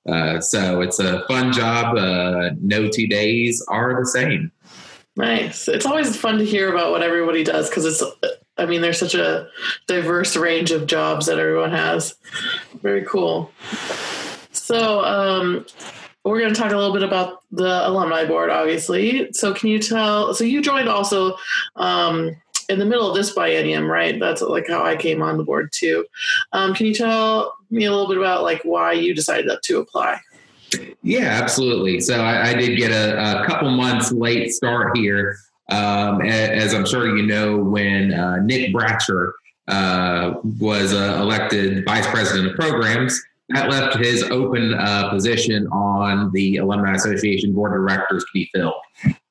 Uh, 0.08 0.42
so 0.42 0.82
it's 0.82 1.00
a 1.00 1.26
fun 1.28 1.54
job. 1.54 1.96
Uh, 1.96 2.50
no 2.62 2.90
two 2.90 3.08
days 3.08 3.64
are 3.70 4.00
the 4.00 4.06
same. 4.06 4.52
Nice. 5.16 5.68
It's 5.68 5.86
always 5.86 6.16
fun 6.18 6.40
to 6.40 6.46
hear 6.46 6.74
about 6.74 6.92
what 6.92 7.04
everybody 7.04 7.44
does 7.44 7.70
because 7.70 7.86
it's, 7.86 8.04
I 8.58 8.66
mean, 8.66 8.82
there's 8.82 9.00
such 9.00 9.16
a 9.16 9.48
diverse 9.88 10.36
range 10.36 10.72
of 10.72 10.86
jobs 10.86 11.26
that 11.26 11.40
everyone 11.40 11.72
has. 11.72 12.16
Very 12.82 13.04
cool. 13.06 13.52
So, 14.52 15.04
um, 15.04 15.66
we're 16.24 16.40
going 16.40 16.54
to 16.54 16.60
talk 16.60 16.72
a 16.72 16.78
little 16.78 16.94
bit 16.94 17.04
about 17.04 17.44
the 17.52 17.88
alumni 17.88 18.26
board, 18.26 18.50
obviously. 18.50 19.32
So, 19.34 19.54
can 19.54 19.70
you 19.70 19.80
tell? 19.80 20.34
So, 20.34 20.44
you 20.44 20.62
joined 20.62 20.88
also 20.88 21.36
um, 21.76 22.36
in 22.70 22.80
the 22.80 22.86
middle 22.86 23.10
of 23.10 23.16
this 23.16 23.34
biennium, 23.34 23.90
right? 23.90 24.20
That's 24.20 24.42
like 24.42 24.68
how 24.68 24.84
I 24.84 24.96
came 24.96 25.22
on 25.22 25.38
the 25.38 25.44
board 25.44 25.72
too. 25.72 26.06
Um, 26.54 26.74
can 26.74 26.86
you 26.86 26.94
tell 26.94 27.54
me 27.72 27.86
a 27.86 27.92
little 27.92 28.08
bit 28.08 28.18
about 28.18 28.44
like 28.44 28.62
why 28.64 28.94
you 28.94 29.14
decided 29.14 29.50
to 29.62 29.80
apply? 29.80 30.20
Yeah, 31.02 31.40
absolutely. 31.42 32.00
So 32.00 32.16
I, 32.16 32.50
I 32.50 32.54
did 32.54 32.78
get 32.78 32.92
a, 32.92 33.44
a, 33.44 33.46
couple 33.46 33.70
months 33.72 34.12
late 34.12 34.52
start 34.52 34.98
here. 34.98 35.38
Um, 35.70 36.22
as 36.22 36.74
I'm 36.74 36.86
sure 36.86 37.18
you 37.18 37.26
know, 37.26 37.58
when 37.58 38.14
uh, 38.14 38.38
Nick 38.38 38.74
Bratcher 38.74 39.32
uh, 39.68 40.36
was 40.60 40.94
uh, 40.94 41.18
elected 41.22 41.86
vice 41.86 42.08
president 42.08 42.52
of 42.52 42.56
programs, 42.56 43.20
that 43.50 43.70
left 43.70 43.98
his 43.98 44.24
open 44.24 44.74
uh, 44.74 45.10
position 45.10 45.68
on 45.68 46.32
the 46.32 46.58
Alumni 46.58 46.94
Association 46.94 47.54
board 47.54 47.74
of 47.74 47.88
directors 47.88 48.24
to 48.24 48.30
be 48.34 48.50
filled. 48.54 48.74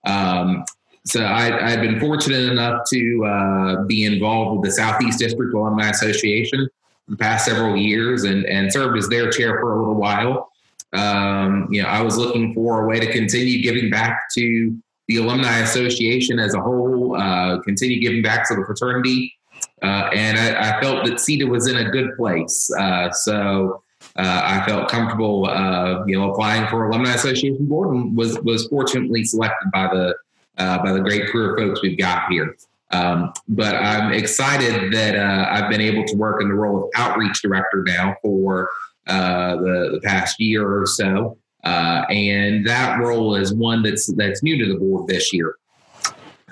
Um, 0.05 0.65
so 1.05 1.25
I, 1.25 1.71
have 1.71 1.81
been 1.81 1.99
fortunate 1.99 2.51
enough 2.51 2.83
to 2.93 3.25
uh, 3.25 3.85
be 3.85 4.05
involved 4.05 4.61
with 4.61 4.71
the 4.71 4.77
Southeast 4.77 5.19
District 5.19 5.53
Alumni 5.53 5.89
Association 5.89 6.69
the 7.09 7.17
past 7.17 7.47
several 7.47 7.77
years 7.77 8.25
and, 8.25 8.47
and 8.47 8.73
served 8.73 8.97
as 8.97 9.09
their 9.09 9.31
chair 9.31 9.59
for 9.59 9.75
a 9.75 9.79
little 9.79 9.97
while. 9.97 10.51
Um, 10.93 11.67
you 11.71 11.83
know, 11.83 11.89
I 11.89 12.03
was 12.03 12.17
looking 12.17 12.55
for 12.55 12.85
a 12.85 12.87
way 12.87 13.01
to 13.01 13.11
continue 13.11 13.63
giving 13.63 13.91
back 13.91 14.29
to 14.35 14.77
the 15.09 15.17
Alumni 15.17 15.59
Association 15.59 16.39
as 16.39 16.55
a 16.55 16.61
whole, 16.61 17.17
uh, 17.17 17.61
continue 17.61 18.01
giving 18.01 18.23
back 18.23 18.47
to 18.49 18.55
the 18.55 18.65
fraternity. 18.65 19.35
Uh, 19.83 20.09
and 20.13 20.39
I, 20.39 20.77
I, 20.77 20.81
felt 20.81 21.05
that 21.07 21.15
CETA 21.15 21.49
was 21.49 21.67
in 21.69 21.77
a 21.77 21.91
good 21.91 22.17
place. 22.17 22.71
Uh, 22.73 23.11
so 23.11 23.83
uh, 24.17 24.43
I 24.45 24.65
felt 24.67 24.89
comfortable, 24.89 25.47
uh, 25.47 26.05
you 26.07 26.19
know, 26.19 26.31
applying 26.31 26.69
for 26.69 26.89
Alumni 26.89 27.15
Association 27.15 27.67
board 27.67 27.95
and 27.95 28.17
was, 28.17 28.39
was 28.41 28.67
fortunately 28.69 29.25
selected 29.25 29.71
by 29.73 29.89
the 29.89 30.15
uh, 30.59 30.83
by 30.83 30.93
the 30.93 31.01
great 31.01 31.29
career 31.29 31.57
folks 31.57 31.81
we've 31.81 31.97
got 31.97 32.31
here. 32.31 32.57
Um, 32.91 33.33
but 33.49 33.75
I'm 33.75 34.13
excited 34.13 34.93
that 34.93 35.17
I've 35.17 35.71
been 35.71 35.81
able 35.81 36.05
to 36.05 36.15
work 36.15 36.43
in 36.43 36.49
the 36.49 36.55
role 36.55 36.85
of 36.85 36.91
outreach 36.95 37.41
director 37.41 37.83
now 37.87 38.17
for 38.21 38.69
the, 39.07 39.91
the 39.95 40.01
past 40.05 40.39
year 40.39 40.71
or 40.71 40.87
so. 40.87 41.39
Uh, 41.65 42.05
and 42.11 42.67
that 42.67 42.99
role 42.99 43.37
is 43.37 43.55
one 43.55 43.83
that's 43.83 44.13
that's 44.15 44.43
new 44.43 44.59
to 44.59 44.73
the 44.73 44.79
board 44.79 45.07
this 45.07 45.33
year. 45.33 45.57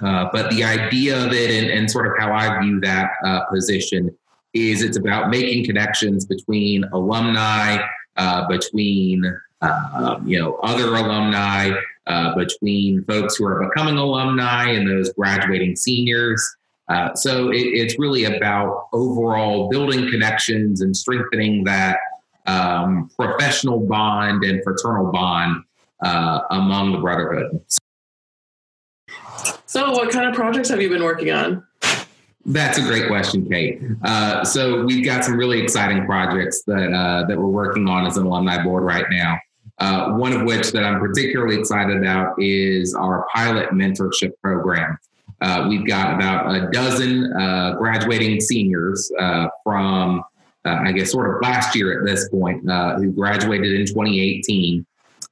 Uh, 0.00 0.28
but 0.32 0.50
the 0.50 0.64
idea 0.64 1.26
of 1.26 1.32
it 1.32 1.50
and, 1.50 1.70
and, 1.70 1.90
sort 1.90 2.06
of 2.06 2.14
how 2.18 2.32
I 2.32 2.58
view 2.62 2.80
that 2.80 3.10
uh, 3.22 3.44
position 3.52 4.16
is 4.54 4.82
it's 4.82 4.96
about 4.96 5.28
making 5.28 5.66
connections 5.66 6.24
between 6.24 6.84
alumni, 6.92 7.84
uh, 8.16 8.48
between 8.48 9.24
uh, 9.60 10.20
you 10.24 10.38
know 10.38 10.56
other 10.62 10.94
alumni, 10.94 11.72
uh, 12.06 12.34
between 12.34 13.04
folks 13.04 13.36
who 13.36 13.46
are 13.46 13.68
becoming 13.68 13.96
alumni 13.96 14.70
and 14.70 14.88
those 14.88 15.12
graduating 15.12 15.76
seniors. 15.76 16.42
Uh, 16.88 17.14
so 17.14 17.50
it, 17.50 17.58
it's 17.58 17.98
really 17.98 18.24
about 18.24 18.88
overall 18.92 19.68
building 19.68 20.10
connections 20.10 20.80
and 20.80 20.96
strengthening 20.96 21.62
that 21.62 21.98
um, 22.50 23.10
professional 23.16 23.80
bond 23.80 24.44
and 24.44 24.62
fraternal 24.64 25.12
bond 25.12 25.64
uh, 26.02 26.40
among 26.50 26.92
the 26.92 26.98
brotherhood. 26.98 27.60
So, 29.66 29.92
what 29.92 30.10
kind 30.10 30.28
of 30.28 30.34
projects 30.34 30.68
have 30.68 30.82
you 30.82 30.88
been 30.88 31.02
working 31.02 31.30
on? 31.30 31.64
That's 32.46 32.78
a 32.78 32.82
great 32.82 33.06
question, 33.06 33.48
Kate. 33.48 33.82
Uh, 34.02 34.44
so 34.44 34.84
we've 34.84 35.04
got 35.04 35.24
some 35.24 35.36
really 35.36 35.60
exciting 35.60 36.06
projects 36.06 36.62
that 36.66 36.92
uh, 36.92 37.26
that 37.28 37.38
we're 37.38 37.46
working 37.46 37.88
on 37.88 38.06
as 38.06 38.16
an 38.16 38.26
alumni 38.26 38.62
board 38.64 38.82
right 38.82 39.04
now. 39.10 39.38
Uh, 39.78 40.12
one 40.12 40.32
of 40.32 40.42
which 40.42 40.72
that 40.72 40.84
I'm 40.84 41.00
particularly 41.00 41.58
excited 41.58 41.98
about 41.98 42.34
is 42.38 42.94
our 42.94 43.26
pilot 43.32 43.70
mentorship 43.70 44.32
program. 44.42 44.98
Uh, 45.40 45.66
we've 45.68 45.86
got 45.86 46.14
about 46.14 46.54
a 46.54 46.70
dozen 46.70 47.32
uh, 47.32 47.76
graduating 47.78 48.40
seniors 48.40 49.10
uh, 50.70 50.88
I 50.88 50.92
guess, 50.92 51.12
sort 51.12 51.34
of 51.34 51.42
last 51.42 51.74
year 51.74 51.98
at 51.98 52.06
this 52.06 52.28
point, 52.28 52.62
who 52.62 53.12
graduated 53.12 53.80
in 53.80 53.86
2018, 53.86 54.86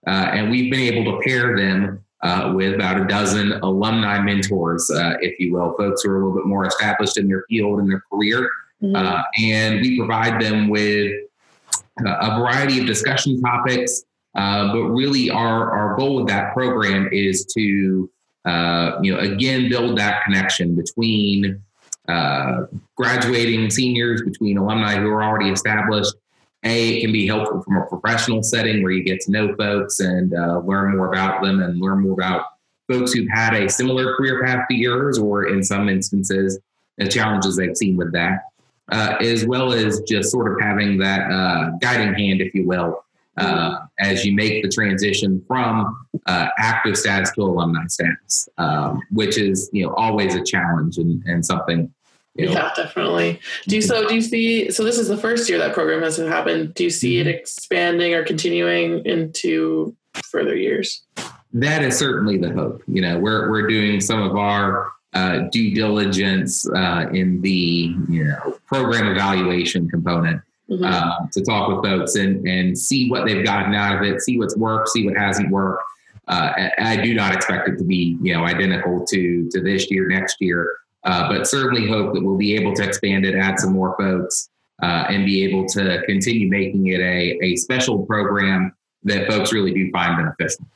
and 0.07 0.51
we've 0.51 0.71
been 0.71 0.95
able 0.95 1.13
to 1.13 1.21
pair 1.23 1.57
them 1.57 2.05
uh, 2.23 2.53
with 2.55 2.75
about 2.75 3.01
a 3.01 3.07
dozen 3.07 3.53
alumni 3.63 4.21
mentors, 4.21 4.91
uh, 4.91 5.15
if 5.21 5.39
you 5.39 5.53
will, 5.53 5.75
folks 5.77 6.03
who 6.03 6.11
are 6.11 6.17
a 6.17 6.19
little 6.19 6.35
bit 6.35 6.47
more 6.47 6.67
established 6.67 7.17
in 7.17 7.29
their 7.29 7.45
field 7.49 7.81
and 7.81 7.91
their 7.91 8.03
career. 8.13 8.49
Mm-hmm. 8.83 8.97
Uh, 8.97 9.23
and 9.39 9.81
we 9.81 9.97
provide 9.99 10.41
them 10.41 10.69
with 10.69 11.13
uh, 12.05 12.17
a 12.21 12.39
variety 12.39 12.81
of 12.81 12.87
discussion 12.87 13.41
topics. 13.41 14.05
Uh, 14.35 14.73
but 14.73 14.83
really, 14.85 15.31
our, 15.31 15.71
our 15.71 15.97
goal 15.97 16.17
with 16.17 16.29
that 16.29 16.53
program 16.53 17.09
is 17.13 17.45
to, 17.57 18.11
uh, 18.45 18.99
you 19.03 19.13
know, 19.13 19.21
again, 19.21 19.69
build 19.69 19.99
that 19.99 20.23
connection 20.25 20.77
between 20.77 21.63
graduating 22.97 23.71
seniors, 23.71 24.23
between 24.23 24.59
alumni 24.59 24.97
who 24.97 25.09
are 25.09 25.23
already 25.23 25.51
established, 25.51 26.15
a, 26.65 26.97
it 26.97 27.01
can 27.03 27.13
be 27.13 27.27
helpful 27.27 27.63
from 27.63 27.77
a 27.77 27.87
professional 27.87 28.43
setting 28.43 28.83
where 28.83 28.93
you 28.93 29.05
get 29.05 29.21
to 29.21 29.31
know 29.31 29.55
folks 29.55 30.01
and 30.01 30.35
uh, 30.35 30.59
learn 30.61 30.97
more 30.97 31.13
about 31.13 31.43
them 31.43 31.63
and 31.63 31.81
learn 31.81 32.01
more 32.01 32.13
about 32.13 32.47
folks 32.89 33.13
who've 33.13 33.29
had 33.29 33.55
a 33.55 33.69
similar 33.69 34.15
career 34.17 34.43
path 34.43 34.67
to 34.69 34.75
yours, 34.75 35.19
or 35.19 35.49
in 35.49 35.63
some 35.63 35.89
instances, 35.89 36.59
the 36.97 37.07
challenges 37.07 37.57
they've 37.57 37.77
seen 37.77 37.97
with 37.97 38.13
that, 38.13 38.41
uh, 38.91 39.17
as 39.21 39.47
well 39.47 39.73
as 39.73 40.01
just 40.01 40.31
sort 40.31 40.51
of 40.51 40.61
having 40.61 40.99
that 40.99 41.31
uh, 41.31 41.71
guiding 41.81 42.15
hand, 42.15 42.41
if 42.41 42.53
you 42.55 42.67
will, 42.67 43.05
uh, 43.37 43.77
as 44.01 44.25
you 44.25 44.35
make 44.35 44.65
the 44.65 44.69
transition 44.69 45.43
from 45.47 46.09
uh, 46.27 46.49
active 46.59 46.97
status 46.97 47.31
to 47.33 47.43
alumni 47.43 47.87
status, 47.87 48.49
um, 48.59 49.01
which 49.13 49.39
is 49.39 49.71
you 49.73 49.87
know 49.87 49.95
always 49.95 50.35
a 50.35 50.43
challenge 50.43 50.99
and, 50.99 51.23
and 51.27 51.45
something 51.45 51.93
yeah, 52.39 52.73
definitely. 52.77 53.41
Do 53.67 53.77
you 53.77 53.83
so 53.83 54.09
do 54.09 54.15
you 54.15 54.23
see 54.23 54.71
so 54.71 54.85
this 54.85 54.99
is 54.99 55.09
the 55.09 55.17
first 55.17 55.49
year 55.49 55.59
that 55.59 55.75
program 55.75 56.03
has 56.03 56.17
happened. 56.17 56.75
Do 56.75 56.85
you 56.85 56.91
see 56.91 57.19
it 57.19 57.27
mm-hmm. 57.27 57.39
expanding 57.39 58.15
or 58.15 58.25
continuing 58.25 59.05
into 59.05 59.97
further 60.25 60.55
years? 60.55 61.03
That 61.53 61.83
is 61.83 61.99
certainly 61.99 62.39
the 62.39 62.53
hope. 62.53 62.83
You 62.87 63.03
know, 63.03 63.19
we're 63.19 63.51
we're 63.51 63.67
doing 63.67 64.01
some 64.01 64.23
of 64.23 64.37
our 64.37 64.93
uh, 65.15 65.49
due 65.51 65.75
diligence 65.75 66.69
uh, 66.71 67.07
in 67.13 67.41
the 67.41 67.95
you 68.09 68.25
know 68.25 68.59
program 68.67 69.09
evaluation 69.09 69.89
component 69.89 70.41
mm-hmm. 70.71 70.85
uh, 70.85 71.27
to 71.33 71.43
talk 71.43 71.69
with 71.69 71.85
folks 71.85 72.15
and 72.15 72.47
and 72.47 72.79
see 72.79 73.11
what 73.11 73.27
they've 73.27 73.45
gotten 73.45 73.75
out 73.75 73.97
of 73.97 74.03
it, 74.03 74.21
see 74.21 74.39
what's 74.39 74.57
worked, 74.57 74.91
see 74.91 75.05
what 75.05 75.17
hasn't 75.17 75.51
worked. 75.51 75.83
Uh, 76.29 76.69
I 76.79 76.97
do 76.97 77.15
not 77.15 77.35
expect 77.35 77.69
it 77.69 77.79
to 77.79 77.85
be 77.85 78.19
you 78.23 78.35
know 78.35 78.45
identical 78.45 79.05
to 79.07 79.49
to 79.51 79.61
this 79.61 79.91
year, 79.91 80.09
next 80.09 80.37
year. 80.41 80.79
Uh, 81.05 81.29
but 81.29 81.47
certainly 81.47 81.89
hope 81.89 82.13
that 82.13 82.23
we'll 82.23 82.37
be 82.37 82.55
able 82.55 82.75
to 82.75 82.83
expand 82.83 83.25
it, 83.25 83.35
add 83.35 83.59
some 83.59 83.73
more 83.73 83.97
folks, 83.99 84.51
uh, 84.83 85.07
and 85.09 85.25
be 85.25 85.45
able 85.45 85.67
to 85.67 86.03
continue 86.07 86.49
making 86.49 86.87
it 86.89 87.01
a, 87.01 87.39
a 87.43 87.57
special 87.57 88.05
program 88.07 88.75
that 89.05 89.29
folks 89.29 89.53
really 89.53 89.73
do 89.73 89.91
find 89.91 90.17
beneficial. 90.17 90.67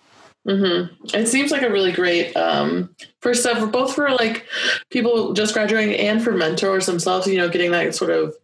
Mm-hmm. 0.47 1.16
It 1.16 1.28
seems 1.28 1.51
like 1.53 1.62
a 1.62 1.70
really 1.70 1.93
great 1.93 2.36
um, 2.36 2.94
for 3.20 3.32
stuff, 3.32 3.70
both 3.70 3.94
for 3.94 4.11
like 4.11 4.47
people 4.90 5.32
just 5.35 5.55
graduating 5.55 5.94
and 5.94 6.23
for 6.23 6.32
mentors 6.32 6.86
themselves. 6.86 7.27
You 7.28 7.39
know, 7.39 7.49
getting 7.49 7.70
that 7.73 7.94
sort 7.94 8.11
of 8.11 8.35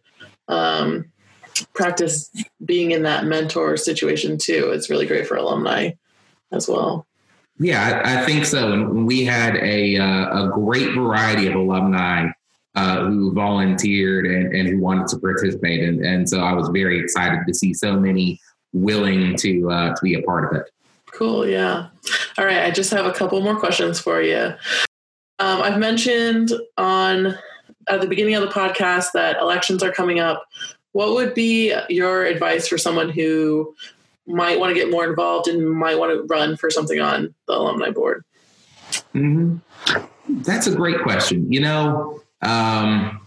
um, 0.47 1.11
practice 1.73 2.31
being 2.63 2.91
in 2.91 3.03
that 3.03 3.25
mentor 3.25 3.75
situation 3.75 4.37
too. 4.37 4.69
It's 4.71 4.89
really 4.89 5.05
great 5.05 5.27
for 5.27 5.35
alumni 5.35 5.91
as 6.51 6.67
well. 6.69 7.05
Yeah, 7.59 8.01
I, 8.05 8.21
I 8.21 8.25
think 8.25 8.45
so. 8.45 8.71
And 8.71 9.05
we 9.05 9.25
had 9.25 9.57
a 9.57 9.97
uh, 9.97 10.45
a 10.45 10.49
great 10.49 10.93
variety 10.93 11.47
of 11.47 11.55
alumni 11.55 12.29
uh, 12.75 13.05
who 13.05 13.33
volunteered 13.33 14.25
and, 14.25 14.55
and 14.55 14.67
who 14.67 14.79
wanted 14.79 15.07
to 15.07 15.19
participate, 15.19 15.81
and, 15.81 16.05
and 16.05 16.29
so 16.29 16.39
I 16.39 16.53
was 16.53 16.69
very 16.69 16.99
excited 16.99 17.41
to 17.45 17.53
see 17.53 17.73
so 17.73 17.99
many 17.99 18.39
willing 18.71 19.35
to 19.37 19.69
uh, 19.69 19.95
to 19.95 20.01
be 20.01 20.13
a 20.13 20.21
part 20.21 20.45
of 20.45 20.61
it. 20.61 20.71
Cool. 21.11 21.45
Yeah. 21.47 21.87
All 22.37 22.45
right. 22.45 22.63
I 22.63 22.71
just 22.71 22.91
have 22.91 23.05
a 23.05 23.11
couple 23.11 23.41
more 23.41 23.59
questions 23.59 23.99
for 23.99 24.21
you. 24.21 24.53
Um, 25.39 25.61
I've 25.61 25.79
mentioned 25.79 26.53
on 26.77 27.35
at 27.87 28.01
the 28.01 28.07
beginning 28.07 28.35
of 28.35 28.41
the 28.41 28.49
podcast 28.49 29.11
that 29.13 29.37
elections 29.41 29.83
are 29.83 29.91
coming 29.91 30.19
up. 30.19 30.45
What 30.91 31.13
would 31.13 31.33
be 31.33 31.75
your 31.89 32.25
advice 32.25 32.67
for 32.67 32.77
someone 32.77 33.09
who 33.09 33.75
might 34.29 34.59
want 34.59 34.69
to 34.69 34.75
get 34.75 34.89
more 34.89 35.05
involved 35.07 35.47
and 35.47 35.69
might 35.69 35.97
want 35.97 36.11
to 36.11 36.23
run 36.33 36.55
for 36.55 36.69
something 36.69 36.99
on 36.99 37.33
the 37.47 37.53
alumni 37.53 37.89
board? 37.89 38.23
Mm-hmm. 39.13 39.57
That's 40.43 40.67
a 40.67 40.75
great 40.75 41.01
question. 41.01 41.51
You 41.51 41.61
know, 41.61 42.21
um, 42.41 43.19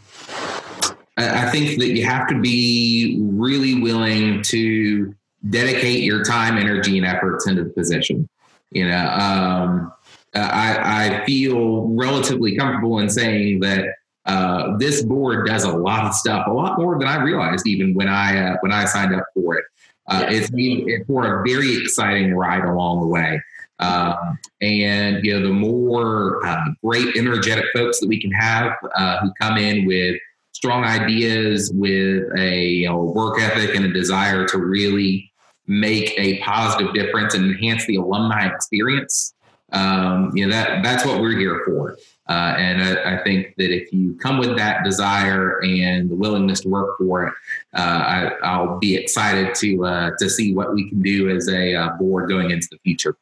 I, 1.16 1.46
I 1.46 1.50
think 1.50 1.78
that 1.78 1.88
you 1.88 2.04
have 2.04 2.28
to 2.28 2.40
be 2.40 3.18
really 3.20 3.80
willing 3.80 4.42
to 4.44 5.14
dedicate 5.50 6.04
your 6.04 6.24
time, 6.24 6.56
energy, 6.56 6.96
and 6.98 7.06
efforts 7.06 7.46
into 7.46 7.64
the 7.64 7.70
position. 7.70 8.28
You 8.70 8.88
know, 8.88 9.08
um, 9.08 9.92
I, 10.34 11.20
I, 11.20 11.26
feel 11.26 11.88
relatively 11.88 12.56
comfortable 12.56 13.00
in 13.00 13.10
saying 13.10 13.60
that 13.60 13.84
uh, 14.24 14.76
this 14.78 15.02
board 15.02 15.46
does 15.46 15.64
a 15.64 15.72
lot 15.76 16.06
of 16.06 16.14
stuff, 16.14 16.46
a 16.46 16.52
lot 16.52 16.78
more 16.78 16.98
than 16.98 17.06
I 17.06 17.22
realized 17.22 17.66
even 17.66 17.92
when 17.92 18.08
I 18.08 18.52
uh, 18.52 18.56
when 18.60 18.72
I 18.72 18.86
signed 18.86 19.14
up 19.14 19.26
for 19.34 19.58
it. 19.58 19.64
Uh, 20.08 20.26
it's 20.28 20.50
been 20.50 21.04
for 21.06 21.40
a 21.40 21.48
very 21.48 21.76
exciting 21.76 22.34
ride 22.34 22.64
along 22.64 23.00
the 23.00 23.06
way. 23.06 23.40
Um, 23.78 24.38
and 24.60 25.24
you 25.24 25.34
know, 25.34 25.46
the 25.46 25.52
more 25.52 26.44
uh, 26.46 26.64
great, 26.84 27.16
energetic 27.16 27.64
folks 27.74 28.00
that 28.00 28.08
we 28.08 28.20
can 28.20 28.30
have 28.32 28.72
uh, 28.96 29.18
who 29.18 29.32
come 29.40 29.56
in 29.56 29.86
with 29.86 30.16
strong 30.52 30.84
ideas, 30.84 31.72
with 31.74 32.24
a 32.38 32.60
you 32.60 32.88
know, 32.88 33.02
work 33.02 33.40
ethic 33.40 33.74
and 33.74 33.84
a 33.84 33.92
desire 33.92 34.46
to 34.46 34.58
really 34.58 35.32
make 35.66 36.12
a 36.18 36.38
positive 36.40 36.92
difference 36.94 37.34
and 37.34 37.44
enhance 37.44 37.86
the 37.86 37.96
alumni 37.96 38.46
experience. 38.46 39.34
Um, 39.72 40.30
you 40.34 40.46
know 40.46 40.52
that 40.54 40.82
that's 40.82 41.04
what 41.04 41.20
we're 41.20 41.38
here 41.38 41.62
for. 41.66 41.96
Uh, 42.32 42.54
and 42.56 42.82
I, 42.82 43.14
I, 43.16 43.22
think 43.24 43.54
that 43.58 43.70
if 43.70 43.92
you 43.92 44.14
come 44.14 44.38
with 44.38 44.56
that 44.56 44.84
desire 44.84 45.62
and 45.62 46.08
the 46.08 46.14
willingness 46.14 46.60
to 46.60 46.68
work 46.70 46.96
for 46.96 47.26
it, 47.26 47.34
uh, 47.74 48.30
I, 48.42 48.62
will 48.62 48.78
be 48.78 48.96
excited 48.96 49.54
to 49.56 49.84
uh, 49.84 50.10
to 50.18 50.30
see 50.30 50.54
what 50.54 50.72
we 50.72 50.88
can 50.88 51.02
do 51.02 51.28
as 51.28 51.46
a 51.50 51.74
uh, 51.74 51.90
board 51.98 52.30
going 52.30 52.50
into 52.50 52.66
the 52.70 52.78
future. 52.78 53.18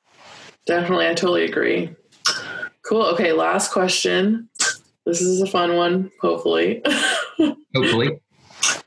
Definitely, 0.64 1.08
I 1.08 1.14
totally 1.14 1.44
agree. 1.44 1.90
Cool. 2.82 3.02
Okay, 3.06 3.32
last 3.32 3.72
question. 3.72 4.48
This 5.04 5.20
is 5.20 5.42
a 5.42 5.46
fun 5.46 5.74
one, 5.74 6.12
hopefully. 6.20 6.80
hopefully. 7.74 8.20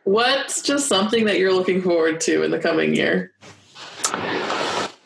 What's 0.05 0.61
just 0.61 0.87
something 0.87 1.25
that 1.25 1.37
you're 1.37 1.53
looking 1.53 1.81
forward 1.81 2.21
to 2.21 2.43
in 2.43 2.51
the 2.51 2.59
coming 2.59 2.95
year? 2.95 3.33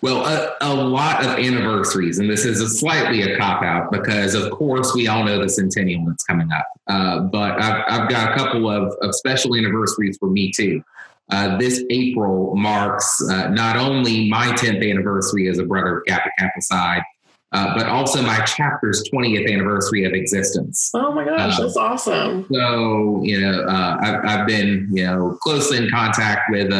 Well, 0.08 0.26
a, 0.26 0.56
a, 0.62 0.74
lot 0.74 1.26
of 1.26 1.32
anniversaries, 1.32 2.20
and 2.20 2.30
this 2.30 2.46
is 2.46 2.62
a 2.62 2.70
slightly 2.70 3.24
a 3.24 3.38
cop 3.38 3.62
out 3.62 3.92
because, 3.92 4.36
of 4.36 4.50
course, 4.52 4.94
we 4.96 5.10
all 5.10 5.26
know 5.26 5.42
the 5.42 5.50
centennial 5.50 6.06
that's 6.06 6.24
coming 6.24 6.50
up. 6.50 6.66
Uh, 6.88 7.20
but 7.24 7.62
I've, 7.62 7.84
I've, 7.90 8.10
got 8.10 8.32
a 8.32 8.36
couple 8.38 8.70
of, 8.70 8.96
of 9.02 9.14
special 9.14 9.54
anniversaries 9.58 10.18
for 10.18 10.30
me 10.30 10.50
too. 10.50 10.82
Uh, 11.30 11.58
this 11.58 11.84
April 11.90 12.56
marks 12.56 13.22
uh, 13.30 13.50
not 13.50 13.76
only 13.76 14.30
my 14.30 14.48
10th 14.54 14.90
anniversary 14.90 15.50
as 15.50 15.60
a 15.60 15.66
brother 15.66 15.98
of 15.98 16.06
Kappa 16.06 16.30
Kappa 16.40 16.62
Psi, 16.62 17.04
uh, 17.52 17.76
but 17.76 17.88
also 17.88 18.22
my 18.22 18.40
chapter's 18.46 19.04
20th 19.14 19.52
anniversary 19.52 20.06
of 20.06 20.14
existence. 20.14 20.90
Oh 20.94 21.12
my 21.12 21.26
gosh, 21.26 21.60
uh, 21.60 21.64
that's 21.64 21.76
awesome. 21.76 22.48
So, 22.50 23.22
you 23.24 23.42
know, 23.42 23.62
uh, 23.64 23.98
I've, 24.02 24.26
I've, 24.26 24.48
been, 24.48 24.88
you 24.90 25.04
know, 25.04 25.38
closely 25.42 25.78
in 25.78 25.90
contact 25.90 26.50
with 26.50 26.72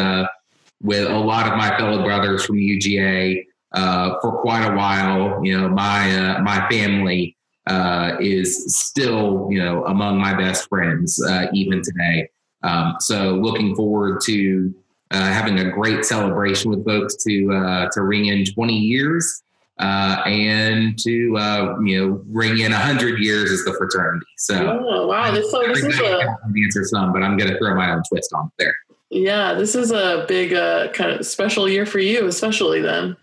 with 0.82 1.08
a 1.08 1.18
lot 1.18 1.50
of 1.50 1.56
my 1.56 1.76
fellow 1.76 2.02
brothers 2.02 2.44
from 2.44 2.56
UGA 2.56 3.44
uh, 3.72 4.14
for 4.20 4.40
quite 4.40 4.64
a 4.64 4.74
while. 4.74 5.44
You 5.44 5.60
know, 5.60 5.68
my 5.68 6.36
uh, 6.36 6.40
my 6.40 6.68
family 6.70 7.36
uh, 7.66 8.16
is 8.20 8.74
still 8.76 9.48
you 9.50 9.62
know 9.62 9.84
among 9.86 10.18
my 10.18 10.34
best 10.34 10.68
friends 10.68 11.22
uh, 11.22 11.46
even 11.52 11.82
today. 11.82 12.28
Um, 12.62 12.96
so 13.00 13.34
looking 13.34 13.74
forward 13.76 14.20
to 14.22 14.74
uh, 15.10 15.32
having 15.32 15.58
a 15.60 15.70
great 15.70 16.04
celebration 16.04 16.70
with 16.70 16.84
folks 16.84 17.16
to 17.24 17.52
uh, 17.52 17.88
to 17.92 18.02
ring 18.02 18.26
in 18.26 18.44
20 18.44 18.74
years 18.74 19.42
uh, 19.78 20.22
and 20.26 20.98
to 20.98 21.36
uh, 21.38 21.78
you 21.80 21.98
know 21.98 22.24
ring 22.28 22.58
in 22.58 22.72
100 22.72 23.18
years 23.20 23.50
as 23.50 23.64
the 23.64 23.74
fraternity. 23.74 24.26
So 24.36 24.80
Oh, 24.86 25.06
wow. 25.06 25.30
This, 25.30 25.50
so 25.50 25.62
this 25.66 25.84
is 25.84 26.00
a 26.00 26.36
answer 26.64 26.84
some, 26.84 27.12
but 27.12 27.22
I'm 27.22 27.36
going 27.36 27.50
to 27.50 27.58
throw 27.58 27.74
my 27.74 27.90
own 27.92 28.02
twist 28.08 28.32
on 28.34 28.46
it 28.46 28.52
there. 28.58 28.74
Yeah, 29.10 29.54
this 29.54 29.74
is 29.74 29.90
a 29.90 30.24
big 30.28 30.52
uh, 30.52 30.92
kind 30.92 31.10
of 31.10 31.26
special 31.26 31.68
year 31.68 31.86
for 31.86 31.98
you, 31.98 32.26
especially 32.26 32.80
then. 32.80 33.16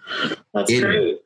That's 0.53 0.71
It 0.71 0.81
great. 0.81 1.19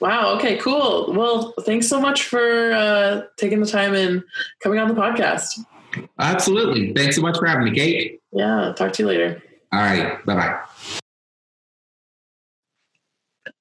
Wow. 0.00 0.34
Okay. 0.36 0.58
Cool. 0.58 1.12
Well, 1.12 1.54
thanks 1.62 1.88
so 1.88 2.00
much 2.00 2.24
for 2.24 2.72
uh, 2.72 3.22
taking 3.36 3.60
the 3.60 3.66
time 3.66 3.94
and 3.94 4.22
coming 4.62 4.78
on 4.78 4.88
the 4.88 4.94
podcast. 4.94 5.58
Absolutely. 6.18 6.92
Thanks 6.92 7.16
so 7.16 7.22
much 7.22 7.38
for 7.38 7.46
having 7.46 7.64
me, 7.64 7.70
Kate. 7.72 8.20
Yeah. 8.32 8.72
Talk 8.76 8.92
to 8.94 9.02
you 9.02 9.08
later. 9.08 9.42
All 9.72 9.80
right. 9.80 10.24
Bye 10.26 10.34
bye. 10.34 10.60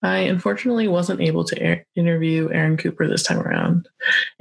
I 0.04 0.18
unfortunately 0.20 0.90
wasn't 0.90 1.22
able 1.22 1.46
to 1.46 1.60
air- 1.62 1.86
interview 1.96 2.50
Erin 2.52 2.76
Cooper 2.76 3.08
this 3.08 3.24
time 3.24 3.40
around. 3.40 3.88